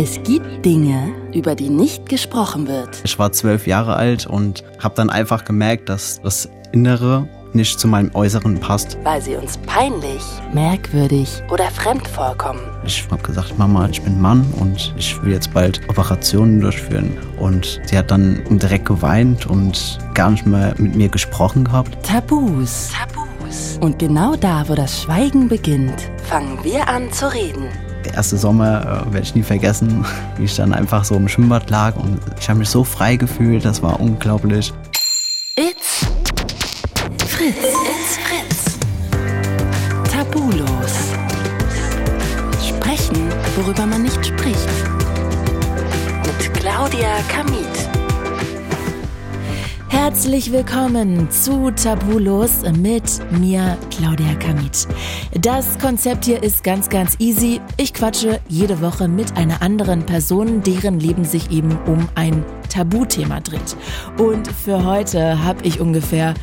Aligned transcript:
Es 0.00 0.22
gibt 0.22 0.64
Dinge, 0.64 1.12
über 1.34 1.56
die 1.56 1.70
nicht 1.70 2.08
gesprochen 2.08 2.68
wird. 2.68 3.00
Ich 3.02 3.18
war 3.18 3.32
zwölf 3.32 3.66
Jahre 3.66 3.96
alt 3.96 4.28
und 4.28 4.62
habe 4.78 4.94
dann 4.94 5.10
einfach 5.10 5.44
gemerkt, 5.44 5.88
dass 5.88 6.22
das 6.22 6.48
Innere 6.70 7.26
nicht 7.52 7.80
zu 7.80 7.88
meinem 7.88 8.14
Äußeren 8.14 8.60
passt. 8.60 8.96
Weil 9.02 9.20
sie 9.20 9.34
uns 9.34 9.58
peinlich, 9.66 10.22
merkwürdig 10.54 11.42
oder 11.50 11.64
fremd 11.64 12.06
vorkommen. 12.06 12.60
Ich 12.84 13.08
habe 13.10 13.20
gesagt, 13.24 13.58
Mama, 13.58 13.88
ich 13.88 14.00
bin 14.00 14.20
Mann 14.20 14.46
und 14.60 14.94
ich 14.96 15.20
will 15.20 15.32
jetzt 15.32 15.52
bald 15.52 15.80
Operationen 15.88 16.60
durchführen. 16.60 17.18
Und 17.36 17.80
sie 17.86 17.98
hat 17.98 18.12
dann 18.12 18.40
direkt 18.50 18.84
geweint 18.86 19.46
und 19.46 19.98
gar 20.14 20.30
nicht 20.30 20.46
mehr 20.46 20.76
mit 20.78 20.94
mir 20.94 21.08
gesprochen 21.08 21.64
gehabt. 21.64 21.98
Tabus. 22.06 22.92
Tabus. 22.92 23.80
Und 23.80 23.98
genau 23.98 24.36
da, 24.36 24.62
wo 24.68 24.76
das 24.76 25.02
Schweigen 25.02 25.48
beginnt, 25.48 26.08
fangen 26.22 26.62
wir 26.62 26.86
an 26.86 27.10
zu 27.10 27.34
reden. 27.34 27.66
Der 28.08 28.14
erste 28.14 28.38
Sommer 28.38 28.80
äh, 28.80 29.12
werde 29.12 29.20
ich 29.20 29.34
nie 29.34 29.42
vergessen, 29.42 30.02
wie 30.38 30.44
ich 30.44 30.56
dann 30.56 30.72
einfach 30.72 31.04
so 31.04 31.14
im 31.16 31.28
Schwimmbad 31.28 31.68
lag 31.68 31.94
und 31.96 32.18
ich 32.40 32.48
habe 32.48 32.60
mich 32.60 32.70
so 32.70 32.82
frei 32.82 33.16
gefühlt, 33.16 33.66
das 33.66 33.82
war 33.82 34.00
unglaublich. 34.00 34.72
Herzlich 50.08 50.50
willkommen 50.52 51.30
zu 51.30 51.70
Tabulos 51.70 52.62
mit 52.80 53.20
mir, 53.38 53.76
Claudia 53.90 54.34
Kamit. 54.36 54.88
Das 55.38 55.78
Konzept 55.78 56.24
hier 56.24 56.42
ist 56.42 56.64
ganz, 56.64 56.88
ganz 56.88 57.16
easy. 57.18 57.60
Ich 57.76 57.92
quatsche 57.92 58.40
jede 58.48 58.80
Woche 58.80 59.06
mit 59.06 59.36
einer 59.36 59.60
anderen 59.60 60.06
Person, 60.06 60.62
deren 60.62 60.98
Leben 60.98 61.26
sich 61.26 61.50
eben 61.50 61.76
um 61.84 62.08
ein 62.14 62.42
Tabuthema 62.68 63.40
dreht. 63.40 63.76
Und 64.18 64.48
für 64.48 64.84
heute 64.84 65.42
habe 65.42 65.64
ich 65.64 65.80
ungefähr 65.80 66.34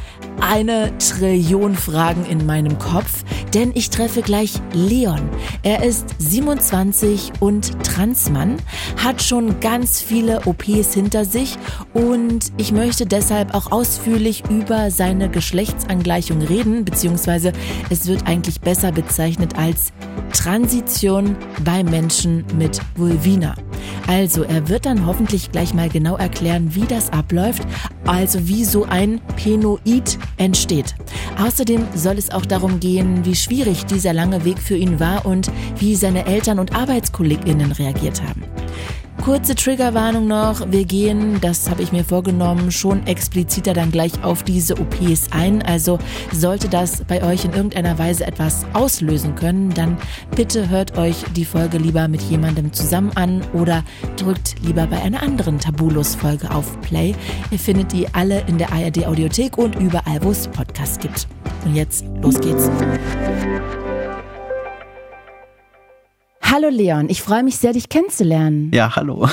eine 0.41 0.97
Trillion 0.97 1.75
Fragen 1.75 2.25
in 2.25 2.45
meinem 2.45 2.77
Kopf, 2.77 3.23
denn 3.53 3.71
ich 3.73 3.89
treffe 3.89 4.21
gleich 4.21 4.53
Leon. 4.73 5.29
Er 5.63 5.83
ist 5.83 6.05
27 6.19 7.33
und 7.39 7.83
Transmann, 7.83 8.57
hat 9.03 9.21
schon 9.21 9.59
ganz 9.59 10.01
viele 10.01 10.45
OPs 10.45 10.93
hinter 10.93 11.25
sich 11.25 11.57
und 11.93 12.51
ich 12.57 12.71
möchte 12.71 13.05
deshalb 13.05 13.53
auch 13.53 13.71
ausführlich 13.71 14.43
über 14.49 14.91
seine 14.91 15.29
Geschlechtsangleichung 15.29 16.41
reden, 16.41 16.85
beziehungsweise 16.85 17.53
es 17.89 18.07
wird 18.07 18.27
eigentlich 18.27 18.61
besser 18.61 18.91
bezeichnet 18.91 19.57
als 19.57 19.93
Transition 20.33 21.35
bei 21.63 21.83
Menschen 21.83 22.43
mit 22.57 22.79
Vulvina. 22.95 23.55
Also 24.07 24.43
er 24.43 24.67
wird 24.69 24.85
dann 24.85 25.05
hoffentlich 25.05 25.51
gleich 25.51 25.73
mal 25.73 25.89
genau 25.89 26.14
erklären, 26.15 26.75
wie 26.75 26.85
das 26.85 27.11
abläuft, 27.11 27.63
also 28.05 28.47
wie 28.47 28.63
so 28.63 28.85
ein 28.85 29.21
Penoid 29.35 30.17
entsteht. 30.37 30.95
Außerdem 31.37 31.85
soll 31.95 32.17
es 32.17 32.31
auch 32.31 32.45
darum 32.45 32.79
gehen, 32.79 33.25
wie 33.25 33.35
schwierig 33.35 33.85
dieser 33.85 34.13
lange 34.13 34.45
Weg 34.45 34.59
für 34.59 34.75
ihn 34.75 34.99
war 34.99 35.25
und 35.25 35.51
wie 35.79 35.95
seine 35.95 36.25
Eltern 36.25 36.59
und 36.59 36.75
Arbeitskolleginnen 36.75 37.71
reagiert 37.71 38.21
haben. 38.21 38.43
Kurze 39.25 39.55
Triggerwarnung 39.55 40.27
noch. 40.27 40.71
Wir 40.71 40.85
gehen, 40.85 41.41
das 41.41 41.67
habe 41.67 41.81
ich 41.81 41.91
mir 41.91 42.05
vorgenommen, 42.05 42.71
schon 42.71 43.07
expliziter 43.07 43.73
dann 43.73 43.89
gleich 43.89 44.23
auf 44.23 44.43
diese 44.43 44.79
OPs 44.79 45.29
ein. 45.31 45.63
Also 45.63 45.97
sollte 46.31 46.69
das 46.69 47.03
bei 47.05 47.23
euch 47.23 47.43
in 47.43 47.51
irgendeiner 47.53 47.97
Weise 47.97 48.27
etwas 48.27 48.67
auslösen 48.73 49.33
können, 49.33 49.73
dann 49.73 49.97
bitte 50.35 50.69
hört 50.69 50.99
euch 50.99 51.15
die 51.35 51.43
Folge 51.43 51.79
lieber 51.79 52.07
mit 52.07 52.21
jemandem 52.21 52.71
zusammen 52.71 53.13
an 53.15 53.41
oder 53.53 53.83
drückt 54.15 54.61
lieber 54.61 54.85
bei 54.85 55.01
einer 55.01 55.23
anderen 55.23 55.57
Tabulos-Folge 55.57 56.51
auf 56.51 56.79
Play. 56.81 57.15
Ihr 57.49 57.57
findet 57.57 57.93
die 57.93 58.07
alle 58.13 58.41
in 58.41 58.59
der 58.59 58.71
ARD 58.71 59.07
Audiothek 59.07 59.57
und 59.57 59.73
überall, 59.79 60.21
wo 60.21 60.29
es 60.29 60.47
Podcasts 60.49 60.99
gibt. 60.99 61.27
Und 61.65 61.73
jetzt, 61.73 62.05
los 62.21 62.39
geht's. 62.39 62.69
Hallo 66.55 66.69
Leon, 66.69 67.09
ich 67.09 67.21
freue 67.21 67.43
mich 67.43 67.57
sehr, 67.57 67.73
dich 67.73 67.89
kennenzulernen. 67.89 68.71
Ja, 68.73 68.95
hallo. 68.95 69.27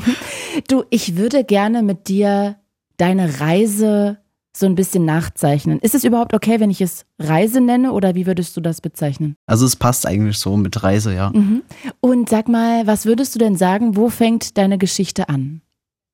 du, 0.68 0.84
ich 0.90 1.16
würde 1.16 1.42
gerne 1.42 1.82
mit 1.82 2.06
dir 2.08 2.56
deine 2.98 3.40
Reise 3.40 4.18
so 4.54 4.66
ein 4.66 4.74
bisschen 4.74 5.06
nachzeichnen. 5.06 5.78
Ist 5.78 5.94
es 5.94 6.04
überhaupt 6.04 6.34
okay, 6.34 6.60
wenn 6.60 6.68
ich 6.68 6.82
es 6.82 7.06
Reise 7.18 7.62
nenne 7.62 7.92
oder 7.92 8.14
wie 8.14 8.26
würdest 8.26 8.58
du 8.58 8.60
das 8.60 8.82
bezeichnen? 8.82 9.36
Also 9.46 9.64
es 9.64 9.74
passt 9.74 10.06
eigentlich 10.06 10.36
so 10.36 10.58
mit 10.58 10.82
Reise, 10.82 11.14
ja. 11.14 11.30
Mhm. 11.30 11.62
Und 12.00 12.28
sag 12.28 12.46
mal, 12.46 12.86
was 12.86 13.06
würdest 13.06 13.34
du 13.34 13.38
denn 13.38 13.56
sagen, 13.56 13.96
wo 13.96 14.10
fängt 14.10 14.58
deine 14.58 14.76
Geschichte 14.76 15.30
an? 15.30 15.62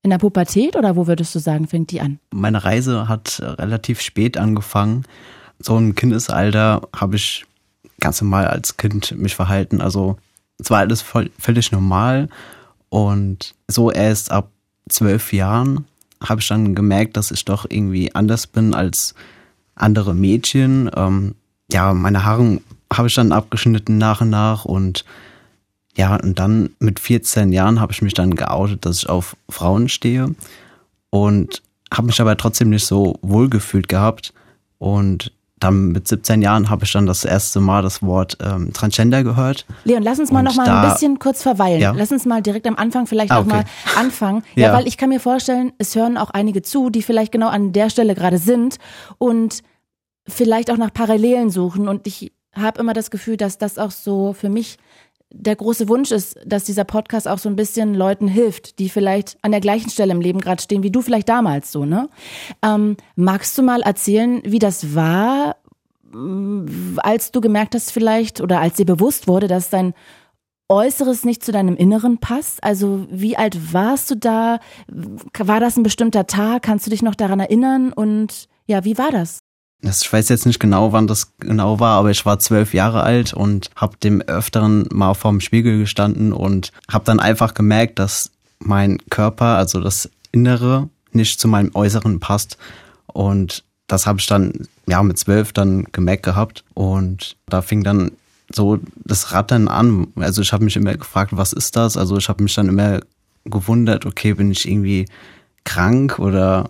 In 0.01 0.11
der 0.11 0.17
Pubertät 0.17 0.77
oder 0.77 0.95
wo 0.95 1.07
würdest 1.07 1.35
du 1.35 1.39
sagen, 1.39 1.67
fängt 1.67 1.91
die 1.91 1.99
an? 1.99 2.19
Meine 2.31 2.63
Reise 2.63 3.09
hat 3.09 3.41
relativ 3.41 3.99
spät 3.99 4.37
angefangen. 4.37 5.03
So 5.59 5.77
im 5.77 5.93
Kindesalter 5.93 6.87
habe 6.95 7.17
ich 7.17 7.45
ganz 7.99 8.21
normal 8.21 8.47
als 8.47 8.77
Kind 8.77 9.11
mich 9.17 9.35
verhalten. 9.35 9.81
Also 9.81 10.15
es 10.59 10.69
war 10.69 10.79
alles 10.79 11.01
voll, 11.01 11.31
völlig 11.37 11.71
normal. 11.71 12.29
Und 12.89 13.55
so 13.67 13.91
erst 13.91 14.31
ab 14.31 14.49
zwölf 14.89 15.33
Jahren 15.33 15.85
habe 16.23 16.41
ich 16.41 16.47
dann 16.47 16.75
gemerkt, 16.75 17.17
dass 17.17 17.31
ich 17.31 17.45
doch 17.45 17.65
irgendwie 17.69 18.13
anders 18.15 18.47
bin 18.47 18.73
als 18.73 19.13
andere 19.75 20.15
Mädchen. 20.15 20.89
Ähm, 20.95 21.35
ja, 21.71 21.93
meine 21.93 22.23
Haare 22.23 22.61
habe 22.91 23.07
ich 23.07 23.15
dann 23.15 23.31
abgeschnitten 23.31 23.97
nach 23.97 24.21
und 24.21 24.29
nach 24.29 24.65
und 24.65 25.05
ja, 25.95 26.15
und 26.15 26.37
dann 26.37 26.69
mit 26.79 26.99
14 26.99 27.51
Jahren 27.51 27.81
habe 27.81 27.91
ich 27.91 28.03
mich 28.03 28.13
dann 28.13 28.35
geoutet, 28.35 28.85
dass 28.85 28.99
ich 28.99 29.09
auf 29.09 29.35
Frauen 29.49 29.89
stehe 29.89 30.35
und 31.09 31.63
habe 31.91 32.07
mich 32.07 32.21
aber 32.21 32.37
trotzdem 32.37 32.69
nicht 32.69 32.85
so 32.85 33.17
wohl 33.21 33.49
gefühlt 33.49 33.89
gehabt 33.89 34.33
und 34.77 35.31
dann 35.59 35.87
mit 35.87 36.07
17 36.07 36.41
Jahren 36.41 36.69
habe 36.69 36.85
ich 36.85 36.91
dann 36.91 37.05
das 37.05 37.25
erste 37.25 37.59
Mal 37.59 37.81
das 37.81 38.03
Wort 38.03 38.37
ähm, 38.41 38.73
Transgender 38.73 39.23
gehört. 39.23 39.65
Leon, 39.85 40.03
lass 40.03 40.19
uns 40.19 40.31
mal 40.31 40.43
noch 40.43 40.55
mal 40.55 40.65
da, 40.65 40.83
ein 40.83 40.93
bisschen 40.93 41.19
kurz 41.19 41.41
verweilen. 41.41 41.81
Ja? 41.81 41.93
Lass 41.95 42.11
uns 42.11 42.25
mal 42.25 42.41
direkt 42.41 42.67
am 42.67 42.75
Anfang 42.75 43.07
vielleicht 43.07 43.31
ah, 43.31 43.39
okay. 43.39 43.47
noch 43.47 43.55
mal 43.55 43.65
anfangen. 43.95 44.43
Ja, 44.55 44.67
ja, 44.67 44.73
weil 44.73 44.87
ich 44.87 44.97
kann 44.97 45.09
mir 45.09 45.19
vorstellen, 45.19 45.73
es 45.77 45.95
hören 45.95 46.17
auch 46.17 46.29
einige 46.29 46.61
zu, 46.61 46.89
die 46.89 47.01
vielleicht 47.01 47.31
genau 47.31 47.49
an 47.49 47.73
der 47.73 47.89
Stelle 47.89 48.13
gerade 48.13 48.37
sind 48.37 48.77
und 49.17 49.63
vielleicht 50.27 50.69
auch 50.69 50.77
nach 50.77 50.93
Parallelen 50.93 51.49
suchen. 51.49 51.87
Und 51.87 52.05
ich 52.05 52.31
habe 52.53 52.79
immer 52.79 52.93
das 52.93 53.11
Gefühl, 53.11 53.37
dass 53.37 53.57
das 53.57 53.77
auch 53.77 53.91
so 53.91 54.33
für 54.33 54.49
mich 54.49 54.77
der 55.31 55.55
große 55.55 55.89
Wunsch 55.89 56.11
ist, 56.11 56.39
dass 56.45 56.63
dieser 56.63 56.83
Podcast 56.83 57.27
auch 57.27 57.37
so 57.37 57.49
ein 57.49 57.55
bisschen 57.55 57.93
Leuten 57.93 58.27
hilft, 58.27 58.79
die 58.79 58.89
vielleicht 58.89 59.37
an 59.41 59.51
der 59.51 59.61
gleichen 59.61 59.89
Stelle 59.89 60.13
im 60.13 60.21
Leben 60.21 60.39
gerade 60.39 60.61
stehen, 60.61 60.83
wie 60.83 60.91
du 60.91 61.01
vielleicht 61.01 61.29
damals 61.29 61.71
so, 61.71 61.85
ne? 61.85 62.09
Ähm, 62.63 62.97
magst 63.15 63.57
du 63.57 63.63
mal 63.63 63.81
erzählen, 63.81 64.41
wie 64.45 64.59
das 64.59 64.95
war, 64.95 65.57
als 66.97 67.31
du 67.31 67.41
gemerkt 67.41 67.75
hast 67.75 67.91
vielleicht 67.91 68.41
oder 68.41 68.61
als 68.61 68.75
dir 68.75 68.85
bewusst 68.85 69.27
wurde, 69.27 69.47
dass 69.47 69.69
dein 69.69 69.93
Äußeres 70.69 71.23
nicht 71.23 71.43
zu 71.43 71.51
deinem 71.51 71.75
Inneren 71.75 72.17
passt? 72.19 72.63
Also 72.63 73.05
wie 73.09 73.37
alt 73.37 73.73
warst 73.73 74.11
du 74.11 74.15
da? 74.15 74.59
War 74.87 75.59
das 75.59 75.77
ein 75.77 75.83
bestimmter 75.83 76.27
Tag? 76.27 76.63
Kannst 76.63 76.85
du 76.85 76.89
dich 76.89 77.01
noch 77.01 77.15
daran 77.15 77.39
erinnern? 77.39 77.93
Und 77.93 78.47
ja, 78.65 78.83
wie 78.83 78.97
war 78.97 79.11
das? 79.11 79.43
Ich 79.81 80.11
weiß 80.11 80.29
jetzt 80.29 80.45
nicht 80.45 80.59
genau, 80.59 80.91
wann 80.91 81.07
das 81.07 81.37
genau 81.39 81.79
war, 81.79 81.99
aber 81.99 82.09
ich 82.09 82.25
war 82.25 82.39
zwölf 82.39 82.73
Jahre 82.73 83.03
alt 83.03 83.33
und 83.33 83.69
habe 83.75 83.97
dem 83.97 84.21
Öfteren 84.21 84.87
mal 84.91 85.13
vorm 85.13 85.39
Spiegel 85.39 85.79
gestanden 85.79 86.33
und 86.33 86.71
habe 86.89 87.05
dann 87.05 87.19
einfach 87.19 87.53
gemerkt, 87.53 87.99
dass 87.99 88.31
mein 88.59 88.97
Körper, 89.09 89.57
also 89.57 89.79
das 89.79 90.09
Innere, 90.31 90.89
nicht 91.11 91.39
zu 91.39 91.47
meinem 91.47 91.71
Äußeren 91.73 92.19
passt. 92.19 92.57
Und 93.05 93.63
das 93.87 94.07
habe 94.07 94.19
ich 94.19 94.25
dann 94.25 94.67
ja 94.87 95.01
mit 95.03 95.17
zwölf 95.17 95.53
dann 95.53 95.85
gemerkt 95.91 96.23
gehabt. 96.23 96.63
Und 96.73 97.37
da 97.47 97.61
fing 97.61 97.83
dann 97.83 98.11
so 98.53 98.79
das 98.95 99.31
Rattern 99.31 99.67
an. 99.67 100.07
Also 100.15 100.41
ich 100.41 100.53
habe 100.53 100.63
mich 100.63 100.75
immer 100.75 100.95
gefragt, 100.95 101.31
was 101.35 101.53
ist 101.53 101.75
das? 101.75 101.97
Also 101.97 102.17
ich 102.17 102.29
habe 102.29 102.43
mich 102.43 102.55
dann 102.55 102.69
immer 102.69 102.99
gewundert, 103.45 104.05
okay, 104.05 104.33
bin 104.33 104.51
ich 104.51 104.67
irgendwie 104.67 105.05
krank 105.63 106.19
oder 106.19 106.69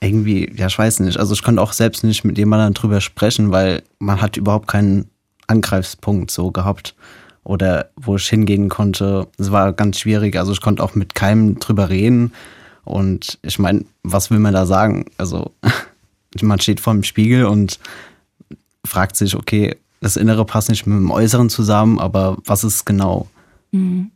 irgendwie, 0.00 0.52
ja, 0.56 0.66
ich 0.66 0.78
weiß 0.78 1.00
nicht. 1.00 1.18
Also 1.18 1.34
ich 1.34 1.42
konnte 1.42 1.62
auch 1.62 1.72
selbst 1.72 2.04
nicht 2.04 2.24
mit 2.24 2.38
jemandem 2.38 2.74
drüber 2.74 3.00
sprechen, 3.00 3.50
weil 3.50 3.82
man 3.98 4.20
hat 4.20 4.36
überhaupt 4.36 4.68
keinen 4.68 5.10
Angreifspunkt 5.46 6.30
so 6.30 6.50
gehabt 6.50 6.94
oder 7.44 7.90
wo 7.96 8.16
ich 8.16 8.28
hingehen 8.28 8.68
konnte. 8.68 9.28
Es 9.38 9.50
war 9.50 9.72
ganz 9.72 9.98
schwierig. 9.98 10.36
Also 10.36 10.52
ich 10.52 10.60
konnte 10.60 10.82
auch 10.82 10.94
mit 10.94 11.14
keinem 11.14 11.58
drüber 11.58 11.88
reden. 11.88 12.32
Und 12.84 13.38
ich 13.42 13.58
meine, 13.58 13.84
was 14.02 14.30
will 14.30 14.38
man 14.38 14.54
da 14.54 14.66
sagen? 14.66 15.06
Also 15.16 15.52
man 16.42 16.60
steht 16.60 16.80
vor 16.80 16.92
dem 16.92 17.04
Spiegel 17.04 17.46
und 17.46 17.78
fragt 18.84 19.16
sich, 19.16 19.34
okay, 19.34 19.76
das 20.00 20.16
Innere 20.16 20.44
passt 20.44 20.68
nicht 20.68 20.86
mit 20.86 20.96
dem 20.96 21.10
Äußeren 21.10 21.50
zusammen, 21.50 21.98
aber 21.98 22.38
was 22.44 22.64
ist 22.64 22.84
genau? 22.84 23.28
Mhm. 23.72 24.10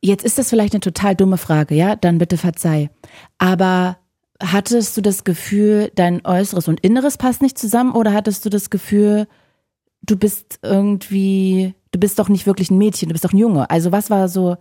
Jetzt 0.00 0.24
ist 0.24 0.38
das 0.38 0.50
vielleicht 0.50 0.74
eine 0.74 0.80
total 0.80 1.14
dumme 1.14 1.38
Frage, 1.38 1.74
ja? 1.74 1.96
Dann 1.96 2.18
bitte 2.18 2.36
verzeih. 2.36 2.90
Aber 3.38 3.96
hattest 4.40 4.96
du 4.96 5.00
das 5.00 5.24
Gefühl, 5.24 5.92
dein 5.94 6.24
Äußeres 6.24 6.68
und 6.68 6.80
Inneres 6.80 7.16
passt 7.18 7.42
nicht 7.42 7.58
zusammen 7.58 7.92
oder 7.92 8.12
hattest 8.12 8.44
du 8.44 8.50
das 8.50 8.70
Gefühl, 8.70 9.26
du 10.02 10.16
bist 10.16 10.58
irgendwie, 10.62 11.74
du 11.92 11.98
bist 11.98 12.18
doch 12.18 12.28
nicht 12.28 12.46
wirklich 12.46 12.70
ein 12.70 12.78
Mädchen, 12.78 13.08
du 13.08 13.12
bist 13.12 13.24
doch 13.24 13.32
ein 13.32 13.38
Junge? 13.38 13.70
Also 13.70 13.92
was 13.92 14.10
war 14.10 14.28
so 14.28 14.56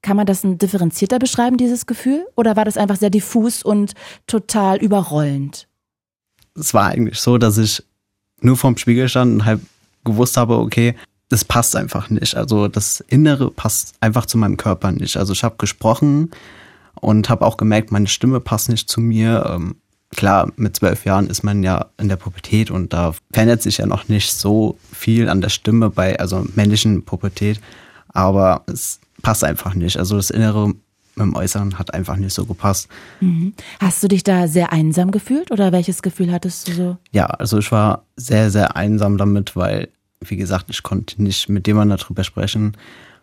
Kann 0.00 0.16
man 0.16 0.26
das 0.26 0.42
differenzierter 0.44 1.18
beschreiben, 1.18 1.56
dieses 1.56 1.86
Gefühl? 1.86 2.26
Oder 2.36 2.54
war 2.54 2.64
das 2.64 2.76
einfach 2.76 2.96
sehr 2.96 3.10
diffus 3.10 3.62
und 3.62 3.94
total 4.26 4.78
überrollend? 4.78 5.66
Es 6.54 6.72
war 6.72 6.86
eigentlich 6.86 7.18
so, 7.18 7.38
dass 7.38 7.58
ich 7.58 7.82
nur 8.40 8.56
vorm 8.56 8.76
Spiegel 8.76 9.08
stand 9.08 9.34
und 9.34 9.44
halt 9.44 9.60
gewusst 10.04 10.36
habe, 10.36 10.58
okay, 10.58 10.94
das 11.28 11.44
passt 11.44 11.74
einfach 11.74 12.10
nicht. 12.10 12.36
Also 12.36 12.68
das 12.68 13.00
Innere 13.08 13.50
passt 13.50 13.94
einfach 14.00 14.26
zu 14.26 14.38
meinem 14.38 14.56
Körper 14.56 14.92
nicht. 14.92 15.16
Also 15.16 15.32
ich 15.32 15.42
habe 15.42 15.56
gesprochen 15.58 16.30
und 17.00 17.28
habe 17.28 17.46
auch 17.46 17.56
gemerkt, 17.56 17.92
meine 17.92 18.08
Stimme 18.08 18.40
passt 18.40 18.68
nicht 18.68 18.88
zu 18.88 19.00
mir. 19.00 19.46
Ähm, 19.48 19.76
klar, 20.14 20.50
mit 20.56 20.76
zwölf 20.76 21.04
Jahren 21.04 21.28
ist 21.28 21.42
man 21.42 21.62
ja 21.62 21.86
in 21.98 22.08
der 22.08 22.16
Pubertät 22.16 22.70
und 22.70 22.92
da 22.92 23.14
verändert 23.32 23.62
sich 23.62 23.78
ja 23.78 23.86
noch 23.86 24.08
nicht 24.08 24.32
so 24.32 24.78
viel 24.92 25.28
an 25.28 25.40
der 25.40 25.48
Stimme 25.48 25.90
bei, 25.90 26.18
also 26.18 26.46
männlichen 26.54 27.04
Pubertät, 27.04 27.60
aber 28.08 28.64
es 28.66 29.00
passt 29.22 29.44
einfach 29.44 29.74
nicht. 29.74 29.98
Also 29.98 30.16
das 30.16 30.30
Innere 30.30 30.68
mit 30.68 31.26
dem 31.26 31.34
Äußeren 31.34 31.78
hat 31.78 31.94
einfach 31.94 32.16
nicht 32.16 32.32
so 32.32 32.46
gepasst. 32.46 32.88
Mhm. 33.20 33.52
Hast 33.80 34.02
du 34.02 34.08
dich 34.08 34.22
da 34.22 34.46
sehr 34.46 34.72
einsam 34.72 35.10
gefühlt 35.10 35.50
oder 35.50 35.72
welches 35.72 36.02
Gefühl 36.02 36.32
hattest 36.32 36.68
du 36.68 36.72
so? 36.72 36.96
Ja, 37.12 37.26
also 37.26 37.58
ich 37.58 37.70
war 37.72 38.04
sehr, 38.16 38.50
sehr 38.50 38.76
einsam 38.76 39.18
damit, 39.18 39.56
weil, 39.56 39.88
wie 40.20 40.36
gesagt, 40.36 40.66
ich 40.68 40.82
konnte 40.82 41.22
nicht 41.22 41.48
mit 41.48 41.66
jemandem 41.66 41.98
darüber 41.98 42.24
sprechen, 42.24 42.76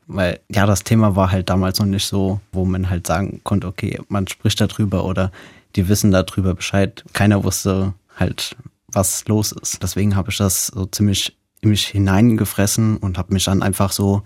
weil 0.08 0.40
ja, 0.50 0.66
das 0.66 0.84
Thema 0.84 1.16
war 1.16 1.32
halt 1.32 1.50
damals 1.50 1.80
noch 1.80 1.86
nicht 1.86 2.06
so, 2.06 2.40
wo 2.52 2.66
man 2.66 2.90
halt 2.90 3.08
sagen 3.08 3.42
konnte, 3.44 3.68
okay, 3.68 4.00
man 4.08 4.28
spricht 4.28 4.62
darüber 4.62 5.06
oder 5.06 5.32
die 5.76 5.88
wissen 5.90 6.12
darüber 6.12 6.54
Bescheid. 6.54 7.04
Keiner 7.14 7.44
wusste 7.44 7.94
halt, 8.16 8.56
was 8.88 9.28
los 9.28 9.52
ist. 9.52 9.82
Deswegen 9.84 10.16
habe 10.16 10.32
ich 10.32 10.38
das 10.38 10.68
so 10.68 10.86
ziemlich 10.86 11.36
in 11.62 11.70
mich 11.70 11.88
hineingefressen 11.88 12.98
und 12.98 13.18
habe 13.18 13.34
mich 13.34 13.46
dann 13.46 13.64
einfach 13.64 13.92
so 13.92 14.22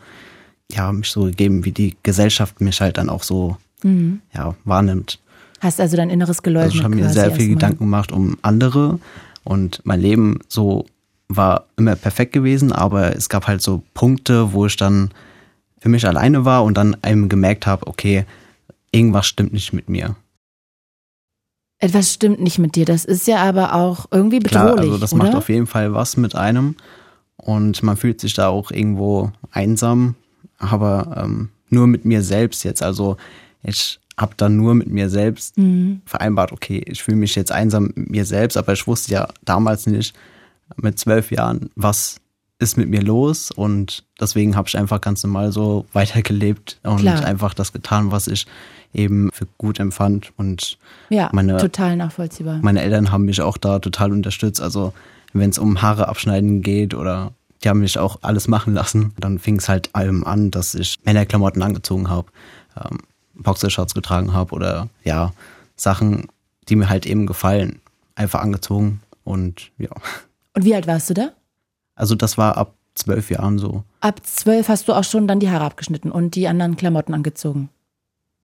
ja, 0.71 0.91
mich 0.91 1.09
so 1.09 1.23
gegeben, 1.23 1.65
wie 1.65 1.71
die 1.71 1.97
Gesellschaft 2.03 2.61
mich 2.61 2.79
halt 2.79 2.97
dann 2.97 3.09
auch 3.09 3.23
so 3.23 3.57
mhm. 3.83 4.21
ja, 4.33 4.55
wahrnimmt. 4.65 5.19
Hast 5.61 5.81
also 5.81 5.97
dein 5.97 6.09
inneres 6.09 6.43
geleugnet? 6.43 6.71
Also 6.71 6.77
ich 6.79 6.83
habe 6.83 6.95
mir 6.95 7.09
sehr 7.09 7.31
viel 7.31 7.49
Gedanken 7.49 7.79
gemacht 7.79 8.11
um 8.11 8.37
andere 8.41 8.99
und 9.43 9.81
mein 9.83 9.99
Leben 9.99 10.39
so 10.47 10.85
war 11.27 11.65
immer 11.75 11.95
perfekt 11.95 12.33
gewesen, 12.33 12.71
aber 12.71 13.15
es 13.15 13.29
gab 13.29 13.47
halt 13.47 13.61
so 13.61 13.83
Punkte, 13.93 14.53
wo 14.53 14.65
ich 14.65 14.77
dann 14.77 15.11
für 15.79 15.89
mich 15.89 16.05
alleine 16.05 16.45
war 16.45 16.63
und 16.63 16.75
dann 16.75 16.95
einem 17.03 17.29
gemerkt 17.29 17.67
habe, 17.67 17.87
okay, 17.87 18.25
irgendwas 18.91 19.27
stimmt 19.27 19.53
nicht 19.53 19.73
mit 19.73 19.89
mir. 19.89 20.15
Etwas 21.79 22.13
stimmt 22.13 22.41
nicht 22.41 22.59
mit 22.59 22.75
dir, 22.75 22.85
das 22.85 23.05
ist 23.05 23.27
ja 23.27 23.37
aber 23.37 23.73
auch 23.73 24.07
irgendwie 24.11 24.39
bedrohlich. 24.39 24.73
Klar, 24.73 24.79
also 24.79 24.97
das 24.97 25.13
oder? 25.13 25.23
macht 25.23 25.35
auf 25.35 25.49
jeden 25.49 25.67
Fall 25.67 25.93
was 25.93 26.17
mit 26.17 26.35
einem 26.35 26.75
und 27.37 27.81
man 27.83 27.95
fühlt 27.95 28.19
sich 28.19 28.33
da 28.33 28.49
auch 28.49 28.71
irgendwo 28.71 29.31
einsam 29.51 30.15
aber 30.59 31.23
ähm, 31.23 31.49
nur 31.69 31.87
mit 31.87 32.05
mir 32.05 32.21
selbst 32.21 32.63
jetzt. 32.63 32.83
Also 32.83 33.17
ich 33.63 33.99
habe 34.17 34.33
dann 34.37 34.57
nur 34.57 34.75
mit 34.75 34.89
mir 34.89 35.09
selbst 35.09 35.57
mhm. 35.57 36.01
vereinbart, 36.05 36.51
okay, 36.51 36.83
ich 36.85 37.01
fühle 37.01 37.17
mich 37.17 37.35
jetzt 37.35 37.51
einsam 37.51 37.91
mit 37.95 38.09
mir 38.09 38.25
selbst, 38.25 38.57
aber 38.57 38.73
ich 38.73 38.85
wusste 38.85 39.13
ja 39.13 39.27
damals 39.43 39.87
nicht 39.87 40.13
mit 40.75 40.99
zwölf 40.99 41.31
Jahren, 41.31 41.69
was 41.75 42.17
ist 42.59 42.77
mit 42.77 42.89
mir 42.89 43.01
los 43.01 43.51
und 43.51 44.03
deswegen 44.19 44.55
habe 44.55 44.67
ich 44.67 44.77
einfach 44.77 44.99
ganz 44.99 45.23
normal 45.23 45.51
so 45.51 45.85
weitergelebt 45.93 46.79
und 46.83 46.99
Klar. 46.99 47.23
einfach 47.23 47.53
das 47.53 47.71
getan, 47.71 48.11
was 48.11 48.27
ich 48.27 48.45
eben 48.93 49.29
für 49.31 49.47
gut 49.57 49.79
empfand 49.79 50.33
und 50.35 50.77
ja, 51.09 51.29
meine, 51.31 51.57
total 51.57 51.95
nachvollziehbar. 51.95 52.59
Meine 52.61 52.81
Eltern 52.81 53.11
haben 53.11 53.25
mich 53.25 53.41
auch 53.41 53.57
da 53.57 53.79
total 53.79 54.11
unterstützt, 54.11 54.61
also 54.61 54.93
wenn 55.31 55.49
es 55.49 55.57
um 55.57 55.81
Haare 55.81 56.07
abschneiden 56.07 56.61
geht 56.61 56.93
oder 56.93 57.31
die 57.63 57.69
haben 57.69 57.81
mich 57.81 57.97
auch 57.97 58.19
alles 58.21 58.47
machen 58.47 58.73
lassen. 58.73 59.13
Dann 59.19 59.39
fing 59.39 59.57
es 59.57 59.69
halt 59.69 59.93
allem 59.93 60.23
an, 60.23 60.51
dass 60.51 60.75
ich 60.75 60.97
Männerklamotten 61.03 61.61
angezogen 61.61 62.09
habe, 62.09 62.27
ähm, 62.77 62.99
Boxershorts 63.35 63.93
getragen 63.93 64.33
habe 64.33 64.53
oder 64.53 64.89
ja, 65.03 65.33
Sachen, 65.75 66.27
die 66.67 66.75
mir 66.75 66.89
halt 66.89 67.05
eben 67.05 67.25
gefallen, 67.25 67.79
einfach 68.15 68.41
angezogen 68.41 69.01
und 69.23 69.71
ja. 69.77 69.89
Und 70.53 70.65
wie 70.65 70.75
alt 70.75 70.87
warst 70.87 71.09
du 71.09 71.13
da? 71.13 71.31
Also 71.99 72.15
das 72.15 72.37
war 72.37 72.57
ab 72.57 72.73
zwölf 72.95 73.29
Jahren 73.29 73.59
so. 73.59 73.83
Ab 74.01 74.21
zwölf 74.25 74.69
hast 74.69 74.87
du 74.87 74.93
auch 74.93 75.03
schon 75.03 75.27
dann 75.27 75.39
die 75.39 75.49
Haare 75.49 75.65
abgeschnitten 75.65 76.11
und 76.11 76.35
die 76.35 76.47
anderen 76.47 76.77
Klamotten 76.77 77.13
angezogen? 77.13 77.69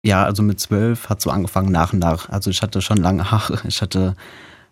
Ja, 0.03 0.25
also 0.25 0.43
mit 0.43 0.61
zwölf 0.61 1.09
hat 1.09 1.21
so 1.21 1.31
angefangen 1.31 1.73
nach 1.73 1.93
und 1.93 2.01
nach. 2.01 2.29
Also 2.29 2.51
ich 2.51 2.63
hatte 2.63 2.83
schon 2.83 2.99
lange 2.99 3.31
Haare. 3.31 3.61
Ich 3.67 3.81
hatte 3.81 4.17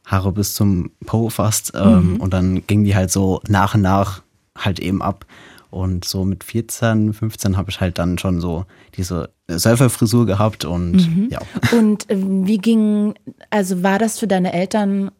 Haare 0.05 0.33
bis 0.33 0.55
zum 0.55 0.91
Po 1.07 1.31
fast. 1.31 1.73
Ähm, 1.75 2.15
mhm. 2.15 2.21
Und 2.21 2.35
dann 2.35 2.67
ging 2.67 2.85
die 2.85 2.95
halt 2.95 3.11
so 3.11 3.41
nach 3.49 3.75
und 3.75 3.83
nach 3.83 4.23
halt 4.59 4.81
eben 4.81 5.01
ab. 5.01 5.25
Und 5.71 6.05
so 6.05 6.25
mit 6.25 6.45
14, 6.45 7.15
15 7.15 7.57
habe 7.57 7.71
ich 7.71 7.81
halt 7.81 7.99
dann 7.99 8.19
schon 8.19 8.43
so 8.43 8.67
diese 8.95 9.31
Surferfrisur 9.49 10.27
gehabt 10.27 10.67
und 10.67 10.93
mhm. 10.93 11.29
ja. 11.31 11.41
Und 11.73 12.11
äh, 12.11 12.17
wie 12.19 12.59
ging, 12.59 13.15
also 13.49 13.83
war 13.83 13.99
das 13.99 14.19
für 14.19 14.27
deine 14.27 14.53
Eltern 14.53 15.13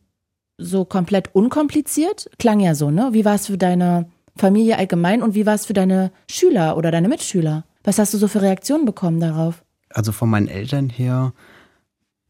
so 0.59 0.85
komplett 0.85 1.35
unkompliziert? 1.35 2.31
Klang 2.39 2.61
ja 2.61 2.75
so, 2.75 2.91
ne? 2.91 3.11
Wie 3.13 3.25
war 3.25 3.35
es 3.35 3.47
für 3.47 3.59
deine 3.59 4.07
Familie 4.37 4.79
allgemein 4.79 5.23
und 5.23 5.35
wie 5.35 5.47
war 5.47 5.55
es 5.55 5.67
für 5.67 5.73
deine 5.73 6.11
Schüler 6.31 6.77
oder 6.77 6.91
deine 6.91 7.09
Mitschüler? 7.09 7.65
Was 7.85 7.99
hast 7.99 8.15
du 8.15 8.19
so 8.19 8.29
für 8.29 8.43
Reaktionen 8.43 8.85
bekommen 8.85 9.21
darauf? 9.21 9.63
Also 9.91 10.13
von 10.13 10.31
meinen 10.31 10.49
Eltern 10.49 10.89
her, 10.89 11.33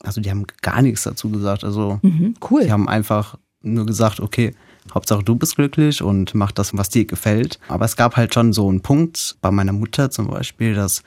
also 0.02 0.20
die 0.20 0.30
haben 0.30 0.46
gar 0.62 0.82
nichts 0.82 1.04
dazu 1.04 1.30
gesagt. 1.30 1.64
Also 1.64 2.00
mhm, 2.02 2.34
cool. 2.50 2.64
Die 2.64 2.72
haben 2.72 2.88
einfach 2.88 3.38
nur 3.62 3.86
gesagt, 3.86 4.20
okay, 4.20 4.54
Hauptsache 4.92 5.22
du 5.22 5.36
bist 5.36 5.56
glücklich 5.56 6.02
und 6.02 6.34
mach 6.34 6.50
das, 6.50 6.76
was 6.76 6.88
dir 6.88 7.04
gefällt. 7.04 7.60
Aber 7.68 7.84
es 7.84 7.96
gab 7.96 8.16
halt 8.16 8.34
schon 8.34 8.52
so 8.52 8.68
einen 8.68 8.82
Punkt 8.82 9.36
bei 9.40 9.50
meiner 9.50 9.72
Mutter 9.72 10.10
zum 10.10 10.26
Beispiel, 10.26 10.74
dass 10.74 11.02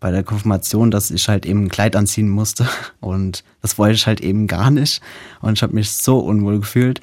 bei 0.00 0.10
der 0.10 0.22
Konfirmation, 0.22 0.90
dass 0.90 1.10
ich 1.10 1.28
halt 1.28 1.46
eben 1.46 1.64
ein 1.64 1.68
Kleid 1.68 1.96
anziehen 1.96 2.28
musste 2.28 2.68
und 3.00 3.44
das 3.62 3.78
wollte 3.78 3.94
ich 3.94 4.06
halt 4.06 4.20
eben 4.20 4.46
gar 4.46 4.70
nicht 4.70 5.00
und 5.40 5.54
ich 5.54 5.62
habe 5.62 5.74
mich 5.74 5.92
so 5.92 6.18
unwohl 6.18 6.60
gefühlt. 6.60 7.00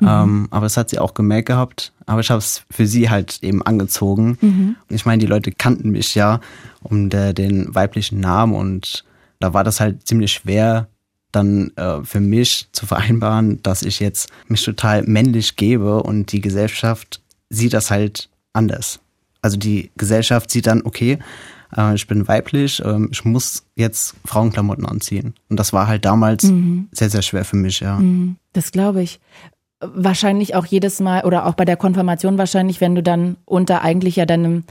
Mhm. 0.00 0.08
Ähm, 0.08 0.48
aber 0.50 0.66
es 0.66 0.76
hat 0.76 0.90
sie 0.90 0.98
auch 0.98 1.14
gemerkt 1.14 1.46
gehabt. 1.46 1.92
Aber 2.06 2.20
ich 2.20 2.30
habe 2.30 2.38
es 2.38 2.64
für 2.68 2.86
sie 2.86 3.10
halt 3.10 3.38
eben 3.42 3.62
angezogen. 3.62 4.38
Mhm. 4.40 4.76
Ich 4.88 5.06
meine, 5.06 5.20
die 5.20 5.26
Leute 5.26 5.52
kannten 5.52 5.90
mich 5.90 6.14
ja 6.14 6.40
um 6.82 7.10
der, 7.10 7.32
den 7.32 7.74
weiblichen 7.74 8.20
Namen 8.20 8.54
und 8.54 9.04
da 9.40 9.54
war 9.54 9.64
das 9.64 9.80
halt 9.80 10.06
ziemlich 10.06 10.32
schwer, 10.32 10.88
dann 11.32 11.70
äh, 11.76 12.02
für 12.04 12.20
mich 12.20 12.68
zu 12.72 12.86
vereinbaren, 12.86 13.62
dass 13.62 13.82
ich 13.82 14.00
jetzt 14.00 14.30
mich 14.46 14.64
total 14.64 15.02
männlich 15.02 15.56
gebe 15.56 16.02
und 16.02 16.32
die 16.32 16.40
Gesellschaft 16.40 17.20
sieht 17.50 17.72
das 17.72 17.90
halt 17.90 18.28
anders. 18.52 19.00
Also 19.42 19.56
die 19.56 19.90
Gesellschaft 19.96 20.50
sieht 20.50 20.66
dann, 20.66 20.82
okay, 20.84 21.18
äh, 21.76 21.94
ich 21.94 22.06
bin 22.06 22.26
weiblich, 22.28 22.84
äh, 22.84 23.06
ich 23.10 23.24
muss 23.24 23.64
jetzt 23.76 24.14
Frauenklamotten 24.24 24.86
anziehen. 24.86 25.34
Und 25.48 25.58
das 25.58 25.72
war 25.72 25.86
halt 25.86 26.04
damals 26.04 26.44
mhm. 26.44 26.88
sehr, 26.92 27.10
sehr 27.10 27.22
schwer 27.22 27.44
für 27.44 27.56
mich, 27.56 27.80
ja. 27.80 27.98
Mhm. 27.98 28.36
Das 28.52 28.72
glaube 28.72 29.02
ich. 29.02 29.20
Wahrscheinlich 29.80 30.54
auch 30.54 30.66
jedes 30.66 31.00
Mal 31.00 31.24
oder 31.24 31.46
auch 31.46 31.54
bei 31.54 31.64
der 31.64 31.76
Konfirmation 31.76 32.38
wahrscheinlich, 32.38 32.80
wenn 32.80 32.94
du 32.94 33.02
dann 33.02 33.36
unter 33.44 33.82
eigentlich 33.82 34.16
ja 34.16 34.24
deinem 34.24 34.64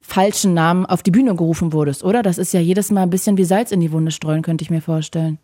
falschen 0.00 0.54
Namen 0.54 0.86
auf 0.86 1.02
die 1.02 1.10
Bühne 1.10 1.34
gerufen 1.34 1.72
wurdest, 1.72 2.04
oder? 2.04 2.22
Das 2.22 2.38
ist 2.38 2.52
ja 2.52 2.60
jedes 2.60 2.90
Mal 2.90 3.02
ein 3.02 3.10
bisschen 3.10 3.36
wie 3.36 3.44
Salz 3.44 3.70
in 3.70 3.80
die 3.80 3.92
Wunde 3.92 4.10
streuen, 4.12 4.42
könnte 4.42 4.62
ich 4.62 4.70
mir 4.70 4.80
vorstellen. 4.80 5.38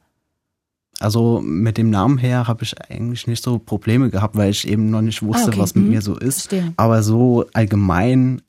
Also 0.99 1.43
mit 1.45 1.77
dem 1.77 1.91
Namen 1.91 2.17
her 2.17 2.49
habe 2.49 2.65
ich 2.65 2.75
eigentlich 2.91 3.27
nicht 3.27 3.45
so 3.45 3.59
Probleme 3.59 4.09
gehabt, 4.09 4.37
weil 4.37 4.51
ich 4.51 4.67
eben 4.67 4.91
noch 4.91 5.03
nicht 5.03 5.23
wusste, 5.23 5.47
ah, 5.47 5.49
okay. 5.49 5.59
was 5.59 5.75
mit 5.75 5.85
mhm. 5.85 5.91
mir 5.91 6.03
so 6.03 6.17
ist. 6.17 6.49
Verstehe. 6.49 6.73
Aber 6.77 7.03
so 7.03 7.45
allgemein, 7.53 8.41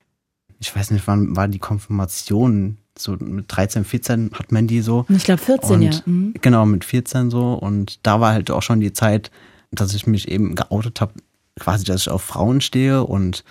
ich 0.60 0.76
weiß 0.76 0.92
nicht, 0.92 1.08
wann 1.08 1.36
war 1.36 1.48
die 1.48 1.60
Konfirmation? 1.60 2.78
So 2.98 3.16
mit 3.20 3.46
13, 3.48 3.86
14 3.86 4.32
hat 4.34 4.52
man 4.52 4.68
die 4.68 4.82
so. 4.82 5.06
Ich 5.10 5.24
glaube 5.24 5.42
14, 5.42 5.76
und, 5.76 5.82
ja. 5.82 6.02
Mhm. 6.06 6.34
Genau, 6.42 6.66
mit 6.66 6.84
14 6.84 7.30
so. 7.30 7.54
Und 7.54 8.00
da 8.04 8.20
war 8.20 8.34
halt 8.34 8.50
auch 8.50 8.64
schon 8.64 8.80
die 8.80 8.94
Zeit, 8.94 9.30
dass 9.72 9.94
ich 9.94 10.08
mich 10.08 10.28
eben 10.28 10.56
geoutet 10.56 11.02
habe, 11.02 11.14
quasi, 11.60 11.84
dass 11.84 12.02
ich 12.02 12.10
auf 12.10 12.24
Frauen 12.24 12.62
stehe 12.62 13.04
und 13.04 13.44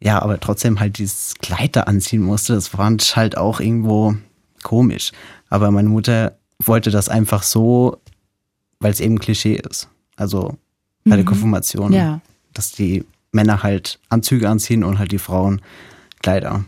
ja, 0.00 0.20
aber 0.20 0.40
trotzdem 0.40 0.80
halt 0.80 0.98
dieses 0.98 1.34
Kleid 1.36 1.76
da 1.76 1.82
anziehen 1.82 2.22
musste. 2.22 2.54
Das 2.54 2.68
fand 2.68 3.02
ich 3.02 3.14
halt 3.16 3.36
auch 3.36 3.60
irgendwo 3.60 4.16
komisch. 4.62 5.12
Aber 5.48 5.70
meine 5.70 5.88
Mutter 5.88 6.36
wollte 6.58 6.90
das 6.90 7.08
einfach 7.08 7.42
so, 7.42 7.98
weil 8.80 8.90
es 8.90 9.00
eben 9.00 9.18
Klischee 9.20 9.54
ist. 9.54 9.88
Also 10.16 10.56
bei 11.04 11.12
mhm. 11.12 11.16
der 11.16 11.24
Konfirmation, 11.24 11.92
ja. 11.92 12.20
dass 12.52 12.72
die 12.72 13.04
Männer 13.30 13.62
halt 13.62 13.98
Anzüge 14.08 14.48
anziehen 14.48 14.84
und 14.84 14.98
halt 14.98 15.12
die 15.12 15.18
Frauen 15.18 15.62
Kleider. 16.22 16.64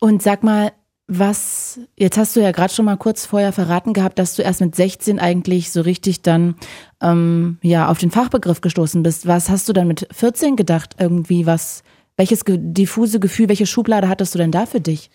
Und 0.00 0.22
sag 0.22 0.42
mal, 0.42 0.72
was, 1.06 1.80
jetzt 1.96 2.16
hast 2.18 2.36
du 2.36 2.40
ja 2.40 2.52
gerade 2.52 2.72
schon 2.72 2.84
mal 2.84 2.96
kurz 2.96 3.26
vorher 3.26 3.52
verraten 3.52 3.92
gehabt, 3.92 4.18
dass 4.18 4.36
du 4.36 4.42
erst 4.42 4.60
mit 4.60 4.76
16 4.76 5.18
eigentlich 5.18 5.72
so 5.72 5.80
richtig 5.80 6.22
dann 6.22 6.54
ähm, 7.00 7.58
ja 7.62 7.88
auf 7.88 7.98
den 7.98 8.10
Fachbegriff 8.10 8.60
gestoßen 8.60 9.02
bist. 9.02 9.26
Was 9.26 9.50
hast 9.50 9.68
du 9.68 9.72
dann 9.72 9.88
mit 9.88 10.06
14 10.12 10.54
gedacht 10.54 10.96
irgendwie? 10.98 11.46
Was, 11.46 11.82
welches 12.16 12.44
diffuse 12.46 13.18
Gefühl, 13.18 13.48
welche 13.48 13.66
Schublade 13.66 14.08
hattest 14.08 14.34
du 14.34 14.38
denn 14.38 14.52
da 14.52 14.66
für 14.66 14.80
dich? 14.80 15.10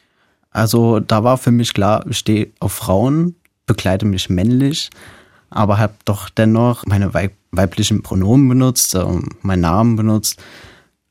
Also 0.51 0.99
da 0.99 1.23
war 1.23 1.37
für 1.37 1.51
mich 1.51 1.73
klar, 1.73 2.05
ich 2.09 2.17
stehe 2.17 2.51
auf 2.59 2.73
Frauen 2.73 3.35
bekleide 3.65 4.05
mich 4.05 4.29
männlich, 4.29 4.89
aber 5.49 5.77
habe 5.77 5.93
doch 6.05 6.29
dennoch 6.29 6.85
meine 6.85 7.13
weiblichen 7.51 8.03
Pronomen 8.03 8.49
benutzt, 8.49 8.95
äh, 8.95 9.05
meinen 9.41 9.61
Namen 9.61 9.95
benutzt. 9.95 10.41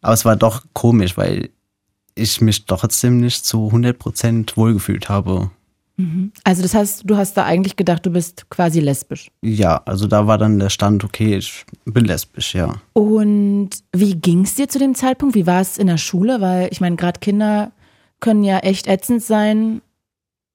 Aber 0.00 0.12
es 0.12 0.24
war 0.24 0.36
doch 0.36 0.64
komisch, 0.72 1.16
weil 1.16 1.50
ich 2.14 2.40
mich 2.40 2.64
trotzdem 2.66 3.20
nicht 3.20 3.44
zu 3.44 3.68
100% 3.68 4.56
wohlgefühlt 4.56 5.08
habe 5.08 5.50
Mhm. 5.96 6.32
Also 6.42 6.62
das 6.62 6.74
heißt, 6.74 7.02
du 7.04 7.16
hast 7.16 7.36
da 7.36 7.44
eigentlich 7.44 7.76
gedacht, 7.76 8.04
du 8.04 8.10
bist 8.10 8.50
quasi 8.50 8.80
lesbisch. 8.80 9.30
Ja, 9.42 9.82
also 9.84 10.06
da 10.06 10.26
war 10.26 10.38
dann 10.38 10.58
der 10.58 10.70
Stand, 10.70 11.04
okay, 11.04 11.36
ich 11.36 11.64
bin 11.84 12.04
lesbisch, 12.04 12.54
ja. 12.54 12.74
Und 12.92 13.70
wie 13.92 14.14
ging 14.14 14.42
es 14.42 14.54
dir 14.54 14.68
zu 14.68 14.78
dem 14.78 14.94
Zeitpunkt? 14.94 15.34
Wie 15.34 15.46
war 15.46 15.60
es 15.60 15.78
in 15.78 15.86
der 15.86 15.98
Schule? 15.98 16.40
Weil 16.40 16.68
ich 16.72 16.80
meine, 16.80 16.96
gerade 16.96 17.20
Kinder 17.20 17.72
können 18.20 18.44
ja 18.44 18.58
echt 18.58 18.88
ätzend 18.88 19.22
sein. 19.22 19.82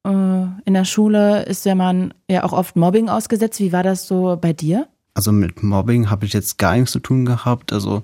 Äh, 0.05 0.09
in 0.09 0.73
der 0.73 0.85
Schule 0.85 1.43
ist 1.43 1.65
ja 1.65 1.75
man 1.75 2.13
ja 2.29 2.43
auch 2.43 2.53
oft 2.53 2.75
Mobbing 2.75 3.09
ausgesetzt. 3.09 3.59
Wie 3.59 3.71
war 3.71 3.83
das 3.83 4.07
so 4.07 4.37
bei 4.39 4.53
dir? 4.53 4.87
Also 5.13 5.31
mit 5.31 5.63
Mobbing 5.63 6.09
habe 6.09 6.25
ich 6.25 6.33
jetzt 6.33 6.57
gar 6.57 6.75
nichts 6.75 6.91
zu 6.91 6.99
tun 6.99 7.25
gehabt. 7.25 7.71
Also 7.71 8.03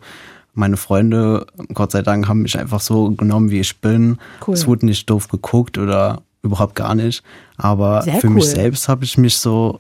meine 0.56 0.78
Freunde, 0.78 1.46
Gott 1.74 1.92
sei 1.92 2.02
Dank, 2.02 2.28
haben 2.28 2.42
mich 2.42 2.58
einfach 2.58 2.80
so 2.80 3.12
genommen, 3.12 3.52
wie 3.52 3.60
ich 3.60 3.80
bin. 3.82 4.18
Cool. 4.46 4.54
Es 4.54 4.68
wurde 4.68 4.86
nicht 4.86 5.10
doof 5.10 5.28
geguckt 5.28 5.78
oder 5.78 6.22
überhaupt 6.42 6.76
gar 6.76 6.96
nicht. 6.96 7.24
Aber 7.58 8.02
Sehr 8.02 8.20
für 8.20 8.28
cool. 8.28 8.34
mich 8.34 8.46
selbst 8.46 8.88
habe 8.88 9.04
ich 9.04 9.18
mich 9.18 9.38
so 9.38 9.80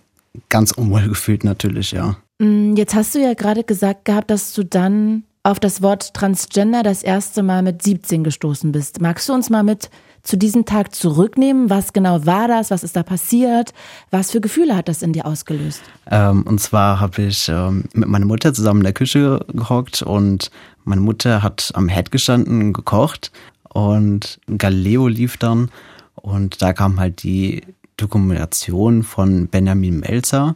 ganz 0.49 0.71
unwohl 0.71 1.07
gefühlt 1.07 1.43
natürlich, 1.43 1.91
ja. 1.91 2.17
Mm, 2.39 2.75
jetzt 2.75 2.95
hast 2.95 3.15
du 3.15 3.19
ja 3.19 3.33
gerade 3.33 3.63
gesagt 3.63 4.05
gehabt, 4.05 4.29
dass 4.29 4.53
du 4.53 4.63
dann 4.63 5.23
auf 5.43 5.59
das 5.59 5.81
Wort 5.81 6.13
Transgender 6.13 6.81
das 6.81 7.03
erste 7.03 7.43
Mal 7.43 7.61
mit 7.61 7.81
17 7.83 8.23
gestoßen 8.23 8.71
bist. 8.71 8.99
Magst 8.99 9.29
du 9.29 9.33
uns 9.33 9.49
mal 9.49 9.63
mit 9.63 9.89
zu 10.25 10.37
diesem 10.37 10.65
Tag 10.65 10.93
zurücknehmen? 10.93 11.69
Was 11.69 11.93
genau 11.93 12.25
war 12.25 12.49
das? 12.49 12.71
Was 12.71 12.83
ist 12.83 12.97
da 12.97 13.03
passiert? 13.03 13.73
Was 14.11 14.31
für 14.31 14.41
Gefühle 14.41 14.75
hat 14.75 14.89
das 14.89 15.01
in 15.01 15.13
dir 15.13 15.25
ausgelöst? 15.25 15.81
Ähm, 16.11 16.43
und 16.43 16.59
zwar 16.59 16.99
habe 16.99 17.21
ich 17.21 17.47
ähm, 17.47 17.85
mit 17.93 18.09
meiner 18.09 18.25
Mutter 18.25 18.53
zusammen 18.53 18.81
in 18.81 18.85
der 18.85 18.93
Küche 18.93 19.39
gehockt 19.53 20.01
und 20.01 20.51
meine 20.83 21.01
Mutter 21.01 21.41
hat 21.41 21.71
am 21.73 21.87
Herd 21.87 22.11
gestanden 22.11 22.73
gekocht 22.73 23.31
und 23.69 24.39
Galileo 24.57 25.07
lief 25.07 25.37
dann 25.37 25.69
und 26.15 26.61
da 26.61 26.73
kam 26.73 26.99
halt 26.99 27.23
die 27.23 27.61
Dokumentation 27.97 29.03
von 29.03 29.47
Benjamin 29.47 29.99
Melzer. 29.99 30.55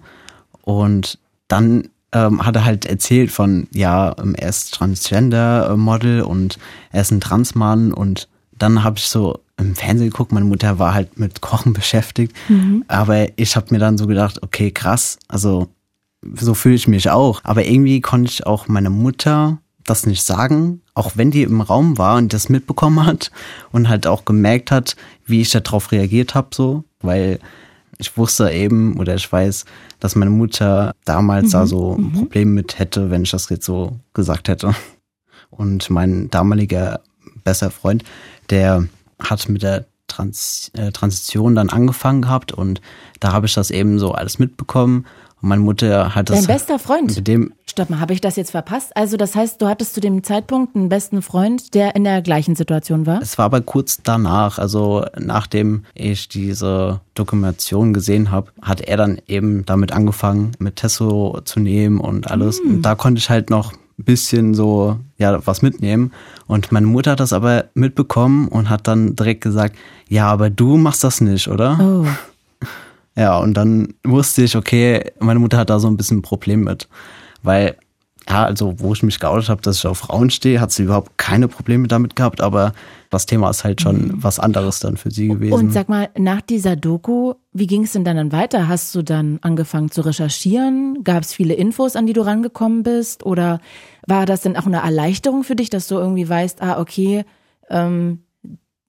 Und 0.62 1.20
dann 1.48 1.90
ähm, 2.12 2.46
hat 2.46 2.56
er 2.56 2.66
halt 2.66 2.86
erzählt 2.86 3.32
von, 3.32 3.68
ja, 3.72 4.16
ähm, 4.20 4.36
er 4.36 4.50
ist 4.50 4.74
Transgender-Model 4.74 6.22
und 6.22 6.58
er 6.92 7.02
ist 7.02 7.12
ein 7.12 7.22
Transmann. 7.22 7.94
Und 7.94 8.28
dann 8.52 8.84
habe 8.84 8.98
ich 8.98 9.08
so 9.08 9.40
im 9.60 9.76
Fernsehen 9.76 10.10
geguckt, 10.10 10.32
meine 10.32 10.46
Mutter 10.46 10.80
war 10.80 10.94
halt 10.94 11.20
mit 11.20 11.42
Kochen 11.42 11.74
beschäftigt. 11.74 12.36
Mhm. 12.48 12.84
Aber 12.88 13.28
ich 13.38 13.56
habe 13.56 13.68
mir 13.72 13.80
dann 13.80 13.98
so 13.98 14.08
gedacht, 14.08 14.42
okay, 14.44 14.72
krass, 14.72 15.20
also 15.28 15.68
so 16.36 16.54
fühle 16.54 16.76
ich 16.76 16.88
mich 16.88 17.10
auch. 17.10 17.42
Aber 17.44 17.66
irgendwie 17.66 18.02
konnte 18.02 18.32
ich 18.32 18.46
auch 18.46 18.68
meine 18.68 18.90
Mutter 18.90 19.60
das 19.86 20.06
nicht 20.06 20.24
sagen, 20.24 20.82
auch 20.94 21.14
wenn 21.16 21.32
die 21.32 21.44
im 21.44 21.62
Raum 21.62 21.98
war 21.98 22.18
und 22.18 22.34
das 22.34 22.50
mitbekommen 22.50 23.06
hat 23.06 23.32
und 23.72 23.90
halt 23.90 24.06
auch 24.06 24.26
gemerkt 24.26 24.72
hat, 24.72 24.96
wie 25.26 25.42
ich 25.42 25.50
darauf 25.50 25.92
reagiert 25.92 26.36
habe, 26.36 26.50
so, 26.52 26.84
weil 27.02 27.40
ich 27.98 28.16
wusste 28.18 28.52
eben 28.52 28.98
oder 28.98 29.16
ich 29.16 29.32
weiß, 29.32 29.66
dass 30.00 30.16
meine 30.16 30.32
Mutter 30.32 30.94
damals 31.06 31.48
mhm. 31.48 31.52
da 31.52 31.68
so 31.68 31.96
ein 31.96 32.04
mhm. 32.04 32.14
Problem 32.14 32.54
mit 32.54 32.80
hätte, 32.80 33.10
wenn 33.10 33.24
ich 33.24 33.32
das 33.32 33.50
jetzt 33.50 33.66
so 33.66 34.00
gesagt 34.14 34.48
hätte. 34.48 34.76
Und 35.50 35.90
mein 35.90 36.30
damaliger 36.30 37.02
bester 37.44 37.72
Freund, 37.72 38.04
der 38.50 38.88
hat 39.20 39.50
mit 39.50 39.64
der 39.64 39.86
Trans 40.08 40.72
äh, 40.74 40.92
Transition 40.92 41.56
dann 41.56 41.70
angefangen 41.70 42.22
gehabt 42.24 42.52
und 42.52 42.82
da 43.20 43.32
habe 43.32 43.46
ich 43.46 43.54
das 43.54 43.70
eben 43.72 44.00
so 44.00 44.12
alles 44.12 44.40
mitbekommen 44.40 45.06
und 45.42 45.50
meine 45.50 45.62
Mutter 45.62 46.16
hat 46.16 46.30
das. 46.30 46.46
Dein 46.46 46.56
bester 46.56 46.80
Freund? 46.80 47.16
Mit 47.16 47.28
dem 47.28 47.54
Stopp 47.66 47.90
mal, 47.90 48.00
habe 48.00 48.14
ich 48.14 48.20
das 48.20 48.36
jetzt 48.36 48.52
verpasst? 48.52 48.96
Also, 48.96 49.16
das 49.16 49.36
heißt, 49.36 49.62
du 49.62 49.68
hattest 49.68 49.94
zu 49.94 50.02
dem 50.02 50.24
Zeitpunkt 50.24 50.76
einen 50.76 50.90
besten 50.90 51.22
Freund, 51.22 51.74
der 51.74 51.96
in 51.96 52.04
der 52.04 52.22
gleichen 52.22 52.56
Situation 52.56 53.06
war? 53.06 53.22
Es 53.22 53.38
war 53.38 53.46
aber 53.46 53.62
kurz 53.62 54.00
danach, 54.04 54.60
also 54.60 55.06
nachdem 55.18 55.86
ich 55.94 56.28
diese 56.28 57.00
Dokumentation 57.14 57.94
gesehen 57.94 58.32
habe, 58.32 58.52
hat 58.62 58.82
er 58.82 58.98
dann 58.98 59.22
eben 59.28 59.66
damit 59.66 59.94
angefangen, 59.94 60.52
mit 60.60 60.78
Tesso 60.78 61.40
zu 61.46 61.62
nehmen 61.62 62.02
und 62.02 62.30
alles. 62.30 62.62
Mhm. 62.62 62.76
Und 62.76 62.82
da 62.82 62.96
konnte 62.96 63.20
ich 63.20 63.30
halt 63.30 63.50
noch 63.50 63.74
bisschen 64.04 64.54
so, 64.54 65.00
ja, 65.18 65.46
was 65.46 65.62
mitnehmen. 65.62 66.12
Und 66.48 66.72
meine 66.72 66.88
Mutter 66.88 67.12
hat 67.12 67.20
das 67.20 67.34
aber 67.34 67.66
mitbekommen 67.74 68.48
und 68.48 68.70
hat 68.70 68.88
dann 68.88 69.16
direkt 69.16 69.42
gesagt, 69.42 69.76
ja, 70.08 70.28
aber 70.28 70.50
du 70.50 70.78
machst 70.78 71.04
das 71.04 71.22
nicht, 71.22 71.48
oder? 71.48 71.78
Oh. 71.80 72.08
Ja, 73.16 73.38
und 73.38 73.56
dann 73.56 73.96
wusste 74.04 74.44
ich, 74.44 74.56
okay, 74.56 75.12
meine 75.20 75.40
Mutter 75.40 75.58
hat 75.58 75.70
da 75.70 75.80
so 75.80 75.88
ein 75.88 75.98
bisschen 75.98 76.20
ein 76.20 76.22
Problem 76.24 76.64
mit. 76.64 76.88
Weil, 77.44 77.76
ja, 78.30 78.46
also 78.46 78.80
wo 78.80 78.94
ich 78.94 79.02
mich 79.02 79.20
geoutet 79.20 79.50
habe, 79.50 79.62
dass 79.62 79.78
ich 79.78 79.88
auf 79.88 80.00
Frauen 80.00 80.30
stehe, 80.30 80.62
hat 80.62 80.72
sie 80.72 80.84
überhaupt 80.84 81.18
keine 81.18 81.48
Probleme 81.48 81.88
damit 81.88 82.16
gehabt, 82.16 82.42
aber 82.42 82.74
das 83.10 83.26
Thema 83.26 83.50
ist 83.50 83.64
halt 83.64 83.82
schon 83.82 84.10
mhm. 84.10 84.24
was 84.24 84.40
anderes 84.40 84.80
dann 84.80 84.98
für 84.98 85.10
sie 85.10 85.30
gewesen. 85.30 85.54
Und 85.54 85.72
sag 85.72 85.90
mal, 85.90 86.10
nach 86.16 86.42
dieser 86.42 86.76
Doku, 86.76 87.34
wie 87.54 87.66
ging 87.66 87.84
es 87.84 87.94
denn 87.94 88.06
dann 88.06 88.32
weiter? 88.32 88.68
Hast 88.68 88.94
du 88.94 89.02
dann 89.02 89.40
angefangen 89.42 89.90
zu 89.90 90.02
recherchieren? 90.02 91.04
Gab 91.04 91.24
es 91.24 91.34
viele 91.34 91.56
Infos, 91.56 91.96
an 91.96 92.06
die 92.06 92.14
du 92.14 92.22
rangekommen 92.22 92.84
bist? 92.84 93.26
Oder 93.26 93.60
war 94.06 94.28
das 94.28 94.42
denn 94.42 94.56
auch 94.56 94.68
eine 94.68 94.84
Erleichterung 94.84 95.44
für 95.44 95.56
dich, 95.56 95.72
dass 95.72 95.88
du 95.88 95.96
irgendwie 95.96 96.30
weißt, 96.30 96.62
ah, 96.62 96.80
okay, 96.80 97.26
ähm, 97.70 98.20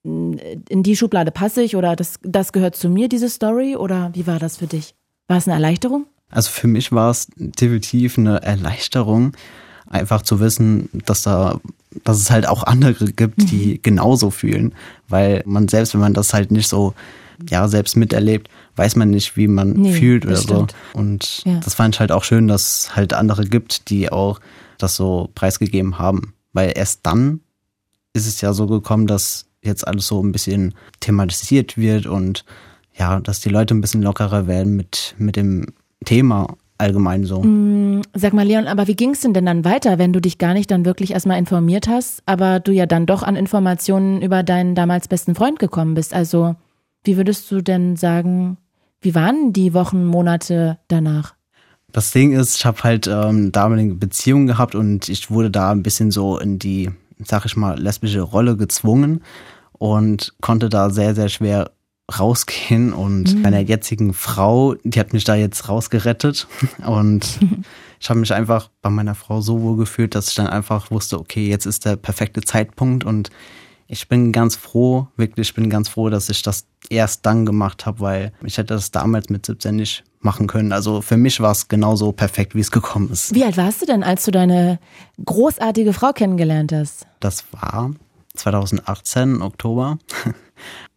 in 0.03 0.83
die 0.83 0.95
Schublade 0.95 1.31
passe 1.31 1.61
ich 1.61 1.75
oder 1.75 1.95
das, 1.95 2.19
das 2.23 2.53
gehört 2.53 2.75
zu 2.75 2.89
mir, 2.89 3.09
diese 3.09 3.29
Story? 3.29 3.75
Oder 3.75 4.11
wie 4.13 4.27
war 4.27 4.37
das 4.37 4.57
für 4.57 4.67
dich? 4.67 4.93
War 5.27 5.37
es 5.37 5.47
eine 5.47 5.55
Erleichterung? 5.55 6.05
Also 6.31 6.49
für 6.49 6.67
mich 6.67 6.91
war 6.91 7.11
es 7.11 7.27
definitiv 7.35 8.17
eine 8.17 8.41
Erleichterung, 8.41 9.33
einfach 9.87 10.21
zu 10.21 10.39
wissen, 10.39 10.89
dass 11.05 11.23
da, 11.23 11.59
dass 12.03 12.17
es 12.17 12.31
halt 12.31 12.47
auch 12.47 12.63
andere 12.63 13.11
gibt, 13.11 13.51
die 13.51 13.73
mhm. 13.75 13.79
genauso 13.81 14.31
fühlen. 14.31 14.73
Weil 15.07 15.43
man 15.45 15.67
selbst, 15.67 15.93
wenn 15.93 16.01
man 16.01 16.13
das 16.13 16.33
halt 16.33 16.51
nicht 16.51 16.67
so, 16.67 16.93
ja, 17.49 17.67
selbst 17.67 17.97
miterlebt, 17.97 18.49
weiß 18.75 18.95
man 18.95 19.09
nicht, 19.09 19.35
wie 19.35 19.47
man 19.47 19.73
nee, 19.73 19.93
fühlt 19.93 20.25
oder 20.25 20.37
so. 20.37 20.67
Und 20.93 21.43
ja. 21.45 21.59
das 21.59 21.73
fand 21.73 21.95
ich 21.95 21.99
halt 21.99 22.11
auch 22.11 22.23
schön, 22.23 22.47
dass 22.47 22.85
es 22.85 22.95
halt 22.95 23.13
andere 23.13 23.45
gibt, 23.45 23.89
die 23.89 24.11
auch 24.11 24.39
das 24.77 24.95
so 24.95 25.29
preisgegeben 25.35 25.99
haben. 25.99 26.33
Weil 26.53 26.73
erst 26.75 27.01
dann 27.03 27.41
ist 28.13 28.27
es 28.27 28.41
ja 28.41 28.53
so 28.53 28.67
gekommen, 28.67 29.07
dass 29.07 29.45
jetzt 29.61 29.87
alles 29.87 30.07
so 30.07 30.21
ein 30.23 30.31
bisschen 30.31 30.73
thematisiert 30.99 31.77
wird 31.77 32.05
und 32.05 32.45
ja, 32.97 33.19
dass 33.19 33.39
die 33.39 33.49
Leute 33.49 33.73
ein 33.73 33.81
bisschen 33.81 34.01
lockerer 34.01 34.47
werden 34.47 34.75
mit, 34.75 35.15
mit 35.17 35.35
dem 35.35 35.67
Thema 36.05 36.55
allgemein 36.77 37.25
so. 37.25 37.43
Mm, 37.43 38.01
sag 38.13 38.33
mal, 38.33 38.45
Leon, 38.45 38.67
aber 38.67 38.87
wie 38.87 38.95
ging 38.95 39.11
es 39.11 39.21
denn 39.21 39.33
denn 39.33 39.45
dann 39.45 39.65
weiter, 39.65 39.99
wenn 39.99 40.13
du 40.13 40.19
dich 40.19 40.37
gar 40.37 40.53
nicht 40.53 40.71
dann 40.71 40.85
wirklich 40.85 41.11
erstmal 41.11 41.37
informiert 41.37 41.87
hast, 41.87 42.23
aber 42.25 42.59
du 42.59 42.71
ja 42.71 42.85
dann 42.85 43.05
doch 43.05 43.23
an 43.23 43.35
Informationen 43.35 44.21
über 44.21 44.41
deinen 44.41 44.73
damals 44.73 45.07
besten 45.07 45.35
Freund 45.35 45.59
gekommen 45.59 45.93
bist? 45.93 46.13
Also, 46.13 46.55
wie 47.03 47.17
würdest 47.17 47.51
du 47.51 47.61
denn 47.61 47.95
sagen, 47.97 48.57
wie 48.99 49.15
waren 49.15 49.53
die 49.53 49.73
Wochen, 49.73 50.05
Monate 50.05 50.79
danach? 50.87 51.35
Das 51.91 52.11
Ding 52.11 52.31
ist, 52.31 52.57
ich 52.57 52.65
habe 52.65 52.83
halt 52.83 53.07
ähm, 53.07 53.51
damalige 53.51 53.95
Beziehungen 53.95 54.47
gehabt 54.47 54.75
und 54.75 55.09
ich 55.09 55.29
wurde 55.29 55.51
da 55.51 55.71
ein 55.71 55.83
bisschen 55.83 56.09
so 56.09 56.39
in 56.39 56.57
die 56.57 56.89
sag 57.25 57.45
ich 57.45 57.55
mal, 57.55 57.79
lesbische 57.79 58.21
Rolle 58.21 58.57
gezwungen 58.57 59.21
und 59.73 60.33
konnte 60.41 60.69
da 60.69 60.89
sehr, 60.89 61.15
sehr 61.15 61.29
schwer 61.29 61.71
rausgehen. 62.19 62.93
Und 62.93 63.35
mhm. 63.35 63.41
meiner 63.41 63.59
jetzigen 63.59 64.13
Frau, 64.13 64.75
die 64.83 64.99
hat 64.99 65.13
mich 65.13 65.23
da 65.23 65.35
jetzt 65.35 65.69
rausgerettet. 65.69 66.47
Und 66.85 67.39
ich 67.99 68.09
habe 68.09 68.19
mich 68.19 68.33
einfach 68.33 68.69
bei 68.81 68.89
meiner 68.89 69.15
Frau 69.15 69.41
so 69.41 69.61
wohl 69.61 69.77
gefühlt, 69.77 70.15
dass 70.15 70.29
ich 70.29 70.35
dann 70.35 70.47
einfach 70.47 70.91
wusste, 70.91 71.19
okay, 71.19 71.47
jetzt 71.47 71.65
ist 71.65 71.85
der 71.85 71.95
perfekte 71.95 72.41
Zeitpunkt. 72.41 73.03
Und 73.03 73.29
ich 73.87 74.07
bin 74.07 74.31
ganz 74.31 74.55
froh, 74.55 75.07
wirklich, 75.17 75.49
ich 75.49 75.53
bin 75.53 75.69
ganz 75.69 75.89
froh, 75.89 76.09
dass 76.09 76.29
ich 76.29 76.41
das 76.41 76.65
erst 76.89 77.25
dann 77.25 77.45
gemacht 77.45 77.85
habe, 77.85 77.99
weil 77.99 78.31
ich 78.43 78.57
hätte 78.57 78.73
das 78.73 78.91
damals 78.91 79.29
mit 79.29 79.45
17 79.45 79.75
nicht 79.75 80.03
machen 80.21 80.47
können. 80.47 80.71
Also 80.71 81.01
für 81.01 81.17
mich 81.17 81.41
war 81.41 81.51
es 81.51 81.67
genauso 81.67 82.13
perfekt, 82.13 82.55
wie 82.55 82.61
es 82.61 82.71
gekommen 82.71 83.09
ist. 83.11 83.35
Wie 83.35 83.43
alt 83.43 83.57
warst 83.57 83.81
du 83.81 83.85
denn, 83.85 84.03
als 84.03 84.23
du 84.23 84.31
deine 84.31 84.79
großartige 85.25 85.91
Frau 85.93 86.13
kennengelernt 86.13 86.71
hast? 86.71 87.05
Das 87.19 87.43
war 87.51 87.91
2018, 88.35 89.41
Oktober. 89.41 89.97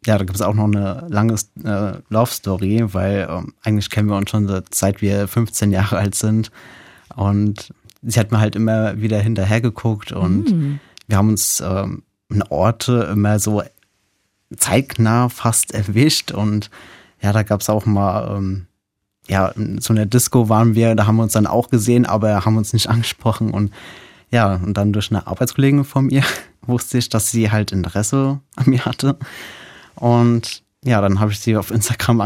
ja, 0.07 0.19
da 0.19 0.25
gibt 0.25 0.37
es 0.37 0.43
auch 0.43 0.55
noch 0.55 0.65
eine 0.65 1.07
lange 1.09 1.35
äh, 1.65 1.99
Love 2.09 2.31
Story, 2.31 2.85
weil 2.93 3.27
ähm, 3.31 3.55
eigentlich 3.63 3.91
kennen 3.91 4.09
wir 4.09 4.17
uns 4.17 4.31
schon 4.31 4.63
seit 4.71 5.01
wir 5.01 5.29
15 5.29 5.71
Jahre 5.71 5.97
alt 5.97 6.15
sind. 6.15 6.51
Und 7.17 7.73
sie 8.03 8.21
hat 8.21 8.33
mir 8.33 8.41
halt 8.41 8.57
immer 8.57 9.01
wieder 9.01 9.19
hinterher 9.19 9.61
geguckt 9.61 10.13
und 10.13 10.51
mm. 10.51 10.81
wir 11.07 11.17
haben 11.17 11.29
uns 11.29 11.63
ähm, 11.65 12.03
in 12.29 12.43
Orte 12.43 13.09
immer 13.13 13.39
so 13.39 13.63
zeitnah 14.57 15.29
fast 15.29 15.73
erwischt 15.73 16.33
und 16.33 16.71
ja, 17.23 17.33
da 17.33 17.43
gab 17.43 17.61
es 17.61 17.71
auch 17.71 17.87
mal 17.87 18.37
ähm, 18.37 18.67
ja, 19.29 19.53
so 19.81 19.93
einer 19.93 20.07
Disco 20.07 20.49
waren 20.49 20.75
wir, 20.75 20.95
da 20.95 21.07
haben 21.07 21.17
wir 21.17 21.23
uns 21.23 21.33
dann 21.33 21.47
auch 21.47 21.71
gesehen, 21.71 22.07
aber 22.07 22.45
haben 22.45 22.57
uns 22.57 22.73
nicht 22.73 22.89
angesprochen. 22.91 23.51
Und 23.51 23.73
ja, 24.31 24.55
und 24.55 24.75
dann 24.75 24.93
durch 24.93 25.11
eine 25.11 25.27
Arbeitskollegin 25.27 25.85
von 25.85 26.07
mir 26.07 26.23
wusste 26.67 26.99
ich, 26.99 27.09
dass 27.09 27.31
sie 27.31 27.51
halt 27.51 27.73
Interesse 27.73 28.41
an 28.57 28.65
mir 28.67 28.85
hatte. 28.85 29.17
Und 29.97 30.63
ja, 30.85 31.01
dann 31.01 31.19
habe 31.21 31.33
ich 31.33 31.41
sie 31.41 31.57
auf 31.57 31.71
Instagram 31.71 32.21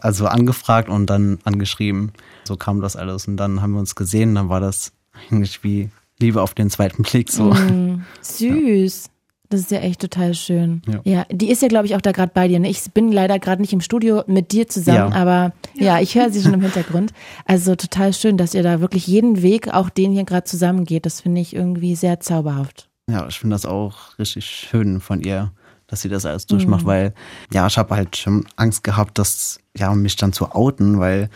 also 0.00 0.26
angefragt 0.26 0.88
und 0.88 1.06
dann 1.06 1.38
angeschrieben. 1.44 2.12
So 2.44 2.56
kam 2.56 2.80
das 2.80 2.96
alles. 2.96 3.28
Und 3.28 3.36
dann 3.36 3.62
haben 3.62 3.72
wir 3.72 3.78
uns 3.80 3.94
gesehen, 3.94 4.34
dann 4.34 4.48
war 4.48 4.60
das 4.60 4.92
eigentlich 5.30 5.62
wie 5.62 5.90
Liebe 6.20 6.42
auf 6.42 6.54
den 6.54 6.70
zweiten 6.70 7.02
Blick 7.02 7.30
so. 7.30 7.52
Mm, 7.54 8.04
süß. 8.20 9.04
Ja. 9.04 9.10
Das 9.50 9.60
ist 9.60 9.70
ja 9.70 9.78
echt 9.78 10.00
total 10.02 10.34
schön. 10.34 10.82
Ja. 10.86 11.00
Ja, 11.04 11.26
die 11.30 11.50
ist 11.50 11.62
ja, 11.62 11.68
glaube 11.68 11.86
ich, 11.86 11.96
auch 11.96 12.02
da 12.02 12.12
gerade 12.12 12.32
bei 12.34 12.48
dir. 12.48 12.58
ne? 12.58 12.68
Ich 12.68 12.82
bin 12.92 13.10
leider 13.12 13.38
gerade 13.38 13.62
nicht 13.62 13.72
im 13.72 13.80
Studio 13.80 14.22
mit 14.26 14.52
dir 14.52 14.68
zusammen, 14.68 15.12
Ja. 15.12 15.16
aber 15.18 15.52
ja, 15.74 16.00
ich 16.00 16.14
höre 16.16 16.30
sie 16.30 16.42
schon 16.42 16.52
im 16.52 16.60
Hintergrund. 16.68 17.14
Also 17.46 17.74
total 17.74 18.12
schön, 18.12 18.36
dass 18.36 18.52
ihr 18.52 18.62
da 18.62 18.80
wirklich 18.80 19.06
jeden 19.06 19.40
Weg, 19.40 19.72
auch 19.72 19.88
den 19.88 20.12
hier 20.12 20.24
gerade 20.24 20.44
zusammengeht. 20.44 21.06
Das 21.06 21.22
finde 21.22 21.40
ich 21.40 21.54
irgendwie 21.56 21.94
sehr 21.96 22.20
zauberhaft. 22.20 22.90
Ja, 23.08 23.26
ich 23.26 23.38
finde 23.38 23.54
das 23.54 23.64
auch 23.64 24.18
richtig 24.18 24.44
schön 24.44 25.00
von 25.00 25.22
ihr, 25.22 25.52
dass 25.88 26.02
sie 26.02 26.08
das 26.08 26.26
alles 26.26 26.46
durchmacht, 26.46 26.84
weil 26.84 27.14
ja, 27.52 27.66
ich 27.66 27.78
habe 27.78 27.96
halt 27.96 28.16
schon 28.16 28.46
Angst 28.56 28.84
gehabt, 28.84 29.18
dass 29.18 29.58
ja 29.76 29.92
mich 29.94 30.16
dann 30.16 30.32
zu 30.32 30.52
outen, 30.52 31.00
weil 31.00 31.30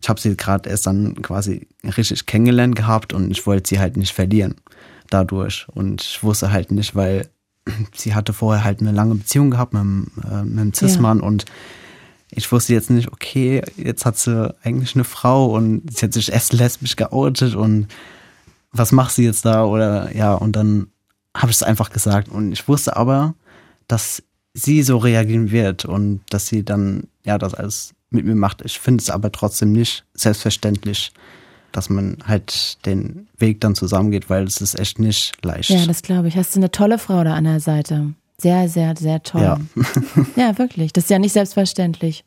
ich 0.00 0.08
habe 0.08 0.20
sie 0.20 0.36
gerade 0.36 0.70
erst 0.70 0.86
dann 0.86 1.20
quasi 1.20 1.68
richtig 1.84 2.26
kennengelernt 2.26 2.76
gehabt 2.76 3.12
und 3.12 3.30
ich 3.30 3.44
wollte 3.46 3.68
sie 3.68 3.80
halt 3.80 3.96
nicht 3.96 4.12
verlieren 4.12 4.54
dadurch. 5.10 5.66
Und 5.68 6.02
ich 6.02 6.22
wusste 6.22 6.52
halt 6.52 6.70
nicht, 6.70 6.94
weil 6.94 7.28
sie 7.94 8.14
hatte 8.14 8.32
vorher 8.32 8.64
halt 8.64 8.80
eine 8.80 8.92
lange 8.92 9.16
Beziehung 9.16 9.50
gehabt 9.50 9.74
mit, 9.74 9.82
dem, 9.82 10.06
äh, 10.30 10.42
mit 10.44 10.58
dem 10.58 10.74
Cis-Mann 10.74 11.20
und 11.20 11.44
ich 12.34 12.50
wusste 12.50 12.72
jetzt 12.72 12.88
nicht, 12.88 13.12
okay, 13.12 13.62
jetzt 13.76 14.06
hat 14.06 14.16
sie 14.16 14.54
eigentlich 14.62 14.94
eine 14.94 15.04
Frau 15.04 15.54
und 15.54 15.82
sie 15.94 16.06
hat 16.06 16.14
sich 16.14 16.32
erst 16.32 16.54
lesbisch 16.54 16.96
geoutet 16.96 17.54
und 17.54 17.88
was 18.70 18.90
macht 18.90 19.12
sie 19.12 19.24
jetzt 19.24 19.44
da? 19.44 19.64
Oder 19.64 20.16
ja 20.16 20.34
und 20.34 20.56
dann 20.56 20.86
habe 21.36 21.50
ich 21.50 21.56
es 21.56 21.62
einfach 21.62 21.90
gesagt. 21.90 22.28
Und 22.28 22.52
ich 22.52 22.66
wusste 22.68 22.96
aber, 22.96 23.34
dass 23.88 24.22
sie 24.54 24.82
so 24.82 24.98
reagieren 24.98 25.50
wird 25.50 25.84
und 25.84 26.20
dass 26.30 26.46
sie 26.46 26.64
dann 26.64 27.04
ja 27.24 27.38
das 27.38 27.54
alles 27.54 27.94
mit 28.10 28.26
mir 28.26 28.34
macht. 28.34 28.62
Ich 28.64 28.78
finde 28.78 29.02
es 29.02 29.10
aber 29.10 29.32
trotzdem 29.32 29.72
nicht 29.72 30.04
selbstverständlich, 30.14 31.12
dass 31.72 31.88
man 31.88 32.18
halt 32.26 32.84
den 32.84 33.28
Weg 33.38 33.60
dann 33.62 33.74
zusammengeht, 33.74 34.28
weil 34.28 34.44
es 34.44 34.60
ist 34.60 34.78
echt 34.78 34.98
nicht 34.98 35.32
leicht. 35.44 35.70
Ja, 35.70 35.86
das 35.86 36.02
glaube 36.02 36.28
ich. 36.28 36.36
Hast 36.36 36.54
du 36.54 36.60
eine 36.60 36.70
tolle 36.70 36.98
Frau 36.98 37.24
da 37.24 37.34
an 37.34 37.44
der 37.44 37.60
Seite. 37.60 38.14
Sehr, 38.38 38.68
sehr, 38.68 38.94
sehr 38.96 39.22
toll. 39.22 39.42
Ja. 39.42 39.58
ja 40.36 40.58
wirklich. 40.58 40.92
Das 40.92 41.04
ist 41.04 41.10
ja 41.10 41.18
nicht 41.18 41.32
selbstverständlich. 41.32 42.24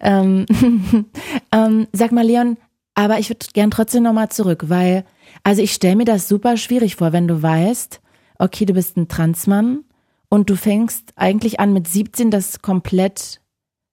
Ähm, 0.00 0.46
ähm, 1.52 1.88
sag 1.92 2.12
mal, 2.12 2.24
Leon, 2.24 2.56
aber 2.94 3.18
ich 3.18 3.28
würde 3.28 3.46
gern 3.52 3.70
trotzdem 3.70 4.04
nochmal 4.04 4.30
zurück, 4.30 4.64
weil, 4.68 5.04
also 5.42 5.60
ich 5.60 5.72
stelle 5.72 5.96
mir 5.96 6.04
das 6.04 6.28
super 6.28 6.56
schwierig 6.56 6.96
vor, 6.96 7.12
wenn 7.12 7.28
du 7.28 7.42
weißt, 7.42 8.00
okay, 8.38 8.64
du 8.64 8.72
bist 8.72 8.96
ein 8.96 9.08
Transmann 9.08 9.80
und 10.28 10.50
du 10.50 10.56
fängst 10.56 11.12
eigentlich 11.16 11.60
an 11.60 11.72
mit 11.72 11.88
17 11.88 12.30
das 12.30 12.62
komplett 12.62 13.40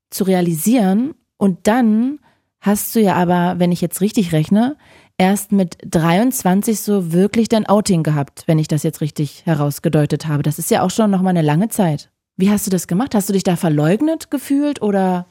zu 0.10 0.24
realisieren 0.24 1.16
und 1.38 1.68
dann 1.68 2.20
hast 2.62 2.96
du 2.96 3.02
ja 3.02 3.16
aber, 3.16 3.60
wenn 3.60 3.72
ich 3.72 3.82
jetzt 3.82 4.02
richtig 4.02 4.32
rechne, 4.32 4.78
erst 5.18 5.52
mit 5.52 5.78
23 5.86 6.80
so 6.80 7.12
wirklich 7.12 7.50
dein 7.50 7.66
Outing 7.68 8.04
gehabt, 8.04 8.44
wenn 8.48 8.60
ich 8.60 8.68
das 8.68 8.84
jetzt 8.84 9.02
richtig 9.02 9.46
herausgedeutet 9.46 10.28
habe. 10.28 10.44
Das 10.44 10.60
ist 10.60 10.72
ja 10.72 10.82
auch 10.82 10.90
schon 10.90 11.12
nochmal 11.12 11.32
eine 11.32 11.42
lange 11.42 11.70
Zeit. 11.70 12.10
Wie 12.36 12.50
hast 12.50 12.66
du 12.66 12.72
das 12.72 12.88
gemacht? 12.88 13.14
Hast 13.14 13.30
du 13.30 13.34
dich 13.34 13.44
da 13.44 13.56
verleugnet 13.56 14.32
gefühlt 14.32 14.82
oder? 14.82 15.28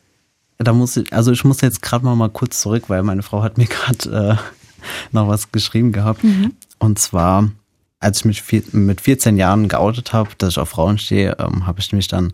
Da 0.59 0.73
muss 0.73 0.97
ich, 0.97 1.12
also 1.12 1.32
ich 1.32 1.44
muss 1.44 1.61
jetzt 1.61 1.82
gerade 1.82 2.04
mal, 2.04 2.14
mal 2.14 2.30
kurz 2.30 2.61
zurück, 2.61 2.85
weil 2.88 3.02
meine 3.02 3.23
Frau 3.23 3.42
hat 3.42 3.59
mir 3.59 3.66
gerade 3.68 4.38
äh, 4.40 4.82
noch 5.11 5.28
was 5.28 5.50
geschrieben 5.50 5.92
gehabt. 5.92 6.23
Und 6.78 6.99
zwar, 6.99 7.50
als 8.02 8.18
ich 8.18 8.25
mich 8.25 8.42
vier, 8.42 8.62
mit 8.73 9.00
14 9.00 9.37
Jahren 9.37 9.68
geoutet 9.68 10.12
habe, 10.12 10.30
dass 10.38 10.50
ich 10.50 10.59
auf 10.59 10.71
Frauen 10.71 10.99
stehe, 10.99 11.37
ähm, 11.38 11.66
habe 11.66 11.80
ich 11.80 11.92
mich 11.92 12.09
dann 12.09 12.32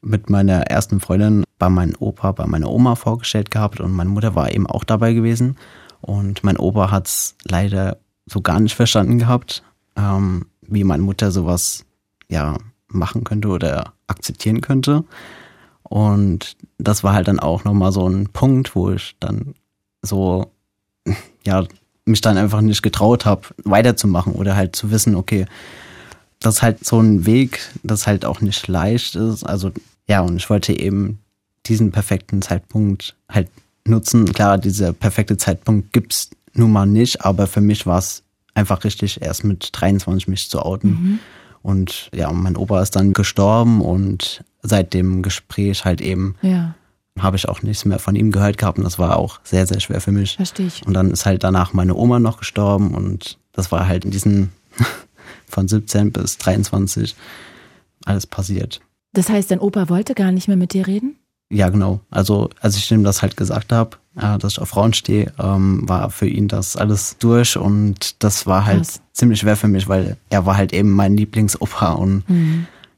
mit 0.00 0.30
meiner 0.30 0.62
ersten 0.62 1.00
Freundin 1.00 1.44
bei 1.58 1.68
meinem 1.68 1.94
Opa, 1.98 2.32
bei 2.32 2.46
meiner 2.46 2.70
Oma 2.70 2.94
vorgestellt 2.94 3.50
gehabt 3.50 3.80
und 3.80 3.92
meine 3.92 4.10
Mutter 4.10 4.34
war 4.34 4.52
eben 4.52 4.66
auch 4.66 4.84
dabei 4.84 5.12
gewesen. 5.12 5.56
Und 6.00 6.42
mein 6.42 6.56
Opa 6.56 6.90
hat 6.90 7.06
es 7.06 7.36
leider 7.44 7.98
so 8.26 8.40
gar 8.40 8.60
nicht 8.60 8.74
verstanden 8.74 9.18
gehabt, 9.18 9.62
ähm, 9.96 10.46
wie 10.62 10.84
meine 10.84 11.02
Mutter 11.02 11.30
sowas 11.30 11.84
ja 12.28 12.56
machen 12.88 13.24
könnte 13.24 13.48
oder 13.48 13.92
akzeptieren 14.06 14.60
könnte. 14.60 15.04
Und 15.82 16.56
das 16.78 17.04
war 17.04 17.12
halt 17.12 17.28
dann 17.28 17.38
auch 17.40 17.64
nochmal 17.64 17.92
so 17.92 18.08
ein 18.08 18.28
Punkt, 18.28 18.74
wo 18.74 18.90
ich 18.90 19.16
dann 19.20 19.54
so, 20.00 20.50
ja, 21.46 21.64
mich 22.04 22.20
dann 22.20 22.36
einfach 22.36 22.60
nicht 22.60 22.82
getraut 22.82 23.24
habe, 23.24 23.42
weiterzumachen 23.64 24.32
oder 24.32 24.56
halt 24.56 24.74
zu 24.74 24.90
wissen, 24.90 25.14
okay, 25.14 25.46
das 26.40 26.56
ist 26.56 26.62
halt 26.62 26.84
so 26.84 27.00
ein 27.00 27.26
Weg, 27.26 27.60
das 27.82 28.06
halt 28.06 28.24
auch 28.24 28.40
nicht 28.40 28.66
leicht 28.68 29.14
ist. 29.14 29.44
Also 29.44 29.70
ja, 30.08 30.20
und 30.20 30.36
ich 30.36 30.50
wollte 30.50 30.78
eben 30.78 31.20
diesen 31.66 31.92
perfekten 31.92 32.42
Zeitpunkt 32.42 33.14
halt 33.28 33.48
nutzen. 33.86 34.32
Klar, 34.32 34.58
dieser 34.58 34.92
perfekte 34.92 35.36
Zeitpunkt 35.36 35.92
gibt's 35.92 36.30
nun 36.54 36.72
mal 36.72 36.86
nicht, 36.86 37.24
aber 37.24 37.46
für 37.46 37.60
mich 37.60 37.86
war 37.86 37.98
es 37.98 38.22
einfach 38.54 38.84
richtig, 38.84 39.22
erst 39.22 39.44
mit 39.44 39.70
23 39.72 40.28
mich 40.28 40.50
zu 40.50 40.60
outen. 40.60 41.20
Und 41.62 42.10
ja, 42.12 42.32
mein 42.32 42.56
Opa 42.56 42.82
ist 42.82 42.96
dann 42.96 43.12
gestorben 43.12 43.80
und 43.80 44.44
seit 44.62 44.92
dem 44.94 45.22
Gespräch 45.22 45.84
halt 45.84 46.00
eben 46.00 46.34
Ja, 46.42 46.74
habe 47.18 47.36
ich 47.36 47.48
auch 47.48 47.62
nichts 47.62 47.84
mehr 47.84 47.98
von 47.98 48.16
ihm 48.16 48.30
gehört 48.32 48.58
gehabt 48.58 48.78
und 48.78 48.84
das 48.84 48.98
war 48.98 49.16
auch 49.16 49.40
sehr, 49.44 49.66
sehr 49.66 49.80
schwer 49.80 50.00
für 50.00 50.12
mich. 50.12 50.36
verstehe 50.36 50.66
ich. 50.66 50.86
Und 50.86 50.94
dann 50.94 51.10
ist 51.10 51.26
halt 51.26 51.44
danach 51.44 51.72
meine 51.72 51.94
Oma 51.94 52.18
noch 52.18 52.38
gestorben 52.38 52.94
und 52.94 53.38
das 53.52 53.70
war 53.70 53.86
halt 53.86 54.04
in 54.04 54.10
diesen 54.10 54.50
von 55.46 55.68
17 55.68 56.12
bis 56.12 56.38
23 56.38 57.14
alles 58.06 58.26
passiert. 58.26 58.80
Das 59.12 59.28
heißt, 59.28 59.50
dein 59.50 59.60
Opa 59.60 59.88
wollte 59.88 60.14
gar 60.14 60.32
nicht 60.32 60.48
mehr 60.48 60.56
mit 60.56 60.72
dir 60.72 60.86
reden? 60.86 61.16
Ja, 61.50 61.68
genau. 61.68 62.00
Also 62.10 62.48
als 62.60 62.76
ich 62.78 62.90
ihm 62.90 63.04
das 63.04 63.20
halt 63.20 63.36
gesagt 63.36 63.72
habe, 63.72 63.98
äh, 64.16 64.38
dass 64.38 64.52
ich 64.52 64.58
auf 64.58 64.70
Frauen 64.70 64.94
stehe, 64.94 65.34
ähm, 65.38 65.86
war 65.86 66.08
für 66.08 66.26
ihn 66.26 66.48
das 66.48 66.76
alles 66.76 67.18
durch 67.18 67.58
und 67.58 68.22
das 68.24 68.46
war 68.46 68.64
halt 68.64 68.78
Krass. 68.78 69.02
ziemlich 69.12 69.40
schwer 69.40 69.56
für 69.56 69.68
mich, 69.68 69.86
weil 69.86 70.16
er 70.30 70.46
war 70.46 70.56
halt 70.56 70.72
eben 70.72 70.90
mein 70.90 71.14
Lieblingsopa 71.14 71.92
und 71.92 72.24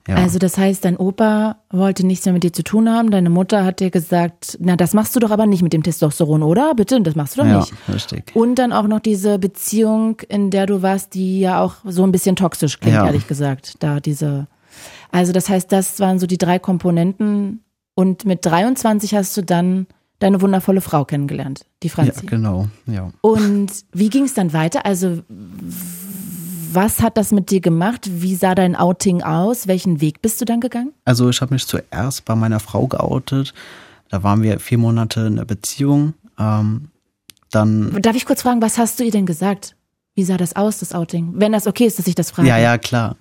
ja. 0.07 0.17
Also 0.17 0.39
das 0.39 0.59
heißt, 0.59 0.85
dein 0.85 0.97
Opa 0.97 1.57
wollte 1.71 2.07
nichts 2.07 2.25
mehr 2.27 2.35
mit 2.35 2.43
dir 2.43 2.53
zu 2.53 2.63
tun 2.63 2.91
haben. 2.91 3.11
Deine 3.11 3.31
Mutter 3.31 3.65
hat 3.65 3.81
dir 3.81 3.91
gesagt, 3.91 4.59
na, 4.61 4.77
das 4.77 4.93
machst 4.95 5.17
du 5.17 5.21
doch 5.21 5.31
aber 5.31 5.47
nicht 5.47 5.63
mit 5.63 5.73
dem 5.73 5.83
Testosteron, 5.83 6.43
oder? 6.43 6.75
Bitte, 6.75 7.01
das 7.01 7.15
machst 7.15 7.37
du 7.37 7.41
doch 7.43 7.49
ja, 7.49 7.61
nicht. 7.61 7.73
richtig. 7.93 8.33
Und 8.37 8.57
dann 8.57 8.73
auch 8.73 8.87
noch 8.87 9.01
diese 9.01 9.39
Beziehung, 9.39 10.21
in 10.29 10.51
der 10.51 10.67
du 10.67 10.83
warst, 10.83 11.15
die 11.15 11.41
ja 11.41 11.61
auch 11.63 11.77
so 11.85 12.03
ein 12.05 12.13
bisschen 12.13 12.37
toxisch 12.37 12.81
klingt, 12.81 12.97
Ja. 12.97 13.07
ehrlich 13.07 13.27
gesagt. 13.27 13.77
Da 13.83 14.01
diese. 14.01 14.47
Also 15.11 15.33
das 15.33 15.49
heißt, 15.49 15.71
das 15.73 16.01
waren 16.01 16.19
so 16.19 16.27
die 16.27 16.39
drei 16.39 16.59
Komponenten. 16.59 17.63
Und 17.95 18.25
mit 18.25 18.45
23 18.45 19.15
hast 19.15 19.37
du 19.37 19.43
dann 19.43 19.87
deine 20.19 20.41
wundervolle 20.43 20.81
Frau 20.81 21.05
kennengelernt, 21.05 21.65
die 21.83 21.89
Ja, 21.89 21.95
Franzi. 21.95 22.27
genau. 22.27 22.67
Ja. 22.87 23.11
Und 23.21 23.69
wie 23.93 24.11
ging 24.11 24.25
es 24.25 24.35
dann 24.35 24.53
weiter? 24.53 24.85
Also 24.85 25.23
was 26.75 27.01
hat 27.01 27.17
das 27.17 27.33
mit 27.33 27.51
dir 27.51 27.61
gemacht? 27.61 28.09
Wie 28.11 28.35
sah 28.35 28.55
dein 28.55 28.77
Outing 28.77 29.23
aus? 29.23 29.67
Welchen 29.67 30.01
Weg 30.01 30.23
bist 30.23 30.41
du 30.41 30.45
dann 30.45 30.61
gegangen? 30.61 30.93
Also 31.05 31.29
ich 31.29 31.41
habe 31.41 31.55
mich 31.55 31.67
zuerst 31.67 32.25
bei 32.25 32.35
meiner 32.35 32.61
Frau 32.61 32.87
geoutet. 32.87 33.55
Da 34.09 34.23
waren 34.23 34.43
wir 34.43 34.61
vier 34.61 34.79
Monate 34.79 35.21
in 35.23 35.37
der 35.37 35.45
Beziehung. 35.45 36.15
Ähm, 36.39 36.89
dann 37.51 38.01
Darf 38.03 38.17
ich 38.17 38.27
kurz 38.27 38.43
fragen, 38.43 38.61
was 38.63 38.79
hast 38.79 38.99
du 38.99 39.05
ihr 39.05 39.11
denn 39.11 39.27
gesagt? 39.27 39.77
Wie 40.17 40.25
sah 40.25 40.37
das 40.37 40.55
aus, 40.55 40.79
das 40.79 40.95
Outing? 40.95 41.33
Wenn 41.35 41.53
das 41.53 41.67
okay 41.67 41.87
ist, 41.87 41.99
dass 41.99 42.07
ich 42.07 42.15
das 42.15 42.31
frage. 42.31 42.49
Ja, 42.49 42.57
ja, 42.57 42.79
klar. 42.79 43.17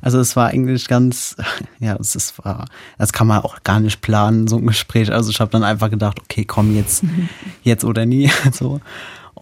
Also 0.00 0.18
es 0.18 0.34
war 0.34 0.48
eigentlich 0.48 0.88
ganz, 0.88 1.36
ja, 1.78 1.96
es 2.00 2.16
ist 2.16 2.44
war, 2.44 2.66
das 2.98 3.12
kann 3.12 3.28
man 3.28 3.42
auch 3.42 3.62
gar 3.62 3.78
nicht 3.78 4.00
planen, 4.00 4.48
so 4.48 4.56
ein 4.56 4.66
Gespräch. 4.66 5.12
Also 5.12 5.30
ich 5.30 5.40
habe 5.40 5.52
dann 5.52 5.62
einfach 5.62 5.90
gedacht, 5.90 6.18
okay, 6.20 6.44
komm 6.44 6.74
jetzt, 6.74 7.04
jetzt 7.62 7.84
oder 7.84 8.06
nie, 8.06 8.30
so. 8.52 8.80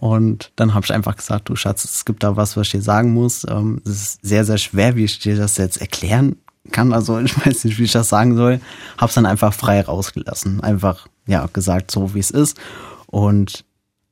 Und 0.01 0.51
dann 0.55 0.73
habe 0.73 0.83
ich 0.83 0.91
einfach 0.91 1.15
gesagt, 1.15 1.47
du 1.47 1.55
Schatz, 1.55 1.85
es 1.85 2.05
gibt 2.05 2.23
da 2.23 2.35
was, 2.35 2.57
was 2.57 2.65
ich 2.65 2.71
dir 2.71 2.81
sagen 2.81 3.13
muss. 3.13 3.45
Ähm, 3.47 3.83
es 3.85 3.91
ist 3.91 4.19
sehr, 4.23 4.45
sehr 4.45 4.57
schwer, 4.57 4.95
wie 4.95 5.03
ich 5.03 5.19
dir 5.19 5.37
das 5.37 5.57
jetzt 5.57 5.79
erklären 5.79 6.37
kann. 6.71 6.91
Also 6.91 7.19
ich 7.23 7.37
weiß 7.37 7.65
nicht, 7.65 7.77
wie 7.77 7.83
ich 7.83 7.91
das 7.91 8.09
sagen 8.09 8.35
soll. 8.35 8.61
Hab's 8.97 9.13
dann 9.13 9.27
einfach 9.27 9.53
frei 9.53 9.79
rausgelassen. 9.79 10.59
Einfach, 10.61 11.07
ja, 11.27 11.47
gesagt, 11.53 11.91
so 11.91 12.15
wie 12.15 12.19
es 12.19 12.31
ist. 12.31 12.59
Und 13.05 13.63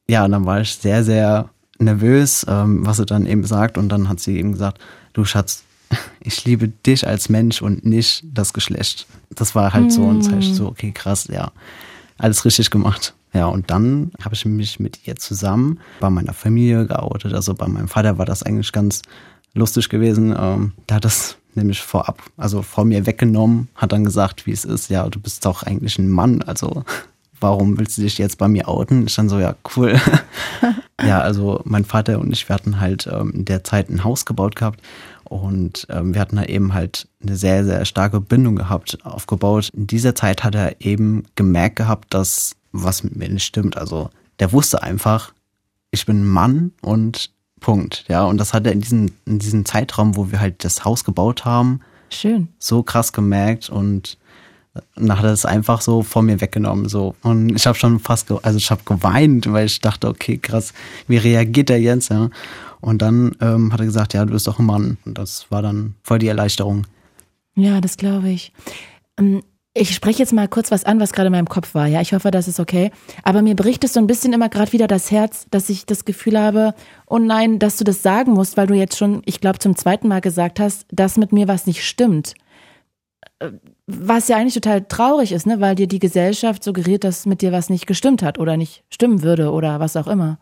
ja, 0.08 0.28
dann 0.28 0.46
war 0.46 0.62
ich 0.62 0.76
sehr, 0.76 1.04
sehr 1.04 1.50
nervös, 1.80 2.46
ähm, 2.48 2.86
was 2.86 2.98
sie 2.98 3.08
dann 3.08 3.26
eben 3.26 3.44
sagt. 3.44 3.76
Und 3.76 3.90
dann 3.90 4.10
hat 4.10 4.20
sie 4.20 4.38
eben 4.38 4.52
gesagt, 4.52 4.78
du 5.14 5.26
Schatz, 5.26 5.64
ich 6.20 6.46
liebe 6.46 6.68
dich 6.68 7.08
als 7.08 7.30
Mensch 7.30 7.64
und 7.64 7.84
nicht 7.84 8.24
das 8.32 8.54
Geschlecht. 8.54 9.08
Das 9.32 9.56
war 9.56 9.74
halt 9.74 9.92
so 9.92 10.04
und 10.04 10.32
ich 10.38 10.54
so, 10.54 10.68
okay, 10.68 10.92
krass, 10.92 11.28
ja, 11.32 11.52
alles 12.20 12.46
richtig 12.46 12.70
gemacht. 12.70 13.16
Ja, 13.34 13.46
und 13.46 13.70
dann 13.70 14.12
habe 14.24 14.36
ich 14.36 14.46
mich 14.46 14.80
mit 14.80 15.08
ihr 15.08 15.16
zusammen 15.16 15.80
bei 16.00 16.10
meiner 16.10 16.34
Familie 16.34 16.88
geoutet. 16.88 17.34
Also 17.34 17.54
bei 17.54 17.68
meinem 17.68 17.88
Vater 17.88 18.18
war 18.18 18.26
das 18.26 18.44
eigentlich 18.44 18.72
ganz 18.72 19.02
lustig 19.54 19.90
gewesen. 19.90 20.36
Ähm, 20.38 20.74
der 20.88 20.98
hat 20.98 21.06
das 21.06 21.38
nämlich 21.56 21.82
vorab, 21.82 22.22
also 22.38 22.62
vor 22.62 22.86
mir 22.86 23.06
weggenommen, 23.06 23.70
hat 23.76 23.92
dann 23.92 24.04
gesagt, 24.04 24.46
wie 24.46 24.52
es 24.52 24.66
ist. 24.66 24.90
Ja, 24.90 25.08
du 25.10 25.20
bist 25.20 25.46
doch 25.46 25.64
eigentlich 25.64 25.98
ein 26.00 26.10
Mann, 26.10 26.42
also 26.42 26.84
warum 27.40 27.78
willst 27.78 27.98
du 27.98 28.02
dich 28.02 28.18
jetzt 28.18 28.38
bei 28.38 28.48
mir 28.48 28.68
outen? 28.68 29.08
Ich 29.08 29.16
dann 29.16 29.30
so, 29.30 29.40
ja, 29.40 29.56
cool. 29.76 30.00
ja, 31.02 31.22
also 31.22 31.62
mein 31.64 31.86
Vater 31.86 32.20
und 32.20 32.32
ich, 32.32 32.48
wir 32.50 32.54
hatten 32.54 32.80
halt 32.80 33.08
ähm, 33.12 33.32
in 33.32 33.46
der 33.46 33.64
Zeit 33.64 33.90
ein 33.90 34.04
Haus 34.04 34.26
gebaut 34.26 34.56
gehabt 34.56 34.82
und 35.24 35.88
ähm, 35.90 36.14
wir 36.14 36.22
hatten 36.22 36.36
da 36.36 36.44
eben 36.44 36.74
halt 36.74 37.08
eine 37.22 37.36
sehr, 37.36 37.64
sehr 37.64 37.86
starke 37.86 38.20
Bindung 38.20 38.56
gehabt, 38.56 38.98
aufgebaut. 39.06 39.70
In 39.74 39.88
dieser 39.88 40.16
Zeit 40.16 40.44
hat 40.44 40.56
er 40.56 40.82
eben 40.82 41.24
gemerkt 41.36 41.78
gehabt, 41.78 42.14
dass 42.14 42.56
was 42.72 43.04
mit 43.04 43.16
mir 43.16 43.30
nicht 43.30 43.46
stimmt. 43.46 43.78
Also 43.78 44.10
der 44.40 44.52
wusste 44.52 44.84
einfach, 44.84 45.34
ich 45.92 46.06
bin 46.06 46.22
ein 46.22 46.28
Mann 46.28 46.72
und 46.82 47.32
Punkt. 47.60 48.06
Ja, 48.08 48.24
und 48.24 48.38
das 48.38 48.54
hat 48.54 48.66
er 48.66 48.72
in 48.72 48.82
diesem, 48.82 49.12
in 49.26 49.40
diesem 49.40 49.66
Zeitraum, 49.66 50.16
wo 50.16 50.32
wir 50.32 50.40
halt 50.40 50.64
das 50.64 50.86
Haus 50.86 51.04
gebaut 51.04 51.44
haben, 51.46 51.82
Schön. 52.10 52.48
so 52.58 52.84
krass 52.84 53.12
gemerkt 53.12 53.70
und 53.70 54.18
dann 54.96 55.18
hat 55.18 55.26
er 55.26 55.34
es 55.34 55.46
einfach 55.46 55.82
so 55.82 56.04
von 56.04 56.26
mir 56.26 56.40
weggenommen 56.40 56.88
so 56.88 57.16
und 57.24 57.50
ich 57.50 57.66
habe 57.68 57.78
schon 57.78 58.00
fast 58.00 58.32
also 58.32 58.58
ich 58.58 58.70
habe 58.72 58.84
geweint 58.86 59.52
weil 59.52 59.66
ich 59.66 59.82
dachte 59.82 60.08
okay 60.08 60.38
krass 60.38 60.74
wie 61.08 61.18
reagiert 61.18 61.72
er 61.72 61.80
jetzt 61.80 62.10
ja 62.10 62.30
und 62.80 63.02
dann 63.02 63.36
ähm, 63.42 63.74
hat 63.74 63.80
er 63.80 63.88
gesagt 63.88 64.14
ja 64.14 64.24
du 64.24 64.32
bist 64.32 64.48
doch 64.48 64.60
ein 64.60 64.66
Mann 64.66 64.98
und 65.06 65.18
das 65.18 65.48
war 65.50 65.64
dann 65.64 65.96
voll 66.04 66.20
die 66.20 66.28
Erleichterung 66.28 66.86
Ja, 67.56 67.82
das 67.82 67.98
glaube 67.98 68.30
ich. 68.30 68.54
Ich 69.76 69.94
spreche 69.94 70.20
jetzt 70.20 70.34
mal 70.34 70.48
kurz 70.48 70.72
was 70.72 70.84
an, 70.84 71.00
was 71.00 71.14
gerade 71.14 71.28
in 71.28 71.32
meinem 71.34 71.48
Kopf 71.48 71.76
war. 71.76 71.86
Ja, 71.88 72.02
ich 72.02 72.14
hoffe, 72.14 72.32
das 72.32 72.48
ist 72.48 72.60
okay. 72.60 72.92
Aber 73.24 73.42
mir 73.44 73.56
bricht 73.56 73.84
es 73.84 73.94
so 73.94 74.00
ein 74.00 74.08
bisschen 74.08 74.34
immer 74.34 74.50
gerade 74.50 74.74
wieder 74.74 74.88
das 74.88 75.12
Herz, 75.12 75.46
dass 75.52 75.70
ich 75.70 75.86
das 75.86 76.06
Gefühl 76.06 76.40
habe, 76.40 76.74
oh 77.06 77.20
nein, 77.20 77.60
dass 77.60 77.78
du 77.78 77.84
das 77.84 78.02
sagen 78.02 78.34
musst, 78.34 78.58
weil 78.58 78.66
du 78.68 78.74
jetzt 78.74 78.98
schon, 78.98 79.22
ich 79.26 79.40
glaube, 79.42 79.60
zum 79.60 79.76
zweiten 79.76 80.08
Mal 80.08 80.22
gesagt 80.22 80.60
hast, 80.60 80.86
dass 80.92 81.18
mit 81.18 81.32
mir 81.32 81.48
was 81.48 81.68
nicht 81.68 81.86
stimmt. 81.86 82.34
Äh, 83.40 83.52
Was 83.86 84.28
ja 84.28 84.38
eigentlich 84.38 84.56
total 84.56 84.86
traurig 84.86 85.32
ist, 85.32 85.46
ne, 85.46 85.62
weil 85.62 85.76
dir 85.76 85.88
die 85.88 86.00
Gesellschaft 86.00 86.64
suggeriert, 86.64 87.04
dass 87.04 87.28
mit 87.28 87.42
dir 87.44 87.52
was 87.52 87.70
nicht 87.70 87.86
gestimmt 87.86 88.24
hat 88.24 88.40
oder 88.40 88.58
nicht 88.58 88.84
stimmen 88.90 89.22
würde 89.22 89.52
oder 89.52 89.80
was 89.80 89.96
auch 89.96 90.08
immer. 90.08 90.40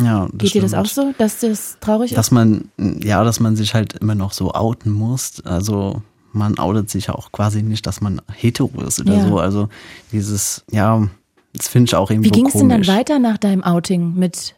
ja 0.00 0.28
Geht 0.34 0.54
dir 0.54 0.62
das 0.62 0.70
stimmt. 0.70 0.86
auch 0.86 0.90
so, 0.90 1.14
dass 1.18 1.40
das 1.40 1.78
traurig 1.80 2.12
ist? 2.12 2.16
dass 2.16 2.30
man 2.30 2.70
ja 2.76 3.24
dass 3.24 3.40
man 3.40 3.56
sich 3.56 3.74
halt 3.74 3.94
immer 3.94 4.14
noch 4.14 4.32
so 4.32 4.52
outen 4.52 4.90
muss 4.92 5.42
also 5.44 6.02
man 6.32 6.58
outet 6.58 6.90
sich 6.90 7.06
ja 7.06 7.14
auch 7.14 7.32
quasi 7.32 7.62
nicht 7.62 7.86
dass 7.86 8.00
man 8.00 8.20
hetero 8.32 8.82
ist 8.82 9.00
oder 9.00 9.14
Ja. 9.14 9.28
so 9.28 9.38
also 9.38 9.68
dieses 10.12 10.64
ja 10.70 11.08
das 11.54 11.68
finde 11.68 11.88
ich 11.88 11.94
auch 11.94 12.10
irgendwie 12.10 12.28
Wie 12.28 12.32
ging 12.32 12.46
es 12.46 12.52
denn 12.52 12.68
dann 12.68 12.86
weiter 12.86 13.18
nach 13.18 13.38
deinem 13.38 13.64
Outing 13.64 14.14
mit 14.14 14.54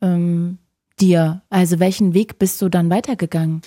ähm, 0.00 0.58
dir? 1.00 1.42
Also 1.50 1.78
welchen 1.78 2.14
Weg 2.14 2.38
bist 2.38 2.60
du 2.62 2.68
dann 2.68 2.90
weitergegangen? 2.90 3.62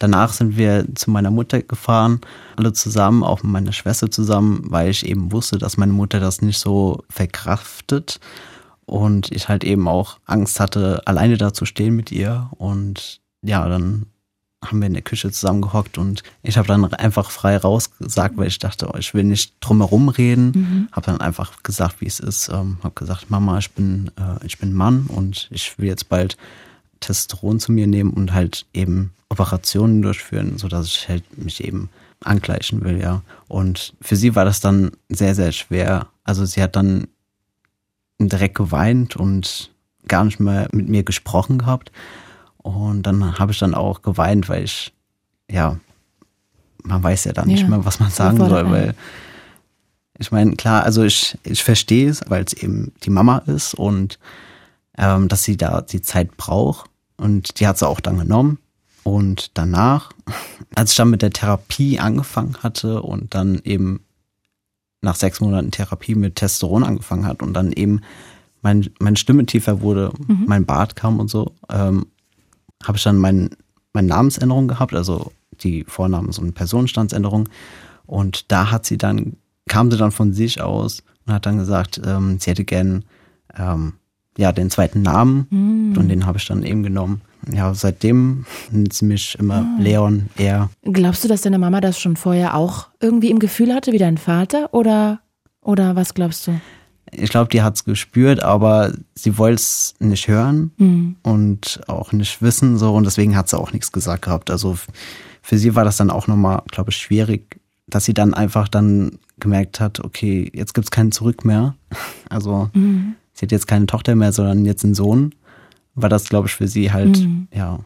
Danach 0.00 0.32
sind 0.32 0.56
wir 0.56 0.86
zu 0.94 1.10
meiner 1.10 1.30
Mutter 1.30 1.60
gefahren, 1.62 2.20
alle 2.56 2.72
zusammen, 2.72 3.24
auch 3.24 3.42
mit 3.42 3.52
meiner 3.52 3.72
Schwester 3.72 4.10
zusammen, 4.10 4.62
weil 4.64 4.90
ich 4.90 5.06
eben 5.06 5.32
wusste, 5.32 5.58
dass 5.58 5.76
meine 5.76 5.92
Mutter 5.92 6.20
das 6.20 6.40
nicht 6.40 6.58
so 6.58 7.02
verkraftet 7.08 8.20
und 8.86 9.32
ich 9.32 9.48
halt 9.48 9.64
eben 9.64 9.88
auch 9.88 10.18
Angst 10.24 10.60
hatte, 10.60 11.02
alleine 11.04 11.36
da 11.36 11.52
zu 11.52 11.64
stehen 11.66 11.96
mit 11.96 12.12
ihr. 12.12 12.48
Und 12.58 13.20
ja, 13.42 13.68
dann 13.68 14.06
haben 14.64 14.80
wir 14.80 14.86
in 14.86 14.94
der 14.94 15.02
Küche 15.02 15.30
zusammen 15.30 15.62
gehockt 15.62 15.98
und 15.98 16.22
ich 16.42 16.58
habe 16.58 16.66
dann 16.66 16.84
einfach 16.92 17.30
frei 17.30 17.56
rausgesagt, 17.56 18.36
weil 18.36 18.48
ich 18.48 18.58
dachte, 18.58 18.90
oh, 18.92 18.98
ich 18.98 19.14
will 19.14 19.24
nicht 19.24 19.54
drumherum 19.60 20.08
reden. 20.08 20.50
Mhm. 20.50 20.88
Habe 20.90 21.06
dann 21.06 21.20
einfach 21.20 21.62
gesagt, 21.62 22.00
wie 22.00 22.06
es 22.06 22.18
ist. 22.18 22.48
Ähm, 22.48 22.78
habe 22.82 22.94
gesagt, 22.94 23.30
Mama, 23.30 23.58
ich 23.58 23.70
bin, 23.70 24.10
äh, 24.18 24.44
ich 24.44 24.58
bin 24.58 24.72
Mann 24.72 25.06
und 25.06 25.48
ich 25.52 25.78
will 25.78 25.86
jetzt 25.86 26.08
bald 26.08 26.36
Testosteron 27.00 27.60
zu 27.60 27.70
mir 27.70 27.86
nehmen 27.86 28.10
und 28.10 28.32
halt 28.32 28.66
eben 28.74 29.12
Operationen 29.28 30.02
durchführen, 30.02 30.58
so 30.58 30.68
dass 30.68 30.86
ich 30.86 31.08
halt 31.08 31.38
mich 31.38 31.62
eben 31.62 31.88
angleichen 32.24 32.82
will, 32.82 33.00
ja. 33.00 33.22
Und 33.46 33.94
für 34.00 34.16
sie 34.16 34.34
war 34.34 34.44
das 34.44 34.60
dann 34.60 34.90
sehr, 35.08 35.36
sehr 35.36 35.52
schwer. 35.52 36.08
Also 36.24 36.44
sie 36.44 36.62
hat 36.62 36.74
dann 36.74 37.06
direkt 38.18 38.56
geweint 38.56 39.14
und 39.14 39.70
gar 40.08 40.24
nicht 40.24 40.40
mehr 40.40 40.68
mit 40.72 40.88
mir 40.88 41.04
gesprochen 41.04 41.58
gehabt. 41.58 41.92
Und 42.58 43.02
dann 43.02 43.38
habe 43.38 43.52
ich 43.52 43.58
dann 43.58 43.74
auch 43.74 44.02
geweint, 44.02 44.48
weil 44.48 44.64
ich, 44.64 44.92
ja, 45.50 45.78
man 46.82 47.02
weiß 47.02 47.24
ja 47.24 47.32
dann 47.32 47.48
Ja, 47.48 47.56
nicht 47.56 47.68
mehr, 47.68 47.84
was 47.84 48.00
man 48.00 48.10
sagen 48.10 48.38
soll, 48.38 48.70
weil 48.70 48.94
ich 50.18 50.32
meine, 50.32 50.56
klar, 50.56 50.82
also 50.82 51.04
ich, 51.04 51.38
ich 51.44 51.62
verstehe 51.62 52.10
es, 52.10 52.22
weil 52.28 52.44
es 52.44 52.52
eben 52.52 52.92
die 53.04 53.10
Mama 53.10 53.38
ist 53.38 53.74
und 53.74 54.18
ähm, 54.96 55.28
dass 55.28 55.44
sie 55.44 55.56
da 55.56 55.80
die 55.80 56.02
Zeit 56.02 56.36
braucht. 56.36 56.90
Und 57.16 57.60
die 57.60 57.66
hat 57.66 57.78
sie 57.78 57.86
auch 57.86 58.00
dann 58.00 58.18
genommen. 58.18 58.58
Und 59.04 59.56
danach, 59.56 60.12
als 60.74 60.90
ich 60.90 60.96
dann 60.96 61.10
mit 61.10 61.22
der 61.22 61.30
Therapie 61.30 61.98
angefangen 61.98 62.56
hatte 62.62 63.02
und 63.02 63.34
dann 63.34 63.60
eben 63.64 64.00
nach 65.00 65.14
sechs 65.14 65.40
Monaten 65.40 65.70
Therapie 65.70 66.16
mit 66.16 66.36
Testosteron 66.36 66.82
angefangen 66.82 67.24
hat 67.24 67.42
und 67.42 67.54
dann 67.54 67.72
eben 67.72 68.00
mein, 68.62 68.90
meine 68.98 69.16
Stimme 69.16 69.46
tiefer 69.46 69.80
wurde, 69.80 70.12
mein 70.26 70.66
Bart 70.66 70.96
kam 70.96 71.20
und 71.20 71.30
so, 71.30 71.52
ähm, 71.70 72.06
habe 72.84 72.98
ich 72.98 73.04
dann 73.04 73.18
mein, 73.18 73.50
meine 73.92 74.08
Namensänderung 74.08 74.68
gehabt, 74.68 74.94
also 74.94 75.32
die 75.60 75.84
Vornamens- 75.84 76.38
und 76.38 76.54
Personenstandsänderung. 76.54 77.48
Und 78.06 78.50
da 78.50 78.70
hat 78.70 78.86
sie 78.86 78.96
dann, 78.96 79.36
kam 79.68 79.90
sie 79.90 79.98
dann 79.98 80.12
von 80.12 80.32
sich 80.32 80.60
aus 80.60 81.02
und 81.26 81.34
hat 81.34 81.46
dann 81.46 81.58
gesagt, 81.58 82.00
ähm, 82.04 82.38
sie 82.38 82.50
hätte 82.50 82.64
gern 82.64 83.04
ähm, 83.56 83.94
ja, 84.38 84.52
den 84.52 84.70
zweiten 84.70 85.02
Namen 85.02 85.48
und 85.96 86.08
den 86.08 86.24
habe 86.24 86.38
ich 86.38 86.46
dann 86.46 86.62
eben 86.62 86.84
genommen. 86.84 87.22
Ja, 87.52 87.74
seitdem 87.74 88.46
nennt 88.70 88.92
sie 88.92 89.04
mich 89.04 89.36
immer 89.38 89.66
Leon, 89.78 90.28
er. 90.36 90.70
Glaubst 90.82 91.24
du, 91.24 91.28
dass 91.28 91.42
deine 91.42 91.58
Mama 91.58 91.80
das 91.80 91.98
schon 91.98 92.16
vorher 92.16 92.54
auch 92.54 92.86
irgendwie 93.00 93.30
im 93.30 93.40
Gefühl 93.40 93.74
hatte, 93.74 93.92
wie 93.92 93.98
dein 93.98 94.16
Vater? 94.16 94.72
Oder, 94.72 95.20
oder 95.60 95.96
was 95.96 96.14
glaubst 96.14 96.46
du? 96.46 96.60
Ich 97.12 97.30
glaube, 97.30 97.48
die 97.50 97.62
hat's 97.62 97.84
gespürt, 97.84 98.42
aber 98.42 98.92
sie 99.14 99.38
wollte 99.38 99.56
es 99.56 99.94
nicht 99.98 100.28
hören 100.28 100.72
Mhm. 100.76 101.16
und 101.22 101.80
auch 101.86 102.12
nicht 102.12 102.42
wissen 102.42 102.76
so 102.78 102.94
und 102.94 103.04
deswegen 103.04 103.36
hat 103.36 103.48
sie 103.48 103.58
auch 103.58 103.72
nichts 103.72 103.92
gesagt 103.92 104.22
gehabt. 104.22 104.50
Also 104.50 104.76
für 105.42 105.58
sie 105.58 105.74
war 105.74 105.84
das 105.84 105.96
dann 105.96 106.10
auch 106.10 106.26
nochmal, 106.26 106.62
glaube 106.70 106.90
ich, 106.90 106.96
schwierig, 106.98 107.60
dass 107.86 108.04
sie 108.04 108.14
dann 108.14 108.34
einfach 108.34 108.68
dann 108.68 109.18
gemerkt 109.40 109.80
hat, 109.80 110.00
okay, 110.04 110.50
jetzt 110.54 110.74
gibt's 110.74 110.90
kein 110.90 111.12
Zurück 111.12 111.44
mehr. 111.44 111.74
Also 112.28 112.68
Mhm. 112.74 113.14
sie 113.32 113.46
hat 113.46 113.52
jetzt 113.52 113.66
keine 113.66 113.86
Tochter 113.86 114.14
mehr, 114.14 114.32
sondern 114.32 114.66
jetzt 114.66 114.84
einen 114.84 114.94
Sohn. 114.94 115.34
War 115.94 116.08
das, 116.10 116.28
glaube 116.28 116.46
ich, 116.48 116.54
für 116.54 116.68
sie 116.68 116.92
halt 116.92 117.18
Mhm. 117.20 117.48
ja 117.54 117.80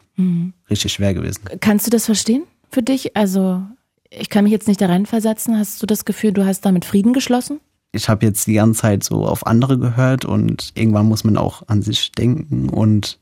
richtig 0.69 0.91
schwer 0.93 1.13
gewesen. 1.13 1.41
Kannst 1.61 1.87
du 1.87 1.91
das 1.91 2.05
verstehen 2.05 2.43
für 2.69 2.83
dich? 2.83 3.15
Also, 3.15 3.63
ich 4.09 4.29
kann 4.29 4.43
mich 4.43 4.51
jetzt 4.51 4.67
nicht 4.67 4.81
da 4.81 4.87
reinversetzen. 4.87 5.57
Hast 5.57 5.81
du 5.81 5.85
das 5.87 6.03
Gefühl, 6.05 6.33
du 6.33 6.45
hast 6.45 6.61
damit 6.65 6.83
Frieden 6.85 7.13
geschlossen? 7.13 7.59
Ich 7.93 8.09
habe 8.09 8.25
jetzt 8.25 8.47
die 8.47 8.55
ganze 8.55 8.81
Zeit 8.81 9.03
so 9.03 9.25
auf 9.25 9.45
andere 9.47 9.77
gehört 9.77 10.25
und 10.25 10.71
irgendwann 10.73 11.07
muss 11.07 11.23
man 11.23 11.37
auch 11.37 11.67
an 11.67 11.81
sich 11.81 12.11
denken 12.11 12.67
und 12.67 13.19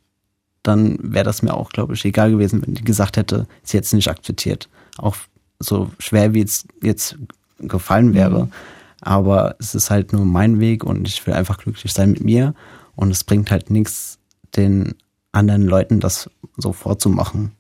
dann 0.64 0.98
wäre 1.02 1.26
das 1.26 1.42
mir 1.42 1.54
auch, 1.54 1.70
glaube 1.72 1.94
ich, 1.94 2.06
egal 2.06 2.32
gewesen, 2.32 2.66
wenn 2.66 2.74
die 2.74 2.84
gesagt 2.84 3.18
hätte, 3.18 3.48
sie 3.64 3.78
jetzt 3.78 3.94
nicht 3.94 4.08
akzeptiert. 4.08 4.70
Auch 4.98 5.16
so 5.60 5.92
schwer 6.00 6.34
wie 6.34 6.42
es 6.42 6.68
jetzt 6.82 7.18
gefallen 7.60 8.14
wäre. 8.14 8.50
Aber 9.02 9.56
es 9.60 9.76
ist 9.76 9.90
halt 9.90 10.14
nur 10.14 10.26
mein 10.26 10.60
Weg 10.60 10.84
und 10.84 11.08
ich 11.08 11.26
will 11.26 11.34
einfach 11.34 11.58
glücklich 11.58 11.92
sein 11.92 12.12
mit 12.12 12.24
mir 12.24 12.54
und 12.96 13.12
es 13.12 13.24
bringt 13.24 13.52
halt 13.52 13.72
nichts, 13.72 14.20
den 14.56 14.94
anderen 15.32 15.64
Leuten 15.64 16.00
das 16.00 16.30
so 16.58 16.72
vorzumachen. 16.72 17.52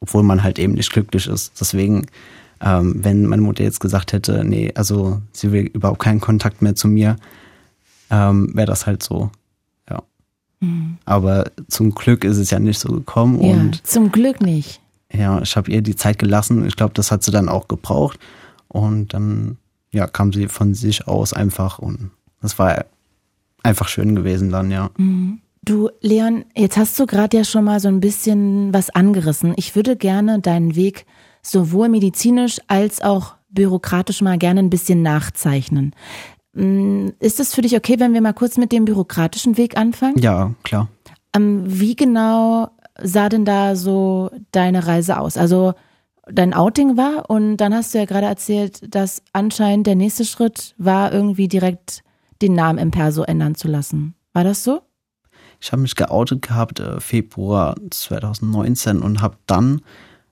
Obwohl 0.00 0.22
man 0.22 0.42
halt 0.42 0.58
eben 0.58 0.74
nicht 0.74 0.92
glücklich 0.92 1.26
ist. 1.26 1.52
Deswegen 1.60 2.06
ähm, 2.64 3.04
wenn 3.04 3.26
meine 3.26 3.42
Mutter 3.42 3.62
jetzt 3.62 3.80
gesagt 3.80 4.12
hätte, 4.14 4.42
nee, 4.42 4.72
also 4.74 5.20
sie 5.32 5.52
will 5.52 5.66
überhaupt 5.66 6.00
keinen 6.00 6.20
Kontakt 6.20 6.62
mehr 6.62 6.74
zu 6.74 6.88
mir, 6.88 7.16
ähm, 8.10 8.50
wäre 8.54 8.66
das 8.66 8.86
halt 8.86 9.02
so. 9.02 9.30
Ja. 9.90 10.02
Aber 11.04 11.50
zum 11.68 11.94
Glück 11.94 12.24
ist 12.24 12.38
es 12.38 12.50
ja 12.50 12.58
nicht 12.58 12.78
so 12.78 12.90
gekommen 12.90 13.38
und 13.38 13.76
ja, 13.76 13.84
zum 13.84 14.10
Glück 14.10 14.40
nicht. 14.40 14.80
ja, 15.12 15.42
ich 15.42 15.56
habe 15.56 15.70
ihr 15.70 15.82
die 15.82 15.94
Zeit 15.94 16.18
gelassen. 16.18 16.66
Ich 16.66 16.76
glaube, 16.76 16.94
das 16.94 17.10
hat 17.10 17.22
sie 17.22 17.30
dann 17.30 17.50
auch 17.50 17.68
gebraucht. 17.68 18.18
Und 18.68 19.12
dann 19.12 19.58
ja, 19.92 20.06
kam 20.06 20.32
sie 20.32 20.48
von 20.48 20.74
sich 20.74 21.06
aus 21.06 21.32
einfach 21.34 21.78
und 21.78 22.10
das 22.40 22.58
war 22.58 22.86
einfach 23.62 23.88
schön 23.88 24.16
gewesen 24.16 24.50
dann, 24.50 24.70
ja. 24.70 24.90
Du, 25.62 25.90
Leon, 26.00 26.44
jetzt 26.56 26.76
hast 26.76 26.98
du 26.98 27.06
gerade 27.06 27.36
ja 27.36 27.44
schon 27.44 27.64
mal 27.64 27.78
so 27.78 27.88
ein 27.88 28.00
bisschen 28.00 28.72
was 28.72 28.90
angerissen. 28.90 29.54
Ich 29.56 29.76
würde 29.76 29.96
gerne 29.96 30.40
deinen 30.40 30.76
Weg 30.76 31.06
sowohl 31.44 31.88
medizinisch 31.88 32.60
als 32.66 33.00
auch 33.00 33.34
bürokratisch 33.48 34.20
mal 34.22 34.38
gerne 34.38 34.60
ein 34.60 34.70
bisschen 34.70 35.02
nachzeichnen. 35.02 35.94
Mm, 36.54 37.08
Ist 37.20 37.40
es 37.40 37.54
für 37.54 37.62
dich 37.62 37.76
okay, 37.76 38.00
wenn 38.00 38.14
wir 38.14 38.20
mal 38.20 38.32
kurz 38.32 38.56
mit 38.56 38.72
dem 38.72 38.84
bürokratischen 38.84 39.56
Weg 39.56 39.76
anfangen? 39.76 40.18
Ja, 40.18 40.52
klar. 40.62 40.88
Ähm, 41.34 41.62
wie 41.66 41.94
genau 41.94 42.70
sah 43.00 43.28
denn 43.28 43.44
da 43.44 43.76
so 43.76 44.30
deine 44.52 44.86
Reise 44.86 45.18
aus? 45.18 45.36
Also 45.36 45.74
dein 46.26 46.54
Outing 46.54 46.96
war 46.96 47.28
und 47.28 47.58
dann 47.58 47.74
hast 47.74 47.94
du 47.94 47.98
ja 47.98 48.04
gerade 48.04 48.26
erzählt, 48.26 48.94
dass 48.94 49.22
anscheinend 49.32 49.86
der 49.86 49.94
nächste 49.94 50.24
Schritt 50.24 50.74
war, 50.78 51.12
irgendwie 51.12 51.48
direkt 51.48 52.02
den 52.40 52.54
Namen 52.54 52.78
im 52.78 52.90
Perso 52.90 53.22
ändern 53.22 53.54
zu 53.54 53.68
lassen. 53.68 54.14
War 54.32 54.44
das 54.44 54.64
so? 54.64 54.82
Ich 55.60 55.72
habe 55.72 55.82
mich 55.82 55.96
geoutet 55.96 56.42
gehabt 56.42 56.80
äh, 56.80 57.00
Februar 57.00 57.76
2019 57.90 59.00
und 59.00 59.22
habe 59.22 59.36
dann 59.46 59.82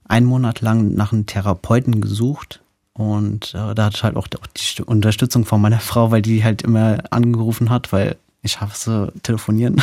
einen 0.05 0.27
Monat 0.27 0.61
lang 0.61 0.95
nach 0.95 1.13
einem 1.13 1.27
Therapeuten 1.27 2.01
gesucht. 2.01 2.61
Und 2.95 3.55
äh, 3.55 3.75
da 3.75 3.85
hatte 3.85 3.97
ich 3.97 4.03
halt 4.05 4.17
auch 4.17 4.27
die 4.27 4.37
St- 4.59 4.83
Unterstützung 4.83 5.45
von 5.45 5.61
meiner 5.61 5.81
Frau, 5.81 6.11
weil 6.11 6.23
die 6.23 6.45
halt 6.45 6.63
immer 6.63 6.99
angerufen 7.11 7.71
hat, 7.71 7.93
weil 7.93 8.17
ich 8.43 8.61
hasse 8.61 9.13
telefonieren. 9.23 9.81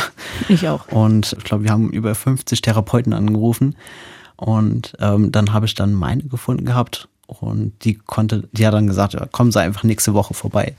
Ich 0.48 0.68
auch. 0.68 0.86
Und 0.92 1.34
ich 1.38 1.44
glaube, 1.44 1.64
wir 1.64 1.70
haben 1.70 1.90
über 1.90 2.14
50 2.14 2.60
Therapeuten 2.60 3.12
angerufen. 3.12 3.74
Und 4.36 4.94
ähm, 5.00 5.32
dann 5.32 5.52
habe 5.52 5.66
ich 5.66 5.74
dann 5.74 5.92
meine 5.92 6.22
gefunden 6.24 6.64
gehabt. 6.64 7.08
Und 7.26 7.72
die 7.84 7.94
konnte, 7.94 8.48
die 8.52 8.66
hat 8.66 8.74
dann 8.74 8.86
gesagt, 8.86 9.14
ja, 9.14 9.26
kommen 9.26 9.52
Sie 9.52 9.60
einfach 9.60 9.84
nächste 9.84 10.14
Woche 10.14 10.34
vorbei. 10.34 10.74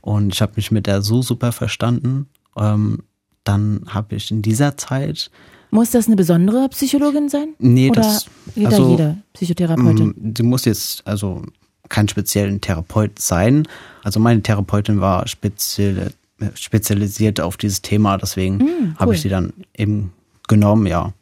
Und 0.00 0.34
ich 0.34 0.42
habe 0.42 0.52
mich 0.56 0.70
mit 0.70 0.86
der 0.86 1.00
so 1.02 1.22
super 1.22 1.52
verstanden. 1.52 2.28
Ähm, 2.56 3.02
dann 3.42 3.82
habe 3.88 4.16
ich 4.16 4.30
in 4.30 4.42
dieser 4.42 4.76
Zeit 4.76 5.30
Muss 5.74 5.90
das 5.90 6.06
eine 6.06 6.14
besondere 6.16 6.68
Psychologin 6.68 7.28
sein? 7.28 7.48
Nee, 7.58 7.90
Oder 7.90 8.02
das 8.02 8.26
jeder, 8.54 8.68
also, 8.70 8.90
jede 8.90 9.16
Psychotherapeutin? 9.32 10.08
Mm, 10.16 10.34
Die 10.34 10.42
muss 10.44 10.64
jetzt 10.66 11.04
also 11.06 11.42
kein 11.88 12.08
speziellen 12.08 12.60
Therapeut 12.60 13.18
sein. 13.18 13.66
Also 14.04 14.20
meine 14.20 14.40
Therapeutin 14.40 15.00
war 15.00 15.26
speziell, 15.26 16.12
spezialisiert 16.54 17.40
auf 17.40 17.56
dieses 17.56 17.82
Thema, 17.82 18.16
deswegen 18.18 18.58
Mm, 18.58 18.60
cool. 18.62 18.94
habe 18.98 19.14
ich 19.16 19.22
sie 19.22 19.28
dann 19.28 19.52
eben 19.76 20.12
genommen, 20.48 20.86
ja. 20.86 21.12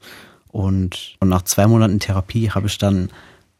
Und, 0.48 1.16
und 1.20 1.28
nach 1.30 1.42
zwei 1.42 1.66
Monaten 1.66 1.98
Therapie 1.98 2.50
habe 2.50 2.66
ich 2.66 2.76
dann 2.76 3.08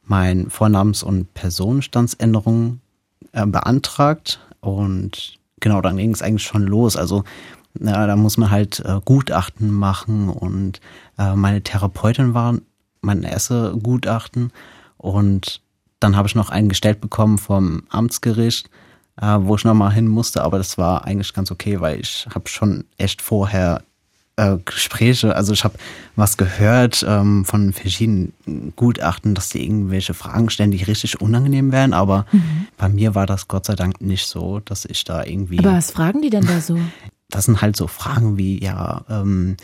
mein 0.05 0.48
Vornamens- 0.50 1.02
und 1.02 1.33
Personenstandsänderung 1.33 2.81
äh, 3.33 3.46
beantragt 3.46 4.40
und 4.61 5.38
genau, 5.61 5.81
dann 5.81 5.96
ging 5.96 6.12
es 6.12 6.20
eigentlich 6.22 6.42
schon 6.42 6.64
los. 6.64 6.96
Also 6.96 7.24
ja, 7.80 8.06
da 8.06 8.16
muss 8.16 8.37
man 8.37 8.50
halt 8.50 8.80
äh, 8.80 9.00
Gutachten 9.04 9.70
machen 9.70 10.28
und 10.28 10.80
äh, 11.18 11.35
meine 11.35 11.62
Therapeutin 11.62 12.35
war 12.35 12.56
mein 13.00 13.22
erste 13.22 13.76
Gutachten 13.82 14.52
und 14.96 15.61
dann 16.00 16.16
habe 16.16 16.28
ich 16.28 16.35
noch 16.35 16.50
einen 16.50 16.68
gestellt 16.68 17.00
bekommen 17.00 17.38
vom 17.38 17.85
Amtsgericht, 17.88 18.68
äh, 19.20 19.38
wo 19.40 19.56
ich 19.56 19.64
nochmal 19.64 19.92
hin 19.92 20.08
musste, 20.08 20.42
aber 20.42 20.58
das 20.58 20.78
war 20.78 21.04
eigentlich 21.04 21.32
ganz 21.32 21.50
okay, 21.50 21.80
weil 21.80 22.00
ich 22.00 22.26
habe 22.35 22.48
schon 22.48 22.85
echt 22.98 23.22
vorher 23.22 23.82
äh, 24.37 24.56
Gespräche, 24.64 25.35
also 25.37 25.52
ich 25.52 25.64
habe 25.64 25.74
was 26.16 26.37
gehört 26.37 27.04
ähm, 27.06 27.44
von 27.44 27.72
verschiedenen 27.72 28.32
Gutachten, 28.76 29.35
dass 29.35 29.50
die 29.50 29.64
irgendwelche 29.64 30.14
Fragen 30.14 30.50
stellen, 30.50 30.70
die 30.70 30.82
richtig 30.82 31.20
unangenehm 31.20 31.72
wären, 31.72 31.92
aber 31.92 32.26
bei 32.76 32.88
mir 32.88 33.14
war 33.14 33.26
das 33.26 33.48
Gott 33.48 33.66
sei 33.66 33.74
Dank 33.74 34.00
nicht 34.00 34.26
so, 34.26 34.61
dass 34.61 34.85
ich 34.85 35.04
da 35.04 35.24
irgendwie 35.24 35.58
Aber 35.58 35.72
was 35.72 35.90
fragen 35.90 36.22
die 36.22 36.30
denn 36.30 36.46
da 36.46 36.61
so? 36.61 36.78
das 37.32 37.46
sind 37.46 37.60
halt 37.60 37.76
so 37.76 37.86
Fragen 37.88 38.36
wie, 38.38 38.62
ja, 38.62 39.04
ähm, 39.10 39.56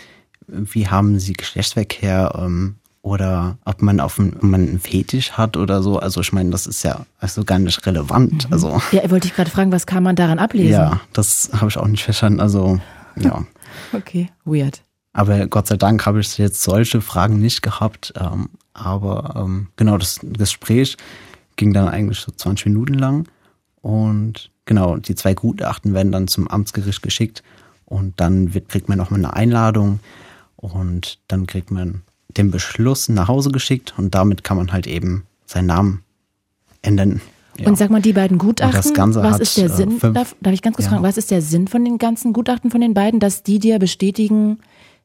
wie 0.48 0.88
haben 0.88 1.18
Sie 1.20 1.34
Geschlechtsverkehr 1.34 2.32
ähm, 2.36 2.76
oder 3.02 3.58
ob 3.64 3.80
man 3.82 4.00
auf 4.00 4.18
einen, 4.18 4.34
ob 4.34 4.42
man 4.42 4.60
einen 4.62 4.80
Fetisch 4.80 5.32
hat 5.32 5.56
oder 5.56 5.82
so. 5.82 5.98
Also 5.98 6.20
ich 6.20 6.32
meine, 6.32 6.50
das 6.50 6.66
ist 6.66 6.82
ja 6.82 7.06
also 7.20 7.44
gar 7.44 7.58
nicht 7.58 7.86
relevant. 7.86 8.48
Also 8.50 8.80
Ja, 8.92 9.08
wollte 9.10 9.28
ich 9.28 9.34
gerade 9.34 9.50
fragen, 9.50 9.70
was 9.70 9.86
kann 9.86 10.02
man 10.02 10.16
daran 10.16 10.38
ablesen? 10.38 10.72
ja, 10.72 11.00
das 11.12 11.50
habe 11.52 11.68
ich 11.68 11.76
auch 11.76 11.86
nicht 11.86 12.02
verstanden. 12.04 12.40
Also 12.40 12.80
ja. 13.16 13.44
Okay, 13.92 14.28
weird. 14.44 14.82
Aber 15.12 15.46
Gott 15.46 15.66
sei 15.68 15.76
Dank 15.76 16.04
habe 16.06 16.20
ich 16.20 16.36
jetzt 16.38 16.62
solche 16.62 17.00
Fragen 17.00 17.38
nicht 17.38 17.62
gehabt. 17.62 18.12
Ähm, 18.18 18.48
aber 18.72 19.34
ähm, 19.36 19.68
genau, 19.76 19.98
das 19.98 20.20
Gespräch 20.22 20.96
ging 21.56 21.72
dann 21.72 21.88
eigentlich 21.88 22.18
so 22.20 22.32
20 22.32 22.66
Minuten 22.66 22.94
lang. 22.94 23.28
Und 23.80 24.50
genau, 24.68 24.96
die 24.98 25.16
zwei 25.16 25.34
Gutachten 25.34 25.92
werden 25.94 26.12
dann 26.12 26.28
zum 26.28 26.46
Amtsgericht 26.46 27.02
geschickt. 27.02 27.42
Und 27.84 28.20
dann 28.20 28.54
wird, 28.54 28.68
kriegt 28.68 28.88
man 28.88 28.98
nochmal 28.98 29.18
eine 29.18 29.34
Einladung. 29.34 29.98
Und 30.56 31.18
dann 31.26 31.46
kriegt 31.48 31.72
man 31.72 32.02
den 32.28 32.52
Beschluss 32.52 33.08
nach 33.08 33.26
Hause 33.26 33.50
geschickt. 33.50 33.94
Und 33.96 34.14
damit 34.14 34.44
kann 34.44 34.56
man 34.56 34.70
halt 34.70 34.86
eben 34.86 35.24
seinen 35.46 35.66
Namen 35.66 36.02
ändern. 36.82 37.20
Ja. 37.58 37.66
Und 37.66 37.76
sag 37.76 37.90
mal, 37.90 38.00
die 38.02 38.12
beiden 38.12 38.38
Gutachten, 38.38 38.94
was 38.96 39.32
hat, 39.34 39.40
ist 39.40 39.56
der 39.56 39.64
äh, 39.64 39.68
Sinn? 39.68 39.98
fünf- 39.98 40.14
darf, 40.14 40.36
darf 40.40 40.52
ich 40.52 40.62
ganz 40.62 40.76
kurz 40.76 40.84
Ja. 40.84 40.90
fragen, 40.90 41.02
was 41.02 41.16
ist 41.16 41.30
der 41.32 41.42
Sinn 41.42 41.66
von 41.66 41.84
den 41.84 41.98
ganzen 41.98 42.32
Gutachten 42.32 42.70
von 42.70 42.80
den 42.80 42.94
beiden, 42.94 43.18
dass 43.18 43.42
die 43.42 43.58
dir 43.58 43.80
bestätigen, 43.80 44.58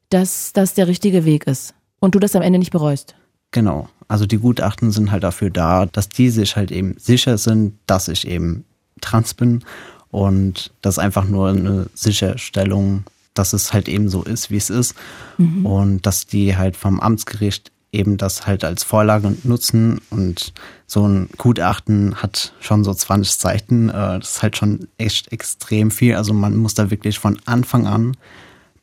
dass 0.10 0.54
das 0.54 0.76
der 0.76 0.88
richtige 0.88 1.26
Weg 1.26 1.48
ist 1.48 1.74
und 2.00 2.14
du 2.14 2.20
das 2.20 2.36
am 2.36 2.44
Ende 2.44 2.60
nicht 2.60 2.72
bereust? 2.72 3.16
Genau. 3.52 3.90
Also 4.08 4.26
die 4.28 4.38
Gutachten 4.38 4.92
sind 4.92 5.10
halt 5.12 5.24
dafür 5.24 5.50
da, 5.50 5.86
dass 5.88 6.10
die 6.10 6.30
sich 6.30 6.56
halt 6.56 6.70
eben 6.72 6.96
sicher 7.00 7.38
sind, 7.40 7.80
dass 7.88 8.08
ich 8.08 8.28
eben 8.28 8.66
trans 9.04 9.34
bin. 9.34 9.64
Und 10.12 10.72
das 10.82 10.96
ist 10.96 11.00
einfach 11.00 11.26
nur 11.26 11.50
eine 11.50 11.88
Sicherstellung, 11.94 13.04
dass 13.34 13.54
es 13.54 13.74
halt 13.74 13.88
eben 13.88 14.10
so 14.10 14.24
ist, 14.24 14.52
wie 14.52 14.58
es 14.58 14.70
ist. 14.70 14.96
Und 15.38 16.06
dass 16.06 16.28
die 16.28 16.56
halt 16.56 16.78
vom 16.78 17.00
Amtsgericht 17.00 17.72
eben 17.92 18.18
das 18.18 18.46
halt 18.48 18.64
als 18.64 18.84
Vorlage 18.84 19.36
nutzen. 19.44 20.00
Und 20.10 20.54
so 20.88 21.08
ein 21.08 21.30
Gutachten 21.38 22.16
hat 22.22 22.54
schon 22.60 22.84
so 22.84 22.94
20 22.94 23.34
Seiten. 23.34 23.90
Äh, 23.90 24.20
Das 24.20 24.36
ist 24.36 24.42
halt 24.44 24.58
schon 24.58 24.88
echt 24.98 25.32
extrem 25.32 25.90
viel. 25.92 26.16
Also 26.16 26.34
man 26.34 26.56
muss 26.58 26.74
da 26.76 26.90
wirklich 26.92 27.18
von 27.20 27.40
Anfang 27.46 27.88
an 27.88 28.16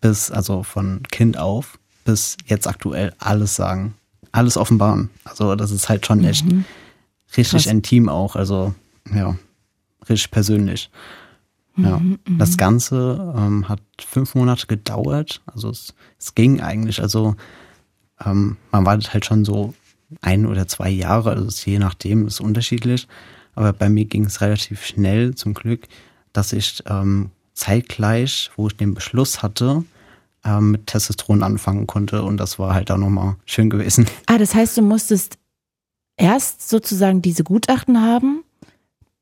bis, 0.00 0.30
also 0.30 0.62
von 0.62 1.02
Kind 1.10 1.36
auf 1.38 1.78
bis 2.04 2.36
jetzt 2.46 2.66
aktuell 2.66 3.12
alles 3.18 3.54
sagen. 3.56 3.94
Alles 4.32 4.56
offenbaren. 4.56 5.10
Also 5.24 5.54
das 5.54 5.70
ist 5.70 5.88
halt 5.88 6.06
schon 6.06 6.24
echt 6.24 6.44
richtig 7.36 7.64
Krass. 7.64 7.66
intim 7.66 8.08
auch. 8.08 8.34
Also 8.36 8.74
ja, 9.14 9.36
richtig 10.08 10.30
persönlich. 10.30 10.90
Ja. 11.76 12.00
Das 12.38 12.56
Ganze 12.56 13.32
ähm, 13.36 13.68
hat 13.68 13.80
fünf 14.00 14.34
Monate 14.34 14.66
gedauert. 14.66 15.40
Also 15.46 15.70
es, 15.70 15.94
es 16.18 16.34
ging 16.34 16.60
eigentlich. 16.60 17.00
Also 17.00 17.36
ähm, 18.24 18.56
man 18.70 18.84
wartet 18.84 19.14
halt 19.14 19.24
schon 19.24 19.44
so 19.44 19.74
ein 20.20 20.46
oder 20.46 20.66
zwei 20.68 20.90
Jahre. 20.90 21.30
Also 21.30 21.46
es, 21.46 21.64
je 21.64 21.78
nachdem 21.78 22.26
ist 22.26 22.40
unterschiedlich. 22.40 23.08
Aber 23.54 23.72
bei 23.72 23.88
mir 23.88 24.04
ging 24.04 24.24
es 24.24 24.40
relativ 24.40 24.84
schnell 24.84 25.34
zum 25.34 25.54
Glück, 25.54 25.86
dass 26.32 26.52
ich 26.52 26.82
ähm, 26.86 27.30
zeitgleich, 27.54 28.50
wo 28.56 28.68
ich 28.68 28.76
den 28.76 28.94
Beschluss 28.94 29.42
hatte, 29.42 29.84
ähm, 30.44 30.72
mit 30.72 30.86
Testosteron 30.86 31.42
anfangen 31.42 31.86
konnte. 31.86 32.22
Und 32.22 32.38
das 32.38 32.58
war 32.58 32.74
halt 32.74 32.90
auch 32.90 32.98
nochmal 32.98 33.36
schön 33.44 33.70
gewesen. 33.70 34.06
Ah, 34.26 34.38
das 34.38 34.54
heißt, 34.54 34.76
du 34.76 34.82
musstest 34.82 35.38
erst 36.16 36.68
sozusagen 36.68 37.22
diese 37.22 37.44
Gutachten 37.44 38.00
haben, 38.00 38.44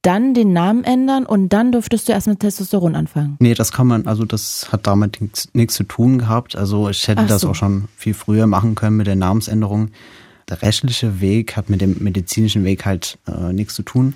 dann 0.02 0.32
den 0.32 0.52
Namen 0.52 0.84
ändern 0.84 1.26
und 1.26 1.48
dann 1.50 1.72
durftest 1.72 2.08
du 2.08 2.12
erst 2.12 2.28
mit 2.28 2.40
Testosteron 2.40 2.94
anfangen. 2.94 3.36
Nee, 3.40 3.54
das 3.54 3.72
kann 3.72 3.86
man, 3.88 4.06
also 4.06 4.24
das 4.24 4.70
hat 4.72 4.86
damit 4.86 5.18
nichts- 5.54 5.74
zu 5.74 5.84
tun 5.84 6.18
gehabt. 6.18 6.54
Also 6.56 6.88
ich 6.88 7.06
hätte 7.08 7.22
Ach 7.22 7.28
das 7.28 7.42
so. 7.42 7.50
auch 7.50 7.54
schon 7.54 7.84
viel 7.96 8.14
früher 8.14 8.46
machen 8.46 8.74
können 8.74 8.96
mit 8.96 9.06
der 9.08 9.16
Namensänderung. 9.16 9.90
Der 10.48 10.62
rechtliche 10.62 11.20
Weg 11.20 11.56
hat 11.56 11.68
mit 11.68 11.80
dem 11.80 11.96
medizinischen 12.00 12.64
Weg 12.64 12.86
halt 12.86 13.18
äh, 13.26 13.52
nichts 13.52 13.74
zu 13.74 13.82
tun. 13.82 14.14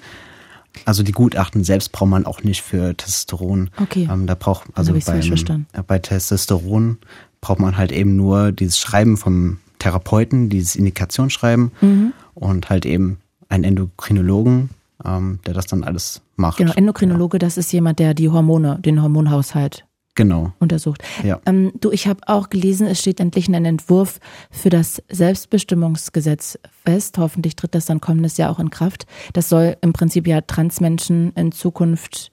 Also 0.86 1.02
die 1.02 1.12
Gutachten 1.12 1.64
selbst 1.64 1.92
braucht 1.92 2.08
man 2.08 2.24
auch 2.24 2.42
nicht 2.42 2.62
für 2.62 2.96
Testosteron. 2.96 3.68
Okay. 3.78 4.08
Ähm, 4.10 4.26
da 4.26 4.34
braucht 4.34 4.68
also 4.74 4.94
beim, 4.94 5.20
äh, 5.20 5.82
bei 5.86 5.98
Testosteron 5.98 6.98
braucht 7.42 7.58
man 7.58 7.76
halt 7.76 7.92
eben 7.92 8.16
nur 8.16 8.52
dieses 8.52 8.78
Schreiben 8.78 9.16
vom 9.18 9.58
Therapeuten, 9.80 10.48
dieses 10.48 10.76
Indikationsschreiben 10.76 11.72
Mhm. 11.80 12.12
und 12.34 12.70
halt 12.70 12.86
eben 12.86 13.18
einen 13.50 13.64
Endokrinologen, 13.64 14.70
ähm, 15.04 15.40
der 15.46 15.54
das 15.54 15.66
dann 15.66 15.84
alles 15.84 16.22
macht. 16.36 16.58
Genau, 16.58 16.72
Endokrinologe, 16.72 17.38
das 17.38 17.56
ist 17.56 17.72
jemand, 17.72 17.98
der 17.98 18.14
die 18.14 18.28
Hormone, 18.28 18.78
den 18.80 19.02
Hormonhaushalt 19.02 19.84
Genau. 20.14 20.52
untersucht. 20.58 21.02
Ja. 21.24 21.40
Ähm, 21.46 21.72
du, 21.80 21.90
ich 21.90 22.06
habe 22.06 22.20
auch 22.26 22.50
gelesen, 22.50 22.86
es 22.86 23.00
steht 23.00 23.18
endlich 23.18 23.48
ein 23.48 23.64
Entwurf 23.64 24.20
für 24.50 24.68
das 24.68 25.02
Selbstbestimmungsgesetz 25.08 26.58
fest. 26.84 27.16
Hoffentlich 27.16 27.56
tritt 27.56 27.74
das 27.74 27.86
dann 27.86 28.00
kommendes 28.00 28.36
Jahr 28.36 28.50
auch 28.50 28.58
in 28.58 28.68
Kraft. 28.68 29.06
Das 29.32 29.48
soll 29.48 29.76
im 29.80 29.94
Prinzip 29.94 30.26
ja 30.26 30.42
Transmenschen 30.42 31.32
in 31.34 31.50
Zukunft 31.52 32.30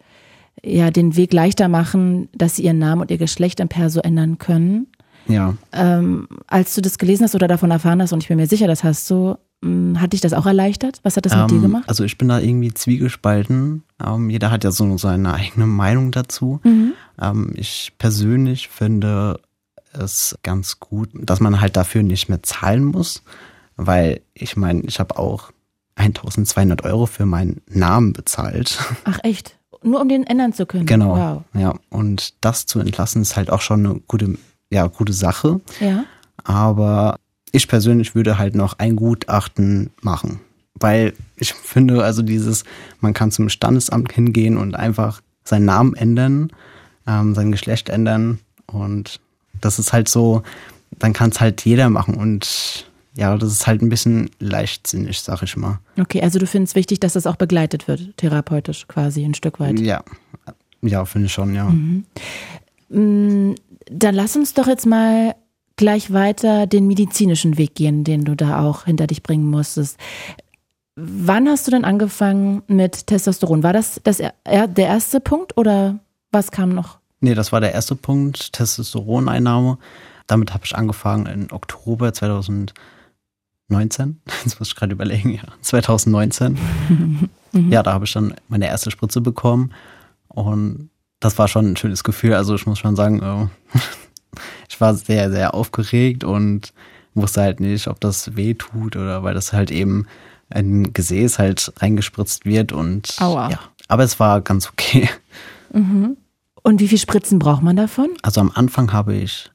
ja 0.61 0.91
den 0.91 1.15
Weg 1.15 1.31
leichter 1.31 1.69
machen, 1.69 2.27
dass 2.33 2.57
sie 2.57 2.63
ihren 2.63 2.79
Namen 2.79 3.01
und 3.01 3.11
ihr 3.11 3.17
Geschlecht 3.17 3.61
im 3.61 3.69
Perso 3.69 4.01
ändern 4.01 4.37
können. 4.39 4.87
Ja. 5.29 5.55
Ähm, 5.71 6.27
als 6.47 6.75
du 6.75 6.81
das 6.81 6.97
gelesen 6.97 7.23
hast 7.23 7.35
oder 7.35 7.47
davon 7.47 7.71
erfahren 7.71 8.01
hast, 8.01 8.11
und 8.11 8.23
ich 8.23 8.27
bin 8.27 8.37
mir 8.37 8.47
sicher, 8.47 8.67
das 8.67 8.83
hast 8.83 9.09
du, 9.09 9.35
hat 9.97 10.13
dich 10.13 10.21
das 10.21 10.33
auch 10.33 10.45
erleichtert? 10.45 10.99
Was 11.03 11.17
hat 11.17 11.25
das 11.25 11.35
mit 11.35 11.51
dir 11.51 11.55
Ähm, 11.55 11.61
gemacht? 11.61 11.83
Also 11.87 12.03
ich 12.05 12.17
bin 12.17 12.29
da 12.29 12.39
irgendwie 12.39 12.73
zwiegespalten. 12.73 13.83
Ähm, 14.03 14.29
jeder 14.29 14.51
hat 14.51 14.63
ja 14.63 14.71
so 14.71 14.97
seine 14.97 15.33
eigene 15.33 15.65
Meinung 15.67 16.11
dazu. 16.11 16.61
Mhm. 16.63 16.93
Ähm, 17.21 17.53
ich 17.55 17.93
persönlich 17.97 18.69
finde 18.69 19.41
es 19.91 20.37
ganz 20.43 20.79
gut, 20.79 21.09
dass 21.13 21.39
man 21.41 21.59
halt 21.59 21.75
dafür 21.75 22.03
nicht 22.03 22.29
mehr 22.29 22.41
zahlen 22.43 22.85
muss, 22.85 23.23
weil 23.75 24.21
ich 24.33 24.55
meine, 24.55 24.81
ich 24.81 24.99
habe 24.99 25.17
auch 25.17 25.51
1200 25.95 26.83
Euro 26.85 27.05
für 27.05 27.25
meinen 27.25 27.61
Namen 27.67 28.13
bezahlt. 28.13 28.79
Ach 29.03 29.19
echt? 29.23 29.57
Nur 29.83 29.99
um 30.01 30.07
den 30.09 30.25
ändern 30.25 30.53
zu 30.53 30.65
können? 30.65 30.85
Genau. 30.85 31.15
Wow. 31.17 31.61
Ja, 31.61 31.73
und 31.89 32.33
das 32.41 32.65
zu 32.65 32.79
entlassen 32.79 33.21
ist 33.21 33.35
halt 33.35 33.49
auch 33.49 33.61
schon 33.61 33.85
eine 33.85 33.99
gute, 34.07 34.37
ja, 34.69 34.87
gute 34.87 35.13
Sache. 35.13 35.59
Ja. 35.81 36.05
Aber 36.43 37.17
ich 37.51 37.67
persönlich 37.67 38.15
würde 38.15 38.37
halt 38.37 38.55
noch 38.55 38.79
ein 38.79 38.95
Gutachten 38.95 39.91
machen. 40.01 40.39
Weil 40.75 41.13
ich 41.37 41.53
finde, 41.53 42.03
also 42.03 42.21
dieses, 42.21 42.63
man 43.01 43.13
kann 43.13 43.31
zum 43.31 43.49
Standesamt 43.49 44.13
hingehen 44.13 44.57
und 44.57 44.75
einfach 44.75 45.21
seinen 45.43 45.65
Namen 45.65 45.95
ändern, 45.95 46.51
ähm, 47.07 47.35
sein 47.35 47.51
Geschlecht 47.51 47.89
ändern. 47.89 48.39
Und 48.67 49.19
das 49.59 49.79
ist 49.79 49.93
halt 49.93 50.07
so, 50.07 50.43
dann 50.97 51.13
kann 51.13 51.31
es 51.31 51.41
halt 51.41 51.65
jeder 51.65 51.89
machen. 51.89 52.15
Und 52.15 52.89
ja, 53.15 53.35
das 53.37 53.51
ist 53.51 53.67
halt 53.67 53.81
ein 53.81 53.89
bisschen 53.89 54.29
leichtsinnig, 54.39 55.19
sag 55.21 55.41
ich 55.43 55.57
mal. 55.57 55.79
Okay, 55.99 56.21
also 56.21 56.39
du 56.39 56.47
findest 56.47 56.75
wichtig, 56.75 56.99
dass 56.99 57.13
das 57.13 57.27
auch 57.27 57.35
begleitet 57.35 57.87
wird, 57.87 58.15
therapeutisch 58.17 58.87
quasi 58.87 59.25
ein 59.25 59.33
Stück 59.33 59.59
weit. 59.59 59.79
Ja. 59.79 60.03
Ja, 60.81 61.03
finde 61.03 61.25
ich 61.25 61.33
schon, 61.33 61.53
ja. 61.53 61.65
Mm, 62.89 63.55
Dann 63.91 64.15
lass 64.15 64.37
uns 64.37 64.53
doch 64.53 64.67
jetzt 64.67 64.85
mal 64.85 65.35
gleich 65.79 66.11
weiter 66.11 66.67
den 66.67 66.87
medizinischen 66.87 67.57
Weg 67.57 67.73
gehen, 67.73 68.03
den 68.03 68.25
du 68.25 68.35
da 68.35 68.59
auch 68.59 68.83
hinter 68.83 69.07
dich 69.07 69.23
bringen 69.23 69.49
musstest. 69.49 69.97
Wann 70.97 71.47
hast 71.47 71.65
du 71.65 71.71
denn 71.71 71.85
angefangen 71.85 72.63
mit 72.67 73.07
Testosteron? 73.07 73.63
War 73.63 73.71
das, 73.71 74.01
das 74.03 74.19
er, 74.19 74.67
der 74.67 74.87
erste 74.87 75.21
Punkt 75.21 75.55
oder 75.57 75.99
was 76.33 76.51
kam 76.51 76.75
noch? 76.75 76.99
Nee, 77.21 77.33
das 77.33 77.53
war 77.53 77.61
der 77.61 77.73
erste 77.73 77.95
Punkt, 77.95 78.51
Testosteroneinnahme. 78.51 79.77
damit 80.27 80.53
habe 80.53 80.65
ich 80.65 80.75
angefangen 80.75 81.25
in 81.27 81.49
Oktober 81.49 82.11
2019. 82.13 82.73
Jetzt 84.43 84.59
muss 84.59 84.67
ich 84.67 84.75
gerade 84.75 84.91
überlegen, 84.91 85.33
ja, 85.33 85.43
2019. 85.61 86.57
Mhm. 86.89 87.29
Ja, 87.71 87.81
da 87.81 87.93
habe 87.93 88.05
ich 88.05 88.13
dann 88.13 88.35
meine 88.47 88.67
erste 88.67 88.91
Spritze 88.91 89.21
bekommen 89.21 89.73
und 90.27 90.91
das 91.19 91.39
war 91.39 91.47
schon 91.47 91.71
ein 91.71 91.77
schönes 91.77 92.03
Gefühl. 92.03 92.35
Also 92.35 92.53
ich 92.53 92.67
muss 92.67 92.77
schon 92.77 92.95
sagen, 92.95 93.23
äh, 93.23 93.47
ich 94.69 94.79
war 94.79 94.93
sehr, 94.93 95.31
sehr 95.31 95.53
aufgeregt 95.53 96.23
und 96.23 96.73
wusste 97.15 97.41
halt 97.41 97.59
nicht, 97.59 97.87
ob 97.87 97.99
das 97.99 98.35
weh 98.35 98.53
tut 98.53 98.95
oder 98.95 99.23
weil 99.23 99.33
das 99.33 99.53
halt 99.53 99.71
eben 99.71 100.05
ein 100.49 100.93
Gesäß 100.93 101.39
halt 101.39 101.71
reingespritzt 101.77 102.45
wird 102.45 102.71
und 102.71 103.15
Aua. 103.19 103.49
ja. 103.51 103.59
Aber 103.87 104.03
es 104.03 104.19
war 104.19 104.41
ganz 104.41 104.69
okay. 104.69 105.09
Mhm. 105.73 106.17
Und 106.63 106.79
wie 106.79 106.87
viele 106.87 106.99
Spritzen 106.99 107.39
braucht 107.39 107.63
man 107.63 107.75
davon? 107.75 108.09
Also 108.21 108.41
am 108.41 108.51
Anfang 108.53 108.91
habe 108.91 109.15
ich 109.15 109.51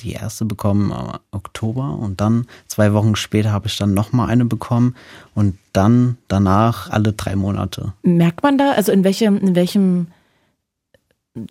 die 0.00 0.12
erste 0.12 0.44
bekommen 0.44 0.90
im 0.90 1.18
Oktober 1.30 1.98
und 1.98 2.20
dann 2.20 2.46
zwei 2.66 2.92
Wochen 2.92 3.16
später 3.16 3.52
habe 3.52 3.68
ich 3.68 3.76
dann 3.76 3.94
nochmal 3.94 4.28
eine 4.28 4.44
bekommen 4.44 4.94
und 5.34 5.56
dann 5.72 6.18
danach 6.28 6.90
alle 6.90 7.12
drei 7.12 7.36
Monate. 7.36 7.92
Merkt 8.02 8.42
man 8.42 8.58
da, 8.58 8.72
also 8.72 8.92
in 8.92 9.04
welchem, 9.04 9.38
in 9.38 9.54
welchem 9.54 10.08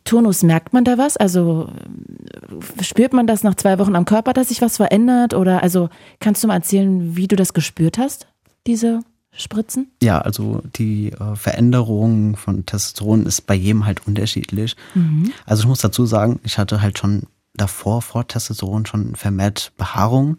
Turnus 0.03 0.43
merkt 0.43 0.73
man 0.73 0.83
da 0.83 0.97
was? 0.97 1.17
Also 1.17 1.69
spürt 2.81 3.13
man 3.13 3.27
das 3.27 3.43
nach 3.43 3.55
zwei 3.55 3.79
Wochen 3.79 3.95
am 3.95 4.05
Körper, 4.05 4.33
dass 4.33 4.49
sich 4.49 4.61
was 4.61 4.77
verändert? 4.77 5.33
Oder 5.33 5.63
also 5.63 5.89
kannst 6.19 6.43
du 6.43 6.47
mal 6.47 6.55
erzählen, 6.55 7.15
wie 7.15 7.27
du 7.27 7.35
das 7.35 7.53
gespürt 7.53 7.97
hast, 7.97 8.27
diese 8.65 9.01
Spritzen? 9.31 9.91
Ja, 10.01 10.19
also 10.19 10.61
die 10.75 11.11
äh, 11.11 11.35
Veränderung 11.35 12.35
von 12.35 12.65
Testosteron 12.65 13.25
ist 13.25 13.41
bei 13.41 13.55
jedem 13.55 13.85
halt 13.85 14.05
unterschiedlich. 14.07 14.75
Mhm. 14.95 15.31
Also 15.45 15.63
ich 15.63 15.67
muss 15.67 15.81
dazu 15.81 16.05
sagen, 16.05 16.39
ich 16.43 16.57
hatte 16.57 16.81
halt 16.81 16.97
schon 16.97 17.23
davor, 17.53 18.01
vor 18.01 18.27
Testosteron, 18.27 18.85
schon 18.85 19.15
vermehrt 19.15 19.71
Behaarung 19.77 20.37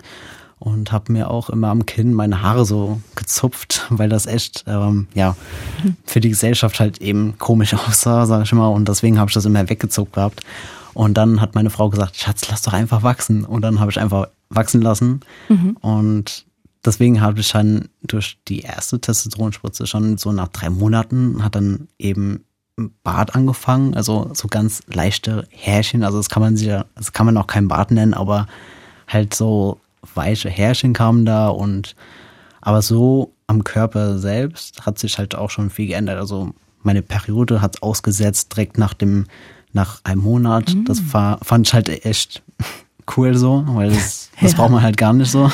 und 0.59 0.93
habe 0.93 1.13
mir 1.13 1.31
auch 1.31 1.51
immer 1.51 1.69
am 1.69 1.87
Kinn 1.87 2.13
meine 2.13 2.43
Haare 2.43 2.65
so 2.65 3.01
gezupft, 3.15 3.87
weil 3.91 4.09
das 4.09 4.27
echt 4.27 4.65
ähm, 4.67 5.09
ja 5.15 5.37
für 6.05 6.21
die 6.21 6.31
Gesellschaft 6.31 6.81
halt 6.81 6.99
eben 6.99 7.39
komisch 7.39 7.75
aussah, 7.89 8.27
sag 8.27 8.45
ich 8.45 8.53
mal. 8.53 8.69
Und 8.69 8.89
deswegen 8.89 9.19
habe 9.19 9.31
ich 9.31 9.35
das 9.35 9.45
immer 9.45 9.69
weggezupft 9.69 10.13
gehabt. 10.13 10.41
Und 10.95 11.15
dann 11.15 11.41
hat 11.41 11.55
meine 11.55 11.71
Frau 11.71 11.91
gesagt, 11.91 12.17
Schatz, 12.17 12.49
lass 12.49 12.63
doch 12.63 12.73
einfach 12.73 13.03
wachsen. 13.03 13.45
Und 13.45 13.63
dann 13.63 13.79
habe 13.79 13.91
ich 13.91 14.01
einfach 14.01 14.29
wachsen 14.49 14.83
lassen. 14.83 15.21
Mhm. 15.49 15.77
Und 15.81 16.45
deswegen 16.85 17.21
habe 17.21 17.41
ich 17.41 17.53
dann 17.53 17.89
durch 18.03 18.39
die 18.49 18.61
erste 18.61 19.01
Testosteronspritze 19.01 19.87
schon 19.87 20.19
so 20.19 20.33
nach 20.33 20.49
drei 20.49 20.71
Monaten 20.71 21.45
hat 21.45 21.55
dann 21.55 21.89
eben 21.99 22.45
Bart 23.03 23.35
angefangen, 23.35 23.95
also 23.95 24.31
so 24.35 24.49
ganz 24.49 24.83
leichte 24.87 25.47
Härchen. 25.51 26.05
Also 26.05 26.19
das 26.19 26.29
kann 26.29 26.43
man 26.43 26.57
sich 26.57 26.69
ja, 26.69 26.85
das 26.95 27.13
kann 27.13 27.27
man 27.27 27.37
auch 27.37 27.47
kein 27.47 27.69
Bart 27.69 27.91
nennen, 27.91 28.15
aber 28.15 28.47
halt 29.09 29.35
so 29.35 29.81
weiche 30.15 30.51
Härchen 30.51 30.93
kamen 30.93 31.25
da 31.25 31.49
und 31.49 31.95
aber 32.61 32.83
so 32.83 33.33
am 33.47 33.65
Körper 33.65 34.19
selbst 34.19 34.85
hat 34.85 34.99
sich 34.99 35.19
halt 35.19 35.35
auch 35.35 35.51
schon 35.51 35.71
viel 35.71 35.89
geändert. 35.89 36.19
Also 36.19 36.53
meine 36.83 37.03
Periode 37.03 37.61
hat 37.63 37.83
ausgesetzt 37.83 38.53
direkt 38.53 38.79
nach 38.79 38.95
dem 38.95 39.27
nach 39.73 40.01
einem 40.05 40.23
Monat. 40.23 40.75
Mhm. 40.75 40.85
Das 40.85 41.13
war, 41.13 41.39
fand 41.43 41.67
ich 41.67 41.75
halt 41.75 41.89
echt 42.05 42.43
cool 43.17 43.37
so, 43.37 43.65
weil 43.69 43.91
das, 43.91 44.31
das 44.41 44.53
ja. 44.53 44.59
braucht 44.59 44.71
man 44.71 44.83
halt 44.83 44.97
gar 44.97 45.13
nicht 45.13 45.31
so. 45.31 45.51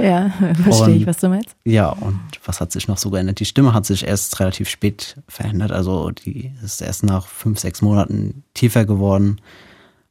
Ja, 0.00 0.30
verstehe 0.62 0.96
ich, 0.96 1.06
was 1.06 1.18
du 1.18 1.28
meinst. 1.28 1.56
Ja, 1.64 1.88
und 1.88 2.20
was 2.44 2.60
hat 2.60 2.72
sich 2.72 2.88
noch 2.88 2.98
so 2.98 3.10
geändert? 3.10 3.40
Die 3.40 3.44
Stimme 3.44 3.72
hat 3.72 3.86
sich 3.86 4.06
erst 4.06 4.40
relativ 4.40 4.68
spät 4.68 5.16
verändert. 5.28 5.72
Also 5.72 6.10
die 6.10 6.52
ist 6.62 6.82
erst 6.82 7.04
nach 7.04 7.26
fünf, 7.26 7.58
sechs 7.58 7.82
Monaten 7.82 8.42
tiefer 8.54 8.84
geworden, 8.84 9.40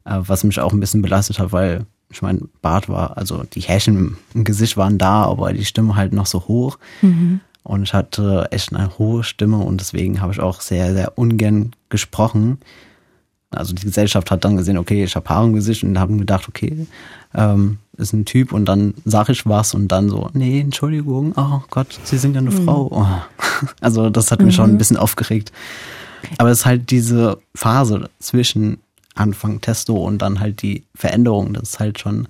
äh, 0.06 0.18
was 0.20 0.44
mich 0.44 0.60
auch 0.60 0.74
ein 0.74 0.80
bisschen 0.80 1.02
belastet 1.02 1.40
hat, 1.40 1.52
weil 1.52 1.86
ich 2.12 2.22
meine, 2.22 2.42
Bart 2.62 2.90
war, 2.90 3.18
also 3.18 3.44
die 3.44 3.62
Härchen 3.62 4.18
im 4.34 4.44
Gesicht 4.44 4.78
waren 4.78 4.98
da, 4.98 5.24
aber 5.24 5.54
die 5.54 5.66
Stimme 5.66 5.96
halt 5.96 6.14
noch 6.14 6.26
so 6.26 6.48
hoch. 6.48 6.78
Mhm. 7.02 7.40
Und 7.64 7.84
ich 7.84 7.94
hatte 7.94 8.48
echt 8.52 8.74
eine 8.74 8.98
hohe 8.98 9.24
Stimme 9.24 9.58
und 9.58 9.80
deswegen 9.80 10.22
habe 10.22 10.34
ich 10.34 10.40
auch 10.40 10.62
sehr, 10.62 10.94
sehr 10.94 11.18
ungern 11.18 11.74
gesprochen. 11.90 12.60
Also 13.52 13.74
die 13.76 13.84
Gesellschaft 13.84 14.32
hat 14.32 14.46
dann 14.46 14.58
gesehen, 14.58 14.78
okay, 14.78 15.04
ich 15.04 15.16
habe 15.16 15.30
Haare 15.30 15.46
im 15.46 15.54
Gesicht 15.54 15.84
und 15.84 16.00
haben 16.00 16.18
gedacht, 16.18 16.48
okay, 16.48 16.88
ähm, 17.36 17.78
ist 17.98 18.14
ein 18.14 18.26
Typ 18.26 18.54
und 18.54 18.66
dann 18.66 18.94
sage 19.06 19.34
ich 19.34 19.46
was 19.46 19.74
und 19.74 19.90
dann 19.90 20.10
so, 20.10 20.30
nee, 20.34 20.60
Entschuldigung, 20.60 21.34
oh 21.36 21.62
Gott, 21.70 22.00
Sie 22.04 22.18
sind 22.18 22.34
ja 22.34 22.40
eine 22.40 22.52
mhm. 22.52 22.66
Frau. 22.66 22.88
Oh. 22.92 23.08
Also 23.80 24.10
das 24.10 24.32
hat 24.32 24.40
mich 24.40 24.56
mhm. 24.56 24.58
schon 24.58 24.70
ein 24.72 24.78
bisschen 24.80 24.98
aufgeregt. 24.98 25.52
Aber 26.40 26.50
es 26.50 26.60
ist 26.60 26.66
halt 26.66 26.90
diese 26.90 27.38
Phase 27.54 28.10
zwischen 28.18 28.80
Anfang 29.16 29.62
Testo 29.62 29.96
und 29.96 30.20
dann 30.20 30.40
halt 30.40 30.62
die 30.62 30.86
Veränderung. 30.96 31.54
Das 31.54 31.64
ist 31.64 31.80
halt 31.80 32.00
schon 32.00 32.28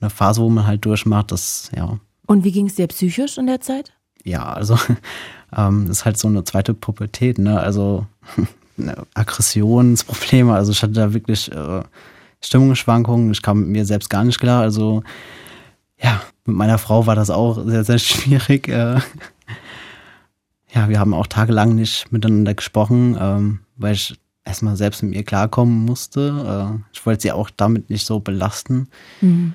eine 0.00 0.10
Phase, 0.10 0.40
wo 0.40 0.48
man 0.48 0.66
halt 0.66 0.84
durchmacht. 0.84 1.32
Das, 1.32 1.70
ja. 1.74 1.98
Und 2.26 2.44
wie 2.44 2.52
ging 2.52 2.66
es 2.66 2.74
dir 2.74 2.86
psychisch 2.88 3.38
in 3.38 3.46
der 3.46 3.60
Zeit? 3.60 3.92
Ja, 4.24 4.52
also 4.52 4.78
ähm, 5.56 5.90
ist 5.90 6.04
halt 6.04 6.18
so 6.18 6.28
eine 6.28 6.44
zweite 6.44 6.74
Pubertät, 6.74 7.38
ne? 7.38 7.60
Also 7.60 8.06
Aggressionsprobleme. 9.14 10.52
Also 10.52 10.72
ich 10.72 10.82
hatte 10.82 10.92
da 10.92 11.12
wirklich 11.12 11.52
äh, 11.52 11.82
Stimmungsschwankungen. 12.42 13.30
Ich 13.32 13.42
kam 13.42 13.60
mit 13.60 13.68
mir 13.68 13.84
selbst 13.84 14.10
gar 14.10 14.24
nicht 14.24 14.40
klar. 14.40 14.62
Also 14.62 15.02
ja, 16.02 16.20
mit 16.44 16.56
meiner 16.56 16.78
Frau 16.78 17.06
war 17.06 17.14
das 17.14 17.30
auch 17.30 17.64
sehr, 17.64 17.84
sehr 17.84 17.98
schwierig. 17.98 18.68
Äh, 18.68 19.00
ja, 20.72 20.88
wir 20.88 20.98
haben 20.98 21.14
auch 21.14 21.26
tagelang 21.26 21.74
nicht 21.74 22.10
miteinander 22.12 22.54
gesprochen, 22.54 23.16
ähm, 23.20 23.60
weil 23.76 23.94
ich 23.94 24.18
erstmal 24.50 24.76
selbst 24.76 25.02
mit 25.02 25.12
mir 25.12 25.22
klarkommen 25.22 25.84
musste. 25.84 26.74
Äh, 26.74 26.82
ich 26.92 27.06
wollte 27.06 27.22
sie 27.22 27.32
auch 27.32 27.50
damit 27.56 27.88
nicht 27.88 28.04
so 28.04 28.18
belasten. 28.18 28.88
Mhm. 29.20 29.54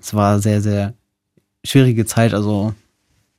Es 0.00 0.14
war 0.14 0.40
sehr, 0.40 0.60
sehr 0.60 0.94
schwierige 1.64 2.04
Zeit. 2.06 2.34
Also, 2.34 2.74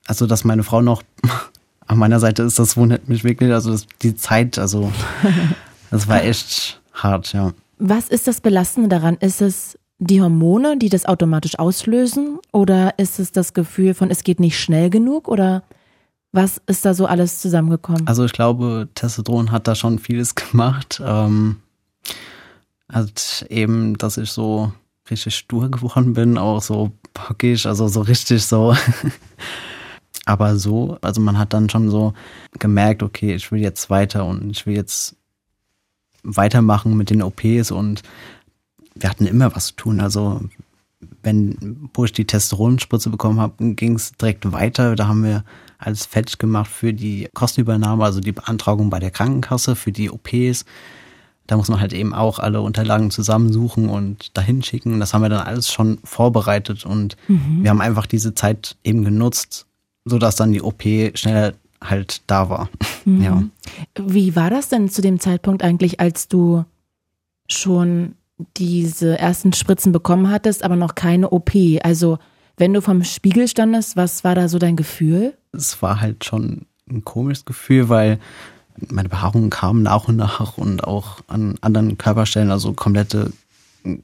also 0.07 0.25
dass 0.25 0.45
meine 0.45 0.63
Frau 0.63 0.81
noch 0.81 1.03
an 1.87 1.97
meiner 1.97 2.21
Seite 2.21 2.43
ist, 2.43 2.57
das 2.57 2.77
wundert 2.77 3.09
mich 3.09 3.23
wirklich. 3.23 3.51
Also 3.51 3.71
das, 3.71 3.85
die 4.01 4.15
Zeit, 4.15 4.57
also 4.57 4.91
das 5.91 6.07
war 6.07 6.23
echt 6.23 6.81
hart, 6.93 7.33
ja. 7.33 7.53
Was 7.79 8.07
ist 8.07 8.27
das 8.27 8.39
Belastende 8.39 8.87
daran? 8.87 9.17
Ist 9.17 9.41
es 9.41 9.77
die 9.99 10.21
Hormone, 10.21 10.77
die 10.77 10.89
das 10.89 11.05
automatisch 11.05 11.59
auslösen? 11.59 12.39
Oder 12.53 12.97
ist 12.97 13.19
es 13.19 13.33
das 13.33 13.53
Gefühl 13.53 13.93
von, 13.93 14.09
es 14.09 14.23
geht 14.23 14.39
nicht 14.39 14.57
schnell 14.57 14.89
genug? 14.89 15.27
Oder 15.27 15.63
was 16.33 16.59
ist 16.65 16.83
da 16.83 16.93
so 16.93 17.05
alles 17.05 17.39
zusammengekommen? 17.39 18.07
Also 18.07 18.25
ich 18.25 18.33
glaube, 18.33 18.89
Testosteron 18.95 19.51
hat 19.51 19.67
da 19.67 19.75
schon 19.75 19.99
vieles 19.99 20.35
gemacht. 20.35 21.01
Ähm, 21.05 21.57
halt 22.91 23.45
eben, 23.49 23.97
dass 23.97 24.17
ich 24.17 24.31
so 24.31 24.73
richtig 25.09 25.35
stur 25.35 25.69
geworden 25.69 26.13
bin, 26.13 26.37
auch 26.37 26.61
so 26.61 26.91
bockig, 27.13 27.65
also 27.65 27.87
so 27.87 28.01
richtig 28.01 28.43
so. 28.43 28.75
Aber 30.25 30.57
so, 30.57 30.97
also 31.01 31.21
man 31.21 31.37
hat 31.37 31.53
dann 31.53 31.69
schon 31.69 31.89
so 31.89 32.13
gemerkt, 32.57 33.03
okay, 33.03 33.35
ich 33.35 33.51
will 33.51 33.59
jetzt 33.59 33.89
weiter 33.89 34.25
und 34.25 34.51
ich 34.51 34.65
will 34.65 34.75
jetzt 34.75 35.15
weitermachen 36.23 36.95
mit 36.95 37.09
den 37.09 37.21
OPs 37.21 37.71
und 37.71 38.01
wir 38.95 39.09
hatten 39.09 39.25
immer 39.25 39.53
was 39.55 39.67
zu 39.67 39.75
tun. 39.75 39.99
Also 39.99 40.41
wenn, 41.21 41.89
wo 41.93 42.05
ich 42.05 42.13
die 42.13 42.25
Testosteronspritze 42.25 43.09
bekommen 43.09 43.39
habe, 43.39 43.75
ging 43.75 43.95
es 43.95 44.13
direkt 44.13 44.51
weiter. 44.51 44.95
Da 44.95 45.07
haben 45.07 45.23
wir 45.23 45.43
alles 45.85 46.05
fertig 46.05 46.37
gemacht 46.37 46.69
für 46.69 46.93
die 46.93 47.27
Kostenübernahme, 47.33 48.03
also 48.03 48.19
die 48.19 48.31
Beantragung 48.31 48.89
bei 48.89 48.99
der 48.99 49.11
Krankenkasse 49.11 49.75
für 49.75 49.91
die 49.91 50.09
OPs. 50.09 50.65
Da 51.47 51.57
muss 51.57 51.67
man 51.67 51.81
halt 51.81 51.93
eben 51.93 52.13
auch 52.13 52.39
alle 52.39 52.61
Unterlagen 52.61 53.11
zusammensuchen 53.11 53.89
und 53.89 54.37
dahin 54.37 54.63
schicken. 54.63 54.99
Das 54.99 55.13
haben 55.13 55.21
wir 55.21 55.29
dann 55.29 55.45
alles 55.45 55.71
schon 55.71 55.99
vorbereitet 56.03 56.85
und 56.85 57.17
mhm. 57.27 57.63
wir 57.63 57.69
haben 57.69 57.81
einfach 57.81 58.05
diese 58.05 58.33
Zeit 58.33 58.77
eben 58.83 59.03
genutzt, 59.03 59.65
sodass 60.05 60.35
dann 60.35 60.53
die 60.53 60.61
OP 60.61 60.83
schneller 61.15 61.53
halt 61.83 62.21
da 62.27 62.49
war. 62.49 62.69
Mhm. 63.05 63.21
Ja. 63.21 63.43
Wie 63.99 64.35
war 64.35 64.49
das 64.49 64.69
denn 64.69 64.89
zu 64.89 65.01
dem 65.01 65.19
Zeitpunkt 65.19 65.63
eigentlich, 65.63 65.99
als 65.99 66.29
du 66.29 66.63
schon 67.49 68.15
diese 68.57 69.19
ersten 69.19 69.53
Spritzen 69.53 69.91
bekommen 69.91 70.29
hattest, 70.29 70.63
aber 70.63 70.75
noch 70.75 70.95
keine 70.95 71.29
OP? 71.31 71.51
Also, 71.83 72.19
wenn 72.57 72.73
du 72.73 72.81
vom 72.81 73.03
Spiegel 73.03 73.47
standest, 73.47 73.95
was 73.95 74.23
war 74.23 74.35
da 74.35 74.47
so 74.47 74.59
dein 74.59 74.75
Gefühl? 74.75 75.33
Es 75.51 75.81
war 75.81 76.01
halt 76.01 76.25
schon 76.25 76.65
ein 76.89 77.03
komisches 77.03 77.45
Gefühl, 77.45 77.89
weil 77.89 78.19
meine 78.89 79.09
Behaarungen 79.09 79.49
kamen 79.49 79.83
nach 79.83 80.07
und 80.07 80.15
nach 80.15 80.57
und 80.57 80.83
auch 80.83 81.21
an 81.27 81.55
anderen 81.61 81.97
Körperstellen, 81.97 82.51
also 82.51 82.73
komplette 82.73 83.31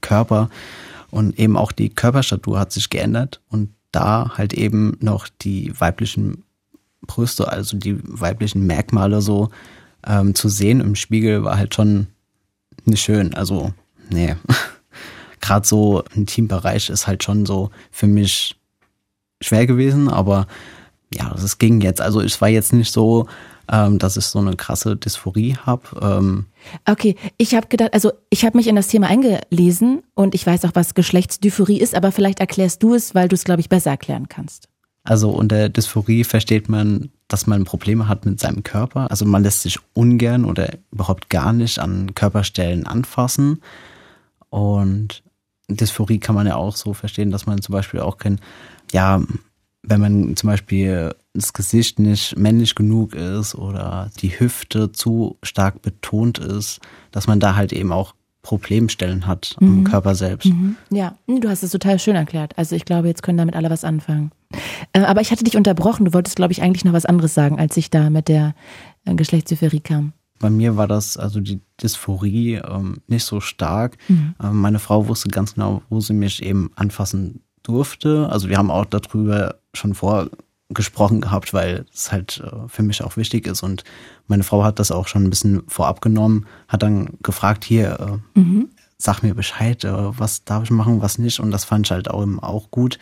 Körper 0.02 0.50
und 1.12 1.39
eben 1.39 1.58
auch 1.58 1.72
die 1.72 1.89
Körperstatur 1.89 2.60
hat 2.60 2.72
sich 2.72 2.89
geändert 2.89 3.41
und 3.50 3.70
da 3.91 4.38
halt 4.38 4.54
eben 4.54 4.97
noch 5.00 5.28
die 5.28 5.74
weiblichen 5.80 6.43
Brüste, 7.02 7.52
also 7.52 7.78
die 7.78 7.97
weiblichen 8.04 8.68
Merkmale 8.68 9.22
so 9.22 9.50
ähm, 10.06 10.36
zu 10.36 10.50
sehen 10.50 10.80
im 10.82 10.95
Spiegel 10.95 11.43
war 11.43 11.58
halt 11.58 11.74
schon 11.74 12.08
nicht 12.86 13.02
schön. 13.02 13.34
Also, 13.34 13.74
nee. 14.10 14.36
Gerade 15.40 15.68
so 15.68 16.04
ein 16.16 16.26
Teambereich 16.26 16.90
ist 16.90 17.08
halt 17.08 17.24
schon 17.24 17.46
so 17.46 17.72
für 17.92 18.08
mich 18.08 18.56
schwer 19.42 19.66
gewesen, 19.66 20.10
aber 20.10 20.48
ja, 21.14 21.34
das 21.34 21.58
ging 21.58 21.82
jetzt. 21.82 22.02
Also 22.02 22.22
es 22.22 22.40
war 22.42 22.50
jetzt 22.50 22.74
nicht 22.74 22.92
so, 22.92 23.28
ähm, 23.72 24.00
dass 24.00 24.18
ich 24.18 24.26
so 24.26 24.40
eine 24.40 24.56
krasse 24.56 24.96
Dysphorie 24.96 25.56
habe. 25.56 25.84
Ähm, 26.02 26.46
okay, 26.86 27.16
ich 27.38 27.56
habe 27.56 27.68
gedacht, 27.68 27.94
also 27.94 28.12
ich 28.30 28.46
habe 28.46 28.58
mich 28.58 28.68
in 28.68 28.76
das 28.76 28.88
Thema 28.88 29.08
eingelesen 29.08 30.04
und 30.14 30.36
ich 30.36 30.46
weiß 30.46 30.66
auch, 30.66 30.72
was 30.74 30.94
Geschlechtsdysphorie 30.94 31.80
ist, 31.80 31.96
aber 31.96 32.12
vielleicht 32.12 32.40
erklärst 32.40 32.84
du 32.84 32.94
es, 32.94 33.16
weil 33.16 33.28
du 33.28 33.36
es, 33.36 33.44
glaube 33.44 33.62
ich, 33.62 33.70
besser 33.70 33.92
erklären 33.92 34.28
kannst. 34.28 34.68
Also 35.04 35.30
unter 35.30 35.70
Dysphorie 35.70 36.24
versteht 36.24 36.70
man, 36.70 37.10
dass 37.28 37.48
man 37.48 37.64
Probleme 37.64 38.08
hat 38.08 38.26
mit 38.26 38.40
seinem 38.40 38.64
Körper. 38.64 39.10
Also 39.10 39.26
man 39.26 39.44
lässt 39.44 39.62
sich 39.62 39.80
ungern 39.94 40.46
oder 40.46 40.70
überhaupt 40.92 41.30
gar 41.30 41.54
nicht 41.54 41.80
an 41.80 42.14
Körperstellen 42.14 42.86
anfassen. 42.86 43.62
Und 44.50 45.24
Dysphorie 45.70 46.20
kann 46.20 46.36
man 46.36 46.48
ja 46.48 46.56
auch 46.56 46.76
so 46.76 46.94
verstehen, 46.94 47.32
dass 47.32 47.46
man 47.46 47.62
zum 47.62 47.74
Beispiel 47.74 48.00
auch 48.00 48.18
kein, 48.18 48.40
ja, 48.92 49.22
wenn 49.84 50.02
man 50.02 50.36
zum 50.36 50.50
Beispiel 50.50 51.16
das 51.34 51.54
Gesicht 51.54 52.00
nicht 52.00 52.38
männlich 52.38 52.76
genug 52.76 53.16
ist 53.16 53.56
oder 53.56 54.12
die 54.20 54.40
Hüfte 54.40 54.92
zu 54.92 55.38
stark 55.44 55.82
betont 55.82 56.38
ist, 56.38 56.80
dass 57.12 57.28
man 57.28 57.40
da 57.40 57.56
halt 57.56 57.72
eben 57.72 57.92
auch 57.92 58.14
Problemstellen 58.42 59.28
hat 59.28 59.56
mhm. 59.60 59.80
am 59.80 59.84
Körper 59.84 60.16
selbst. 60.16 60.48
Mhm. 60.48 60.78
Ja, 60.90 61.16
du 61.28 61.50
hast 61.50 61.62
es 61.62 61.72
total 61.72 62.00
schön 62.00 62.16
erklärt. 62.16 62.58
Also 62.58 62.76
ich 62.76 62.86
glaube, 62.86 63.08
jetzt 63.08 63.22
können 63.22 63.38
damit 63.38 63.56
alle 63.56 63.70
was 63.70 63.84
anfangen. 63.84 64.32
Äh, 64.94 65.02
aber 65.02 65.22
ich 65.22 65.32
hatte 65.32 65.44
dich 65.44 65.58
unterbrochen. 65.58 66.06
Du 66.06 66.14
wolltest, 66.14 66.38
glaube 66.38 66.54
ich, 66.54 66.62
eigentlich 66.62 66.86
noch 66.86 66.94
was 66.94 67.06
anderes 67.06 67.34
sagen, 67.34 67.60
als 67.60 67.76
ich 67.78 67.90
da 67.90 68.10
mit 68.10 68.28
der 68.28 68.56
äh, 69.06 69.14
Geschlechtsdysphorie 69.14 69.82
kam. 69.82 70.14
Bei 70.40 70.50
mir 70.50 70.78
war 70.78 70.88
das, 70.88 71.18
also 71.18 71.42
die 71.42 71.60
Dysphorie, 71.82 72.56
ähm, 72.56 73.02
nicht 73.08 73.26
so 73.26 73.42
stark. 73.42 73.98
Mhm. 74.08 74.36
Ähm, 74.42 74.62
meine 74.62 74.80
Frau 74.80 75.08
wusste 75.08 75.30
ganz 75.30 75.54
genau, 75.54 75.82
wo 75.90 76.00
sie 76.00 76.14
mich 76.14 76.42
eben 76.42 76.72
anfassen 76.76 77.42
durfte. 77.64 78.30
Also 78.30 78.50
wir 78.50 78.58
haben 78.58 78.72
auch 78.72 78.86
darüber 78.86 79.56
schon 79.74 79.94
vorgesprochen 79.94 81.22
gehabt, 81.22 81.54
weil 81.54 81.86
es 81.94 82.12
halt 82.12 82.42
äh, 82.44 82.68
für 82.68 82.84
mich 82.84 83.04
auch 83.04 83.18
wichtig 83.18 83.48
ist. 83.48 83.64
Und 83.64 83.84
meine 84.28 84.44
Frau 84.44 84.64
hat 84.64 84.80
das 84.80 84.92
auch 84.92 85.08
schon 85.08 85.26
ein 85.26 85.30
bisschen 85.30 85.64
vorab 85.68 86.02
genommen, 86.02 86.46
hat 86.70 86.84
dann 86.84 87.18
gefragt, 87.22 87.66
hier, 87.66 88.22
äh, 88.36 88.40
mhm. 88.40 88.70
sag 88.98 89.22
mir 89.22 89.36
Bescheid, 89.36 89.84
äh, 89.84 90.20
was 90.20 90.46
darf 90.46 90.64
ich 90.64 90.72
machen, 90.72 91.02
was 91.02 91.18
nicht. 91.18 91.40
Und 91.42 91.52
das 91.52 91.66
fand 91.66 91.88
ich 91.88 91.92
halt 91.92 92.10
auch, 92.10 92.26
auch 92.42 92.72
gut. 92.72 92.98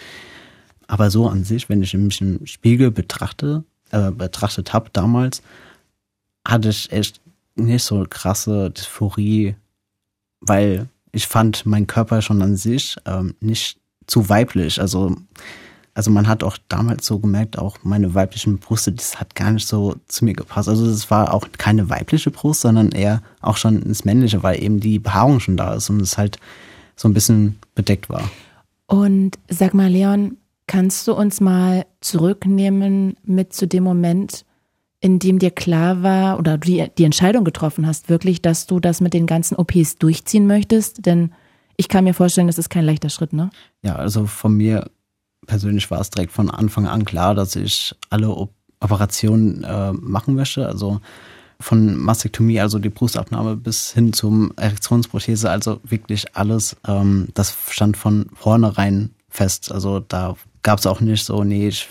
Aber 0.87 1.11
so 1.11 1.27
an 1.27 1.43
sich, 1.43 1.69
wenn 1.69 1.83
ich 1.83 1.93
mich 1.93 2.19
im 2.21 2.45
Spiegel 2.47 2.89
betrachte, 2.89 3.63
äh, 3.91 4.11
betrachtet 4.11 4.73
habe 4.73 4.89
damals, 4.91 5.43
hatte 6.45 6.69
ich 6.69 6.91
echt 6.91 7.21
nicht 7.57 7.83
so 7.83 8.05
krasse 8.09 8.71
Dysphorie, 8.71 9.55
weil 10.41 10.87
ich 11.11 11.27
fand 11.27 11.65
mein 11.65 11.87
Körper 11.87 12.21
schon 12.21 12.41
an 12.41 12.55
sich 12.55 12.95
ähm, 13.05 13.35
nicht 13.39 13.79
zu 14.05 14.29
weiblich. 14.29 14.79
Also, 14.79 15.15
also 15.93 16.11
man 16.11 16.27
hat 16.27 16.43
auch 16.43 16.57
damals 16.69 17.05
so 17.05 17.19
gemerkt, 17.19 17.57
auch 17.57 17.77
meine 17.83 18.13
weiblichen 18.13 18.59
Brüste, 18.59 18.91
das 18.91 19.19
hat 19.19 19.35
gar 19.35 19.51
nicht 19.51 19.67
so 19.67 19.95
zu 20.07 20.25
mir 20.25 20.33
gepasst. 20.33 20.69
Also 20.69 20.85
es 20.85 21.09
war 21.09 21.33
auch 21.33 21.47
keine 21.57 21.89
weibliche 21.89 22.31
Brust, 22.31 22.61
sondern 22.61 22.91
eher 22.91 23.21
auch 23.41 23.57
schon 23.57 23.81
ins 23.81 24.05
Männliche, 24.05 24.43
weil 24.43 24.61
eben 24.61 24.79
die 24.79 24.99
Behaarung 24.99 25.39
schon 25.39 25.57
da 25.57 25.73
ist 25.73 25.89
und 25.89 26.01
es 26.01 26.17
halt 26.17 26.39
so 26.95 27.07
ein 27.07 27.13
bisschen 27.13 27.57
bedeckt 27.75 28.09
war. 28.09 28.29
Und 28.87 29.37
sag 29.49 29.73
mal, 29.73 29.89
Leon, 29.89 30.37
kannst 30.67 31.07
du 31.07 31.13
uns 31.13 31.41
mal 31.41 31.85
zurücknehmen 32.01 33.15
mit 33.23 33.53
zu 33.53 33.67
dem 33.67 33.83
Moment, 33.83 34.45
in 35.07 35.19
dem 35.19 35.39
dir 35.39 35.51
klar 35.51 36.03
war 36.03 36.37
oder 36.37 36.57
du 36.57 36.89
die, 36.97 37.03
Entscheidung 37.05 37.45
getroffen 37.45 37.87
hast, 37.87 38.09
wirklich, 38.09 38.41
dass 38.41 38.67
du 38.67 38.81
das 38.81 38.99
mit 38.99 39.13
den 39.13 39.25
ganzen 39.25 39.55
OPs 39.55 39.95
durchziehen 39.95 40.47
möchtest? 40.47 41.05
Denn 41.05 41.31
ich 41.77 41.87
kann 41.87 42.03
mir 42.03 42.13
vorstellen, 42.13 42.47
das 42.47 42.57
ist 42.57 42.69
kein 42.69 42.83
leichter 42.83 43.09
Schritt, 43.09 43.31
ne? 43.31 43.49
Ja, 43.83 43.95
also 43.95 44.25
von 44.25 44.53
mir 44.53 44.91
persönlich 45.45 45.89
war 45.89 46.01
es 46.01 46.09
direkt 46.09 46.33
von 46.33 46.51
Anfang 46.51 46.87
an 46.87 47.05
klar, 47.05 47.35
dass 47.35 47.55
ich 47.55 47.95
alle 48.09 48.49
Operationen 48.81 49.63
äh, 49.63 49.93
machen 49.93 50.35
möchte. 50.35 50.67
Also 50.67 50.99
von 51.61 51.95
Mastektomie, 51.95 52.59
also 52.59 52.77
die 52.77 52.89
Brustabnahme, 52.89 53.55
bis 53.55 53.93
hin 53.93 54.11
zum 54.11 54.51
Erektionsprothese, 54.57 55.49
also 55.49 55.79
wirklich 55.85 56.35
alles. 56.35 56.75
Ähm, 56.85 57.29
das 57.33 57.55
stand 57.69 57.95
von 57.95 58.25
vornherein 58.33 59.11
fest. 59.29 59.71
Also 59.71 60.01
da 60.01 60.35
gab 60.63 60.79
es 60.79 60.87
auch 60.87 61.01
nicht 61.01 61.23
so, 61.23 61.43
nee, 61.43 61.67
ich 61.67 61.87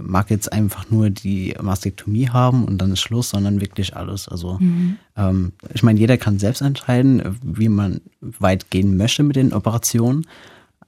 mag 0.00 0.30
jetzt 0.30 0.52
einfach 0.52 0.90
nur 0.90 1.10
die 1.10 1.54
Mastektomie 1.60 2.28
haben 2.28 2.64
und 2.64 2.78
dann 2.78 2.92
ist 2.92 3.00
Schluss, 3.00 3.30
sondern 3.30 3.60
wirklich 3.60 3.96
alles. 3.96 4.28
Also 4.28 4.58
mhm. 4.60 4.96
ähm, 5.16 5.52
ich 5.72 5.82
meine, 5.82 5.98
jeder 5.98 6.16
kann 6.16 6.38
selbst 6.38 6.60
entscheiden, 6.60 7.38
wie 7.42 7.68
man 7.68 8.00
weit 8.20 8.70
gehen 8.70 8.96
möchte 8.96 9.22
mit 9.22 9.36
den 9.36 9.52
Operationen. 9.52 10.26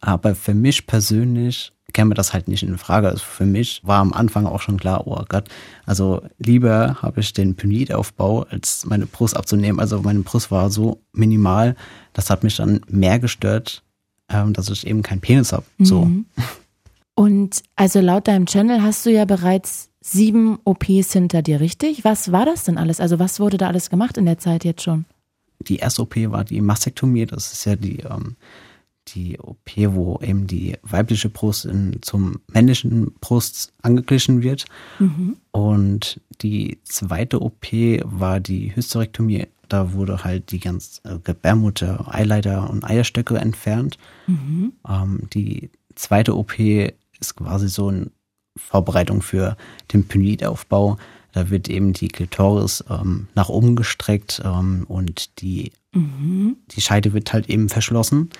Aber 0.01 0.35
für 0.35 0.55
mich 0.55 0.87
persönlich 0.87 1.73
käme 1.93 2.15
das 2.15 2.33
halt 2.33 2.49
nicht 2.49 2.63
in 2.63 2.79
Frage. 2.79 3.09
Also 3.09 3.23
für 3.25 3.47
mich 3.47 3.81
war 3.85 4.01
am 4.01 4.13
Anfang 4.13 4.47
auch 4.47 4.61
schon 4.61 4.79
klar, 4.79 5.07
oh 5.07 5.23
Gott, 5.29 5.49
also 5.87 6.23
lieber 6.39 7.03
habe 7.03 7.21
ich 7.21 7.33
den 7.33 7.55
Penidaufbau, 7.57 8.45
als 8.45 8.87
meine 8.87 9.07
Brust 9.07 9.37
abzunehmen. 9.37 9.81
Also 9.81 10.01
meine 10.03 10.21
Brust 10.21 10.51
war 10.51 10.71
so 10.71 11.03
minimal, 11.13 11.77
das 12.13 12.31
hat 12.31 12.45
mich 12.45 12.57
dann 12.57 12.81
mehr 12.89 13.19
gestört, 13.19 13.83
ähm, 14.29 14.53
dass 14.53 14.71
ich 14.71 14.87
eben 14.87 15.03
keinen 15.03 15.21
Penis 15.21 15.53
habe. 15.53 15.65
So. 15.79 16.11
Und 17.21 17.63
also 17.77 18.01
laut 18.01 18.29
deinem 18.29 18.47
Channel 18.47 18.83
hast 18.83 19.05
du 19.05 19.11
ja 19.11 19.27
bereits 19.27 19.91
sieben 20.01 20.59
OPs 20.65 21.13
hinter 21.13 21.43
dir, 21.43 21.61
richtig? 21.61 22.03
Was 22.03 22.33
war 22.33 22.47
das 22.47 22.65
denn 22.65 22.79
alles? 22.79 22.99
Also 22.99 23.19
was 23.19 23.41
wurde 23.41 23.59
da 23.59 23.69
alles 23.69 23.91
gemacht 23.91 24.17
in 24.17 24.25
der 24.25 24.39
Zeit 24.39 24.65
jetzt 24.65 24.83
schon? 24.83 25.05
Die 25.69 25.77
erste 25.77 26.01
OP 26.01 26.17
war 26.17 26.45
die 26.45 26.63
Mastektomie. 26.63 27.27
Das 27.27 27.53
ist 27.53 27.67
ja 27.67 27.77
die, 27.77 27.99
ähm, 27.99 28.37
die 29.09 29.39
OP, 29.39 29.71
wo 29.89 30.19
eben 30.23 30.47
die 30.47 30.79
weibliche 30.81 31.29
Brust 31.29 31.67
in, 31.67 31.99
zum 32.01 32.41
männlichen 32.51 33.13
Brust 33.21 33.75
angeglichen 33.83 34.43
wird. 34.43 34.65
Mhm. 34.99 35.37
Und 35.51 36.23
die 36.41 36.79
zweite 36.85 37.43
OP 37.43 37.67
war 38.03 38.41
die 38.41 38.75
Hysterektomie. 38.75 39.47
Da 39.69 39.93
wurde 39.93 40.25
halt 40.25 40.53
die 40.53 40.61
ganze 40.61 41.03
äh, 41.05 41.19
Gebärmutter, 41.23 42.15
Eileiter 42.15 42.71
und 42.71 42.83
Eierstöcke 42.83 43.37
entfernt. 43.37 43.99
Mhm. 44.27 44.73
Ähm, 44.89 45.29
die 45.35 45.69
zweite 45.95 46.35
OP 46.35 46.59
ist 47.21 47.37
quasi 47.37 47.69
so 47.69 47.89
eine 47.89 48.11
Vorbereitung 48.57 49.23
für 49.23 49.57
den 49.93 50.09
Pynidaufbau. 50.09 50.97
Da 51.33 51.51
wird 51.51 51.69
eben 51.69 51.93
die 51.93 52.09
Klitoris 52.09 52.85
ähm, 52.91 53.29
nach 53.35 53.49
oben 53.49 53.77
gestreckt 53.77 54.43
ähm, 54.45 54.85
und 54.89 55.41
die, 55.41 55.73
mhm. 55.93 56.57
die 56.73 56.81
Scheide 56.81 57.13
wird 57.13 57.33
halt 57.33 57.49
eben 57.49 57.69
verschlossen. 57.69 58.31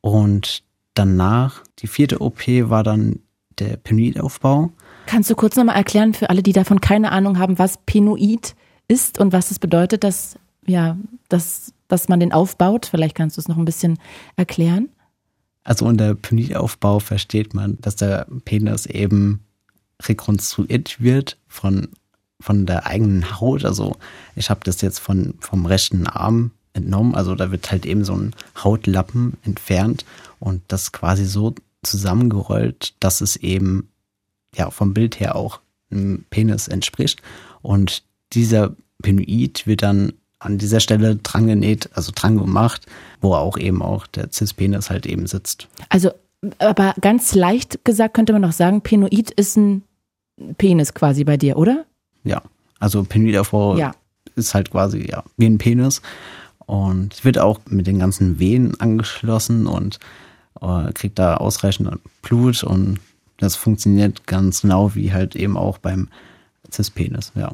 Und 0.00 0.64
danach, 0.94 1.62
die 1.78 1.86
vierte 1.86 2.20
OP 2.20 2.46
war 2.46 2.82
dann 2.82 3.20
der 3.58 3.76
Penoidaufbau. 3.76 4.70
Kannst 5.06 5.30
du 5.30 5.34
kurz 5.34 5.56
nochmal 5.56 5.76
erklären 5.76 6.14
für 6.14 6.30
alle, 6.30 6.42
die 6.42 6.52
davon 6.52 6.80
keine 6.80 7.12
Ahnung 7.12 7.38
haben, 7.38 7.58
was 7.58 7.78
Penoid 7.84 8.54
ist 8.88 9.18
und 9.18 9.32
was 9.32 9.50
es 9.50 9.58
bedeutet, 9.58 10.02
dass, 10.02 10.36
ja, 10.66 10.96
dass, 11.28 11.72
dass 11.88 12.08
man 12.08 12.20
den 12.20 12.32
aufbaut? 12.32 12.86
Vielleicht 12.86 13.14
kannst 13.14 13.36
du 13.36 13.40
es 13.40 13.48
noch 13.48 13.58
ein 13.58 13.64
bisschen 13.64 13.98
erklären. 14.36 14.88
Also 15.64 15.86
unter 15.86 16.14
Penisaufbau 16.14 17.00
versteht 17.00 17.54
man, 17.54 17.78
dass 17.80 17.96
der 17.96 18.26
Penis 18.44 18.86
eben 18.86 19.44
rekonstruiert 20.02 21.00
wird 21.00 21.36
von, 21.48 21.88
von 22.40 22.66
der 22.66 22.86
eigenen 22.86 23.40
Haut. 23.40 23.64
Also 23.64 23.96
ich 24.34 24.50
habe 24.50 24.60
das 24.64 24.80
jetzt 24.80 24.98
von, 24.98 25.34
vom 25.40 25.66
rechten 25.66 26.06
Arm 26.06 26.52
entnommen. 26.72 27.14
Also 27.14 27.34
da 27.34 27.50
wird 27.50 27.70
halt 27.70 27.84
eben 27.86 28.04
so 28.04 28.14
ein 28.14 28.34
Hautlappen 28.62 29.36
entfernt 29.42 30.04
und 30.38 30.62
das 30.68 30.92
quasi 30.92 31.24
so 31.24 31.54
zusammengerollt, 31.82 32.94
dass 33.00 33.20
es 33.20 33.36
eben 33.36 33.90
ja 34.54 34.70
vom 34.70 34.94
Bild 34.94 35.20
her 35.20 35.36
auch 35.36 35.60
einem 35.90 36.24
Penis 36.30 36.68
entspricht. 36.68 37.22
Und 37.62 38.02
dieser 38.32 38.74
Penoid 39.02 39.66
wird 39.66 39.82
dann 39.82 40.12
an 40.40 40.58
dieser 40.58 40.80
Stelle 40.80 41.16
dran 41.16 41.46
genäht, 41.46 41.90
also 41.94 42.12
dran 42.14 42.38
gemacht, 42.38 42.86
wo 43.20 43.34
auch 43.34 43.58
eben 43.58 43.82
auch 43.82 44.06
der 44.06 44.28
Cis-Penis 44.32 44.90
halt 44.90 45.06
eben 45.06 45.26
sitzt. 45.26 45.68
Also, 45.90 46.10
aber 46.58 46.94
ganz 47.00 47.34
leicht 47.34 47.84
gesagt 47.84 48.14
könnte 48.14 48.32
man 48.32 48.44
auch 48.44 48.52
sagen, 48.52 48.80
Penoid 48.80 49.30
ist 49.30 49.56
ein 49.56 49.82
Penis 50.56 50.94
quasi 50.94 51.24
bei 51.24 51.36
dir, 51.36 51.56
oder? 51.58 51.84
Ja, 52.24 52.42
also 52.78 53.04
Penoidaufbau 53.04 53.76
ja. 53.76 53.92
ist 54.34 54.54
halt 54.54 54.70
quasi 54.70 55.06
ja 55.08 55.22
wie 55.36 55.46
ein 55.46 55.58
Penis 55.58 56.00
und 56.66 57.22
wird 57.24 57.38
auch 57.38 57.60
mit 57.68 57.86
den 57.86 57.98
ganzen 57.98 58.38
Venen 58.38 58.80
angeschlossen 58.80 59.66
und 59.66 59.98
äh, 60.62 60.92
kriegt 60.94 61.18
da 61.18 61.36
ausreichend 61.36 61.90
Blut 62.22 62.64
und 62.64 62.98
das 63.36 63.56
funktioniert 63.56 64.26
ganz 64.26 64.62
genau 64.62 64.94
wie 64.94 65.12
halt 65.12 65.36
eben 65.36 65.56
auch 65.56 65.78
beim 65.78 66.08
Cis-Penis, 66.70 67.32
ja. 67.34 67.52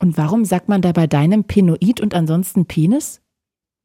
Und 0.00 0.16
warum 0.16 0.44
sagt 0.44 0.68
man 0.68 0.82
da 0.82 0.92
bei 0.92 1.06
deinem 1.06 1.44
Penoid 1.44 2.00
und 2.00 2.14
ansonsten 2.14 2.66
Penis? 2.66 3.20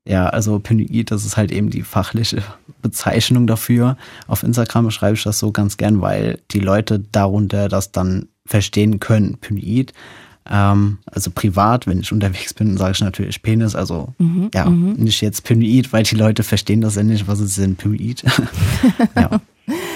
Ja, 0.08 0.28
also 0.28 0.60
Penoid, 0.60 1.12
das 1.12 1.26
ist 1.26 1.36
halt 1.36 1.52
eben 1.52 1.70
die 1.70 1.82
fachliche 1.82 2.42
Bezeichnung 2.82 3.48
dafür. 3.48 3.98
Auf 4.28 4.44
Instagram 4.44 4.90
schreibe 4.92 5.16
ich 5.16 5.24
das 5.24 5.40
so 5.40 5.52
ganz 5.52 5.78
gern, 5.78 6.02
weil 6.02 6.40
die 6.52 6.60
Leute 6.60 7.00
darunter 7.00 7.68
das 7.68 7.92
dann 7.92 8.30
verstehen 8.46 9.00
können. 9.00 9.38
Penoid. 9.40 9.94
Ähm, 10.48 11.00
also 11.08 11.32
privat, 11.32 11.88
wenn 11.88 12.00
ich 12.00 12.12
unterwegs 12.12 12.54
bin, 12.54 12.78
sage 12.78 12.94
ich 12.94 13.02
natürlich 13.02 13.42
Penis. 13.42 13.76
Also 13.76 14.14
mhm, 14.18 14.52
ja, 14.54 14.70
mhm. 14.70 14.94
nicht 14.94 15.22
jetzt 15.22 15.44
Penoid, 15.44 15.92
weil 15.92 16.04
die 16.04 16.16
Leute 16.16 16.44
verstehen 16.44 16.82
das 16.82 16.96
ja 16.96 17.04
nicht, 17.04 17.28
was 17.28 17.40
ist 17.40 17.58
denn 17.58 17.76
Penoid. 17.76 18.24
ja. 19.16 19.42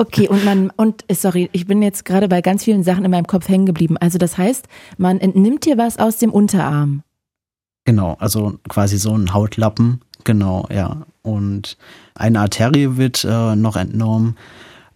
Okay, 0.00 0.28
und 0.28 0.44
man, 0.44 0.70
und 0.76 1.04
sorry, 1.10 1.50
ich 1.52 1.66
bin 1.66 1.82
jetzt 1.82 2.04
gerade 2.04 2.28
bei 2.28 2.40
ganz 2.40 2.62
vielen 2.62 2.84
Sachen 2.84 3.04
in 3.04 3.10
meinem 3.10 3.26
Kopf 3.26 3.48
hängen 3.48 3.66
geblieben. 3.66 3.96
Also 3.96 4.16
das 4.16 4.38
heißt, 4.38 4.68
man 4.96 5.18
entnimmt 5.18 5.64
dir 5.64 5.76
was 5.76 5.98
aus 5.98 6.18
dem 6.18 6.30
Unterarm. 6.30 7.02
Genau, 7.84 8.16
also 8.20 8.60
quasi 8.68 8.96
so 8.96 9.12
ein 9.12 9.34
Hautlappen, 9.34 10.00
genau, 10.22 10.68
ja. 10.70 11.04
Und 11.22 11.76
eine 12.14 12.40
Arterie 12.40 12.96
wird 12.96 13.24
äh, 13.24 13.56
noch 13.56 13.74
entnommen, 13.74 14.36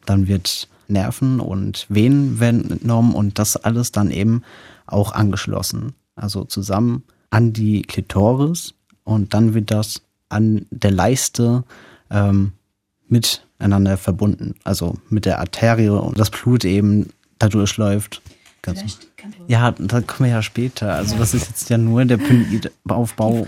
dann 0.07 0.29
wird 0.29 0.69
Nerven 0.87 1.41
und 1.41 1.87
Venen 1.89 2.39
werden 2.39 2.71
entnommen 2.71 3.13
und 3.15 3.41
das 3.41 3.57
alles 3.57 3.91
dann 3.91 4.13
eben 4.13 4.43
auch 4.87 5.13
angeschlossen. 5.13 5.95
Also 6.15 6.45
zusammen 6.45 7.03
an 7.31 7.53
die 7.53 7.83
Klitoris 7.83 8.75
und 9.03 9.35
dann 9.35 9.53
wird 9.53 9.73
das 9.73 10.03
an 10.29 10.67
der 10.71 10.93
Leiste 10.93 11.65
ähm, 12.09 12.53
miteinander 13.63 13.97
verbunden. 13.97 14.55
Also 14.65 14.97
mit 15.09 15.25
der 15.25 15.39
Arterie 15.39 15.89
und 15.89 16.19
das 16.19 16.31
Blut 16.31 16.65
eben 16.65 17.11
da 17.39 17.49
durchläuft. 17.49 18.21
Ganz 18.63 19.01
ja, 19.47 19.73
da 19.73 20.01
kommen 20.01 20.29
wir 20.29 20.37
ja 20.37 20.43
später. 20.43 20.95
Also 20.95 21.17
das 21.17 21.35
ist 21.35 21.49
jetzt 21.49 21.71
ja 21.71 21.79
nur 21.79 22.05
der 22.05 22.17
Penoidaufbau. 22.17 23.47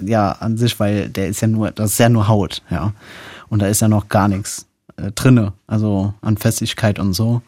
Ja, 0.00 0.32
an 0.32 0.56
sich, 0.56 0.78
weil 0.80 1.08
der 1.08 1.28
ist 1.28 1.40
ja 1.40 1.48
nur, 1.48 1.70
das 1.70 1.92
ist 1.92 1.98
ja 1.98 2.08
nur 2.08 2.28
Haut, 2.28 2.62
ja. 2.70 2.92
Und 3.48 3.60
da 3.60 3.66
ist 3.66 3.80
ja 3.80 3.88
noch 3.88 4.08
gar 4.08 4.28
nichts 4.28 4.66
äh, 4.96 5.10
drinne, 5.12 5.52
also 5.66 6.14
an 6.20 6.36
Festigkeit 6.36 6.98
und 6.98 7.12
so. 7.12 7.42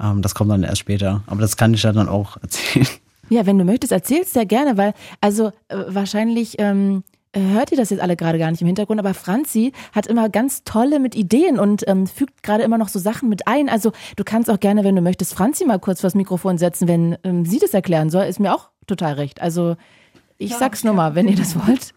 Ähm, 0.00 0.22
das 0.22 0.34
kommt 0.34 0.50
dann 0.50 0.62
erst 0.62 0.78
später. 0.78 1.22
Aber 1.26 1.40
das 1.40 1.56
kann 1.56 1.74
ich 1.74 1.82
ja 1.82 1.92
dann 1.92 2.08
auch 2.08 2.36
erzählen. 2.42 2.88
Ja, 3.28 3.44
wenn 3.44 3.58
du 3.58 3.64
möchtest, 3.64 3.92
erzählst 3.92 4.34
sehr 4.34 4.46
gerne, 4.46 4.76
weil 4.76 4.94
also 5.20 5.52
äh, 5.68 5.76
wahrscheinlich 5.88 6.56
ähm, 6.58 7.02
hört 7.40 7.70
ihr 7.70 7.76
das 7.76 7.90
jetzt 7.90 8.00
alle 8.00 8.16
gerade 8.16 8.38
gar 8.38 8.50
nicht 8.50 8.60
im 8.60 8.66
Hintergrund, 8.66 8.98
aber 8.98 9.14
Franzi 9.14 9.72
hat 9.92 10.06
immer 10.06 10.28
ganz 10.28 10.64
tolle 10.64 10.98
mit 11.00 11.14
Ideen 11.14 11.58
und 11.58 11.86
ähm, 11.88 12.06
fügt 12.06 12.42
gerade 12.42 12.64
immer 12.64 12.78
noch 12.78 12.88
so 12.88 12.98
Sachen 12.98 13.28
mit 13.28 13.46
ein. 13.46 13.68
Also 13.68 13.92
du 14.16 14.24
kannst 14.24 14.50
auch 14.50 14.60
gerne, 14.60 14.84
wenn 14.84 14.96
du 14.96 15.02
möchtest, 15.02 15.34
Franzi 15.34 15.64
mal 15.64 15.78
kurz 15.78 16.00
vors 16.00 16.14
Mikrofon 16.14 16.58
setzen, 16.58 16.88
wenn 16.88 17.16
ähm, 17.24 17.44
sie 17.44 17.58
das 17.58 17.74
erklären 17.74 18.10
soll, 18.10 18.24
ist 18.24 18.40
mir 18.40 18.54
auch 18.54 18.70
total 18.86 19.14
recht. 19.14 19.40
Also 19.40 19.76
ich 20.38 20.50
ja, 20.52 20.58
sag's 20.58 20.84
nur 20.84 20.94
mal, 20.94 21.14
wenn 21.14 21.28
ihr 21.28 21.36
das 21.36 21.56
wollt. 21.66 21.94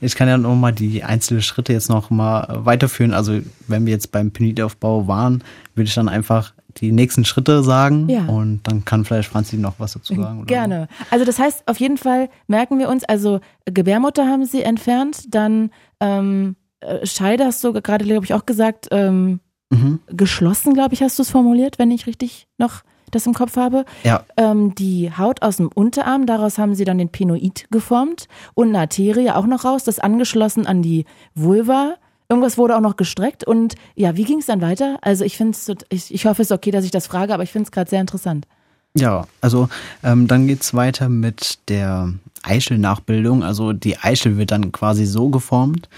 Ich 0.00 0.16
kann 0.16 0.28
ja 0.28 0.36
noch 0.36 0.54
mal 0.56 0.72
die 0.72 1.04
einzelnen 1.04 1.42
Schritte 1.42 1.72
jetzt 1.72 1.88
noch 1.88 2.10
mal 2.10 2.46
weiterführen. 2.64 3.12
Also 3.12 3.40
wenn 3.68 3.86
wir 3.86 3.92
jetzt 3.92 4.12
beim 4.12 4.30
Penidaufbau 4.30 5.06
waren, 5.06 5.44
würde 5.74 5.88
ich 5.88 5.94
dann 5.94 6.08
einfach 6.08 6.52
die 6.80 6.92
nächsten 6.92 7.24
Schritte 7.24 7.62
sagen 7.62 8.08
ja. 8.08 8.26
und 8.26 8.60
dann 8.64 8.84
kann 8.84 9.04
vielleicht 9.04 9.28
Franzi 9.28 9.56
noch 9.56 9.74
was 9.78 9.92
dazu 9.92 10.14
sagen. 10.14 10.38
Oder? 10.38 10.46
Gerne. 10.46 10.88
Also 11.10 11.24
das 11.24 11.38
heißt, 11.38 11.66
auf 11.66 11.78
jeden 11.80 11.96
Fall 11.96 12.28
merken 12.46 12.78
wir 12.78 12.88
uns, 12.88 13.04
also 13.04 13.40
Gebärmutter 13.64 14.26
haben 14.26 14.44
sie 14.44 14.62
entfernt, 14.62 15.34
dann 15.34 15.70
ähm, 16.00 16.56
äh, 16.80 17.06
Scheide 17.06 17.44
hast 17.44 17.62
du 17.64 17.72
gerade, 17.72 18.04
glaube 18.04 18.24
ich, 18.24 18.34
auch 18.34 18.46
gesagt, 18.46 18.88
ähm, 18.90 19.40
mhm. 19.70 20.00
geschlossen, 20.08 20.74
glaube 20.74 20.94
ich, 20.94 21.02
hast 21.02 21.18
du 21.18 21.22
es 21.22 21.30
formuliert, 21.30 21.78
wenn 21.78 21.90
ich 21.90 22.06
richtig 22.06 22.46
noch 22.58 22.82
das 23.10 23.26
im 23.26 23.34
Kopf 23.34 23.56
habe. 23.56 23.84
Ja. 24.02 24.24
Ähm, 24.36 24.74
die 24.74 25.12
Haut 25.16 25.42
aus 25.42 25.58
dem 25.58 25.68
Unterarm, 25.68 26.26
daraus 26.26 26.58
haben 26.58 26.74
sie 26.74 26.84
dann 26.84 26.98
den 26.98 27.08
Penoid 27.08 27.66
geformt 27.70 28.26
und 28.54 28.68
eine 28.68 28.80
Arterie 28.80 29.30
auch 29.30 29.46
noch 29.46 29.64
raus, 29.64 29.84
das 29.84 29.98
angeschlossen 29.98 30.66
an 30.66 30.82
die 30.82 31.04
Vulva 31.34 31.96
Irgendwas 32.28 32.58
wurde 32.58 32.76
auch 32.76 32.80
noch 32.80 32.96
gestreckt 32.96 33.44
und 33.44 33.76
ja, 33.94 34.16
wie 34.16 34.24
ging 34.24 34.38
es 34.38 34.46
dann 34.46 34.60
weiter? 34.60 34.98
Also 35.02 35.24
ich 35.24 35.36
finde 35.36 35.52
es, 35.52 35.70
ich, 35.90 36.12
ich 36.12 36.26
hoffe, 36.26 36.42
es 36.42 36.50
ist 36.50 36.54
okay, 36.54 36.70
dass 36.70 36.84
ich 36.84 36.90
das 36.90 37.06
frage, 37.06 37.32
aber 37.32 37.44
ich 37.44 37.52
finde 37.52 37.66
es 37.66 37.72
gerade 37.72 37.88
sehr 37.88 38.00
interessant. 38.00 38.46
Ja, 38.94 39.26
also 39.40 39.68
ähm, 40.02 40.26
dann 40.26 40.46
geht's 40.46 40.74
weiter 40.74 41.08
mit 41.08 41.58
der 41.68 42.14
Eichelnachbildung. 42.42 43.44
Also 43.44 43.72
die 43.72 43.98
Eichel 43.98 44.38
wird 44.38 44.50
dann 44.50 44.72
quasi 44.72 45.04
so 45.04 45.28
geformt 45.28 45.88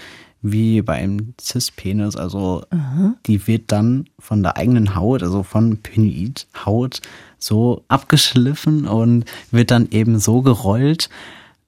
wie 0.41 0.81
beim 0.81 1.33
Cis-Penis. 1.39 2.15
Also 2.15 2.63
Aha. 2.69 3.15
die 3.25 3.47
wird 3.47 3.71
dann 3.71 4.07
von 4.19 4.43
der 4.43 4.57
eigenen 4.57 4.95
Haut, 4.95 5.23
also 5.23 5.43
von 5.43 5.77
Penoid-Haut, 5.77 7.01
so 7.37 7.83
abgeschliffen 7.87 8.85
und 8.85 9.25
wird 9.51 9.71
dann 9.71 9.87
eben 9.91 10.19
so 10.19 10.41
gerollt, 10.41 11.09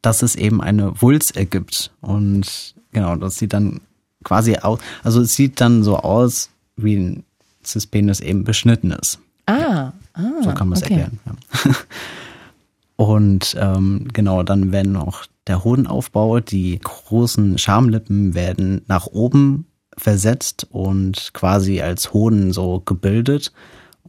dass 0.01 0.23
es 0.23 0.35
eben 0.35 0.61
eine 0.61 1.01
Wulst 1.01 1.37
ergibt. 1.37 1.91
Und 2.01 2.75
genau, 2.91 3.15
das 3.15 3.37
sieht 3.37 3.53
dann 3.53 3.81
quasi 4.23 4.55
aus, 4.57 4.79
also 5.03 5.21
es 5.21 5.35
sieht 5.35 5.61
dann 5.61 5.83
so 5.83 5.97
aus, 5.97 6.49
wie 6.75 6.95
ein 6.95 7.23
Cispenis 7.63 8.19
eben 8.19 8.43
beschnitten 8.43 8.91
ist. 8.91 9.19
Ah, 9.45 9.91
ah 10.13 10.21
so 10.43 10.51
kann 10.53 10.69
man 10.69 10.77
es 10.77 10.83
okay. 10.83 10.93
erklären. 10.93 11.19
Ja. 11.25 11.71
Und 12.95 13.57
ähm, 13.59 14.07
genau, 14.13 14.43
dann 14.43 14.71
werden 14.71 14.91
noch 14.91 15.25
der 15.47 15.63
Hodenaufbau, 15.63 16.39
die 16.39 16.79
großen 16.79 17.57
Schamlippen 17.57 18.35
werden 18.35 18.83
nach 18.87 19.07
oben 19.07 19.65
versetzt 19.97 20.67
und 20.69 21.31
quasi 21.33 21.81
als 21.81 22.13
Hoden 22.13 22.53
so 22.53 22.79
gebildet 22.79 23.51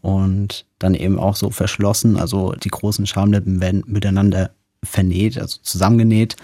und 0.00 0.66
dann 0.78 0.94
eben 0.94 1.18
auch 1.18 1.36
so 1.36 1.50
verschlossen. 1.50 2.18
Also 2.18 2.52
die 2.52 2.68
großen 2.68 3.06
Schamlippen 3.06 3.60
werden 3.60 3.82
miteinander 3.86 4.50
vernäht, 4.84 5.38
also 5.38 5.58
zusammengenäht 5.62 6.36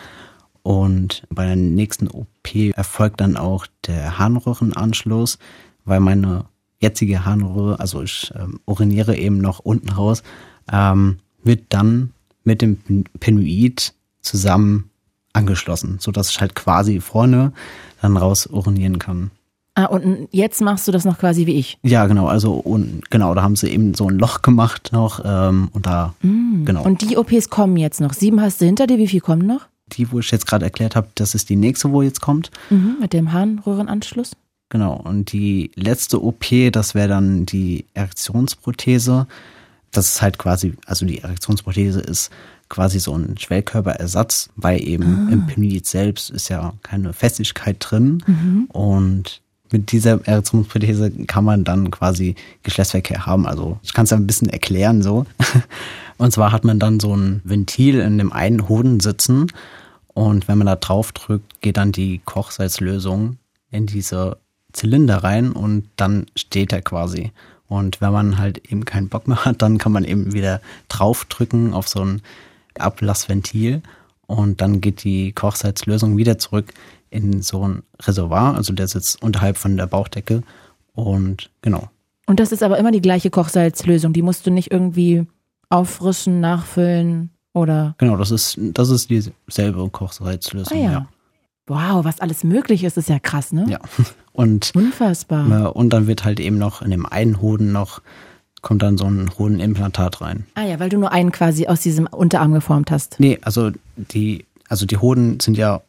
und 0.69 1.23
bei 1.31 1.47
der 1.47 1.57
nächsten 1.57 2.09
OP 2.09 2.55
erfolgt 2.75 3.23
dann 3.23 3.39
auch 3.39 3.67
der 3.87 4.19
Harnröhrenanschluss, 4.19 5.39
weil 5.87 5.99
meine 5.99 6.45
jetzige 6.79 7.25
Harnröhre, 7.25 7.81
also 7.81 8.03
ich 8.03 8.31
ähm, 8.39 8.61
uriniere 8.67 9.17
eben 9.17 9.39
noch 9.39 9.61
unten 9.61 9.89
raus, 9.89 10.23
ähm, 10.71 11.21
wird 11.43 11.63
dann 11.71 12.13
mit 12.45 12.61
dem 12.61 12.77
Penoid 13.19 13.95
zusammen 14.21 14.91
angeschlossen, 15.33 15.97
sodass 16.01 16.29
ich 16.29 16.41
halt 16.43 16.55
quasi 16.55 17.01
vorne 17.01 17.55
dann 18.03 18.19
raus 18.19 18.47
urinieren 18.47 18.99
kann. 18.99 19.31
Ah, 19.75 19.87
und 19.87 20.29
jetzt 20.33 20.61
machst 20.61 20.87
du 20.87 20.93
das 20.93 21.07
noch 21.07 21.17
quasi 21.17 21.47
wie 21.47 21.55
ich? 21.55 21.79
Ja, 21.83 22.07
genau. 22.07 22.27
Also 22.27 22.53
und 22.53 23.11
genau, 23.11 23.35
da 23.35 23.41
haben 23.41 23.57
sie 23.57 23.71
eben 23.71 23.95
so 23.95 24.07
ein 24.07 24.19
Loch 24.19 24.43
gemacht 24.43 24.91
noch 24.93 25.23
ähm, 25.25 25.71
und 25.73 25.87
da 25.87 26.15
mm. 26.21 26.67
genau. 26.67 26.83
Und 26.83 27.01
die 27.01 27.17
OPs 27.17 27.49
kommen 27.49 27.79
jetzt 27.79 28.03
noch. 28.03 28.13
Sieben 28.13 28.43
hast 28.43 28.61
du 28.61 28.67
hinter 28.67 28.87
dir. 28.87 28.99
Wie 28.99 29.09
viel 29.09 29.23
kommen 29.23 29.47
noch? 29.47 29.67
Die, 29.97 30.11
wo 30.13 30.19
ich 30.19 30.31
jetzt 30.31 30.47
gerade 30.47 30.65
erklärt 30.65 30.97
habe, 30.97 31.09
das 31.15 31.35
ist 31.35 31.49
die 31.49 31.57
nächste, 31.57 31.91
wo 31.91 32.03
jetzt 32.03 32.21
kommt. 32.21 32.51
Mhm, 32.71 32.97
mit 33.01 33.13
dem 33.13 33.33
Harnröhrenanschluss. 33.33 34.33
Genau. 34.71 34.95
Und 34.97 35.33
die 35.33 35.71
letzte 35.75 36.23
OP, 36.23 36.45
das 36.73 36.95
wäre 36.95 37.09
dann 37.09 37.47
die 37.47 37.87
Erektionsprothese. 37.95 39.27
Das 39.91 40.09
ist 40.09 40.23
halt 40.23 40.39
quasi, 40.39 40.75
also 40.87 41.07
die 41.07 41.21
Erektionsprothese 41.21 42.01
ist 42.01 42.31
quasi 42.69 42.99
so 42.99 43.15
ein 43.15 43.39
Schwellkörperersatz, 43.39 44.51
weil 44.57 44.87
eben 44.87 45.29
ah. 45.29 45.33
im 45.33 45.47
Penit 45.47 45.87
selbst 45.87 46.29
ist 46.31 46.51
ja 46.51 46.75
keine 46.83 47.15
Festigkeit 47.15 47.77
drin. 47.81 48.23
Mhm. 48.27 48.65
Und 48.67 49.41
mit 49.71 49.93
dieser 49.93 50.27
Erektionsprothese 50.27 51.11
kann 51.27 51.45
man 51.45 51.65
dann 51.65 51.91
quasi 51.91 52.35
Geschlechtsverkehr 52.63 53.27
haben. 53.27 53.47
Also 53.47 53.79
ich 53.83 53.95
kann 53.95 54.05
es 54.05 54.11
ja 54.11 54.17
ein 54.17 54.27
bisschen 54.27 54.51
erklären 54.51 55.03
so. 55.03 55.25
Und 56.19 56.33
zwar 56.33 56.53
hat 56.53 56.65
man 56.65 56.79
dann 56.79 57.01
so 57.01 57.15
ein 57.15 57.41
Ventil 57.45 58.01
in 58.01 58.19
dem 58.19 58.33
einen 58.33 58.69
Hoden 58.69 59.01
sitzen 59.01 59.47
und 60.19 60.49
wenn 60.49 60.59
man 60.59 60.67
da 60.67 60.75
drauf 60.75 61.13
drückt, 61.13 61.61
geht 61.61 61.77
dann 61.77 61.93
die 61.93 62.21
Kochsalzlösung 62.25 63.39
in 63.71 63.87
diese 63.87 64.39
Zylinder 64.73 65.19
rein 65.19 65.53
und 65.53 65.89
dann 65.95 66.27
steht 66.35 66.73
er 66.73 66.83
quasi. 66.83 67.31
Und 67.69 68.01
wenn 68.01 68.11
man 68.11 68.37
halt 68.37 68.69
eben 68.69 68.85
keinen 68.85 69.09
Bock 69.09 69.29
mehr 69.29 69.45
hat, 69.45 69.63
dann 69.63 69.79
kann 69.79 69.93
man 69.93 70.03
eben 70.03 70.33
wieder 70.33 70.61
draufdrücken 70.89 71.73
auf 71.73 71.87
so 71.87 72.01
ein 72.01 72.23
Ablassventil 72.77 73.81
und 74.27 74.61
dann 74.61 74.81
geht 74.81 75.05
die 75.05 75.31
Kochsalzlösung 75.31 76.17
wieder 76.17 76.37
zurück 76.37 76.75
in 77.11 77.41
so 77.41 77.69
ein 77.69 77.85
Reservoir, 78.03 78.57
also 78.57 78.73
der 78.73 78.89
sitzt 78.89 79.23
unterhalb 79.23 79.57
von 79.57 79.77
der 79.77 79.87
Bauchdecke 79.87 80.43
und 80.95 81.49
genau. 81.63 81.91
Und 82.27 82.41
das 82.41 82.51
ist 82.51 82.65
aber 82.65 82.77
immer 82.79 82.91
die 82.91 83.03
gleiche 83.03 83.31
Kochsalzlösung, 83.31 84.13
die 84.13 84.23
musst 84.23 84.45
du 84.49 84.51
nicht 84.51 84.73
irgendwie 84.73 85.29
auffrischen, 85.69 86.41
nachfüllen 86.41 87.31
oder? 87.53 87.95
Genau, 87.99 88.17
das 88.17 88.31
ist, 88.31 88.59
das 88.59 88.91
ist 88.91 89.11
dieselbe 89.11 89.89
Kochsalzlösung, 89.91 90.79
ah, 90.79 90.81
ja. 90.81 90.93
ja. 90.93 91.09
Wow, 91.67 92.05
was 92.05 92.21
alles 92.21 92.45
möglich 92.45 92.83
ist, 92.85 92.97
ist 92.97 93.11
ja 93.11 93.19
krass, 93.19 93.53
ne? 93.53 93.67
Ja. 93.69 93.79
Und, 94.33 94.71
Unfassbar. 94.75 95.75
Und 95.75 95.91
dann 95.91 96.07
wird 96.07 96.25
halt 96.25 96.39
eben 96.39 96.59
noch 96.59 96.81
in 96.81 96.91
dem 96.91 97.05
einen 97.07 97.41
Hoden 97.41 97.73
noch, 97.73 98.01
kommt 98.63 98.83
dann 98.83 98.97
so 98.97 99.07
ein 99.07 99.31
Hodenimplantat 99.37 100.21
rein. 100.21 100.47
Ah 100.55 100.63
ja, 100.63 100.79
weil 100.79 100.89
du 100.89 100.99
nur 100.99 101.11
einen 101.11 101.33
quasi 101.33 101.67
aus 101.67 101.81
diesem 101.81 102.07
Unterarm 102.07 102.55
geformt 102.55 102.91
hast. 102.91 103.19
Nee, 103.19 103.39
also 103.43 103.71
die, 103.97 104.47
also 104.69 104.87
die 104.87 104.97
Hoden 104.97 105.41
sind 105.41 105.59
ja 105.59 105.81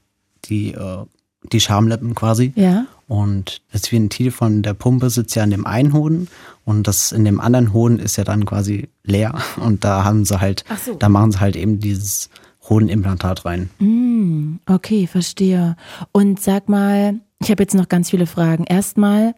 die, 0.45 0.71
äh, 0.71 1.05
die 1.51 1.59
Schamlippen 1.59 2.15
quasi. 2.15 2.51
Ja. 2.55 2.85
Und 3.09 3.63
das 3.71 3.91
Ventil 3.91 4.29
von 4.29 4.61
der 4.61 4.75
Pumpe 4.75 5.09
sitzt 5.09 5.35
ja 5.35 5.43
in 5.43 5.49
dem 5.49 5.65
einen 5.65 5.93
Hoden 5.93 6.27
und 6.63 6.87
das 6.87 7.11
in 7.11 7.25
dem 7.25 7.39
anderen 7.39 7.73
Hoden 7.73 7.97
ist 7.97 8.17
ja 8.17 8.23
dann 8.23 8.45
quasi 8.45 8.87
leer. 9.03 9.33
Und 9.57 9.83
da 9.83 10.03
haben 10.03 10.25
sie 10.25 10.39
halt, 10.39 10.63
so. 10.85 10.93
da 10.93 11.09
machen 11.09 11.31
sie 11.31 11.39
halt 11.39 11.55
eben 11.55 11.79
dieses 11.79 12.29
Hodenimplantat 12.69 13.45
rein. 13.45 13.71
Mm, 13.79 14.57
okay, 14.67 15.07
verstehe. 15.07 15.75
Und 16.11 16.39
sag 16.39 16.69
mal, 16.69 17.19
ich 17.39 17.49
habe 17.49 17.63
jetzt 17.63 17.73
noch 17.73 17.89
ganz 17.89 18.11
viele 18.11 18.27
Fragen. 18.27 18.65
Erstmal, 18.65 19.33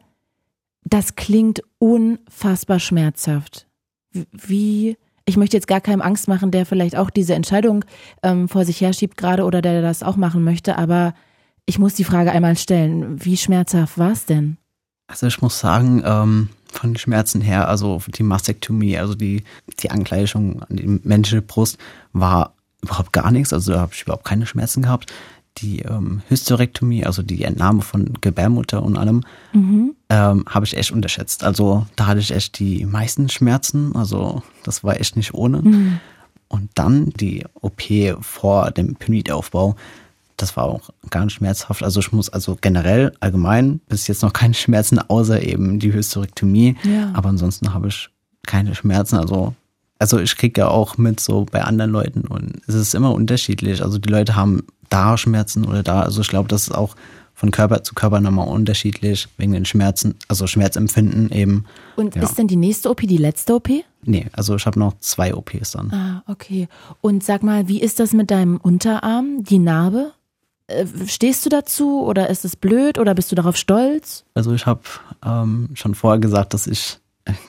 das 0.83 1.15
klingt 1.15 1.63
unfassbar 1.77 2.79
schmerzhaft. 2.79 3.67
Wie, 4.11 4.97
ich 5.23 5.37
möchte 5.37 5.55
jetzt 5.55 5.69
gar 5.69 5.79
keinem 5.79 6.01
Angst 6.01 6.27
machen, 6.27 6.51
der 6.51 6.65
vielleicht 6.65 6.97
auch 6.97 7.09
diese 7.09 7.35
Entscheidung 7.35 7.85
ähm, 8.21 8.49
vor 8.49 8.65
sich 8.65 8.81
herschiebt 8.81 9.15
gerade 9.15 9.45
oder 9.45 9.61
der 9.61 9.81
das 9.81 10.03
auch 10.03 10.17
machen 10.17 10.43
möchte, 10.43 10.77
aber 10.77 11.13
ich 11.65 11.79
muss 11.79 11.93
die 11.93 12.03
Frage 12.03 12.31
einmal 12.31 12.57
stellen. 12.57 13.23
Wie 13.23 13.37
schmerzhaft 13.37 13.97
war 13.97 14.11
es 14.11 14.25
denn? 14.25 14.57
Also 15.07 15.27
ich 15.27 15.41
muss 15.41 15.59
sagen, 15.59 16.01
ähm, 16.05 16.49
von 16.71 16.95
Schmerzen 16.95 17.41
her, 17.41 17.67
also 17.67 18.01
die 18.07 18.23
Mastektomie, 18.23 18.97
also 18.97 19.13
die, 19.13 19.43
die 19.79 19.91
Angleichung 19.91 20.63
an 20.63 20.77
die 20.77 20.87
menschliche 21.03 21.41
Brust 21.41 21.77
war 22.13 22.55
überhaupt 22.81 23.13
gar 23.13 23.31
nichts, 23.31 23.53
also 23.53 23.73
da 23.73 23.81
habe 23.81 23.93
ich 23.93 24.03
überhaupt 24.03 24.25
keine 24.25 24.45
Schmerzen 24.45 24.81
gehabt. 24.81 25.11
Die 25.57 25.79
ähm, 25.79 26.21
Hysterektomie, 26.29 27.05
also 27.05 27.23
die 27.23 27.43
Entnahme 27.43 27.81
von 27.81 28.13
Gebärmutter 28.21 28.81
und 28.81 28.97
allem, 28.97 29.23
mhm. 29.51 29.95
ähm, 30.09 30.45
habe 30.47 30.65
ich 30.65 30.77
echt 30.77 30.91
unterschätzt. 30.91 31.43
Also 31.43 31.85
da 31.97 32.07
hatte 32.07 32.21
ich 32.21 32.31
echt 32.31 32.57
die 32.57 32.85
meisten 32.85 33.27
Schmerzen, 33.27 33.93
also 33.95 34.43
das 34.63 34.85
war 34.85 34.99
echt 34.99 35.17
nicht 35.17 35.33
ohne. 35.33 35.61
Mhm. 35.61 35.99
Und 36.47 36.69
dann 36.75 37.09
die 37.09 37.43
OP 37.59 37.81
vor 38.21 38.71
dem 38.71 38.95
Penidaufbau, 38.95 39.75
das 40.41 40.57
war 40.57 40.65
auch 40.65 40.89
gar 41.09 41.25
nicht 41.25 41.35
schmerzhaft. 41.35 41.83
Also 41.83 41.99
ich 41.99 42.11
muss 42.11 42.29
also 42.29 42.57
generell 42.59 43.13
allgemein 43.19 43.79
bis 43.87 44.07
jetzt 44.07 44.21
noch 44.21 44.33
keine 44.41 44.53
Schmerzen, 44.53 44.99
außer 44.99 45.41
eben 45.43 45.79
die 45.79 45.93
Hysterektomie. 45.93 46.75
Ja. 46.83 47.11
Aber 47.13 47.29
ansonsten 47.29 47.73
habe 47.73 47.87
ich 47.87 48.09
keine 48.45 48.75
Schmerzen. 48.75 49.17
Also, 49.17 49.53
also 49.99 50.19
ich 50.19 50.35
kriege 50.35 50.61
ja 50.61 50.67
auch 50.67 50.97
mit 50.97 51.19
so 51.19 51.45
bei 51.49 51.63
anderen 51.63 51.91
Leuten 51.91 52.21
und 52.21 52.61
es 52.67 52.75
ist 52.75 52.95
immer 52.95 53.13
unterschiedlich. 53.13 53.83
Also 53.83 53.97
die 53.97 54.09
Leute 54.09 54.35
haben 54.35 54.63
da 54.89 55.17
Schmerzen 55.17 55.65
oder 55.65 55.83
da. 55.83 56.01
Also 56.01 56.21
ich 56.21 56.27
glaube, 56.27 56.47
das 56.47 56.63
ist 56.63 56.75
auch 56.75 56.95
von 57.33 57.49
Körper 57.49 57.83
zu 57.83 57.95
Körper 57.95 58.19
nochmal 58.21 58.47
unterschiedlich, 58.47 59.27
wegen 59.37 59.53
den 59.53 59.65
Schmerzen, 59.65 60.13
also 60.27 60.45
Schmerzempfinden 60.45 61.31
eben. 61.31 61.65
Und 61.95 62.15
ja. 62.15 62.21
ist 62.21 62.37
denn 62.37 62.47
die 62.47 62.55
nächste 62.55 62.89
OP 62.91 63.01
die 63.01 63.17
letzte 63.17 63.55
OP? 63.55 63.69
Nee, 64.03 64.27
also 64.33 64.55
ich 64.55 64.65
habe 64.67 64.77
noch 64.77 64.93
zwei 64.99 65.33
OPs 65.33 65.71
dann. 65.71 65.91
Ah, 65.91 66.23
okay. 66.27 66.67
Und 67.01 67.23
sag 67.23 67.41
mal, 67.41 67.67
wie 67.67 67.81
ist 67.81 67.99
das 67.99 68.13
mit 68.13 68.29
deinem 68.29 68.57
Unterarm, 68.57 69.43
die 69.43 69.57
Narbe? 69.57 70.11
Äh, 70.71 70.87
stehst 71.07 71.45
du 71.45 71.49
dazu 71.49 72.03
oder 72.03 72.29
ist 72.29 72.45
es 72.45 72.55
blöd 72.55 72.97
oder 72.97 73.15
bist 73.15 73.31
du 73.31 73.35
darauf 73.35 73.57
stolz? 73.57 74.23
Also 74.33 74.53
ich 74.53 74.65
habe 74.65 74.81
ähm, 75.25 75.69
schon 75.73 75.95
vorher 75.95 76.19
gesagt, 76.19 76.53
dass 76.53 76.67
ich 76.67 76.99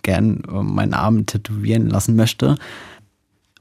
gern 0.02 0.42
äh, 0.48 0.62
meinen 0.62 0.94
Arm 0.94 1.26
tätowieren 1.26 1.88
lassen 1.88 2.16
möchte, 2.16 2.56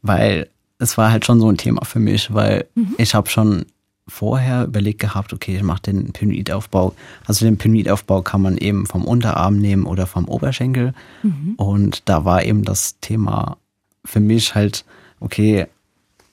weil 0.02 0.50
es 0.80 0.98
war 0.98 1.12
halt 1.12 1.26
schon 1.26 1.40
so 1.40 1.50
ein 1.50 1.58
Thema 1.58 1.86
für 1.86 2.00
mich, 2.00 2.34
weil 2.34 2.66
mhm. 2.76 2.96
ich 2.98 3.14
habe 3.14 3.30
schon 3.30 3.66
vorher 4.08 4.66
überlegt 4.66 5.00
gehabt, 5.00 5.32
okay, 5.32 5.56
ich 5.56 5.64
mache 5.64 5.84
den 5.84 6.12
Penoidaufbau. 6.12 6.94
Also 7.26 7.46
den 7.46 7.58
Penoidaufbau 7.58 8.22
kann 8.22 8.42
man 8.42 8.58
eben 8.58 8.86
vom 8.86 9.06
Unterarm 9.06 9.58
nehmen 9.58 9.86
oder 9.86 10.08
vom 10.08 10.28
Oberschenkel. 10.28 10.94
Mhm. 11.24 11.54
Und 11.56 12.10
da 12.10 12.26
war 12.26 12.44
eben 12.44 12.64
das 12.64 13.00
Thema 13.00 13.58
für 14.04 14.20
mich 14.20 14.56
halt, 14.56 14.86
okay, 15.20 15.68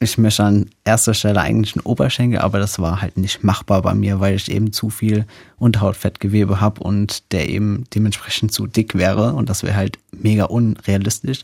ich 0.01 0.19
möchte 0.19 0.45
an 0.45 0.71
erster 0.85 1.15
Stelle 1.15 1.41
eigentlich 1.41 1.75
einen 1.75 1.85
Oberschenkel, 1.85 2.41
aber 2.41 2.59
das 2.59 2.79
war 2.79 3.03
halt 3.03 3.17
nicht 3.17 3.43
machbar 3.43 3.83
bei 3.83 3.95
mir, 3.95 4.21
weil 4.21 4.37
ich 4.37 4.51
eben 4.51 4.73
zu 4.73 4.91
viel 4.91 5.27
Unterhautfettgewebe 5.59 6.61
habe 6.61 6.83
und 6.83 7.33
der 7.33 7.49
eben 7.49 7.85
dementsprechend 7.95 8.53
zu 8.53 8.67
dick 8.67 8.95
wäre 8.95 9.33
und 9.35 9.49
das 9.49 9.63
wäre 9.63 9.77
halt 9.77 9.99
mega 10.13 10.45
unrealistisch. 10.45 11.41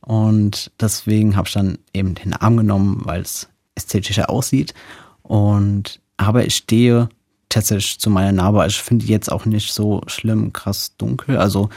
Und 0.00 0.70
deswegen 0.80 1.36
habe 1.36 1.48
ich 1.48 1.54
dann 1.54 1.78
eben 1.92 2.14
den 2.14 2.32
Arm 2.34 2.56
genommen, 2.56 3.02
weil 3.04 3.22
es 3.22 3.48
ästhetischer 3.74 4.30
aussieht. 4.30 4.74
Und 5.22 6.00
aber 6.16 6.44
ich 6.44 6.56
stehe 6.56 7.08
tatsächlich 7.48 7.98
zu 7.98 8.10
meiner 8.10 8.32
Narbe. 8.32 8.62
Also 8.62 8.76
ich 8.76 8.82
finde 8.82 9.06
die 9.06 9.12
jetzt 9.12 9.30
auch 9.30 9.44
nicht 9.44 9.72
so 9.72 10.02
schlimm, 10.06 10.52
krass 10.52 10.94
dunkel. 10.98 11.36
Also 11.36 11.68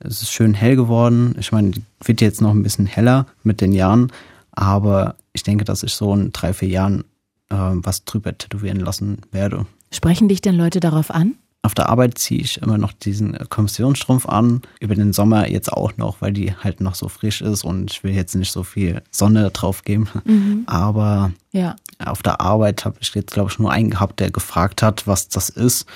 es 0.00 0.22
ist 0.22 0.32
schön 0.32 0.54
hell 0.54 0.76
geworden. 0.76 1.34
Ich 1.38 1.52
meine, 1.52 1.70
die 1.70 1.82
wird 2.04 2.20
jetzt 2.20 2.40
noch 2.40 2.50
ein 2.50 2.62
bisschen 2.62 2.86
heller 2.86 3.26
mit 3.42 3.60
den 3.60 3.72
Jahren. 3.72 4.12
Aber 4.58 5.14
ich 5.32 5.44
denke, 5.44 5.64
dass 5.64 5.84
ich 5.84 5.94
so 5.94 6.12
in 6.12 6.32
drei, 6.32 6.52
vier 6.52 6.68
Jahren 6.68 7.04
äh, 7.48 7.54
was 7.56 8.04
drüber 8.04 8.36
tätowieren 8.36 8.80
lassen 8.80 9.18
werde. 9.30 9.66
Sprechen 9.92 10.28
dich 10.28 10.40
denn 10.40 10.56
Leute 10.56 10.80
darauf 10.80 11.12
an? 11.12 11.36
Auf 11.62 11.74
der 11.74 11.88
Arbeit 11.88 12.18
ziehe 12.18 12.40
ich 12.40 12.60
immer 12.60 12.76
noch 12.76 12.92
diesen 12.92 13.38
Kommissionsstrumpf 13.50 14.26
an. 14.26 14.62
Über 14.80 14.96
den 14.96 15.12
Sommer 15.12 15.48
jetzt 15.48 15.72
auch 15.72 15.96
noch, 15.96 16.20
weil 16.20 16.32
die 16.32 16.52
halt 16.52 16.80
noch 16.80 16.96
so 16.96 17.08
frisch 17.08 17.40
ist 17.40 17.62
und 17.62 17.92
ich 17.92 18.02
will 18.02 18.12
jetzt 18.12 18.34
nicht 18.34 18.50
so 18.50 18.64
viel 18.64 19.00
Sonne 19.12 19.48
drauf 19.50 19.84
geben. 19.84 20.08
Mhm. 20.24 20.64
Aber 20.66 21.30
ja. 21.52 21.76
auf 22.04 22.22
der 22.22 22.40
Arbeit 22.40 22.84
habe 22.84 22.96
ich 23.00 23.14
jetzt, 23.14 23.32
glaube 23.32 23.50
ich, 23.52 23.60
nur 23.60 23.70
einen 23.70 23.90
gehabt, 23.90 24.18
der 24.18 24.32
gefragt 24.32 24.82
hat, 24.82 25.06
was 25.06 25.28
das 25.28 25.50
ist. 25.50 25.86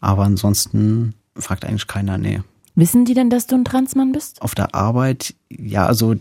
Aber 0.00 0.24
ansonsten 0.24 1.14
fragt 1.36 1.64
eigentlich 1.64 1.86
keiner, 1.86 2.18
nee. 2.18 2.42
Wissen 2.74 3.04
die 3.04 3.14
denn, 3.14 3.30
dass 3.30 3.46
du 3.46 3.54
ein 3.54 3.64
Transmann 3.64 4.10
bist? 4.10 4.42
Auf 4.42 4.56
der 4.56 4.74
Arbeit, 4.74 5.34
ja, 5.50 5.86
also 5.86 6.16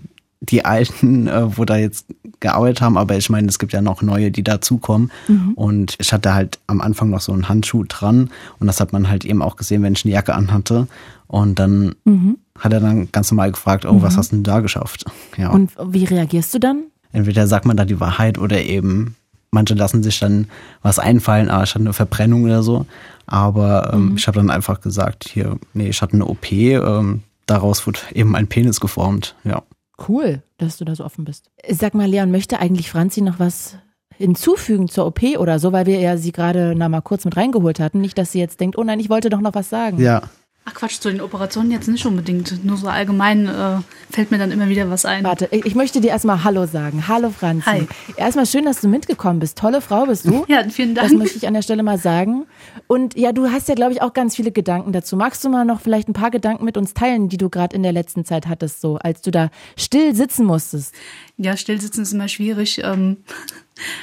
die 0.49 0.65
alten, 0.65 1.27
äh, 1.27 1.57
wo 1.57 1.65
da 1.65 1.77
jetzt 1.77 2.05
gearbeitet 2.39 2.81
haben, 2.81 2.97
aber 2.97 3.17
ich 3.17 3.29
meine, 3.29 3.47
es 3.47 3.59
gibt 3.59 3.73
ja 3.73 3.81
noch 3.81 4.01
neue, 4.01 4.31
die 4.31 4.43
dazukommen. 4.43 5.11
Mhm. 5.27 5.53
Und 5.55 5.95
ich 5.99 6.13
hatte 6.13 6.33
halt 6.33 6.59
am 6.67 6.81
Anfang 6.81 7.09
noch 7.09 7.21
so 7.21 7.33
einen 7.33 7.49
Handschuh 7.49 7.83
dran 7.87 8.29
und 8.59 8.67
das 8.67 8.79
hat 8.79 8.93
man 8.93 9.09
halt 9.09 9.25
eben 9.25 9.41
auch 9.41 9.55
gesehen, 9.55 9.83
wenn 9.83 9.93
ich 9.93 10.05
eine 10.05 10.13
Jacke 10.13 10.35
anhatte. 10.35 10.87
Und 11.27 11.59
dann 11.59 11.95
mhm. 12.05 12.37
hat 12.57 12.71
er 12.73 12.79
dann 12.79 13.11
ganz 13.11 13.31
normal 13.31 13.51
gefragt, 13.51 13.85
oh, 13.85 13.93
mhm. 13.93 14.01
was 14.01 14.17
hast 14.17 14.31
du 14.31 14.37
denn 14.37 14.43
da 14.43 14.61
geschafft? 14.61 15.05
Ja. 15.37 15.49
Und 15.49 15.71
wie 15.91 16.05
reagierst 16.05 16.53
du 16.53 16.59
dann? 16.59 16.83
Entweder 17.11 17.47
sagt 17.47 17.65
man 17.65 17.77
da 17.77 17.85
die 17.85 17.99
Wahrheit 17.99 18.37
oder 18.37 18.61
eben 18.61 19.15
manche 19.51 19.73
lassen 19.73 20.03
sich 20.03 20.19
dann 20.19 20.47
was 20.81 20.99
einfallen, 20.99 21.49
ah, 21.49 21.63
ich 21.63 21.71
hatte 21.73 21.81
eine 21.83 21.93
Verbrennung 21.93 22.43
oder 22.43 22.63
so. 22.63 22.85
Aber 23.25 23.91
ähm, 23.93 24.09
mhm. 24.09 24.17
ich 24.17 24.27
habe 24.27 24.37
dann 24.37 24.49
einfach 24.49 24.81
gesagt, 24.81 25.27
hier, 25.27 25.57
nee, 25.73 25.89
ich 25.89 26.01
hatte 26.01 26.13
eine 26.13 26.25
OP, 26.25 26.51
ähm, 26.51 27.23
daraus 27.45 27.85
wurde 27.87 27.99
eben 28.13 28.35
ein 28.35 28.47
Penis 28.47 28.79
geformt, 28.79 29.35
ja. 29.43 29.63
Cool, 30.07 30.43
dass 30.57 30.77
du 30.77 30.85
da 30.85 30.95
so 30.95 31.03
offen 31.03 31.25
bist. 31.25 31.49
Sag 31.69 31.93
mal, 31.93 32.07
Leon, 32.07 32.31
möchte 32.31 32.59
eigentlich 32.59 32.89
Franzi 32.89 33.21
noch 33.21 33.39
was 33.39 33.77
hinzufügen 34.15 34.87
zur 34.87 35.05
OP 35.05 35.21
oder 35.37 35.59
so, 35.59 35.71
weil 35.71 35.85
wir 35.85 35.99
ja 35.99 36.17
sie 36.17 36.31
gerade 36.31 36.73
na 36.75 36.89
mal 36.89 37.01
kurz 37.01 37.25
mit 37.25 37.37
reingeholt 37.37 37.79
hatten. 37.79 38.01
Nicht, 38.01 38.17
dass 38.17 38.31
sie 38.31 38.39
jetzt 38.39 38.59
denkt, 38.59 38.77
oh 38.77 38.83
nein, 38.83 38.99
ich 38.99 39.09
wollte 39.09 39.29
doch 39.29 39.41
noch 39.41 39.53
was 39.53 39.69
sagen. 39.69 39.99
Ja, 39.99 40.23
Ach 40.70 40.74
Quatsch, 40.74 40.99
zu 40.99 41.09
den 41.09 41.22
Operationen 41.22 41.72
jetzt 41.72 41.88
nicht 41.88 42.05
unbedingt. 42.05 42.65
Nur 42.65 42.76
so 42.76 42.89
allgemein 42.89 43.47
äh, 43.47 43.78
fällt 44.09 44.32
mir 44.32 44.38
dann 44.38 44.51
immer 44.51 44.68
wieder 44.68 44.89
was 44.89 45.05
ein. 45.05 45.24
Warte, 45.24 45.47
ich 45.49 45.76
möchte 45.76 46.01
dir 46.01 46.09
erstmal 46.09 46.43
Hallo 46.43 46.65
sagen. 46.65 47.07
Hallo 47.07 47.30
Franzi. 47.30 47.63
Hi. 47.65 47.88
Erstmal 48.18 48.45
schön, 48.45 48.65
dass 48.65 48.82
du 48.82 48.89
mitgekommen 48.89 49.39
bist. 49.39 49.57
Tolle 49.57 49.80
Frau 49.80 50.05
bist 50.07 50.26
du. 50.26 50.43
Ja, 50.49 50.68
vielen 50.68 50.93
Dank. 50.93 51.07
Das 51.07 51.18
möchte 51.18 51.38
ich 51.38 51.47
an 51.47 51.53
der 51.53 51.61
Stelle 51.61 51.84
mal 51.84 51.97
sagen. 51.97 52.47
Und 52.88 53.18
ja, 53.18 53.32
du 53.32 53.49
hast 53.49 53.70
ja, 53.70 53.76
glaube 53.76 53.93
ich, 53.93 54.01
auch 54.01 54.11
ganz 54.11 54.36
viele 54.36 54.51
Gedanken 54.51 54.91
dazu. 54.91 55.15
Magst 55.15 55.41
du 55.45 55.49
mal 55.49 55.63
noch 55.63 55.80
vielleicht 55.80 56.09
ein 56.09 56.13
paar 56.13 56.32
Gedanken 56.32 56.65
mit 56.65 56.76
uns 56.76 56.93
teilen, 56.93 57.30
die 57.30 57.38
du 57.38 57.49
gerade 57.49 57.74
in 57.74 57.82
der 57.82 57.93
letzten 57.93 58.26
Zeit 58.26 58.47
hattest, 58.47 58.82
so 58.82 58.97
als 58.97 59.22
du 59.22 59.32
da 59.32 59.49
still 59.78 60.15
sitzen 60.15 60.45
musstest? 60.45 60.93
Ja, 61.38 61.55
still 61.55 61.80
sitzen 61.80 62.01
ist 62.01 62.11
immer 62.11 62.28
schwierig. 62.28 62.82
Ähm, 62.84 63.18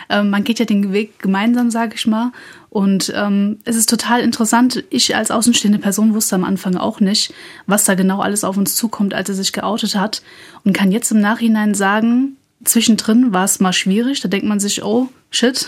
ähm, 0.09 0.31
man 0.31 0.45
geht 0.45 0.59
ja 0.59 0.64
den 0.64 0.93
Weg 0.93 1.18
gemeinsam, 1.18 1.70
sage 1.70 1.95
ich 1.97 2.07
mal. 2.07 2.33
Und 2.70 3.12
ähm, 3.14 3.59
es 3.64 3.77
ist 3.77 3.89
total 3.89 4.20
interessant. 4.20 4.85
Ich 4.91 5.14
als 5.14 5.31
außenstehende 5.31 5.79
Person 5.79 6.14
wusste 6.14 6.35
am 6.35 6.45
Anfang 6.45 6.77
auch 6.77 7.01
nicht, 7.01 7.33
was 7.66 7.85
da 7.85 7.95
genau 7.95 8.20
alles 8.20 8.43
auf 8.45 8.57
uns 8.57 8.75
zukommt, 8.75 9.14
als 9.14 9.29
er 9.29 9.35
sich 9.35 9.53
geoutet 9.53 9.95
hat. 9.95 10.22
Und 10.64 10.72
kann 10.72 10.91
jetzt 10.91 11.12
im 11.12 11.20
Nachhinein 11.20 11.75
sagen, 11.75 12.37
zwischendrin 12.64 13.33
war 13.33 13.45
es 13.45 13.61
mal 13.61 13.72
schwierig. 13.72 14.20
Da 14.20 14.29
denkt 14.29 14.47
man 14.47 14.61
sich, 14.61 14.83
oh, 14.83 15.09
shit. 15.31 15.66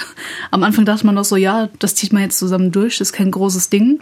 Am 0.50 0.62
Anfang 0.62 0.84
dachte 0.84 1.07
man 1.07 1.14
noch 1.14 1.24
so, 1.24 1.36
ja, 1.36 1.68
das 1.78 1.94
zieht 1.94 2.12
man 2.12 2.22
jetzt 2.22 2.38
zusammen 2.38 2.72
durch, 2.72 2.98
das 2.98 3.09
ist 3.09 3.14
kein 3.14 3.30
großes 3.30 3.68
Ding. 3.70 4.00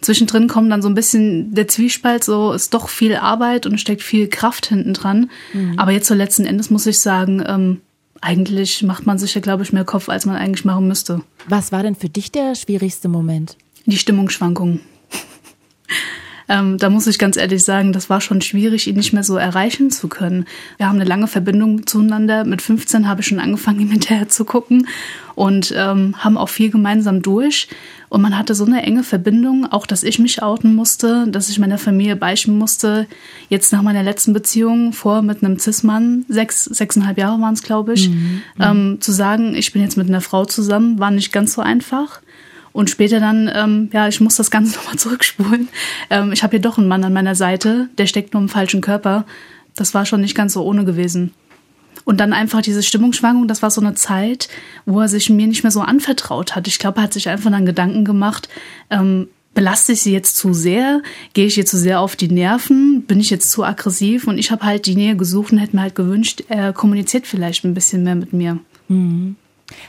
Zwischendrin 0.00 0.48
kommt 0.48 0.70
dann 0.70 0.82
so 0.82 0.88
ein 0.88 0.94
bisschen 0.94 1.54
der 1.54 1.68
Zwiespalt, 1.68 2.24
so 2.24 2.52
ist 2.52 2.74
doch 2.74 2.88
viel 2.88 3.14
Arbeit 3.16 3.66
und 3.66 3.80
steckt 3.80 4.02
viel 4.02 4.28
Kraft 4.28 4.66
hinten 4.66 4.94
dran. 4.94 5.30
Mhm. 5.52 5.78
Aber 5.78 5.92
jetzt 5.92 6.08
so 6.08 6.14
letzten 6.14 6.44
Endes 6.44 6.70
muss 6.70 6.86
ich 6.86 6.98
sagen, 6.98 7.42
ähm, 7.46 7.80
eigentlich 8.22 8.82
macht 8.82 9.04
man 9.04 9.18
sich 9.18 9.34
ja, 9.34 9.40
glaube 9.40 9.64
ich, 9.64 9.72
mehr 9.72 9.84
Kopf, 9.84 10.08
als 10.08 10.24
man 10.24 10.36
eigentlich 10.36 10.64
machen 10.64 10.88
müsste. 10.88 11.20
Was 11.48 11.72
war 11.72 11.82
denn 11.82 11.96
für 11.96 12.08
dich 12.08 12.32
der 12.32 12.54
schwierigste 12.54 13.08
Moment? 13.08 13.56
Die 13.84 13.98
Stimmungsschwankungen. 13.98 14.80
ähm, 16.48 16.78
da 16.78 16.88
muss 16.88 17.08
ich 17.08 17.18
ganz 17.18 17.36
ehrlich 17.36 17.64
sagen, 17.64 17.92
das 17.92 18.08
war 18.08 18.20
schon 18.20 18.40
schwierig, 18.40 18.86
ihn 18.86 18.96
nicht 18.96 19.12
mehr 19.12 19.24
so 19.24 19.36
erreichen 19.36 19.90
zu 19.90 20.08
können. 20.08 20.46
Wir 20.76 20.88
haben 20.88 20.96
eine 20.96 21.04
lange 21.04 21.26
Verbindung 21.26 21.86
zueinander. 21.86 22.44
Mit 22.44 22.62
15 22.62 23.08
habe 23.08 23.20
ich 23.20 23.26
schon 23.26 23.40
angefangen, 23.40 23.80
ihm 23.80 23.90
hinterher 23.90 24.28
zu 24.28 24.44
gucken 24.44 24.86
und 25.34 25.72
ähm, 25.76 26.14
haben 26.18 26.36
auch 26.36 26.48
viel 26.48 26.70
gemeinsam 26.70 27.22
durch. 27.22 27.68
Und 28.08 28.20
man 28.20 28.36
hatte 28.36 28.54
so 28.54 28.66
eine 28.66 28.82
enge 28.82 29.04
Verbindung, 29.04 29.66
auch 29.70 29.86
dass 29.86 30.02
ich 30.02 30.18
mich 30.18 30.42
outen 30.42 30.74
musste, 30.74 31.26
dass 31.28 31.48
ich 31.48 31.58
meiner 31.58 31.78
Familie 31.78 32.14
beichten 32.14 32.58
musste. 32.58 33.06
Jetzt 33.48 33.72
nach 33.72 33.80
meiner 33.80 34.02
letzten 34.02 34.34
Beziehung 34.34 34.92
vor 34.92 35.22
mit 35.22 35.42
einem 35.42 35.58
Cis-Mann, 35.58 36.26
sechs, 36.28 36.64
sechseinhalb 36.64 37.16
Jahre 37.16 37.40
waren 37.40 37.54
es, 37.54 37.62
glaube 37.62 37.94
ich, 37.94 38.10
mhm. 38.10 38.42
ähm, 38.60 38.98
zu 39.00 39.12
sagen, 39.12 39.54
ich 39.54 39.72
bin 39.72 39.80
jetzt 39.80 39.96
mit 39.96 40.08
einer 40.08 40.20
Frau 40.20 40.44
zusammen, 40.44 40.98
war 40.98 41.10
nicht 41.10 41.32
ganz 41.32 41.54
so 41.54 41.62
einfach. 41.62 42.20
Und 42.72 42.90
später 42.90 43.20
dann, 43.20 43.50
ähm, 43.54 43.90
ja, 43.92 44.08
ich 44.08 44.20
muss 44.20 44.36
das 44.36 44.50
Ganze 44.50 44.76
nochmal 44.76 44.96
zurückspulen. 44.96 45.68
Ähm, 46.10 46.32
ich 46.32 46.42
habe 46.42 46.52
hier 46.52 46.60
doch 46.60 46.78
einen 46.78 46.88
Mann 46.88 47.04
an 47.04 47.12
meiner 47.12 47.34
Seite, 47.34 47.88
der 47.98 48.06
steckt 48.06 48.34
nur 48.34 48.42
im 48.42 48.48
falschen 48.48 48.80
Körper. 48.80 49.24
Das 49.74 49.94
war 49.94 50.04
schon 50.04 50.20
nicht 50.20 50.34
ganz 50.34 50.52
so 50.52 50.64
ohne 50.64 50.84
gewesen. 50.84 51.32
Und 52.04 52.18
dann 52.18 52.32
einfach 52.32 52.62
diese 52.62 52.82
Stimmungsschwankung, 52.82 53.48
das 53.48 53.62
war 53.62 53.70
so 53.70 53.80
eine 53.80 53.94
Zeit, 53.94 54.48
wo 54.86 55.00
er 55.00 55.08
sich 55.08 55.30
mir 55.30 55.46
nicht 55.46 55.62
mehr 55.62 55.70
so 55.70 55.80
anvertraut 55.80 56.56
hat. 56.56 56.66
Ich 56.66 56.78
glaube, 56.78 56.98
er 56.98 57.04
hat 57.04 57.12
sich 57.12 57.28
einfach 57.28 57.50
dann 57.50 57.66
Gedanken 57.66 58.04
gemacht, 58.04 58.48
ähm, 58.90 59.28
belaste 59.54 59.92
ich 59.92 60.02
sie 60.02 60.12
jetzt 60.12 60.36
zu 60.36 60.52
sehr? 60.52 61.02
Gehe 61.34 61.46
ich 61.46 61.58
ihr 61.58 61.66
zu 61.66 61.78
sehr 61.78 62.00
auf 62.00 62.16
die 62.16 62.28
Nerven? 62.28 63.02
Bin 63.02 63.20
ich 63.20 63.30
jetzt 63.30 63.50
zu 63.50 63.64
aggressiv? 63.64 64.26
Und 64.26 64.38
ich 64.38 64.50
habe 64.50 64.64
halt 64.64 64.86
die 64.86 64.94
Nähe 64.94 65.16
gesucht 65.16 65.52
und 65.52 65.58
hätte 65.58 65.76
mir 65.76 65.82
halt 65.82 65.94
gewünscht, 65.94 66.42
er 66.48 66.72
kommuniziert 66.72 67.26
vielleicht 67.26 67.64
ein 67.64 67.74
bisschen 67.74 68.02
mehr 68.02 68.14
mit 68.14 68.32
mir. 68.32 68.58
Mhm. 68.88 69.36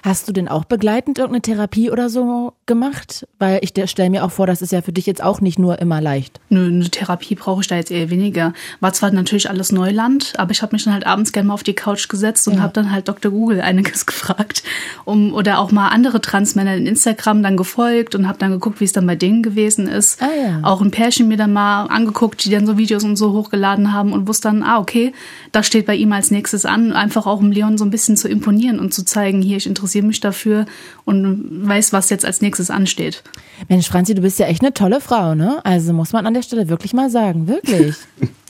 Hast 0.03 0.27
du 0.27 0.33
denn 0.33 0.47
auch 0.47 0.65
begleitend 0.65 1.17
irgendeine 1.17 1.41
Therapie 1.41 1.91
oder 1.91 2.09
so 2.09 2.53
gemacht? 2.65 3.27
Weil 3.39 3.59
ich 3.61 3.73
stelle 3.89 4.09
mir 4.09 4.23
auch 4.23 4.31
vor, 4.31 4.47
das 4.47 4.61
ist 4.61 4.71
ja 4.71 4.81
für 4.81 4.91
dich 4.91 5.05
jetzt 5.05 5.23
auch 5.23 5.41
nicht 5.41 5.59
nur 5.59 5.79
immer 5.79 6.01
leicht. 6.01 6.39
Nö, 6.49 6.67
eine 6.67 6.89
Therapie 6.89 7.35
brauche 7.35 7.61
ich 7.61 7.67
da 7.67 7.75
jetzt 7.75 7.91
eher 7.91 8.09
weniger. 8.09 8.53
War 8.79 8.93
zwar 8.93 9.11
natürlich 9.11 9.49
alles 9.49 9.71
Neuland, 9.71 10.33
aber 10.37 10.51
ich 10.51 10.61
habe 10.61 10.75
mich 10.75 10.83
dann 10.83 10.93
halt 10.93 11.05
abends 11.05 11.31
gerne 11.31 11.47
mal 11.47 11.53
auf 11.53 11.63
die 11.63 11.73
Couch 11.73 12.09
gesetzt 12.09 12.47
und 12.47 12.55
ja. 12.55 12.61
habe 12.61 12.73
dann 12.73 12.91
halt 12.91 13.07
Dr. 13.07 13.31
Google 13.31 13.61
einiges 13.61 14.05
gefragt. 14.05 14.63
Um, 15.05 15.33
oder 15.33 15.59
auch 15.59 15.71
mal 15.71 15.89
andere 15.89 16.21
Transmänner 16.21 16.75
in 16.75 16.87
Instagram 16.87 17.43
dann 17.43 17.57
gefolgt 17.57 18.15
und 18.15 18.27
habe 18.27 18.37
dann 18.37 18.51
geguckt, 18.51 18.79
wie 18.79 18.85
es 18.85 18.93
dann 18.93 19.05
bei 19.05 19.15
denen 19.15 19.43
gewesen 19.43 19.87
ist. 19.87 20.21
Ah, 20.21 20.29
ja. 20.35 20.59
Auch 20.63 20.81
ein 20.81 20.91
Pärchen 20.91 21.27
mir 21.27 21.37
dann 21.37 21.53
mal 21.53 21.85
angeguckt, 21.85 22.45
die 22.45 22.49
dann 22.49 22.65
so 22.65 22.77
Videos 22.77 23.03
und 23.03 23.15
so 23.15 23.33
hochgeladen 23.33 23.93
haben 23.93 24.13
und 24.13 24.27
wusste 24.27 24.49
dann, 24.49 24.63
ah, 24.63 24.79
okay, 24.79 25.13
das 25.51 25.67
steht 25.67 25.85
bei 25.85 25.95
ihm 25.95 26.11
als 26.11 26.31
nächstes 26.31 26.65
an. 26.65 26.93
Einfach 26.93 27.25
auch 27.25 27.39
um 27.39 27.51
Leon 27.51 27.77
so 27.77 27.85
ein 27.85 27.91
bisschen 27.91 28.17
zu 28.17 28.27
imponieren 28.27 28.79
und 28.79 28.93
zu 28.93 29.03
zeigen, 29.03 29.41
hier, 29.41 29.57
ich 29.57 29.67
interessiere 29.73 30.05
mich 30.05 30.19
dafür 30.19 30.65
und 31.05 31.67
weiß, 31.67 31.93
was 31.93 32.09
jetzt 32.09 32.25
als 32.25 32.41
nächstes 32.41 32.69
ansteht. 32.69 33.23
Mensch, 33.69 33.87
Franzi, 33.87 34.13
du 34.15 34.21
bist 34.21 34.39
ja 34.39 34.47
echt 34.47 34.61
eine 34.61 34.73
tolle 34.73 35.01
Frau, 35.01 35.35
ne? 35.35 35.59
Also 35.65 35.93
muss 35.93 36.13
man 36.13 36.25
an 36.25 36.33
der 36.33 36.41
Stelle 36.41 36.69
wirklich 36.69 36.93
mal 36.93 37.09
sagen, 37.09 37.47
wirklich. 37.47 37.95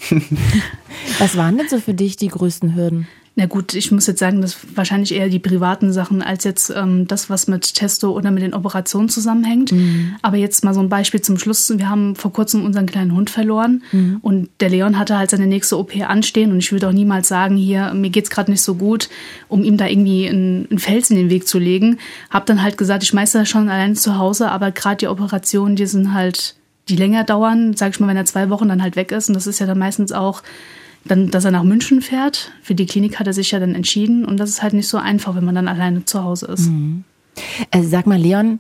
was 1.20 1.38
waren 1.38 1.58
denn 1.58 1.70
so 1.70 1.80
für 1.80 1.94
dich 1.94 2.18
die 2.18 2.28
größten 2.28 2.76
Hürden? 2.76 3.08
Na 3.36 3.48
gut, 3.48 3.74
ich 3.74 3.92
muss 3.92 4.06
jetzt 4.06 4.20
sagen, 4.20 4.42
das 4.42 4.58
wahrscheinlich 4.76 5.12
eher 5.12 5.28
die 5.28 5.40
privaten 5.40 5.92
Sachen 5.92 6.22
als 6.22 6.44
jetzt 6.44 6.70
ähm, 6.70 7.08
das, 7.08 7.32
was 7.32 7.48
mit 7.48 7.74
Testo 7.74 8.12
oder 8.12 8.30
mit 8.30 8.44
den 8.44 8.54
Operationen 8.54 9.10
zusammenhängt. 9.10 9.72
Mhm. 9.72 10.16
Aber 10.22 10.38
jetzt 10.38 10.64
mal 10.64 10.76
so 10.76 10.82
ein 10.82 10.90
Beispiel 10.90 11.20
zum 11.22 11.40
Schluss. 11.40 11.74
Wir 11.76 11.90
haben 11.90 12.16
vor 12.16 12.32
kurzem 12.32 12.64
unseren 12.64 12.86
kleinen 12.86 13.16
Hund 13.16 13.32
verloren 13.32 13.82
mhm. 13.92 14.20
und 14.22 14.50
der 14.60 14.70
Leon 14.70 15.00
hatte 15.00 15.18
halt 15.18 15.32
seine 15.32 15.48
nächste 15.48 15.80
OP 15.80 16.00
anstehen 16.00 16.52
und 16.52 16.60
ich 16.60 16.72
würde 16.72 16.88
auch 16.88 16.94
niemals 16.94 17.28
sagen, 17.28 17.56
hier, 17.58 17.92
mir 17.96 18.12
geht's 18.12 18.30
gerade 18.30 18.52
nicht 18.52 18.62
so 18.62 18.76
gut, 18.76 19.10
um 19.48 19.64
ihm 19.64 19.78
da 19.78 19.88
irgendwie 19.88 20.30
einen, 20.30 20.68
einen 20.70 20.80
Fels 20.80 21.10
in 21.10 21.18
den 21.18 21.32
Weg 21.32 21.48
zu 21.48 21.58
legen. 21.58 21.98
Hab 22.30 22.46
dann 22.46 22.62
halt 22.62 22.78
gesagt, 22.78 23.02
ich 23.02 23.14
meister 23.14 23.40
das 23.40 23.50
schon 23.50 23.68
allein 23.68 23.96
zu 23.96 24.20
Hause, 24.20 24.52
aber 24.52 24.70
gerade 24.70 24.98
die 24.98 25.08
Operationen, 25.08 25.76
die 25.76 25.88
sind 25.88 26.14
halt, 26.14 26.54
die 26.88 26.98
länger 26.98 27.24
dauern, 27.24 27.76
sag 27.76 27.94
ich 27.94 28.00
mal, 28.00 28.08
wenn 28.08 28.18
er 28.18 28.26
zwei 28.26 28.52
Wochen 28.52 28.70
dann 28.70 28.84
halt 28.84 28.96
weg 28.96 29.12
ist 29.12 29.28
und 29.28 29.34
das 29.34 29.48
ist 29.48 29.58
ja 29.58 29.66
dann 29.66 29.80
meistens 29.80 30.12
auch 30.12 30.44
dann, 31.06 31.32
dass 31.32 31.46
er 31.46 31.52
nach 31.52 31.64
München 31.64 32.02
fährt. 32.02 32.52
Für 32.62 32.76
die 32.76 32.86
Klinik 32.86 33.20
hat 33.20 33.28
er 33.28 33.34
sich 33.34 33.52
ja 33.52 33.60
dann 33.60 33.76
entschieden 33.76 34.26
und 34.26 34.38
das 34.40 34.50
ist 34.50 34.64
halt 34.64 34.74
nicht 34.74 34.88
so 34.88 34.98
einfach, 34.98 35.36
wenn 35.36 35.46
man 35.46 35.56
dann 35.56 35.68
alleine 35.68 36.06
zu 36.06 36.24
Hause 36.24 36.48
ist. 36.48 36.70
Mhm. 36.70 37.04
Äh, 37.72 37.84
sag 37.84 38.08
mal, 38.08 38.20
Leon, 38.20 38.60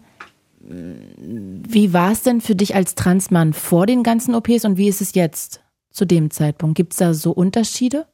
wie 0.65 1.93
war 1.93 2.11
es 2.11 2.21
denn 2.23 2.41
für 2.41 2.55
dich 2.55 2.75
als 2.75 2.95
Transmann 2.95 3.53
vor 3.53 3.85
den 3.85 4.03
ganzen 4.03 4.33
OPs 4.33 4.65
und 4.65 4.77
wie 4.77 4.87
ist 4.87 5.01
es 5.01 5.13
jetzt 5.13 5.61
zu 5.91 6.05
dem 6.05 6.31
Zeitpunkt? 6.31 6.75
Gibt 6.75 6.93
es 6.93 6.99
da 6.99 7.13
so 7.13 7.31
Unterschiede 7.31 8.07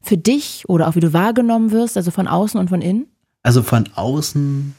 für 0.00 0.16
dich 0.16 0.64
oder 0.68 0.88
auch 0.88 0.94
wie 0.94 1.00
du 1.00 1.12
wahrgenommen 1.12 1.72
wirst, 1.72 1.96
also 1.96 2.10
von 2.10 2.28
außen 2.28 2.58
und 2.58 2.68
von 2.68 2.82
innen? 2.82 3.06
Also 3.42 3.62
von 3.62 3.88
außen 3.94 4.74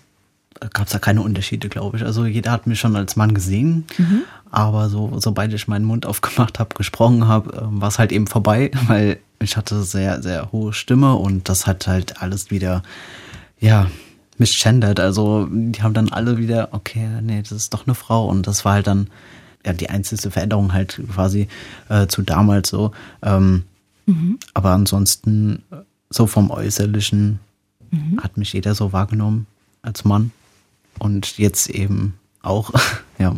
gab 0.74 0.88
es 0.88 0.94
da 0.94 1.00
keine 1.00 1.22
Unterschiede, 1.22 1.70
glaube 1.70 1.98
ich. 1.98 2.04
Also 2.04 2.26
jeder 2.26 2.52
hat 2.52 2.68
mich 2.68 2.80
schon 2.80 2.96
als 2.96 3.16
Mann 3.16 3.34
gesehen, 3.34 3.86
mhm. 3.98 4.24
aber 4.52 4.90
so 4.90 5.12
sobald 5.20 5.54
ich 5.54 5.68
meinen 5.68 5.86
Mund 5.86 6.06
aufgemacht 6.06 6.60
habe, 6.60 6.76
gesprochen 6.76 7.28
habe, 7.28 7.62
ähm, 7.62 7.82
war 7.82 7.88
es 7.88 8.00
halt 8.00 8.12
eben 8.12 8.28
vorbei, 8.28 8.72
weil 8.88 9.20
ich 9.40 9.58
hatte 9.58 9.84
sehr 9.84 10.22
sehr 10.22 10.52
hohe 10.52 10.74
Stimme 10.74 11.16
und 11.16 11.50
das 11.50 11.68
hat 11.68 11.88
halt 11.88 12.22
alles 12.22 12.52
wieder 12.52 12.84
ja 13.60 13.88
misgendert. 14.38 15.00
Also 15.00 15.48
die 15.52 15.82
haben 15.82 15.94
dann 15.94 16.10
alle 16.10 16.38
wieder 16.38 16.70
okay, 16.72 17.08
nee, 17.22 17.42
das 17.42 17.52
ist 17.52 17.74
doch 17.74 17.88
eine 17.88 17.96
Frau 17.96 18.28
und 18.28 18.48
das 18.48 18.66
war 18.66 18.74
halt 18.74 18.88
dann 18.88 19.08
ja 19.66 19.74
die 19.74 19.90
einzige 19.90 20.32
Veränderung 20.32 20.74
halt 20.74 21.02
quasi 21.14 21.48
äh, 21.90 22.08
zu 22.08 22.22
damals 22.22 22.70
so. 22.70 22.92
Ähm, 23.22 23.64
mhm. 24.06 24.40
Aber 24.54 24.72
ansonsten 24.72 25.64
so 26.10 26.28
vom 26.28 26.52
äußerlichen 26.52 27.40
mhm. 27.92 28.20
hat 28.22 28.38
mich 28.38 28.54
jeder 28.54 28.76
so 28.76 28.94
wahrgenommen 28.94 29.46
als 29.82 30.04
Mann 30.06 30.32
und 31.00 31.38
jetzt 31.38 31.70
eben 31.70 32.16
auch, 32.42 32.72
ja. 33.20 33.36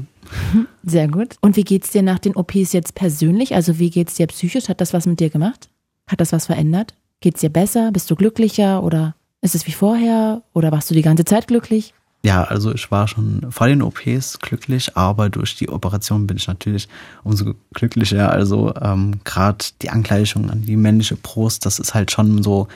Sehr 0.84 1.07
gut. 1.07 1.36
Und 1.41 1.57
wie 1.57 1.64
geht's 1.64 1.91
dir 1.91 2.03
nach 2.03 2.20
den 2.20 2.36
OPs 2.36 2.74
jetzt 2.74 2.95
persönlich? 2.95 3.53
Also 3.53 3.80
wie 3.80 3.89
geht's 3.89 4.16
dir 4.16 4.28
psychisch? 4.28 4.70
Hat 4.70 4.80
das 4.80 4.93
was 4.93 5.05
mit 5.05 5.20
dir 5.20 5.30
gemacht? 5.30 5.70
Hat 6.07 6.22
das 6.22 6.32
was 6.32 6.45
verändert? 6.45 6.93
Geht's 7.20 7.41
dir 7.41 7.49
besser? 7.49 7.91
Bist 7.91 8.09
du 8.09 8.16
glücklicher 8.16 8.82
oder 8.82 9.16
ist 9.41 9.55
es 9.55 9.68
wie 9.68 9.74
vorher 9.74 10.41
oder 10.53 10.72
warst 10.72 10.89
du 10.89 10.93
die 10.93 11.01
ganze 11.01 11.26
Zeit 11.26 11.47
glücklich? 11.47 11.93
Ja, 12.24 12.43
also 12.43 12.72
ich 12.72 12.91
war 12.91 13.07
schon 13.07 13.47
vor 13.49 13.68
den 13.68 13.82
OPs 13.82 14.39
glücklich, 14.39 14.95
aber 14.95 15.30
durch 15.30 15.55
die 15.55 15.70
Operation 15.70 16.28
bin 16.28 16.38
ich 16.38 16.47
natürlich 16.47 16.88
umso 17.24 17.55
glücklicher. 17.74 18.32
Also 18.32 18.74
ähm, 18.80 19.20
gerade 19.24 19.66
die 19.82 19.89
Angleichung 19.89 20.51
an 20.51 20.62
die 20.62 20.76
männliche 20.76 21.16
Brust, 21.16 21.66
das 21.66 21.80
ist 21.80 21.95
halt 21.95 22.12
schon 22.12 22.43
so, 22.43 22.68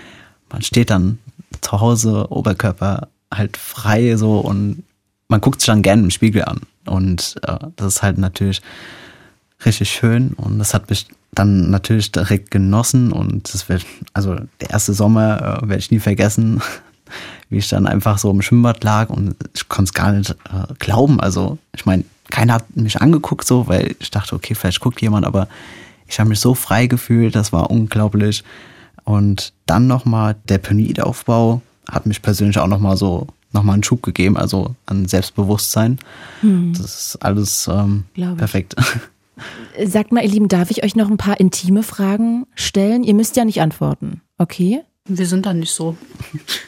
man 0.52 0.64
steht 0.64 0.90
dann 0.90 1.20
zu 1.62 1.80
Hause, 1.80 2.28
Oberkörper 2.32 3.10
halt 3.38 3.58
frei 3.58 4.16
so 4.16 4.40
und 4.40 4.84
man 5.28 5.42
guckt 5.42 5.62
sich 5.62 5.68
dann 5.68 5.82
gerne 5.82 6.04
im 6.04 6.12
Spiegel 6.12 6.46
an. 6.46 6.62
Und 6.86 7.36
äh, 7.44 7.58
das 7.76 7.96
ist 7.96 8.04
halt 8.04 8.18
natürlich 8.18 8.62
richtig 9.66 9.90
schön 9.90 10.34
und 10.34 10.60
das 10.60 10.74
hat 10.74 10.90
mich 10.90 11.08
dann 11.34 11.70
natürlich 11.70 12.12
direkt 12.12 12.52
genossen 12.52 13.12
und 13.12 13.54
das 13.54 13.68
wird, 13.68 13.86
also 14.14 14.36
der 14.62 14.70
erste 14.70 14.94
Sommer 14.94 15.62
äh, 15.64 15.68
werde 15.68 15.80
ich 15.80 15.92
nie 15.92 16.00
vergessen, 16.00 16.62
wie 17.50 17.58
ich 17.58 17.68
dann 17.68 17.88
einfach 17.88 18.18
so 18.18 18.32
im 18.32 18.42
Schwimmbad 18.42 18.84
lag 18.84 19.10
und 19.10 19.36
ich 19.54 19.68
konnte 19.68 19.90
es 19.90 19.94
gar 19.94 20.12
nicht 20.12 20.32
äh, 20.32 20.74
glauben. 20.80 21.20
Also 21.20 21.58
ich 21.76 21.86
meine, 21.86 22.06
keiner 22.30 22.54
hat 22.54 22.76
mich 22.76 23.02
angeguckt 23.02 23.46
so, 23.46 23.68
weil 23.68 23.96
ich 24.00 24.12
dachte, 24.12 24.36
okay, 24.36 24.56
vielleicht 24.56 24.80
guckt 24.80 25.02
jemand, 25.02 25.26
aber 25.26 25.48
ich 26.08 26.20
habe 26.20 26.30
mich 26.30 26.40
so 26.40 26.54
frei 26.54 26.88
gefühlt, 26.88 27.36
das 27.36 27.52
war 27.52 27.70
unglaublich. 27.70 28.44
Und 29.04 29.54
dann 29.66 29.88
nochmal 29.88 30.36
der 30.50 30.58
Penoidaufbau, 30.58 31.62
hat 31.90 32.06
mich 32.06 32.22
persönlich 32.22 32.58
auch 32.60 32.68
nochmal 32.68 32.98
so 32.98 33.28
nochmal 33.52 33.74
einen 33.74 33.84
Schub 33.84 34.04
gegeben, 34.04 34.38
also 34.38 34.76
an 34.86 35.08
Selbstbewusstsein. 35.08 35.98
Hm. 36.42 36.74
Das 36.74 37.14
ist 37.14 37.18
alles 37.24 37.68
ähm, 37.72 38.04
perfekt. 38.38 38.76
Sagt 39.86 40.12
mal, 40.12 40.24
ihr 40.24 40.30
Lieben, 40.30 40.48
darf 40.48 40.72
ich 40.72 40.84
euch 40.84 40.96
noch 40.96 41.10
ein 41.10 41.18
paar 41.18 41.40
intime 41.40 41.84
Fragen 41.84 42.46
stellen? 42.56 43.04
Ihr 43.04 43.14
müsst 43.14 43.36
ja 43.36 43.46
nicht 43.46 43.62
antworten, 43.62 44.22
okay? 44.38 44.82
Wir 45.08 45.28
sind 45.28 45.46
da 45.46 45.54
nicht 45.54 45.72
so. 45.72 45.96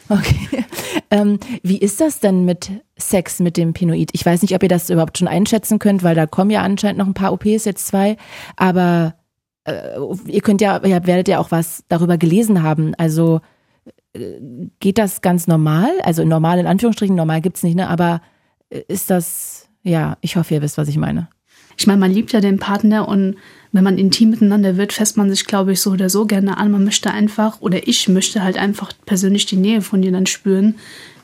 Okay. 0.09 0.63
Ähm, 1.09 1.39
wie 1.63 1.77
ist 1.77 1.99
das 1.99 2.21
denn 2.21 2.45
mit 2.45 2.69
Sex 2.97 3.39
mit 3.39 3.57
dem 3.57 3.73
Pinoid? 3.73 4.09
Ich 4.13 4.25
weiß 4.25 4.41
nicht, 4.41 4.53
ob 4.55 4.63
ihr 4.63 4.69
das 4.69 4.89
überhaupt 4.89 5.17
schon 5.17 5.27
einschätzen 5.27 5.79
könnt, 5.79 6.01
weil 6.03 6.15
da 6.15 6.25
kommen 6.25 6.49
ja 6.49 6.61
anscheinend 6.61 6.99
noch 6.99 7.07
ein 7.07 7.13
paar 7.13 7.33
OPs, 7.33 7.65
jetzt 7.65 7.87
zwei. 7.87 8.15
Aber 8.55 9.15
äh, 9.65 9.97
ihr 10.27 10.41
könnt 10.41 10.61
ja, 10.61 10.81
ihr 10.83 11.05
werdet 11.05 11.27
ja 11.27 11.39
auch 11.39 11.51
was 11.51 11.83
darüber 11.89 12.17
gelesen 12.17 12.63
haben. 12.63 12.93
Also 12.95 13.41
geht 14.79 14.97
das 14.97 15.21
ganz 15.21 15.47
normal? 15.47 15.91
Also 16.03 16.23
normal 16.23 16.59
in 16.59 16.67
Anführungsstrichen, 16.67 17.15
normal 17.15 17.41
gibt's 17.41 17.63
nicht, 17.63 17.75
ne? 17.75 17.89
Aber 17.89 18.21
äh, 18.69 18.81
ist 18.87 19.09
das, 19.09 19.69
ja, 19.83 20.17
ich 20.21 20.35
hoffe, 20.35 20.55
ihr 20.55 20.61
wisst, 20.61 20.77
was 20.77 20.87
ich 20.87 20.97
meine. 20.97 21.29
Ich 21.77 21.85
meine, 21.85 21.99
man 21.99 22.11
liebt 22.11 22.33
ja 22.33 22.41
den 22.41 22.57
Partner 22.57 23.07
und 23.07 23.35
wenn 23.71 23.83
man 23.83 23.97
intim 23.97 24.31
miteinander 24.31 24.77
wird, 24.77 24.93
fässt 24.93 25.17
man 25.17 25.29
sich, 25.29 25.45
glaube 25.45 25.73
ich, 25.73 25.81
so 25.81 25.91
oder 25.91 26.09
so 26.09 26.25
gerne 26.25 26.57
an. 26.57 26.71
Man 26.71 26.83
möchte 26.83 27.11
einfach, 27.11 27.61
oder 27.61 27.87
ich 27.87 28.07
möchte 28.09 28.43
halt 28.43 28.57
einfach 28.57 28.91
persönlich 29.05 29.45
die 29.45 29.57
Nähe 29.57 29.81
von 29.81 30.01
dir 30.01 30.11
dann 30.11 30.25
spüren, 30.25 30.75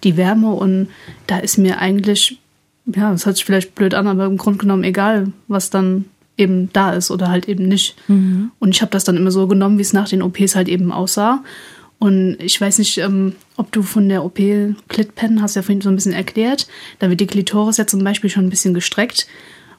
die 0.04 0.18
Wärme 0.18 0.54
und 0.54 0.90
da 1.26 1.40
ist 1.40 1.58
mir 1.58 1.80
eigentlich, 1.80 2.40
ja, 2.86 3.12
das 3.12 3.26
hört 3.26 3.38
sich 3.38 3.46
vielleicht 3.46 3.74
blöd 3.74 3.96
an, 3.96 4.08
aber 4.08 4.26
im 4.26 4.38
Grunde 4.38 4.60
genommen 4.60 4.84
egal, 4.84 5.32
was 5.48 5.70
dann 5.70 6.06
eben 6.38 6.70
da 6.74 6.94
ist 6.94 7.12
oder 7.12 7.30
halt 7.30 7.48
eben 7.48 7.68
nicht. 7.68 7.96
Mhm. 8.08 8.52
Und 8.60 8.76
ich 8.76 8.82
habe 8.82 8.92
das 8.92 9.04
dann 9.04 9.18
immer 9.18 9.32
so 9.32 9.48
genommen, 9.48 9.78
wie 9.78 9.84
es 9.84 9.94
nach 9.94 10.10
den 10.10 10.22
OPs 10.22 10.56
halt 10.56 10.68
eben 10.68 10.92
aussah. 10.92 11.44
Und 12.04 12.36
ich 12.42 12.60
weiß 12.60 12.80
nicht, 12.80 12.98
ähm, 12.98 13.34
ob 13.56 13.72
du 13.72 13.82
von 13.82 14.10
der 14.10 14.26
OP 14.26 14.36
Clitpen 14.90 15.42
hast 15.42 15.56
ja 15.56 15.62
vorhin 15.62 15.80
so 15.80 15.88
ein 15.88 15.96
bisschen 15.96 16.12
erklärt. 16.12 16.68
Da 17.00 17.10
wird 17.10 17.22
die 17.22 17.28
Klitoris 17.28 17.78
ja 17.78 17.88
zum 17.88 18.04
Beispiel 18.04 18.30
schon 18.30 18.44
ein 18.44 18.50
bisschen 18.50 18.74
gestreckt. 18.74 19.26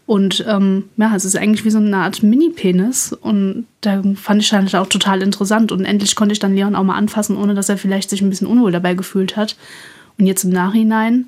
Und 0.06 0.42
ähm, 0.48 0.84
ja, 0.96 1.14
es 1.14 1.26
ist 1.26 1.36
eigentlich 1.36 1.66
wie 1.66 1.70
so 1.70 1.76
eine 1.76 1.98
Art 1.98 2.22
Mini-Penis. 2.22 3.12
Und 3.12 3.66
da 3.82 4.02
fand 4.14 4.40
ich 4.40 4.50
halt 4.54 4.74
auch 4.74 4.86
total 4.86 5.20
interessant. 5.20 5.70
Und 5.70 5.84
endlich 5.84 6.16
konnte 6.16 6.32
ich 6.32 6.38
dann 6.38 6.54
Leon 6.54 6.76
auch 6.76 6.82
mal 6.82 6.96
anfassen, 6.96 7.36
ohne 7.36 7.52
dass 7.52 7.68
er 7.68 7.76
vielleicht 7.76 8.08
sich 8.08 8.22
ein 8.22 8.30
bisschen 8.30 8.46
unwohl 8.46 8.72
dabei 8.72 8.94
gefühlt 8.94 9.36
hat. 9.36 9.54
Und 10.16 10.24
jetzt 10.24 10.44
im 10.44 10.50
Nachhinein 10.50 11.26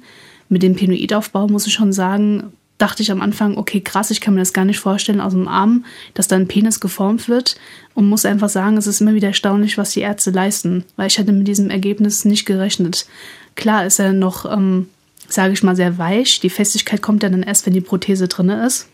mit 0.49 0.63
dem 0.63 0.77
Penoidaufbau 0.77 1.47
muss 1.47 1.67
ich 1.67 1.75
schon 1.75 1.93
sagen, 1.93 2.55
dachte 2.79 3.03
ich 3.03 3.11
am 3.11 3.23
Anfang, 3.23 3.57
okay, 3.57 3.81
krass, 3.81 4.11
ich 4.11 4.21
kann 4.21 4.35
mir 4.35 4.41
das 4.41 4.53
gar 4.53 4.65
nicht 4.65 4.81
vorstellen 4.81 5.21
aus 5.21 5.33
dem 5.33 5.49
Arm, 5.49 5.85
dass 6.15 6.29
da 6.29 6.37
ein 6.37 6.49
Penis 6.49 6.81
geformt 6.81 7.29
wird 7.29 7.57
und 7.95 8.09
muss 8.09 8.27
einfach 8.27 8.49
sagen, 8.49 8.77
es 8.77 8.87
ist 8.87 9.01
immer 9.01 9.15
wieder 9.15 9.29
erstaunlich, 9.29 9.79
was 9.79 9.93
die 9.93 10.01
Ärzte 10.01 10.31
leisten, 10.31 10.85
weil 10.97 11.07
ich 11.07 11.19
hätte 11.19 11.33
mit 11.33 11.49
diesem 11.49 11.71
Ergebnis 11.71 12.25
nicht 12.25 12.45
gerechnet. 12.45 13.07
Klar 13.55 13.87
ist 13.87 13.99
er 13.99 14.13
noch, 14.13 14.51
ähm, 14.51 14.89
sage 15.29 15.55
ich 15.55 15.63
mal, 15.63 15.77
sehr 15.77 15.97
weich. 15.97 16.41
Die 16.41 16.51
Festigkeit 16.51 17.01
kommt 17.01 17.23
ja 17.23 17.31
dann 17.31 17.43
erst, 17.43 17.65
wenn 17.65 17.73
die 17.73 17.81
Prothese 17.81 18.29
drin 18.29 18.51
ist. 18.51 18.89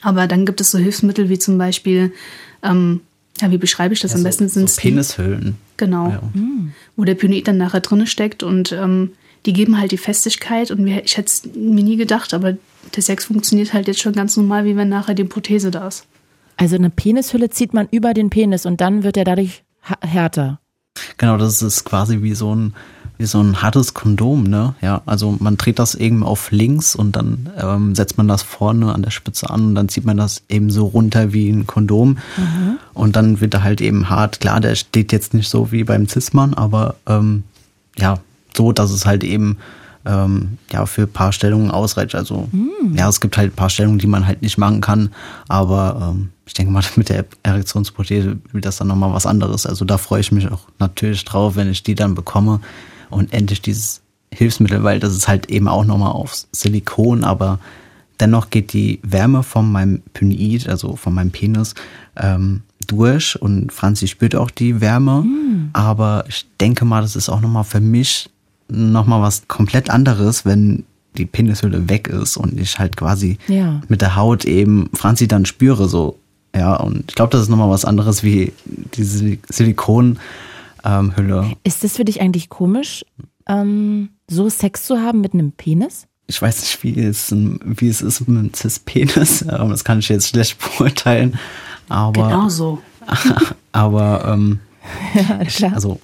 Aber 0.00 0.26
dann 0.26 0.46
gibt 0.46 0.60
es 0.60 0.70
so 0.70 0.78
Hilfsmittel 0.78 1.28
wie 1.28 1.38
zum 1.38 1.58
Beispiel, 1.58 2.12
ähm, 2.62 3.00
ja, 3.40 3.50
wie 3.50 3.58
beschreibe 3.58 3.92
ich 3.92 4.00
das 4.00 4.12
ja, 4.12 4.16
am 4.16 4.24
besten? 4.24 4.48
So, 4.48 4.66
so 4.66 4.80
Penishüllen. 4.80 5.56
Genau. 5.76 6.08
Ja. 6.08 6.22
Wo 6.96 7.04
der 7.04 7.14
Penoid 7.14 7.46
dann 7.46 7.58
nachher 7.58 7.80
drin 7.80 8.06
steckt 8.06 8.42
und 8.42 8.72
ähm, 8.72 9.12
die 9.46 9.52
geben 9.52 9.78
halt 9.78 9.92
die 9.92 9.98
Festigkeit 9.98 10.70
und 10.70 10.86
ich 10.86 11.16
hätte 11.16 11.26
es 11.26 11.42
mir 11.54 11.84
nie 11.84 11.96
gedacht, 11.96 12.32
aber 12.34 12.56
der 12.94 13.02
Sex 13.02 13.26
funktioniert 13.26 13.72
halt 13.72 13.86
jetzt 13.88 14.00
schon 14.00 14.12
ganz 14.12 14.36
normal, 14.36 14.64
wie 14.64 14.76
wenn 14.76 14.88
nachher 14.88 15.14
die 15.14 15.24
Prothese 15.24 15.70
da 15.70 15.88
ist. 15.88 16.06
Also 16.56 16.76
eine 16.76 16.90
Penishülle 16.90 17.50
zieht 17.50 17.74
man 17.74 17.88
über 17.90 18.14
den 18.14 18.30
Penis 18.30 18.66
und 18.66 18.80
dann 18.80 19.02
wird 19.02 19.16
er 19.16 19.24
dadurch 19.24 19.64
härter. 20.00 20.60
Genau, 21.16 21.36
das 21.38 21.62
ist 21.62 21.84
quasi 21.84 22.22
wie 22.22 22.34
so 22.34 22.54
ein 22.54 22.74
wie 23.18 23.26
so 23.26 23.40
ein 23.40 23.62
hartes 23.62 23.94
Kondom, 23.94 24.44
ne? 24.44 24.74
Ja, 24.80 25.02
also 25.06 25.36
man 25.38 25.56
dreht 25.56 25.78
das 25.78 25.94
eben 25.94 26.24
auf 26.24 26.50
links 26.50 26.96
und 26.96 27.14
dann 27.14 27.50
ähm, 27.56 27.94
setzt 27.94 28.18
man 28.18 28.26
das 28.26 28.42
vorne 28.42 28.92
an 28.92 29.02
der 29.02 29.10
Spitze 29.10 29.48
an 29.48 29.68
und 29.68 29.74
dann 29.76 29.88
zieht 29.88 30.04
man 30.04 30.16
das 30.16 30.42
eben 30.48 30.70
so 30.70 30.86
runter 30.86 31.32
wie 31.32 31.48
ein 31.48 31.66
Kondom. 31.66 32.18
Mhm. 32.36 32.78
Und 32.94 33.14
dann 33.14 33.40
wird 33.40 33.54
er 33.54 33.62
halt 33.62 33.80
eben 33.80 34.08
hart. 34.10 34.40
Klar, 34.40 34.60
der 34.60 34.74
steht 34.74 35.12
jetzt 35.12 35.34
nicht 35.34 35.48
so 35.48 35.70
wie 35.70 35.84
beim 35.84 36.08
Cis-Mann, 36.08 36.54
aber 36.54 36.96
ähm, 37.06 37.44
ja, 37.96 38.18
so, 38.56 38.72
dass 38.72 38.90
es 38.90 39.06
halt 39.06 39.22
eben 39.22 39.58
ähm, 40.04 40.58
ja 40.70 40.86
für 40.86 41.02
ein 41.02 41.12
paar 41.12 41.32
Stellungen 41.32 41.70
ausreicht. 41.70 42.14
Also 42.14 42.48
mhm. 42.52 42.94
ja, 42.94 43.08
es 43.08 43.20
gibt 43.20 43.36
halt 43.36 43.52
ein 43.52 43.56
paar 43.56 43.70
Stellungen, 43.70 43.98
die 43.98 44.06
man 44.06 44.26
halt 44.26 44.42
nicht 44.42 44.58
machen 44.58 44.80
kann, 44.80 45.10
aber 45.48 46.14
ähm, 46.14 46.30
ich 46.46 46.54
denke 46.54 46.72
mal, 46.72 46.82
mit 46.96 47.08
der 47.08 47.24
Erektionsprothese 47.42 48.38
wird 48.52 48.64
das 48.64 48.78
dann 48.78 48.88
nochmal 48.88 49.12
was 49.12 49.26
anderes. 49.26 49.66
Also 49.66 49.84
da 49.84 49.98
freue 49.98 50.20
ich 50.20 50.32
mich 50.32 50.50
auch 50.50 50.68
natürlich 50.78 51.24
drauf, 51.24 51.56
wenn 51.56 51.70
ich 51.70 51.82
die 51.82 51.94
dann 51.94 52.14
bekomme 52.14 52.60
und 53.10 53.32
endlich 53.32 53.62
dieses 53.62 54.02
Hilfsmittel, 54.32 54.82
weil 54.82 54.98
das 54.98 55.14
ist 55.14 55.28
halt 55.28 55.50
eben 55.50 55.68
auch 55.68 55.84
nochmal 55.84 56.12
auf 56.12 56.34
Silikon, 56.52 57.22
aber 57.24 57.58
dennoch 58.18 58.50
geht 58.50 58.72
die 58.72 58.98
Wärme 59.02 59.42
von 59.42 59.70
meinem 59.70 60.02
Pynoid, 60.14 60.68
also 60.68 60.96
von 60.96 61.12
meinem 61.12 61.30
Penis, 61.30 61.74
ähm, 62.16 62.62
durch 62.86 63.40
und 63.40 63.72
Franzi 63.72 64.08
spürt 64.08 64.34
auch 64.34 64.50
die 64.50 64.80
Wärme, 64.80 65.22
mm. 65.22 65.70
aber 65.72 66.24
ich 66.28 66.46
denke 66.60 66.84
mal, 66.84 67.02
das 67.02 67.14
ist 67.14 67.28
auch 67.28 67.40
nochmal 67.40 67.64
für 67.64 67.80
mich 67.80 68.30
nochmal 68.68 69.22
was 69.22 69.48
komplett 69.48 69.90
anderes, 69.90 70.44
wenn 70.44 70.84
die 71.16 71.26
Penishülle 71.26 71.88
weg 71.88 72.08
ist 72.08 72.36
und 72.36 72.58
ich 72.58 72.78
halt 72.78 72.96
quasi 72.96 73.38
ja. 73.48 73.80
mit 73.88 74.00
der 74.00 74.16
Haut 74.16 74.44
eben 74.44 74.88
Franzi 74.94 75.28
dann 75.28 75.44
spüre 75.44 75.88
so. 75.88 76.18
Ja, 76.54 76.76
und 76.76 77.04
ich 77.08 77.14
glaube, 77.14 77.32
das 77.32 77.42
ist 77.42 77.48
nochmal 77.48 77.70
was 77.70 77.84
anderes 77.84 78.22
wie 78.22 78.52
diese 78.66 79.38
Silikonhülle. 79.48 80.18
Ähm, 80.84 81.56
ist 81.64 81.82
das 81.84 81.96
für 81.96 82.04
dich 82.04 82.20
eigentlich 82.20 82.48
komisch, 82.50 83.04
ähm, 83.48 84.10
so 84.28 84.48
Sex 84.48 84.84
zu 84.84 85.00
haben 85.00 85.20
mit 85.20 85.34
einem 85.34 85.52
Penis? 85.52 86.06
Ich 86.26 86.40
weiß 86.40 86.60
nicht, 86.60 86.82
wie 86.82 87.00
es, 87.00 87.30
wie 87.32 87.88
es 87.88 88.00
ist 88.00 88.26
mit 88.26 88.38
einem 88.38 88.54
Cis-Penis. 88.54 89.44
Ähm, 89.52 89.70
das 89.70 89.84
kann 89.84 89.98
ich 89.98 90.08
jetzt 90.08 90.28
schlecht 90.28 90.58
beurteilen. 90.58 91.38
Aber, 91.88 92.28
genau 92.28 92.48
so. 92.48 92.80
aber 93.72 94.24
ähm, 94.32 94.60
ja, 95.14 95.40
ich, 95.42 95.64
also 95.64 96.00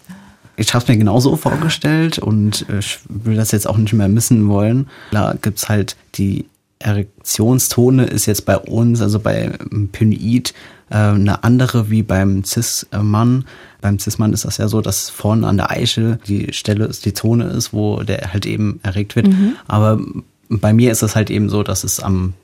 ich 0.59 0.75
habe 0.75 0.83
es 0.83 0.89
mir 0.89 0.97
genauso 0.97 1.37
vorgestellt 1.37 2.19
und 2.19 2.67
ich 2.79 2.99
will 3.09 3.37
das 3.37 3.53
jetzt 3.53 3.69
auch 3.69 3.77
nicht 3.77 3.93
mehr 3.93 4.09
missen 4.09 4.49
wollen. 4.49 4.89
Da 5.13 5.35
gibt's 5.41 5.69
halt 5.69 5.97
die 6.17 6.47
Erektionstone 6.81 8.05
ist 8.05 8.27
jetzt 8.27 8.45
bei 8.45 8.57
uns, 8.57 9.01
also 9.01 9.19
bei 9.19 9.53
Pynoid, 9.93 10.55
äh, 10.91 10.97
eine 10.97 11.43
andere 11.43 11.91
wie 11.91 12.03
beim 12.03 12.45
Cis-Mann. 12.45 13.45
Beim 13.81 13.99
Cis-Mann 13.99 14.33
ist 14.33 14.45
das 14.45 14.59
ja 14.59 14.69
so, 14.69 14.81
dass 14.81 15.11
vorne 15.11 15.47
an 15.47 15.57
der 15.57 15.71
Eichel 15.71 16.19
die 16.27 16.53
Stelle 16.53 16.87
ist, 16.87 17.05
die 17.05 17.15
Zone 17.15 17.45
ist, 17.47 17.73
wo 17.73 18.03
der 18.03 18.33
halt 18.33 18.47
eben 18.47 18.81
erregt 18.83 19.17
wird. 19.17 19.29
Mhm. 19.29 19.57
Aber 19.67 20.01
bei 20.49 20.73
mir 20.73 20.93
ist 20.93 21.03
es 21.03 21.17
halt 21.17 21.31
eben 21.31 21.49
so, 21.49 21.63
dass 21.63 21.85
es 21.85 22.01
am 22.01 22.35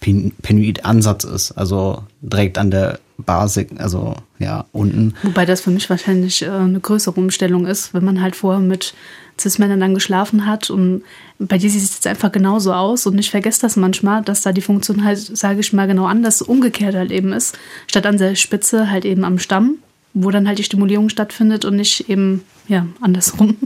Penoid-Ansatz 0.00 1.24
ist, 1.24 1.52
also 1.52 2.04
direkt 2.22 2.58
an 2.58 2.70
der 2.70 2.98
Basis, 3.22 3.66
also 3.78 4.14
ja, 4.38 4.64
unten. 4.72 5.14
Wobei 5.22 5.46
das 5.46 5.60
für 5.60 5.70
mich 5.70 5.88
wahrscheinlich 5.90 6.42
äh, 6.42 6.50
eine 6.50 6.80
größere 6.80 7.18
Umstellung 7.18 7.66
ist, 7.66 7.94
wenn 7.94 8.04
man 8.04 8.20
halt 8.20 8.36
vorher 8.36 8.60
mit 8.60 8.94
Cis-Männern 9.38 9.80
dann 9.80 9.94
geschlafen 9.94 10.46
hat 10.46 10.70
und 10.70 11.02
bei 11.38 11.58
dir 11.58 11.70
sieht 11.70 11.82
es 11.82 11.94
jetzt 11.94 12.06
einfach 12.06 12.30
genauso 12.30 12.72
aus 12.74 13.06
und 13.06 13.18
ich 13.18 13.30
vergesse 13.30 13.62
das 13.62 13.76
manchmal, 13.76 14.22
dass 14.22 14.42
da 14.42 14.52
die 14.52 14.60
Funktion 14.60 15.04
halt, 15.04 15.18
sage 15.18 15.60
ich 15.60 15.72
mal, 15.72 15.86
genau 15.86 16.04
anders 16.04 16.42
umgekehrt 16.42 16.94
halt 16.94 17.10
eben 17.10 17.32
ist. 17.32 17.58
Statt 17.86 18.06
an 18.06 18.18
der 18.18 18.34
Spitze 18.34 18.90
halt 18.90 19.04
eben 19.04 19.24
am 19.24 19.38
Stamm, 19.38 19.76
wo 20.12 20.30
dann 20.30 20.46
halt 20.46 20.58
die 20.58 20.64
Stimulierung 20.64 21.08
stattfindet 21.08 21.64
und 21.64 21.76
nicht 21.76 22.10
eben, 22.10 22.42
ja, 22.68 22.86
andersrum. 23.00 23.56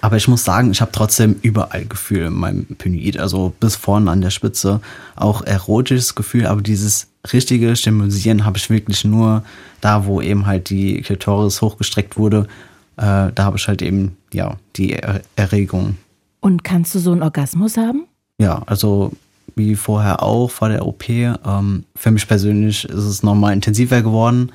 Aber 0.00 0.16
ich 0.16 0.28
muss 0.28 0.44
sagen, 0.44 0.70
ich 0.70 0.80
habe 0.80 0.92
trotzdem 0.92 1.36
überall 1.42 1.84
Gefühl 1.86 2.26
in 2.26 2.34
meinem 2.34 2.66
Pynoid, 2.66 3.18
also 3.18 3.52
bis 3.58 3.76
vorne 3.76 4.10
an 4.10 4.20
der 4.20 4.30
Spitze. 4.30 4.80
Auch 5.16 5.42
erotisches 5.42 6.14
Gefühl, 6.14 6.46
aber 6.46 6.60
dieses 6.62 7.08
richtige 7.32 7.74
Stimulisieren 7.76 8.44
habe 8.44 8.58
ich 8.58 8.70
wirklich 8.70 9.04
nur 9.04 9.42
da, 9.80 10.06
wo 10.06 10.20
eben 10.20 10.46
halt 10.46 10.70
die 10.70 11.02
Klitoris 11.02 11.62
hochgestreckt 11.62 12.16
wurde. 12.16 12.46
Äh, 12.96 13.30
da 13.34 13.44
habe 13.44 13.56
ich 13.56 13.68
halt 13.68 13.82
eben, 13.82 14.16
ja, 14.32 14.56
die 14.76 14.94
er 14.94 15.22
Erregung. 15.36 15.96
Und 16.40 16.64
kannst 16.64 16.94
du 16.94 16.98
so 16.98 17.12
einen 17.12 17.22
Orgasmus 17.22 17.76
haben? 17.76 18.06
Ja, 18.38 18.62
also 18.66 19.12
wie 19.54 19.74
vorher 19.74 20.22
auch 20.22 20.50
vor 20.50 20.68
der 20.68 20.86
OP. 20.86 21.08
Ähm, 21.08 21.84
für 21.94 22.10
mich 22.10 22.28
persönlich 22.28 22.84
ist 22.84 23.04
es 23.04 23.22
nochmal 23.22 23.52
intensiver 23.52 24.02
geworden, 24.02 24.52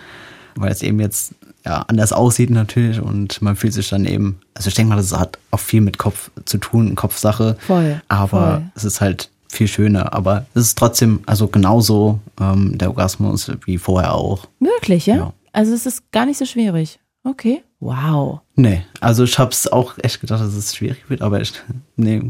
weil 0.56 0.72
es 0.72 0.84
eben 0.84 1.00
jetzt 1.00 1.34
ja, 1.66 1.84
anders 1.88 2.14
aussieht 2.14 2.50
natürlich 2.50 3.00
und 3.00 3.42
man 3.42 3.56
fühlt 3.56 3.74
sich 3.74 3.90
dann 3.90 4.06
eben, 4.06 4.40
also 4.54 4.68
ich 4.68 4.74
denke 4.74 4.90
mal, 4.90 4.96
das 4.96 5.18
hat 5.18 5.38
auch 5.52 5.60
viel 5.60 5.82
mit 5.82 5.98
Kopf 5.98 6.32
zu 6.46 6.58
tun, 6.58 6.96
Kopfsache. 6.96 7.58
Voll. 7.60 8.02
Aber 8.08 8.28
voll. 8.28 8.62
es 8.76 8.84
ist 8.84 9.02
halt 9.02 9.30
viel 9.52 9.68
schöner. 9.68 10.14
Aber 10.14 10.46
es 10.54 10.64
ist 10.68 10.78
trotzdem, 10.78 11.22
also 11.26 11.48
genauso 11.48 12.20
ähm, 12.40 12.78
der 12.78 12.90
Orgasmus 12.90 13.52
wie 13.66 13.78
vorher 13.78 14.14
auch. 14.14 14.48
Wirklich, 14.60 15.06
ja? 15.06 15.16
ja? 15.16 15.34
Also 15.54 15.74
es 15.74 15.86
ist 15.86 16.12
gar 16.12 16.26
nicht 16.26 16.38
so 16.38 16.46
schwierig. 16.46 17.00
Okay. 17.24 17.62
Wow. 17.80 18.42
Nee, 18.56 18.84
also 19.00 19.24
ich 19.24 19.38
habe 19.38 19.52
es 19.52 19.72
auch 19.72 19.98
echt 20.02 20.22
gedacht, 20.22 20.42
dass 20.42 20.54
es 20.54 20.76
schwierig 20.76 21.10
wird, 21.10 21.22
aber 21.22 21.42
ich, 21.42 21.54
nee, 21.96 22.22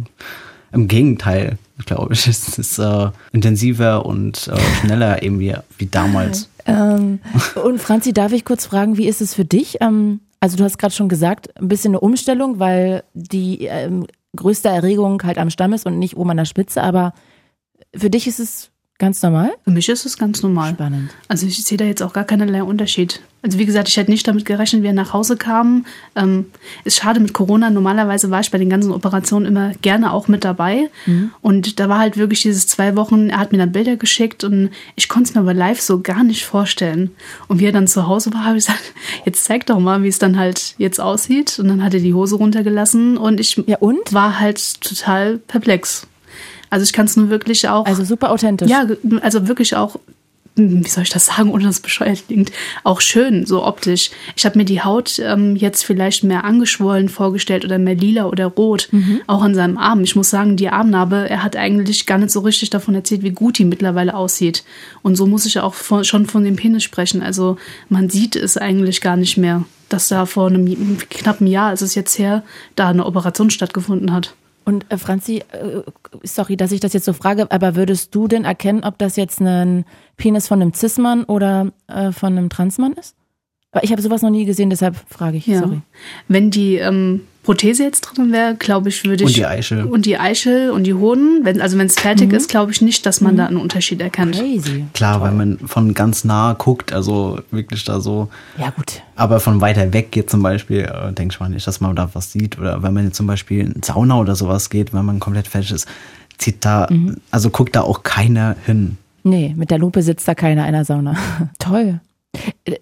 im 0.71 0.87
Gegenteil, 0.87 1.57
glaube 1.85 2.13
ich. 2.13 2.27
Es 2.31 2.57
ist 2.57 2.79
äh, 2.79 3.09
intensiver 3.31 4.05
und 4.05 4.47
äh, 4.47 4.59
schneller 4.79 5.21
eben 5.21 5.39
wie, 5.39 5.55
wie 5.77 5.87
damals. 5.87 6.49
Ähm, 6.67 7.21
und 7.55 7.81
Franzi, 7.81 8.13
darf 8.13 8.33
ich 8.33 8.45
kurz 8.45 8.67
fragen, 8.67 8.95
wie 8.95 9.07
ist 9.07 9.19
es 9.19 9.33
für 9.33 9.43
dich? 9.43 9.77
Ähm, 9.81 10.19
also 10.39 10.57
du 10.57 10.63
hast 10.63 10.77
gerade 10.77 10.93
schon 10.93 11.09
gesagt, 11.09 11.49
ein 11.59 11.67
bisschen 11.67 11.91
eine 11.91 11.99
Umstellung, 11.99 12.59
weil 12.59 13.03
die 13.15 13.65
ähm, 13.65 14.05
größte 14.35 14.69
Erregung 14.69 15.23
halt 15.23 15.37
am 15.37 15.49
Stamm 15.49 15.73
ist 15.73 15.85
und 15.85 15.99
nicht 15.99 16.17
oben 16.17 16.31
an 16.31 16.37
der 16.37 16.45
Spitze, 16.45 16.81
aber 16.81 17.13
für 17.95 18.09
dich 18.09 18.27
ist 18.27 18.39
es 18.39 18.71
Ganz 19.01 19.23
normal? 19.23 19.51
Für 19.63 19.71
mich 19.71 19.89
ist 19.89 20.05
es 20.05 20.15
ganz 20.15 20.43
normal. 20.43 20.73
Spannend. 20.73 21.09
Also 21.27 21.47
ich 21.47 21.63
sehe 21.63 21.79
da 21.79 21.85
jetzt 21.85 22.03
auch 22.03 22.13
gar 22.13 22.23
keinerlei 22.23 22.61
Unterschied. 22.61 23.19
Also 23.43 23.57
wie 23.57 23.65
gesagt, 23.65 23.89
ich 23.89 23.97
hätte 23.97 24.11
nicht 24.11 24.27
damit 24.27 24.45
gerechnet, 24.45 24.83
wie 24.83 24.87
er 24.87 24.93
nach 24.93 25.13
Hause 25.13 25.35
kam. 25.35 25.85
Ähm, 26.15 26.45
ist 26.83 26.97
schade 26.97 27.19
mit 27.19 27.33
Corona. 27.33 27.71
Normalerweise 27.71 28.29
war 28.29 28.39
ich 28.39 28.51
bei 28.51 28.59
den 28.59 28.69
ganzen 28.69 28.91
Operationen 28.91 29.47
immer 29.47 29.71
gerne 29.81 30.13
auch 30.13 30.27
mit 30.27 30.43
dabei. 30.43 30.89
Mhm. 31.07 31.31
Und 31.41 31.79
da 31.79 31.89
war 31.89 31.97
halt 31.97 32.17
wirklich 32.17 32.43
dieses 32.43 32.67
zwei 32.67 32.95
Wochen, 32.95 33.29
er 33.29 33.39
hat 33.39 33.51
mir 33.51 33.57
dann 33.57 33.71
Bilder 33.71 33.95
geschickt 33.95 34.43
und 34.43 34.69
ich 34.95 35.09
konnte 35.09 35.29
es 35.29 35.35
mir 35.35 35.41
aber 35.41 35.55
live 35.55 35.81
so 35.81 36.01
gar 36.01 36.23
nicht 36.23 36.45
vorstellen. 36.45 37.09
Und 37.47 37.59
wie 37.59 37.65
er 37.65 37.71
dann 37.71 37.87
zu 37.87 38.07
Hause 38.07 38.31
war, 38.33 38.43
habe 38.45 38.57
ich 38.57 38.65
gesagt, 38.67 38.93
jetzt 39.25 39.43
zeig 39.43 39.65
doch 39.65 39.79
mal, 39.79 40.03
wie 40.03 40.07
es 40.07 40.19
dann 40.19 40.37
halt 40.37 40.75
jetzt 40.77 40.99
aussieht. 40.99 41.57
Und 41.57 41.67
dann 41.67 41.83
hat 41.83 41.95
er 41.95 41.99
die 41.99 42.13
Hose 42.13 42.35
runtergelassen 42.35 43.17
und 43.17 43.39
ich 43.39 43.61
ja, 43.65 43.77
und? 43.77 44.13
war 44.13 44.39
halt 44.39 44.81
total 44.81 45.39
perplex. 45.39 46.05
Also 46.69 46.83
ich 46.83 46.93
kann 46.93 47.05
es 47.05 47.17
nur 47.17 47.29
wirklich 47.29 47.67
auch. 47.67 47.85
Also 47.85 48.03
super 48.03 48.31
authentisch. 48.31 48.69
Ja, 48.69 48.85
also 49.21 49.47
wirklich 49.47 49.75
auch 49.75 49.97
wie 50.55 50.89
soll 50.89 51.03
ich 51.03 51.09
das 51.09 51.27
sagen, 51.27 51.51
ohne 51.51 51.63
dass 51.63 51.75
es 51.75 51.81
bescheuert 51.81 52.23
klingt, 52.27 52.51
auch 52.83 52.99
schön, 53.01 53.45
so 53.45 53.65
optisch. 53.65 54.11
Ich 54.35 54.45
habe 54.45 54.57
mir 54.57 54.65
die 54.65 54.81
Haut 54.81 55.19
ähm, 55.19 55.55
jetzt 55.55 55.83
vielleicht 55.83 56.23
mehr 56.23 56.43
angeschwollen 56.43 57.09
vorgestellt 57.09 57.63
oder 57.63 57.77
mehr 57.77 57.95
lila 57.95 58.25
oder 58.25 58.47
rot, 58.47 58.89
mhm. 58.91 59.21
auch 59.27 59.41
an 59.43 59.55
seinem 59.55 59.77
Arm. 59.77 60.03
Ich 60.03 60.15
muss 60.15 60.29
sagen, 60.29 60.57
die 60.57 60.69
Armnarbe, 60.69 61.29
er 61.29 61.43
hat 61.43 61.55
eigentlich 61.55 62.05
gar 62.05 62.17
nicht 62.17 62.31
so 62.31 62.41
richtig 62.41 62.69
davon 62.69 62.95
erzählt, 62.95 63.23
wie 63.23 63.31
gut 63.31 63.57
die 63.57 63.65
mittlerweile 63.65 64.13
aussieht. 64.13 64.63
Und 65.01 65.15
so 65.15 65.25
muss 65.25 65.45
ich 65.45 65.59
auch 65.59 65.73
von, 65.73 66.03
schon 66.03 66.25
von 66.25 66.43
dem 66.43 66.57
Penis 66.57 66.83
sprechen. 66.83 67.21
Also 67.21 67.57
man 67.87 68.09
sieht 68.09 68.35
es 68.35 68.57
eigentlich 68.57 68.99
gar 68.99 69.15
nicht 69.15 69.37
mehr, 69.37 69.63
dass 69.87 70.09
da 70.09 70.25
vor 70.25 70.47
einem 70.47 70.97
knappen 71.09 71.47
Jahr, 71.47 71.73
ist 71.73 71.81
es 71.81 71.95
jetzt 71.95 72.19
her, 72.19 72.43
da 72.75 72.89
eine 72.89 73.05
Operation 73.05 73.49
stattgefunden 73.49 74.11
hat. 74.11 74.33
Und 74.63 74.91
äh, 74.91 74.97
Franzi, 74.97 75.43
äh, 75.51 75.81
sorry, 76.23 76.57
dass 76.57 76.71
ich 76.71 76.79
das 76.79 76.93
jetzt 76.93 77.05
so 77.05 77.13
frage, 77.13 77.51
aber 77.51 77.75
würdest 77.75 78.13
du 78.13 78.27
denn 78.27 78.45
erkennen, 78.45 78.83
ob 78.83 78.97
das 78.97 79.15
jetzt 79.15 79.41
ein 79.41 79.85
Penis 80.17 80.47
von 80.47 80.61
einem 80.61 80.73
Cis-Mann 80.73 81.23
oder 81.23 81.71
äh, 81.87 82.11
von 82.11 82.37
einem 82.37 82.49
Transmann 82.49 82.93
ist? 82.93 83.15
Ich 83.81 83.91
habe 83.91 84.01
sowas 84.01 84.21
noch 84.21 84.29
nie 84.29 84.45
gesehen, 84.45 84.69
deshalb 84.69 84.95
frage 85.07 85.37
ich. 85.37 85.47
Ja. 85.47 85.59
Sorry. 85.59 85.81
Wenn 86.27 86.51
die 86.51 86.75
ähm, 86.75 87.21
Prothese 87.43 87.83
jetzt 87.83 88.01
drin 88.01 88.31
wäre, 88.31 88.55
glaube 88.55 88.89
ich, 88.89 89.03
würde 89.03 89.23
ich. 89.23 89.29
Und 89.29 89.35
die 89.35 89.45
Eichel. 89.45 89.83
Und 89.85 90.05
die 90.05 90.17
Eichel 90.17 90.69
und 90.69 90.83
die 90.83 90.93
Hoden. 90.93 91.39
Wenn, 91.43 91.59
also 91.59 91.77
wenn 91.77 91.87
es 91.87 91.99
fertig 91.99 92.29
mhm. 92.29 92.35
ist, 92.35 92.49
glaube 92.49 92.71
ich 92.71 92.81
nicht, 92.81 93.05
dass 93.05 93.19
man 93.19 93.33
mhm. 93.33 93.37
da 93.37 93.45
einen 93.47 93.57
Unterschied 93.57 93.99
erkennt. 93.99 94.35
Crazy. 94.35 94.85
Klar, 94.93 95.19
Toll. 95.19 95.27
wenn 95.27 95.37
man 95.37 95.59
von 95.65 95.93
ganz 95.95 96.23
nah 96.23 96.53
guckt, 96.53 96.93
also 96.93 97.39
wirklich 97.49 97.83
da 97.83 97.99
so. 97.99 98.29
Ja, 98.57 98.69
gut. 98.69 99.01
Aber 99.15 99.39
von 99.39 99.59
weiter 99.59 99.91
weg 99.91 100.11
geht 100.11 100.29
zum 100.29 100.43
Beispiel, 100.43 100.81
äh, 100.81 101.13
denke 101.13 101.33
ich 101.33 101.39
mal 101.39 101.49
nicht, 101.49 101.65
dass 101.65 101.81
man 101.81 101.95
da 101.95 102.09
was 102.13 102.31
sieht. 102.31 102.59
Oder 102.59 102.83
wenn 102.83 102.93
man 102.93 103.05
jetzt 103.05 103.17
zum 103.17 103.27
Beispiel 103.27 103.61
in 103.61 103.81
Sauna 103.81 104.19
oder 104.19 104.35
sowas 104.35 104.69
geht, 104.69 104.93
wenn 104.93 105.05
man 105.05 105.19
komplett 105.19 105.47
fertig 105.47 105.71
ist, 105.71 105.87
zieht 106.37 106.63
da, 106.63 106.87
mhm. 106.91 107.17
also 107.31 107.49
guckt 107.49 107.75
da 107.75 107.81
auch 107.81 108.03
keiner 108.03 108.55
hin. 108.65 108.97
Nee, 109.23 109.53
mit 109.57 109.71
der 109.71 109.79
Lupe 109.79 110.03
sitzt 110.03 110.27
da 110.27 110.35
keiner 110.35 110.67
in 110.67 110.73
der 110.73 110.85
Sauna. 110.85 111.15
Toll. 111.59 112.01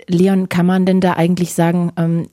Leon, 0.08 0.50
kann 0.50 0.66
man 0.66 0.86
denn 0.86 1.02
da 1.02 1.14
eigentlich 1.14 1.54
sagen, 1.54 1.92
ähm, 1.98 2.28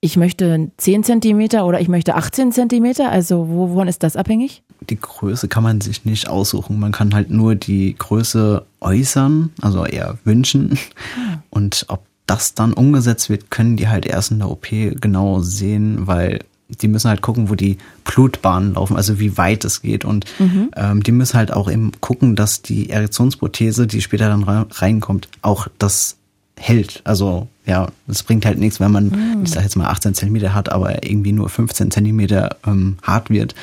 ich 0.00 0.16
möchte 0.16 0.70
10 0.76 1.02
Zentimeter 1.02 1.66
oder 1.66 1.80
ich 1.80 1.88
möchte 1.88 2.14
18 2.14 2.52
Zentimeter? 2.52 3.10
Also 3.10 3.48
wovon 3.48 3.88
ist 3.88 4.02
das 4.02 4.16
abhängig? 4.16 4.62
Die 4.88 5.00
Größe 5.00 5.48
kann 5.48 5.64
man 5.64 5.80
sich 5.80 6.04
nicht 6.04 6.28
aussuchen. 6.28 6.78
Man 6.78 6.92
kann 6.92 7.14
halt 7.14 7.30
nur 7.30 7.56
die 7.56 7.96
Größe 7.98 8.64
äußern, 8.80 9.50
also 9.60 9.84
eher 9.84 10.18
wünschen. 10.24 10.78
Ah. 11.16 11.38
Und 11.50 11.86
ob 11.88 12.04
das 12.26 12.54
dann 12.54 12.74
umgesetzt 12.74 13.28
wird, 13.28 13.50
können 13.50 13.76
die 13.76 13.88
halt 13.88 14.06
erst 14.06 14.30
in 14.30 14.38
der 14.38 14.50
OP 14.50 14.68
genau 14.70 15.40
sehen, 15.40 16.06
weil 16.06 16.40
die 16.68 16.88
müssen 16.88 17.08
halt 17.08 17.22
gucken, 17.22 17.48
wo 17.48 17.54
die 17.54 17.78
Blutbahnen 18.04 18.74
laufen, 18.74 18.96
also 18.96 19.18
wie 19.18 19.36
weit 19.38 19.64
es 19.64 19.82
geht. 19.82 20.04
Und 20.04 20.26
mhm. 20.38 20.70
ähm, 20.76 21.02
die 21.02 21.12
müssen 21.12 21.38
halt 21.38 21.52
auch 21.52 21.70
eben 21.70 21.92
gucken, 22.00 22.36
dass 22.36 22.62
die 22.62 22.90
Erektionsprothese, 22.90 23.86
die 23.86 24.02
später 24.02 24.28
dann 24.28 24.44
reinkommt, 24.44 25.28
auch 25.42 25.68
das 25.78 26.18
hält. 26.56 27.00
Also 27.04 27.48
ja, 27.68 27.88
es 28.08 28.22
bringt 28.22 28.46
halt 28.46 28.58
nichts, 28.58 28.80
wenn 28.80 28.90
man, 28.90 29.08
mhm. 29.08 29.42
ich 29.44 29.50
sag 29.50 29.62
jetzt 29.62 29.76
mal 29.76 29.88
18 29.88 30.14
Zentimeter 30.14 30.54
hat, 30.54 30.72
aber 30.72 31.04
irgendwie 31.04 31.32
nur 31.32 31.50
15 31.50 31.90
Zentimeter 31.90 32.56
ähm, 32.66 32.96
hart 33.02 33.28
wird. 33.28 33.54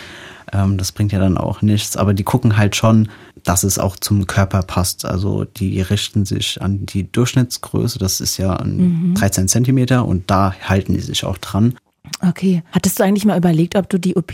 Ähm, 0.54 0.78
das 0.78 0.92
bringt 0.92 1.12
ja 1.12 1.20
dann 1.20 1.38
auch 1.38 1.64
nichts. 1.64 1.98
Aber 1.98 2.14
die 2.14 2.24
gucken 2.24 2.56
halt 2.56 2.76
schon, 2.76 3.10
dass 3.44 3.64
es 3.64 3.80
auch 3.80 3.98
zum 3.98 4.28
Körper 4.28 4.62
passt. 4.62 5.06
Also 5.06 5.44
die 5.44 5.82
richten 5.82 6.24
sich 6.24 6.62
an 6.62 6.86
die 6.86 7.12
Durchschnittsgröße, 7.12 7.98
das 7.98 8.22
ist 8.22 8.38
ja 8.38 8.64
mhm. 8.64 9.16
13 9.16 9.48
Zentimeter 9.48 10.06
und 10.06 10.30
da 10.30 10.54
halten 10.62 10.94
die 10.94 11.02
sich 11.02 11.26
auch 11.26 11.40
dran. 11.40 11.76
Okay. 12.22 12.62
Hattest 12.72 13.00
du 13.00 13.04
eigentlich 13.04 13.26
mal 13.26 13.38
überlegt, 13.38 13.76
ob 13.76 13.90
du 13.90 14.00
die 14.00 14.16
OP 14.16 14.34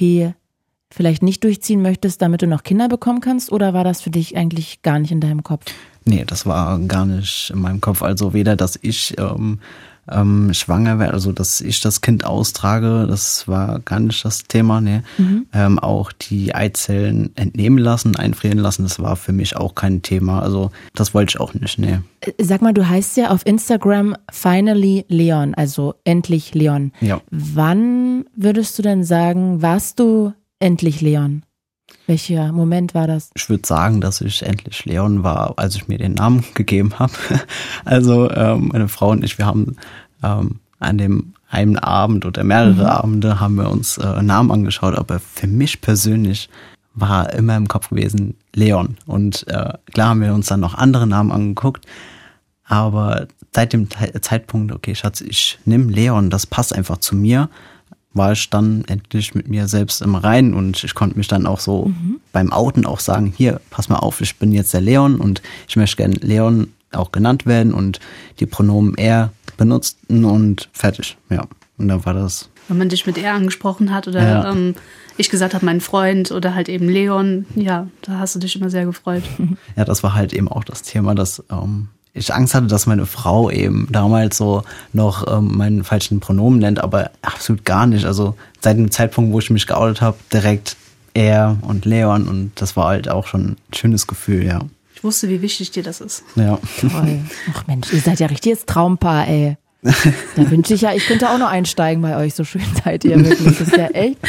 vielleicht 0.93 1.24
nicht 1.24 1.45
durchziehen 1.45 1.82
möchtest, 1.82 2.22
damit 2.22 2.41
du 2.41 2.47
noch 2.47 2.63
Kinder 2.63 2.89
bekommen 2.89 3.22
kannst? 3.22 3.53
Oder 3.53 3.74
war 3.74 3.86
das 3.86 4.01
für 4.01 4.09
dich 4.09 4.36
eigentlich 4.36 4.82
gar 4.82 4.99
nicht 4.99 5.13
in 5.13 5.22
deinem 5.22 5.43
Kopf? 5.43 5.65
Nee, 6.06 6.24
das 6.26 6.45
war 6.45 6.80
gar 6.80 7.06
nicht 7.06 7.52
in 7.54 7.62
meinem 7.62 7.82
Kopf. 7.82 8.02
Also 8.02 8.34
weder, 8.34 8.56
dass 8.56 8.80
ich 8.82 9.16
ähm, 9.20 9.60
ähm, 10.10 10.54
schwanger 10.54 10.99
werde, 10.99 11.14
also 11.14 11.32
dass 11.32 11.62
ich 11.62 11.82
das 11.82 12.02
Kind 12.02 12.26
austrage, 12.26 13.06
das 13.08 13.47
war 13.47 13.80
gar 13.80 13.99
nicht 13.99 14.24
das 14.26 14.43
Thema. 14.43 14.82
Nee. 14.82 15.02
Mhm. 15.18 15.45
Ähm, 15.54 15.80
auch 15.80 16.12
die 16.12 16.56
Eizellen 16.56 17.32
entnehmen 17.36 17.78
lassen, 17.78 18.16
einfrieren 18.16 18.58
lassen, 18.58 18.84
das 18.84 18.99
war 18.99 19.16
für 19.16 19.32
mich 19.32 19.56
auch 19.56 19.76
kein 19.76 20.02
Thema. 20.02 20.41
Also 20.41 20.72
das 20.95 21.14
wollte 21.14 21.32
ich 21.32 21.39
auch 21.39 21.54
nicht. 21.54 21.78
Nee. 21.78 21.99
Sag 22.39 22.62
mal, 22.62 22.74
du 22.74 22.88
heißt 22.88 23.18
ja 23.18 23.30
auf 23.30 23.45
Instagram 23.45 24.16
Finally 24.32 25.06
Leon, 25.08 25.54
also 25.54 25.95
endlich 26.04 26.54
Leon. 26.54 26.91
Ja. 26.99 27.22
Wann 27.30 28.26
würdest 28.36 28.78
du 28.78 28.84
denn 28.84 29.04
sagen, 29.04 29.62
warst 29.62 29.99
du 29.99 30.34
endlich 30.60 31.02
Leon? 31.02 31.43
Welcher 32.12 32.51
Moment 32.51 32.93
war 32.93 33.07
das? 33.07 33.32
Ich 33.36 33.49
würde 33.49 33.66
sagen, 33.66 34.01
dass 34.01 34.20
ich 34.20 34.43
endlich 34.43 34.84
Leon 34.84 35.24
war, 35.24 35.53
als 35.55 35.78
ich 35.78 35.88
mir 35.88 35.97
den 35.97 36.16
Namen 36.16 36.43
gegeben 36.55 36.99
habe. 36.99 37.14
Also 37.86 38.30
ähm, 38.30 38.68
meine 38.74 38.89
Frau 38.89 39.12
und 39.12 39.24
ich, 39.24 39.38
wir 39.38 39.45
haben 39.45 39.78
ähm, 40.22 40.59
an 40.82 40.97
dem 40.97 41.36
einen 41.47 41.78
Abend 41.78 42.26
oder 42.26 42.43
mehrere 42.43 42.74
mhm. 42.74 42.82
Abende 42.82 43.39
haben 43.39 43.55
wir 43.55 43.72
uns 43.72 43.97
äh, 43.97 44.22
Namen 44.22 44.51
angeschaut, 44.51 44.97
aber 44.97 45.22
für 45.22 45.47
mich 45.47 45.80
persönlich 45.80 46.49
war 46.95 47.32
immer 47.32 47.55
im 47.55 47.70
Kopf 47.70 47.91
gewesen 47.91 48.36
Leon. 48.53 48.97
Und 49.05 49.47
äh, 49.47 49.72
klar 49.93 50.09
haben 50.09 50.20
wir 50.20 50.34
uns 50.34 50.47
dann 50.47 50.59
noch 50.59 50.76
andere 50.76 51.07
Namen 51.07 51.32
angeguckt, 51.32 51.86
aber 52.66 53.28
seit 53.55 53.72
dem 53.72 53.88
Zeitpunkt, 53.89 54.74
okay, 54.74 54.95
Schatz, 54.95 55.22
ich 55.22 55.59
nehme 55.64 55.89
Leon, 55.89 56.30
das 56.30 56.45
passt 56.45 56.76
einfach 56.76 56.97
zu 56.97 57.16
mir 57.16 57.47
war 58.14 58.34
ich 58.34 58.49
dann 58.49 58.84
endlich 58.88 59.36
mit 59.36 59.47
mir 59.47 59.68
selbst 59.68 60.01
im 60.01 60.16
Reinen 60.16 60.53
und 60.53 60.84
ich 60.84 60.93
konnte 60.93 61.18
mich 61.18 61.28
dann 61.28 61.47
auch 61.47 61.59
so 61.59 61.86
mhm. 61.86 62.20
beim 62.34 62.51
Outen 62.51 62.86
auch 62.86 62.99
sagen, 62.99 63.34
hier, 63.36 63.62
pass 63.70 63.89
mal 63.89 63.99
auf, 63.99 64.22
ich 64.22 64.38
bin 64.38 64.51
jetzt 64.51 64.74
der 64.74 64.82
Leon 64.82 65.20
und 65.20 65.41
ich 65.68 65.76
möchte 65.78 65.97
gerne 65.97 66.16
Leon 66.16 66.74
auch 66.91 67.12
genannt 67.12 67.45
werden 67.45 67.74
und 67.74 67.99
die 68.39 68.45
Pronomen 68.45 68.95
er 68.95 69.32
benutzten 69.57 70.26
und 70.26 70.70
fertig. 70.74 71.18
Ja, 71.30 71.45
und 71.78 71.88
dann 71.88 72.05
war 72.05 72.14
das. 72.14 72.49
Wenn 72.68 72.78
man 72.78 72.89
dich 72.89 73.05
mit 73.05 73.18
er 73.18 73.34
angesprochen 73.34 73.93
hat 73.93 74.07
oder 74.07 74.22
ja. 74.22 74.51
ähm, 74.51 74.76
ich 75.18 75.30
gesagt 75.30 75.53
habe, 75.53 75.66
mein 75.66 75.82
Freund 75.82 76.32
oder 76.32 76.53
halt 76.55 76.68
eben 76.68 76.89
Leon, 76.89 77.45
ja, 77.55 77.88
da 78.01 78.20
hast 78.20 78.36
du 78.36 78.39
dich 78.39 78.55
immer 78.55 78.70
sehr 78.70 78.86
gefreut. 78.86 79.24
Ja, 79.76 79.86
das 79.86 80.03
war 80.03 80.14
halt 80.14 80.34
eben 80.34 80.47
auch 80.47 80.64
das 80.64 80.82
Thema, 80.84 81.16
dass 81.16 81.43
ähm, 81.49 81.88
ich 82.14 82.34
Angst 82.34 82.53
hatte, 82.53 82.68
dass 82.68 82.88
meine 82.88 83.05
Frau 83.05 83.49
eben 83.49 83.88
damals 83.91 84.38
so 84.38 84.64
noch 84.93 85.26
ähm, 85.32 85.57
meinen 85.57 85.84
falschen 85.84 86.20
Pronomen 86.20 86.59
nennt, 86.59 86.84
aber 86.84 87.12
absolut 87.22 87.64
gar 87.66 87.88
nicht. 87.88 88.05
Also 88.05 88.36
seit 88.59 88.78
dem 88.78 88.91
Zeitpunkt, 88.91 89.34
wo 89.34 89.39
ich 89.39 89.49
mich 89.49 89.68
geoutet 89.68 90.01
habe, 90.01 90.18
direkt 90.32 90.76
er 91.14 91.57
und 91.62 91.86
Leon 91.86 92.28
und 92.28 92.51
das 92.55 92.76
war 92.76 92.88
halt 92.88 93.09
auch 93.09 93.28
schon 93.28 93.51
ein 93.51 93.57
schönes 93.74 94.07
Gefühl, 94.07 94.45
ja. 94.45 94.62
Ich 94.95 95.03
wusste, 95.03 95.30
wie 95.30 95.41
wichtig 95.41 95.72
dir 95.72 95.84
das 95.84 95.99
ist. 95.99 96.24
Ja. 96.36 96.59
Toll. 96.80 97.20
Ach 97.53 97.66
Mensch, 97.68 97.91
ihr 97.91 98.01
seid 98.01 98.20
ja 98.20 98.28
richtiges 98.28 98.66
Traumpaar, 98.66 99.28
ey. 99.28 99.57
Da 99.82 100.51
wünsche 100.51 100.76
ich 100.76 100.82
ja, 100.82 100.93
ich 100.93 101.07
könnte 101.07 101.30
auch 101.30 101.39
noch 101.39 101.49
einsteigen 101.49 102.03
bei 102.03 102.16
euch. 102.16 102.36
So 102.36 102.43
schön 102.43 102.62
seid 102.84 103.03
ihr 103.03 103.18
wirklich. 103.18 103.57
Das 103.57 103.68
ist 103.68 103.76
ja 103.76 103.88
echt 103.88 104.20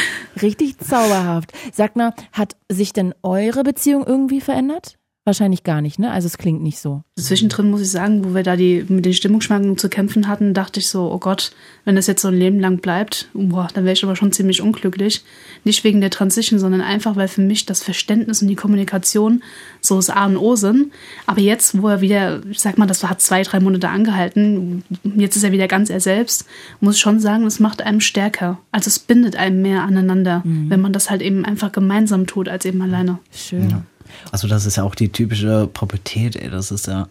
richtig 0.41 0.79
zauberhaft. 0.79 1.53
Sag 1.75 1.95
mal, 1.95 2.15
hat 2.33 2.57
sich 2.71 2.95
denn 2.95 3.15
eure 3.23 3.63
Beziehung 3.63 4.07
irgendwie 4.07 4.41
verändert? 4.41 4.97
Wahrscheinlich 5.25 5.63
gar 5.63 5.83
nicht, 5.83 6.01
ne? 6.01 6.11
Also 6.11 6.27
es 6.27 6.37
klingt 6.37 6.65
nicht 6.65 6.81
so. 6.81 7.05
Zwischendrin 7.17 7.71
muss 7.71 7.81
ich 7.81 7.91
sagen, 7.93 8.25
wo 8.25 8.35
wir 8.35 8.43
da 8.43 8.57
die 8.57 8.85
mit 8.89 9.05
den 9.05 9.13
Stimmungsschwankungen 9.13 9.79
zu 9.79 9.89
kämpfen 9.89 10.27
hatten, 10.27 10.53
dachte 10.53 10.81
ich 10.81 10.89
so, 10.89 11.13
oh 11.13 11.19
Gott, 11.19 11.53
wenn 11.85 11.95
das 11.95 12.09
jetzt 12.09 12.23
so 12.23 12.29
ein 12.29 12.35
Leben 12.35 12.59
lang 12.59 12.79
bleibt, 12.79 13.29
boah, 13.33 13.69
dann 13.73 13.85
wäre 13.85 13.93
ich 13.93 14.03
aber 14.03 14.17
schon 14.17 14.33
ziemlich 14.33 14.61
unglücklich. 14.61 15.23
Nicht 15.63 15.85
wegen 15.85 16.01
der 16.01 16.11
Transition, 16.11 16.59
sondern 16.59 16.81
einfach, 16.81 17.15
weil 17.15 17.29
für 17.29 17.41
mich 17.41 17.67
das 17.67 17.85
Verständnis 17.85 18.43
und 18.43 18.49
die 18.49 18.57
Kommunikation 18.57 19.45
so 19.81 19.95
das 19.95 20.11
A 20.11 20.27
und 20.27 20.37
O 20.37 20.57
sind. 20.57 20.93
Aber 21.27 21.41
jetzt, 21.41 21.81
wo 21.81 21.87
er 21.87 22.01
wieder, 22.01 22.45
ich 22.51 22.59
sag 22.59 22.77
mal, 22.77 22.87
das 22.87 23.05
hat 23.05 23.21
zwei, 23.21 23.43
drei 23.43 23.61
Monate 23.61 23.91
angehalten, 23.91 24.83
jetzt 25.05 25.37
ist 25.37 25.45
er 25.45 25.53
wieder 25.53 25.69
ganz 25.69 25.89
er 25.89 26.01
selbst, 26.01 26.47
muss 26.81 26.97
ich 26.97 27.01
schon 27.01 27.21
sagen, 27.21 27.47
es 27.47 27.61
macht 27.61 27.81
einem 27.81 28.01
stärker. 28.01 28.59
Also 28.73 28.89
es 28.89 28.99
bindet 28.99 29.37
einem 29.37 29.63
mehr 29.63 29.83
aneinander, 29.83 30.43
mhm. 30.45 30.69
wenn 30.69 30.81
man 30.81 30.93
das 30.93 31.11
halt 31.11 31.23
eben 31.23 31.45
einfach 31.45 31.71
gemeinsam 31.71 32.27
tut, 32.27 32.49
als 32.49 32.65
eben 32.65 32.83
alleine. 32.83 33.21
Schön. 33.31 33.71
Ja. 33.71 33.83
Also 34.31 34.49
das 34.49 34.67
ist 34.67 34.77
ja 34.77 34.83
auch 34.83 34.95
die 34.95 35.11
typische 35.11 35.69
Pubertät, 35.73 36.37
ey. 36.37 36.51
Das 36.51 36.71
ist 36.71 36.87
ja, 36.87 37.09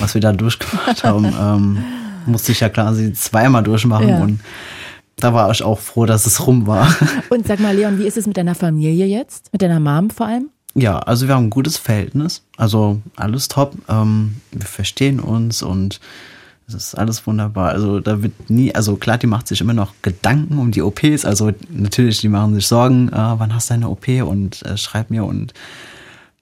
was 0.00 0.14
wir 0.14 0.20
da 0.20 0.32
durchgemacht 0.32 1.04
haben. 1.04 1.24
ähm, 1.40 1.84
musste 2.26 2.52
ich 2.52 2.60
ja 2.60 2.68
quasi 2.68 3.12
zweimal 3.12 3.62
durchmachen 3.62 4.08
ja. 4.08 4.20
und 4.20 4.40
da 5.16 5.32
war 5.32 5.50
ich 5.50 5.62
auch 5.62 5.78
froh, 5.78 6.04
dass 6.04 6.26
es 6.26 6.46
rum 6.46 6.66
war. 6.66 6.94
Und 7.30 7.46
sag 7.46 7.58
mal, 7.58 7.74
Leon, 7.74 7.98
wie 7.98 8.06
ist 8.06 8.18
es 8.18 8.26
mit 8.26 8.36
deiner 8.36 8.54
Familie 8.54 9.06
jetzt? 9.06 9.50
Mit 9.50 9.62
deiner 9.62 9.80
Mom 9.80 10.10
vor 10.10 10.26
allem? 10.26 10.50
Ja, 10.74 10.98
also 10.98 11.26
wir 11.26 11.34
haben 11.34 11.44
ein 11.44 11.50
gutes 11.50 11.78
Verhältnis. 11.78 12.42
Also 12.58 13.00
alles 13.16 13.48
top. 13.48 13.74
Ähm, 13.88 14.36
wir 14.52 14.66
verstehen 14.66 15.20
uns 15.20 15.62
und 15.62 16.00
es 16.68 16.74
ist 16.74 16.94
alles 16.96 17.26
wunderbar. 17.26 17.70
Also 17.70 18.00
da 18.00 18.22
wird 18.22 18.50
nie, 18.50 18.74
also 18.74 18.96
klar, 18.96 19.16
die 19.16 19.26
macht 19.26 19.48
sich 19.48 19.60
immer 19.60 19.72
noch 19.72 19.94
Gedanken 20.02 20.58
um 20.58 20.70
die 20.70 20.82
OPs. 20.82 21.24
Also 21.24 21.52
natürlich, 21.70 22.20
die 22.20 22.28
machen 22.28 22.54
sich 22.54 22.66
Sorgen, 22.66 23.08
äh, 23.08 23.12
wann 23.14 23.54
hast 23.54 23.70
du 23.70 23.74
eine 23.74 23.88
OP 23.88 24.08
und 24.08 24.62
äh, 24.66 24.76
schreib 24.76 25.10
mir 25.10 25.24
und 25.24 25.54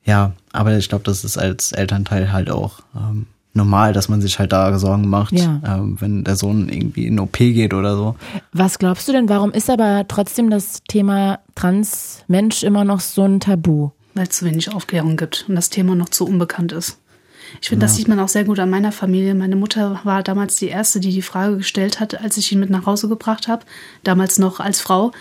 ja, 0.05 0.33
aber 0.53 0.77
ich 0.77 0.89
glaube, 0.89 1.05
das 1.05 1.25
ist 1.25 1.39
als 1.39 1.73
Elternteil 1.73 2.33
halt 2.33 2.51
auch 2.51 2.81
ähm, 2.95 3.27
normal, 3.55 3.93
dass 3.93 4.09
man 4.09 4.21
sich 4.21 4.39
halt 4.39 4.53
da 4.53 4.79
Sorgen 4.79 5.09
macht, 5.09 5.33
ja. 5.33 5.61
ähm, 5.65 6.01
wenn 6.01 6.25
der 6.25 6.37
Sohn 6.37 6.69
irgendwie 6.69 7.07
in 7.07 7.21
OP 7.21 7.39
geht 7.39 7.73
oder 7.73 7.97
so. 7.97 8.17
Was 8.53 8.79
glaubst 8.79 9.09
du 9.09 9.13
denn, 9.13 9.29
warum 9.29 9.53
ist 9.53 9.71
aber 9.71 10.05
trotzdem 10.09 10.51
das 10.51 10.83
Thema 10.89 11.39
Transmensch 11.55 12.63
immer 12.65 12.85
noch 12.85 13.01
so 13.01 13.23
ein 13.25 13.41
Tabu? 13.41 13.91
Weil 14.15 14.25
es 14.25 14.39
zu 14.39 14.45
wenig 14.45 14.73
Aufklärung 14.73 15.17
gibt 15.17 15.47
und 15.49 15.55
das 15.55 15.71
Thema 15.71 15.95
noch 15.95 16.09
zu 16.09 16.27
unbekannt 16.27 16.73
ist. 16.73 16.99
Ich 17.61 17.69
finde, 17.69 17.85
ja. 17.85 17.89
das 17.89 17.97
sieht 17.97 18.09
man 18.09 18.19
auch 18.21 18.29
sehr 18.29 18.45
gut 18.45 18.59
an 18.59 18.71
meiner 18.71 18.93
Familie. 18.93 19.35
Meine 19.35 19.57
Mutter 19.57 20.01
war 20.05 20.23
damals 20.23 20.57
die 20.57 20.69
Erste, 20.69 21.01
die 21.01 21.11
die 21.11 21.23
Frage 21.23 21.59
gestellt 21.59 22.01
hat, 22.01 22.21
als 22.21 22.37
ich 22.37 22.51
ihn 22.51 22.59
mit 22.59 22.71
nach 22.71 22.87
Hause 22.87 23.09
gebracht 23.09 23.49
habe. 23.49 23.65
Damals 24.03 24.39
noch 24.39 24.61
als 24.61 24.81
Frau. 24.81 25.13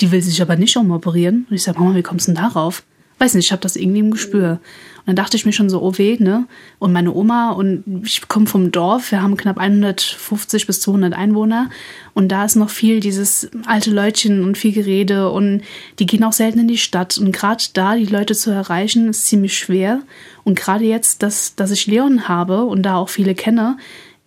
Die 0.00 0.10
will 0.10 0.22
sich 0.22 0.40
aber 0.40 0.56
nicht 0.56 0.76
umoperieren. 0.76 1.46
Und 1.50 1.56
ich 1.56 1.62
sage, 1.62 1.78
Mama, 1.78 1.94
wie 1.94 2.02
kommst 2.02 2.28
du 2.28 2.32
denn 2.32 2.42
darauf? 2.42 2.82
Weiß 3.20 3.34
nicht, 3.34 3.46
ich 3.46 3.52
habe 3.52 3.62
das 3.62 3.76
irgendwie 3.76 4.00
im 4.00 4.10
Gespür. 4.10 4.60
Und 5.00 5.06
dann 5.06 5.16
dachte 5.16 5.36
ich 5.36 5.44
mir 5.44 5.52
schon 5.52 5.68
so, 5.68 5.82
oh 5.82 5.98
weh, 5.98 6.16
ne? 6.18 6.46
Und 6.78 6.92
meine 6.92 7.12
Oma 7.12 7.52
und 7.52 8.02
ich 8.04 8.26
komme 8.28 8.46
vom 8.46 8.72
Dorf, 8.72 9.12
wir 9.12 9.22
haben 9.22 9.36
knapp 9.36 9.58
150 9.58 10.66
bis 10.66 10.80
200 10.80 11.14
Einwohner 11.14 11.68
und 12.14 12.28
da 12.28 12.44
ist 12.44 12.56
noch 12.56 12.70
viel 12.70 13.00
dieses 13.00 13.50
alte 13.66 13.90
Leutchen 13.90 14.42
und 14.42 14.56
viel 14.56 14.72
Gerede 14.72 15.30
und 15.30 15.62
die 15.98 16.06
gehen 16.06 16.24
auch 16.24 16.32
selten 16.32 16.60
in 16.60 16.68
die 16.68 16.78
Stadt 16.78 17.18
und 17.18 17.32
gerade 17.32 17.62
da 17.74 17.94
die 17.96 18.06
Leute 18.06 18.34
zu 18.34 18.50
erreichen 18.50 19.08
ist 19.08 19.26
ziemlich 19.26 19.56
schwer 19.56 20.00
und 20.44 20.58
gerade 20.58 20.84
jetzt, 20.84 21.22
dass, 21.22 21.54
dass 21.54 21.70
ich 21.70 21.86
Leon 21.86 22.28
habe 22.28 22.64
und 22.64 22.82
da 22.82 22.96
auch 22.96 23.08
viele 23.08 23.34
kenne, 23.34 23.76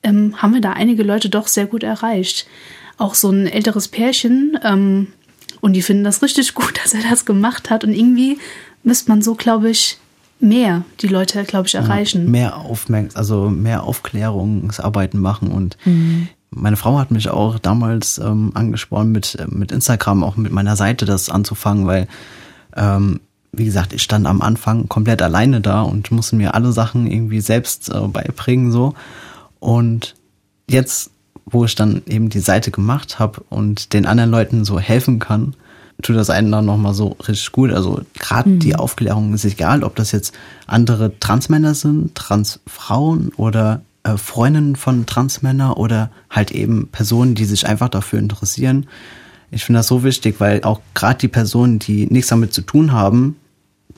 ähm, 0.03 0.41
haben 0.41 0.53
wir 0.53 0.61
da 0.61 0.73
einige 0.73 1.03
Leute 1.03 1.29
doch 1.29 1.47
sehr 1.47 1.65
gut 1.65 1.83
erreicht. 1.83 2.47
Auch 2.97 3.15
so 3.15 3.29
ein 3.31 3.47
älteres 3.47 3.87
Pärchen, 3.87 4.59
ähm, 4.63 5.07
und 5.63 5.71
die 5.71 5.81
finden 5.81 6.03
das 6.03 6.21
richtig 6.21 6.55
gut, 6.55 6.77
dass 6.83 6.93
er 6.93 7.09
das 7.09 7.25
gemacht 7.25 7.69
hat. 7.69 7.85
Und 7.85 7.93
irgendwie 7.93 8.37
müsste 8.83 9.09
man 9.09 9.21
so, 9.21 9.35
glaube 9.35 9.69
ich, 9.69 9.97
mehr 10.39 10.83
die 10.99 11.07
Leute, 11.07 11.43
glaube 11.45 11.67
ich, 11.67 11.75
erreichen. 11.75 12.25
Ja, 12.25 12.29
mehr 12.29 12.57
Aufmerksamkeit, 12.57 13.17
also 13.17 13.49
mehr 13.49 13.83
Aufklärungsarbeiten 13.83 15.19
machen 15.19 15.49
und 15.49 15.77
mhm. 15.85 16.27
Meine 16.55 16.77
Frau 16.77 16.99
hat 16.99 17.11
mich 17.11 17.29
auch 17.29 17.59
damals 17.59 18.17
ähm, 18.17 18.51
angesprochen, 18.53 19.11
mit, 19.11 19.35
äh, 19.35 19.47
mit 19.47 19.71
Instagram, 19.71 20.23
auch 20.23 20.37
mit 20.37 20.51
meiner 20.51 20.75
Seite 20.75 21.05
das 21.05 21.29
anzufangen, 21.29 21.87
weil, 21.87 22.07
ähm, 22.75 23.21
wie 23.51 23.65
gesagt, 23.65 23.93
ich 23.93 24.03
stand 24.03 24.25
am 24.25 24.41
Anfang 24.41 24.89
komplett 24.89 25.21
alleine 25.21 25.61
da 25.61 25.81
und 25.81 26.11
musste 26.11 26.35
mir 26.35 26.53
alle 26.53 26.71
Sachen 26.71 27.07
irgendwie 27.07 27.41
selbst 27.41 27.89
äh, 27.89 28.07
beibringen 28.07 28.71
so. 28.71 28.93
Und 29.59 30.15
jetzt, 30.69 31.11
wo 31.45 31.65
ich 31.65 31.75
dann 31.75 32.01
eben 32.05 32.29
die 32.29 32.39
Seite 32.39 32.71
gemacht 32.71 33.19
habe 33.19 33.43
und 33.49 33.93
den 33.93 34.05
anderen 34.05 34.31
Leuten 34.31 34.65
so 34.65 34.79
helfen 34.79 35.19
kann, 35.19 35.55
tut 36.01 36.15
das 36.15 36.29
einen 36.29 36.51
dann 36.51 36.65
nochmal 36.65 36.93
so 36.93 37.15
richtig 37.27 37.51
gut. 37.51 37.71
Also 37.71 38.01
gerade 38.19 38.49
mhm. 38.49 38.59
die 38.59 38.75
Aufklärung 38.75 39.33
ist 39.33 39.45
egal, 39.45 39.83
ob 39.83 39.95
das 39.95 40.11
jetzt 40.11 40.33
andere 40.67 41.17
Transmänner 41.19 41.75
sind, 41.75 42.15
Transfrauen 42.15 43.31
oder 43.37 43.81
äh, 44.03 44.17
Freundinnen 44.17 44.75
von 44.75 45.05
Transmänner 45.05 45.77
oder 45.77 46.11
halt 46.29 46.51
eben 46.51 46.87
Personen, 46.87 47.35
die 47.35 47.45
sich 47.45 47.67
einfach 47.67 47.89
dafür 47.89 48.19
interessieren. 48.19 48.87
Ich 49.51 49.63
finde 49.63 49.79
das 49.79 49.87
so 49.87 50.03
wichtig, 50.03 50.39
weil 50.39 50.63
auch 50.63 50.81
gerade 50.93 51.19
die 51.19 51.27
Personen, 51.27 51.79
die 51.79 52.07
nichts 52.07 52.29
damit 52.29 52.53
zu 52.53 52.61
tun 52.61 52.91
haben, 52.91 53.37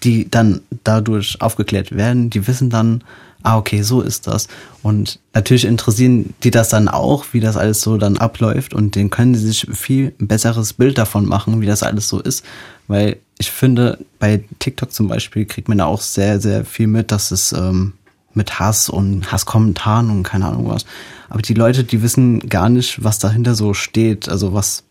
die 0.04 0.30
dann 0.30 0.62
dadurch 0.84 1.42
aufgeklärt 1.42 1.96
werden, 1.96 2.30
die 2.30 2.48
wissen 2.48 2.70
dann, 2.70 3.04
ah, 3.46 3.58
okay, 3.58 3.82
so 3.82 4.02
ist 4.02 4.28
das. 4.28 4.48
Und 4.82 5.20
natürlich 5.34 5.66
interessieren 5.66 6.34
die 6.44 6.52
das 6.52 6.70
dann 6.70 6.88
auch, 6.88 7.26
wie 7.32 7.40
das 7.40 7.58
alles 7.58 7.82
so 7.82 7.98
dann 7.98 8.18
abläuft 8.18 8.74
und 8.74 8.96
den 8.96 9.10
können 9.10 9.36
sie 9.36 9.48
sich 9.48 9.68
viel 9.72 10.14
besseres 10.18 10.74
Bild 10.74 10.98
davon 10.98 11.26
machen, 11.26 11.62
wie 11.62 11.66
das 11.66 11.84
alles 11.84 12.10
so 12.10 12.20
ist. 12.20 12.44
Weil 12.88 13.18
ich 13.38 13.52
finde, 13.52 14.00
bei 14.20 14.44
TikTok 14.60 14.92
zum 14.92 15.08
Beispiel 15.08 15.46
kriegt 15.46 15.68
man 15.68 15.78
da 15.78 15.86
auch 15.86 16.02
sehr, 16.02 16.40
sehr 16.40 16.66
viel 16.66 16.88
mit, 16.88 17.12
dass 17.12 17.32
es 17.32 17.52
ähm, 17.54 17.94
mit 18.34 18.60
Hass 18.60 18.90
und 18.90 19.32
Hasskommentaren 19.32 20.10
und 20.10 20.24
keine 20.24 20.48
Ahnung 20.48 20.70
was. 20.70 20.86
Aber 21.30 21.42
die 21.42 21.54
Leute, 21.54 21.84
die 21.84 22.02
wissen 22.02 22.50
gar 22.50 22.70
nicht, 22.70 23.04
was 23.04 23.20
dahinter 23.20 23.56
so 23.56 23.74
steht, 23.74 24.30
also 24.30 24.54
was 24.54 24.84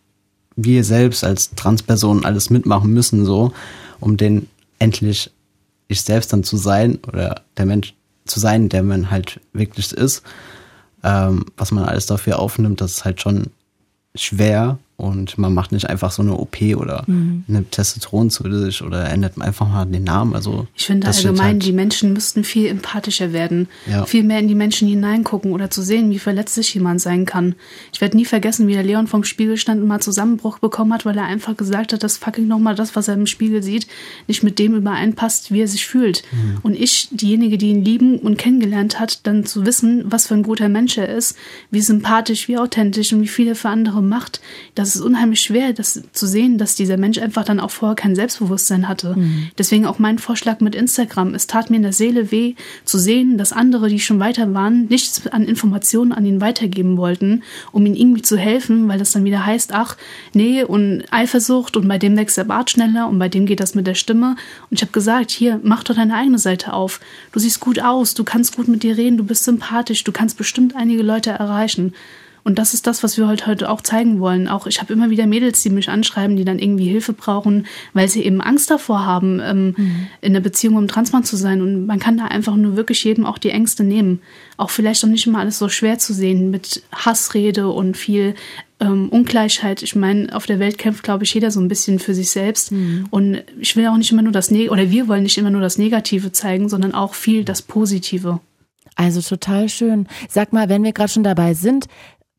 wir 0.56 0.84
selbst 0.84 1.24
als 1.24 1.50
Transpersonen 1.54 2.24
alles 2.24 2.50
mitmachen 2.50 2.92
müssen, 2.92 3.24
so, 3.24 3.52
um 4.00 4.16
den 4.16 4.48
endlich 4.78 5.30
ich 5.88 6.02
selbst 6.02 6.32
dann 6.32 6.44
zu 6.44 6.56
sein 6.56 6.98
oder 7.06 7.42
der 7.56 7.66
Mensch 7.66 7.94
zu 8.26 8.40
sein, 8.40 8.68
der 8.68 8.82
man 8.82 9.10
halt 9.10 9.40
wirklich 9.52 9.92
ist. 9.92 10.22
Ähm, 11.02 11.46
was 11.56 11.70
man 11.70 11.84
alles 11.84 12.06
dafür 12.06 12.38
aufnimmt, 12.38 12.80
das 12.80 12.92
ist 12.92 13.04
halt 13.04 13.20
schon 13.20 13.50
schwer 14.14 14.78
und 14.96 15.38
man 15.38 15.52
macht 15.52 15.72
nicht 15.72 15.90
einfach 15.90 16.12
so 16.12 16.22
eine 16.22 16.36
OP 16.36 16.62
oder 16.76 17.02
mhm. 17.08 17.44
eine 17.48 17.64
Testosteron 17.64 18.30
zu 18.30 18.44
sich 18.64 18.80
oder 18.80 19.08
ändert 19.10 19.40
einfach 19.40 19.68
mal 19.68 19.84
den 19.86 20.04
Namen. 20.04 20.34
Also 20.34 20.68
ich 20.76 20.86
finde 20.86 21.08
allgemein, 21.08 21.46
halt 21.46 21.64
die 21.64 21.72
Menschen 21.72 22.12
müssten 22.12 22.44
viel 22.44 22.68
empathischer 22.68 23.32
werden, 23.32 23.68
ja. 23.86 24.04
viel 24.06 24.22
mehr 24.22 24.38
in 24.38 24.46
die 24.46 24.54
Menschen 24.54 24.86
hineingucken 24.86 25.52
oder 25.52 25.68
zu 25.68 25.82
sehen, 25.82 26.10
wie 26.10 26.20
verletzlich 26.20 26.72
jemand 26.74 27.00
sein 27.00 27.24
kann. 27.26 27.56
Ich 27.92 28.00
werde 28.00 28.16
nie 28.16 28.24
vergessen, 28.24 28.68
wie 28.68 28.74
der 28.74 28.84
Leon 28.84 29.08
vom 29.08 29.24
Spiegel 29.24 29.56
stand 29.56 29.82
und 29.82 29.88
mal 29.88 30.00
Zusammenbruch 30.00 30.60
bekommen 30.60 30.92
hat, 30.94 31.04
weil 31.04 31.18
er 31.18 31.24
einfach 31.24 31.56
gesagt 31.56 31.92
hat, 31.92 32.04
dass 32.04 32.16
fucking 32.16 32.46
nochmal 32.46 32.76
das, 32.76 32.94
was 32.94 33.08
er 33.08 33.14
im 33.14 33.26
Spiegel 33.26 33.64
sieht, 33.64 33.88
nicht 34.28 34.44
mit 34.44 34.60
dem 34.60 34.76
übereinpasst, 34.76 35.50
wie 35.50 35.62
er 35.62 35.68
sich 35.68 35.86
fühlt. 35.86 36.22
Mhm. 36.30 36.58
Und 36.62 36.74
ich, 36.74 37.08
diejenige, 37.10 37.58
die 37.58 37.70
ihn 37.70 37.84
lieben 37.84 38.20
und 38.20 38.38
kennengelernt 38.38 39.00
hat, 39.00 39.26
dann 39.26 39.44
zu 39.44 39.66
wissen, 39.66 40.04
was 40.06 40.28
für 40.28 40.34
ein 40.34 40.44
guter 40.44 40.68
Mensch 40.68 40.96
er 40.98 41.08
ist, 41.08 41.36
wie 41.72 41.80
sympathisch, 41.80 42.46
wie 42.46 42.58
authentisch 42.58 43.12
und 43.12 43.22
wie 43.22 43.28
viel 43.28 43.48
er 43.48 43.56
für 43.56 43.70
andere 43.70 44.00
macht, 44.00 44.40
das 44.84 44.93
das 44.94 45.00
ist 45.00 45.06
unheimlich 45.06 45.40
schwer, 45.40 45.72
das 45.72 46.00
zu 46.12 46.26
sehen, 46.26 46.56
dass 46.56 46.76
dieser 46.76 46.96
Mensch 46.96 47.18
einfach 47.18 47.44
dann 47.44 47.58
auch 47.58 47.72
vorher 47.72 47.96
kein 47.96 48.14
Selbstbewusstsein 48.14 48.86
hatte. 48.86 49.16
Mhm. 49.16 49.48
Deswegen 49.58 49.86
auch 49.86 49.98
mein 49.98 50.20
Vorschlag 50.20 50.60
mit 50.60 50.76
Instagram. 50.76 51.34
Es 51.34 51.48
tat 51.48 51.68
mir 51.68 51.78
in 51.78 51.82
der 51.82 51.92
Seele 51.92 52.30
weh, 52.30 52.54
zu 52.84 52.96
sehen, 52.96 53.36
dass 53.36 53.52
andere, 53.52 53.88
die 53.88 53.98
schon 53.98 54.20
weiter 54.20 54.54
waren, 54.54 54.86
nichts 54.86 55.26
an 55.26 55.46
Informationen 55.46 56.12
an 56.12 56.24
ihn 56.24 56.40
weitergeben 56.40 56.96
wollten, 56.96 57.42
um 57.72 57.84
ihm 57.86 57.94
irgendwie 57.94 58.22
zu 58.22 58.36
helfen, 58.36 58.86
weil 58.86 59.00
das 59.00 59.10
dann 59.10 59.24
wieder 59.24 59.44
heißt, 59.44 59.72
ach, 59.72 59.96
nee, 60.32 60.62
und 60.62 61.02
Eifersucht 61.10 61.76
und 61.76 61.88
bei 61.88 61.98
dem 61.98 62.16
wächst 62.16 62.36
der 62.36 62.44
Bart 62.44 62.70
schneller 62.70 63.08
und 63.08 63.18
bei 63.18 63.28
dem 63.28 63.46
geht 63.46 63.58
das 63.58 63.74
mit 63.74 63.88
der 63.88 63.96
Stimme. 63.96 64.36
Und 64.70 64.76
ich 64.76 64.82
habe 64.82 64.92
gesagt, 64.92 65.32
hier, 65.32 65.58
mach 65.64 65.82
doch 65.82 65.96
deine 65.96 66.14
eigene 66.14 66.38
Seite 66.38 66.72
auf. 66.72 67.00
Du 67.32 67.40
siehst 67.40 67.58
gut 67.58 67.80
aus, 67.80 68.14
du 68.14 68.22
kannst 68.22 68.56
gut 68.56 68.68
mit 68.68 68.84
dir 68.84 68.96
reden, 68.96 69.16
du 69.16 69.24
bist 69.24 69.42
sympathisch, 69.42 70.04
du 70.04 70.12
kannst 70.12 70.38
bestimmt 70.38 70.76
einige 70.76 71.02
Leute 71.02 71.30
erreichen. 71.30 71.94
Und 72.44 72.58
das 72.58 72.74
ist 72.74 72.86
das, 72.86 73.02
was 73.02 73.16
wir 73.16 73.26
heute 73.26 73.70
auch 73.70 73.80
zeigen 73.80 74.20
wollen. 74.20 74.48
Auch 74.48 74.66
ich 74.66 74.80
habe 74.80 74.92
immer 74.92 75.08
wieder 75.08 75.26
Mädels, 75.26 75.62
die 75.62 75.70
mich 75.70 75.88
anschreiben, 75.88 76.36
die 76.36 76.44
dann 76.44 76.58
irgendwie 76.58 76.86
Hilfe 76.86 77.14
brauchen, 77.14 77.66
weil 77.94 78.08
sie 78.08 78.22
eben 78.22 78.42
Angst 78.42 78.70
davor 78.70 79.06
haben, 79.06 79.40
ähm, 79.42 79.74
mhm. 79.76 80.06
in 80.20 80.34
der 80.34 80.40
Beziehung 80.40 80.76
um 80.76 80.86
Transmann 80.86 81.24
zu 81.24 81.36
sein. 81.36 81.62
Und 81.62 81.86
man 81.86 81.98
kann 81.98 82.18
da 82.18 82.26
einfach 82.26 82.54
nur 82.54 82.76
wirklich 82.76 83.02
jedem 83.02 83.24
auch 83.24 83.38
die 83.38 83.48
Ängste 83.48 83.82
nehmen. 83.82 84.20
Auch 84.58 84.68
vielleicht 84.68 85.02
auch 85.04 85.08
nicht 85.08 85.26
immer 85.26 85.38
alles 85.38 85.58
so 85.58 85.70
schwer 85.70 85.98
zu 85.98 86.12
sehen 86.12 86.50
mit 86.50 86.82
Hassrede 86.92 87.68
und 87.68 87.96
viel 87.96 88.34
ähm, 88.78 89.08
Ungleichheit. 89.08 89.82
Ich 89.82 89.96
meine, 89.96 90.34
auf 90.36 90.44
der 90.44 90.58
Welt 90.58 90.76
kämpft, 90.76 91.02
glaube 91.02 91.24
ich, 91.24 91.32
jeder 91.32 91.50
so 91.50 91.60
ein 91.60 91.68
bisschen 91.68 91.98
für 91.98 92.14
sich 92.14 92.30
selbst. 92.30 92.72
Mhm. 92.72 93.06
Und 93.10 93.42
ich 93.58 93.74
will 93.74 93.86
auch 93.86 93.96
nicht 93.96 94.12
immer 94.12 94.22
nur 94.22 94.32
das 94.32 94.50
Negative, 94.50 94.72
oder 94.72 94.90
wir 94.90 95.08
wollen 95.08 95.22
nicht 95.22 95.38
immer 95.38 95.50
nur 95.50 95.62
das 95.62 95.78
Negative 95.78 96.32
zeigen, 96.32 96.68
sondern 96.68 96.92
auch 96.92 97.14
viel 97.14 97.44
das 97.44 97.62
Positive. 97.62 98.40
Also 98.96 99.20
total 99.20 99.68
schön. 99.68 100.06
Sag 100.28 100.52
mal, 100.52 100.68
wenn 100.68 100.84
wir 100.84 100.92
gerade 100.92 101.10
schon 101.10 101.24
dabei 101.24 101.54
sind, 101.54 101.86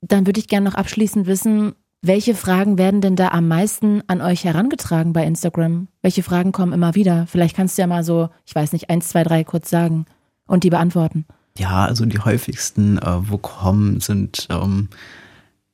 dann 0.07 0.25
würde 0.25 0.39
ich 0.39 0.47
gerne 0.47 0.69
noch 0.69 0.75
abschließend 0.75 1.27
wissen, 1.27 1.73
welche 2.01 2.35
Fragen 2.35 2.77
werden 2.77 3.01
denn 3.01 3.15
da 3.15 3.29
am 3.29 3.47
meisten 3.47 4.03
an 4.07 4.21
euch 4.21 4.43
herangetragen 4.43 5.11
bei 5.11 5.25
Instagram? 5.25 5.87
Welche 6.01 6.21
Fragen 6.21 6.51
kommen 6.51 6.73
immer 6.73 6.93
wieder? 6.93 7.25
Vielleicht 7.27 7.55
kannst 7.55 7.77
du 7.77 7.81
ja 7.81 7.87
mal 7.87 8.03
so, 8.03 8.29
ich 8.45 8.53
weiß 8.53 8.73
nicht, 8.73 8.89
eins, 8.89 9.09
zwei, 9.09 9.23
drei 9.23 9.43
kurz 9.43 9.69
sagen 9.69 10.05
und 10.45 10.63
die 10.63 10.69
beantworten. 10.69 11.25
Ja, 11.57 11.85
also 11.85 12.05
die 12.05 12.19
häufigsten, 12.19 12.99
äh, 12.99 13.29
wo 13.29 13.37
kommen, 13.37 14.01
sind, 14.01 14.47
ähm, 14.51 14.89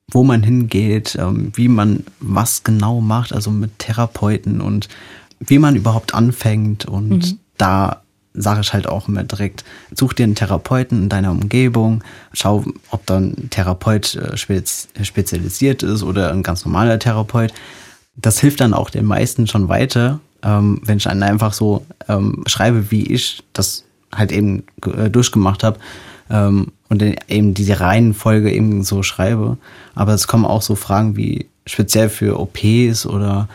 wo 0.10 0.24
man 0.24 0.44
hingeht, 0.44 1.18
ähm, 1.20 1.52
wie 1.56 1.68
man 1.68 2.06
was 2.20 2.64
genau 2.64 3.02
macht, 3.02 3.34
also 3.34 3.52
mit 3.52 3.80
Therapeuten 3.80 4.62
und 4.62 4.88
wie 5.40 5.60
man 5.60 5.76
überhaupt 5.76 6.14
anfängt. 6.14 6.86
Und 6.86 7.32
mhm. 7.32 7.40
da 7.58 8.01
sage 8.34 8.62
ich 8.62 8.74
halt 8.74 8.88
auch 8.88 9.08
immer 9.08 9.24
direkt, 9.24 9.64
such 9.94 10.14
dir 10.14 10.24
einen 10.24 10.36
Therapeuten 10.36 11.04
in 11.04 11.10
deiner 11.10 11.32
Umgebung, 11.32 12.04
schau, 12.34 12.64
ob 12.90 13.06
da 13.06 13.18
ein 13.18 13.50
Therapeut 13.50 14.16
äh, 14.16 14.38
spezialisiert 14.38 15.84
ist 15.84 16.04
oder 16.04 16.32
ein 16.32 16.44
ganz 16.44 16.66
normaler 16.66 17.00
Therapeut. 17.00 17.54
Das 18.16 18.40
hilft 18.40 18.62
dann 18.62 18.74
auch 18.74 18.90
den 18.90 19.06
meisten 19.06 19.48
schon 19.48 19.70
weiter, 19.70 20.20
ähm, 20.44 20.82
wenn 20.84 20.98
ich 20.98 21.04
dann 21.04 21.24
einfach 21.24 21.54
so 21.54 21.86
ähm, 22.08 22.44
schreibe, 22.46 22.92
wie 22.92 23.04
ich 23.12 23.44
das 23.54 23.84
halt 24.14 24.32
eben 24.32 24.64
äh, 24.86 25.10
durchgemacht 25.10 25.64
habe 25.64 25.80
ähm, 26.30 26.68
und 26.90 27.02
eben 27.02 27.54
diese 27.54 27.80
Reihenfolge 27.80 28.52
eben 28.52 28.84
so 28.84 29.04
schreibe. 29.04 29.58
Aber 29.96 30.14
es 30.14 30.28
kommen 30.28 30.46
auch 30.46 30.62
so 30.62 30.76
Fragen 30.76 31.16
wie 31.16 31.48
speziell 31.66 32.10
für 32.10 32.40
OPs 32.40 33.06
oder 33.06 33.48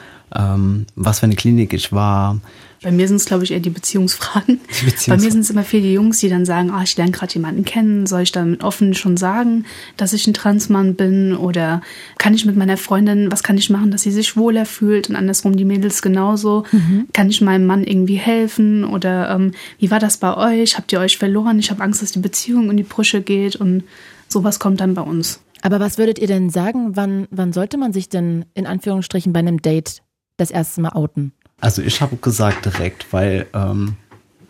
was 0.96 1.20
für 1.20 1.26
eine 1.26 1.36
Klinik 1.36 1.72
ich 1.72 1.92
war, 1.92 2.40
bei 2.82 2.90
mir 2.90 3.08
sind 3.08 3.16
es, 3.16 3.24
glaube 3.24 3.44
ich, 3.44 3.52
eher 3.52 3.60
die 3.60 3.70
Beziehungsfragen. 3.70 4.60
Die 4.80 4.84
Beziehungsfragen. 4.84 5.06
Bei 5.06 5.24
mir 5.24 5.32
sind 5.32 5.40
es 5.40 5.50
immer 5.50 5.62
viele 5.62 5.88
Jungs, 5.88 6.18
die 6.18 6.28
dann 6.28 6.44
sagen, 6.44 6.70
ah, 6.70 6.82
ich 6.82 6.96
lerne 6.96 7.12
gerade 7.12 7.34
jemanden 7.34 7.64
kennen, 7.64 8.06
soll 8.06 8.22
ich 8.22 8.32
dann 8.32 8.56
offen 8.60 8.94
schon 8.94 9.16
sagen, 9.16 9.64
dass 9.96 10.12
ich 10.12 10.26
ein 10.26 10.34
Transmann 10.34 10.94
bin? 10.94 11.36
Oder 11.36 11.82
kann 12.18 12.34
ich 12.34 12.44
mit 12.44 12.56
meiner 12.56 12.76
Freundin, 12.76 13.32
was 13.32 13.42
kann 13.42 13.58
ich 13.58 13.70
machen, 13.70 13.90
dass 13.90 14.02
sie 14.02 14.10
sich 14.10 14.36
wohler 14.36 14.66
fühlt? 14.66 15.08
Und 15.08 15.16
andersrum 15.16 15.56
die 15.56 15.64
Mädels 15.64 16.02
genauso. 16.02 16.64
Mhm. 16.72 17.06
Kann 17.12 17.30
ich 17.30 17.40
meinem 17.40 17.66
Mann 17.66 17.84
irgendwie 17.84 18.16
helfen? 18.16 18.84
Oder 18.84 19.30
ähm, 19.30 19.52
wie 19.78 19.90
war 19.90 20.00
das 20.00 20.18
bei 20.18 20.36
euch? 20.36 20.76
Habt 20.76 20.92
ihr 20.92 21.00
euch 21.00 21.18
verloren? 21.18 21.58
Ich 21.58 21.70
habe 21.70 21.82
Angst, 21.82 22.02
dass 22.02 22.12
die 22.12 22.18
Beziehung 22.18 22.70
in 22.70 22.76
die 22.76 22.82
Brüche 22.82 23.22
geht. 23.22 23.56
Und 23.56 23.84
sowas 24.28 24.58
kommt 24.58 24.80
dann 24.80 24.94
bei 24.94 25.02
uns. 25.02 25.40
Aber 25.62 25.80
was 25.80 25.98
würdet 25.98 26.18
ihr 26.18 26.28
denn 26.28 26.50
sagen, 26.50 26.96
wann, 26.96 27.26
wann 27.30 27.52
sollte 27.52 27.78
man 27.78 27.92
sich 27.92 28.08
denn 28.08 28.44
in 28.54 28.66
Anführungsstrichen 28.66 29.32
bei 29.32 29.40
einem 29.40 29.62
Date 29.62 30.02
das 30.36 30.50
erste 30.50 30.80
Mal 30.80 30.90
outen? 30.90 31.32
Also 31.60 31.82
ich 31.82 32.00
habe 32.00 32.16
gesagt 32.16 32.64
direkt, 32.66 33.12
weil 33.12 33.46
ähm, 33.54 33.96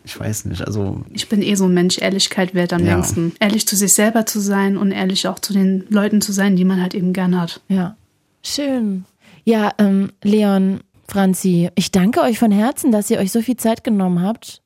ich 0.05 0.19
weiß 0.19 0.45
nicht, 0.47 0.65
also. 0.65 1.05
Ich 1.13 1.29
bin 1.29 1.43
eh 1.43 1.57
so 1.57 1.65
ein 1.65 1.75
Mensch, 1.75 1.99
Ehrlichkeit 1.99 2.55
wert 2.55 2.73
am 2.73 2.85
ja. 2.85 2.95
längsten. 2.95 3.35
Ehrlich 3.41 3.67
zu 3.67 3.77
sich 3.77 3.93
selber 3.93 4.25
zu 4.25 4.41
sein 4.41 4.77
und 4.77 4.93
ehrlich 4.93 5.27
auch 5.27 5.41
zu 5.41 5.53
den 5.53 5.85
Leuten 5.89 6.21
zu 6.21 6.33
sein, 6.33 6.57
die 6.57 6.65
man 6.65 6.81
halt 6.81 6.95
eben 6.95 7.13
gern 7.13 7.41
hat. 7.41 7.61
Ja. 7.69 7.97
Schön. 8.43 9.05
Ja, 9.45 9.73
ähm, 9.79 10.13
Leon, 10.23 10.81
Franzi, 11.09 11.71
ich 11.75 11.91
danke 11.91 12.21
euch 12.21 12.39
von 12.39 12.53
Herzen, 12.53 12.93
dass 12.93 13.11
ihr 13.11 13.19
euch 13.19 13.33
so 13.33 13.43
viel 13.43 13.57
Zeit 13.57 13.85
genommen 13.85 14.23
habt 14.23 14.63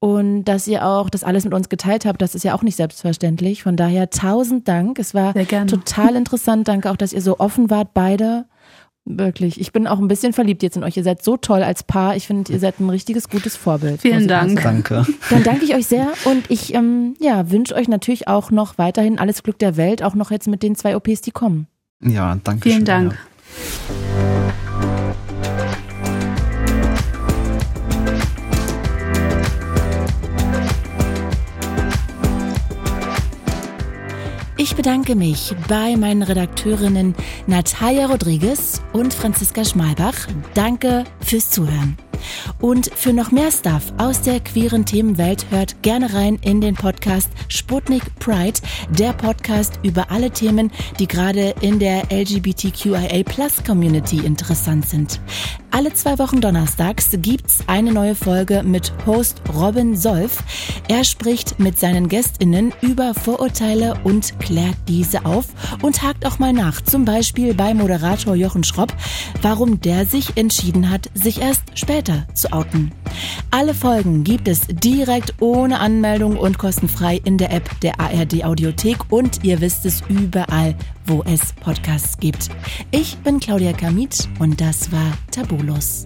und 0.00 0.44
dass 0.44 0.66
ihr 0.66 0.86
auch 0.86 1.10
das 1.10 1.24
alles 1.24 1.44
mit 1.44 1.54
uns 1.54 1.68
geteilt 1.68 2.06
habt. 2.06 2.22
Das 2.22 2.34
ist 2.34 2.44
ja 2.44 2.54
auch 2.54 2.62
nicht 2.62 2.76
selbstverständlich. 2.76 3.62
Von 3.62 3.76
daher 3.76 4.10
tausend 4.10 4.68
Dank. 4.68 4.98
Es 4.98 5.12
war 5.12 5.34
total 5.66 6.16
interessant. 6.16 6.68
Danke 6.68 6.90
auch, 6.90 6.96
dass 6.96 7.12
ihr 7.12 7.22
so 7.22 7.38
offen 7.38 7.68
wart, 7.68 7.94
beide. 7.94 8.46
Wirklich. 9.10 9.58
Ich 9.58 9.72
bin 9.72 9.86
auch 9.86 9.98
ein 9.98 10.06
bisschen 10.06 10.34
verliebt 10.34 10.62
jetzt 10.62 10.76
in 10.76 10.84
euch. 10.84 10.96
Ihr 10.98 11.02
seid 11.02 11.24
so 11.24 11.38
toll 11.38 11.62
als 11.62 11.82
Paar. 11.82 12.14
Ich 12.14 12.26
finde, 12.26 12.52
ihr 12.52 12.58
seid 12.58 12.78
ein 12.78 12.90
richtiges 12.90 13.30
gutes 13.30 13.56
Vorbild. 13.56 14.02
Vielen 14.02 14.28
Dank. 14.28 14.62
Danke. 14.62 15.06
Dann 15.30 15.42
danke 15.42 15.64
ich 15.64 15.74
euch 15.74 15.86
sehr 15.86 16.08
und 16.26 16.50
ich 16.50 16.74
ähm, 16.74 17.14
ja, 17.18 17.50
wünsche 17.50 17.74
euch 17.74 17.88
natürlich 17.88 18.28
auch 18.28 18.50
noch 18.50 18.76
weiterhin 18.76 19.18
alles 19.18 19.42
Glück 19.42 19.58
der 19.58 19.78
Welt, 19.78 20.02
auch 20.02 20.14
noch 20.14 20.30
jetzt 20.30 20.46
mit 20.46 20.62
den 20.62 20.76
zwei 20.76 20.94
OPs, 20.94 21.22
die 21.22 21.30
kommen. 21.30 21.68
Ja, 22.02 22.38
danke. 22.44 22.68
Vielen 22.68 22.76
schön, 22.80 22.84
Dank. 22.84 23.12
Ja. 23.12 24.67
Ich 34.60 34.74
bedanke 34.74 35.14
mich 35.14 35.54
bei 35.68 35.96
meinen 35.96 36.22
Redakteurinnen 36.22 37.14
Natalia 37.46 38.06
Rodriguez 38.06 38.82
und 38.92 39.14
Franziska 39.14 39.64
Schmalbach. 39.64 40.26
Danke 40.54 41.04
fürs 41.20 41.48
Zuhören. 41.48 41.96
Und 42.60 42.90
für 42.94 43.12
noch 43.12 43.30
mehr 43.30 43.50
Stuff 43.50 43.92
aus 43.98 44.22
der 44.22 44.40
queeren 44.40 44.84
Themenwelt 44.84 45.46
hört 45.50 45.82
gerne 45.82 46.12
rein 46.14 46.38
in 46.42 46.60
den 46.60 46.74
Podcast 46.74 47.28
Sputnik 47.48 48.02
Pride, 48.18 48.60
der 48.90 49.12
Podcast 49.12 49.80
über 49.82 50.10
alle 50.10 50.30
Themen, 50.30 50.70
die 50.98 51.06
gerade 51.06 51.54
in 51.60 51.78
der 51.78 52.04
LGBTQIA 52.10 53.22
Plus 53.24 53.62
Community 53.64 54.18
interessant 54.18 54.88
sind. 54.88 55.20
Alle 55.70 55.92
zwei 55.92 56.18
Wochen 56.18 56.40
donnerstags 56.40 57.10
gibt's 57.12 57.58
eine 57.66 57.92
neue 57.92 58.14
Folge 58.14 58.62
mit 58.62 58.92
Host 59.06 59.42
Robin 59.54 59.96
Solf. 59.96 60.42
Er 60.88 61.04
spricht 61.04 61.60
mit 61.60 61.78
seinen 61.78 62.08
GästInnen 62.08 62.72
über 62.80 63.12
Vorurteile 63.12 63.94
und 64.02 64.38
klärt 64.40 64.76
diese 64.88 65.26
auf 65.26 65.46
und 65.82 66.02
hakt 66.02 66.24
auch 66.24 66.38
mal 66.38 66.54
nach, 66.54 66.80
zum 66.80 67.04
Beispiel 67.04 67.52
bei 67.52 67.74
Moderator 67.74 68.34
Jochen 68.34 68.64
Schropp, 68.64 68.94
warum 69.42 69.80
der 69.80 70.06
sich 70.06 70.36
entschieden 70.38 70.88
hat, 70.88 71.10
sich 71.14 71.40
erst 71.40 71.62
später 71.74 72.07
zu 72.34 72.52
outen. 72.52 72.92
Alle 73.50 73.74
Folgen 73.74 74.24
gibt 74.24 74.48
es 74.48 74.60
direkt 74.68 75.34
ohne 75.40 75.80
Anmeldung 75.80 76.36
und 76.36 76.58
kostenfrei 76.58 77.20
in 77.24 77.38
der 77.38 77.52
App 77.52 77.68
der 77.80 77.98
ARD 77.98 78.44
Audiothek 78.44 78.98
und 79.10 79.44
ihr 79.44 79.60
wisst 79.60 79.84
es 79.86 80.02
überall, 80.08 80.74
wo 81.06 81.22
es 81.24 81.52
Podcasts 81.54 82.18
gibt. 82.18 82.50
Ich 82.90 83.16
bin 83.18 83.40
Claudia 83.40 83.72
Kamit 83.72 84.28
und 84.38 84.60
das 84.60 84.92
war 84.92 85.12
Tabulos. 85.30 86.04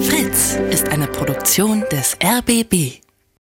Fritz 0.00 0.58
ist 0.70 0.88
eine 0.88 1.06
Produktion 1.06 1.84
des 1.90 2.16
RBB. 2.22 3.07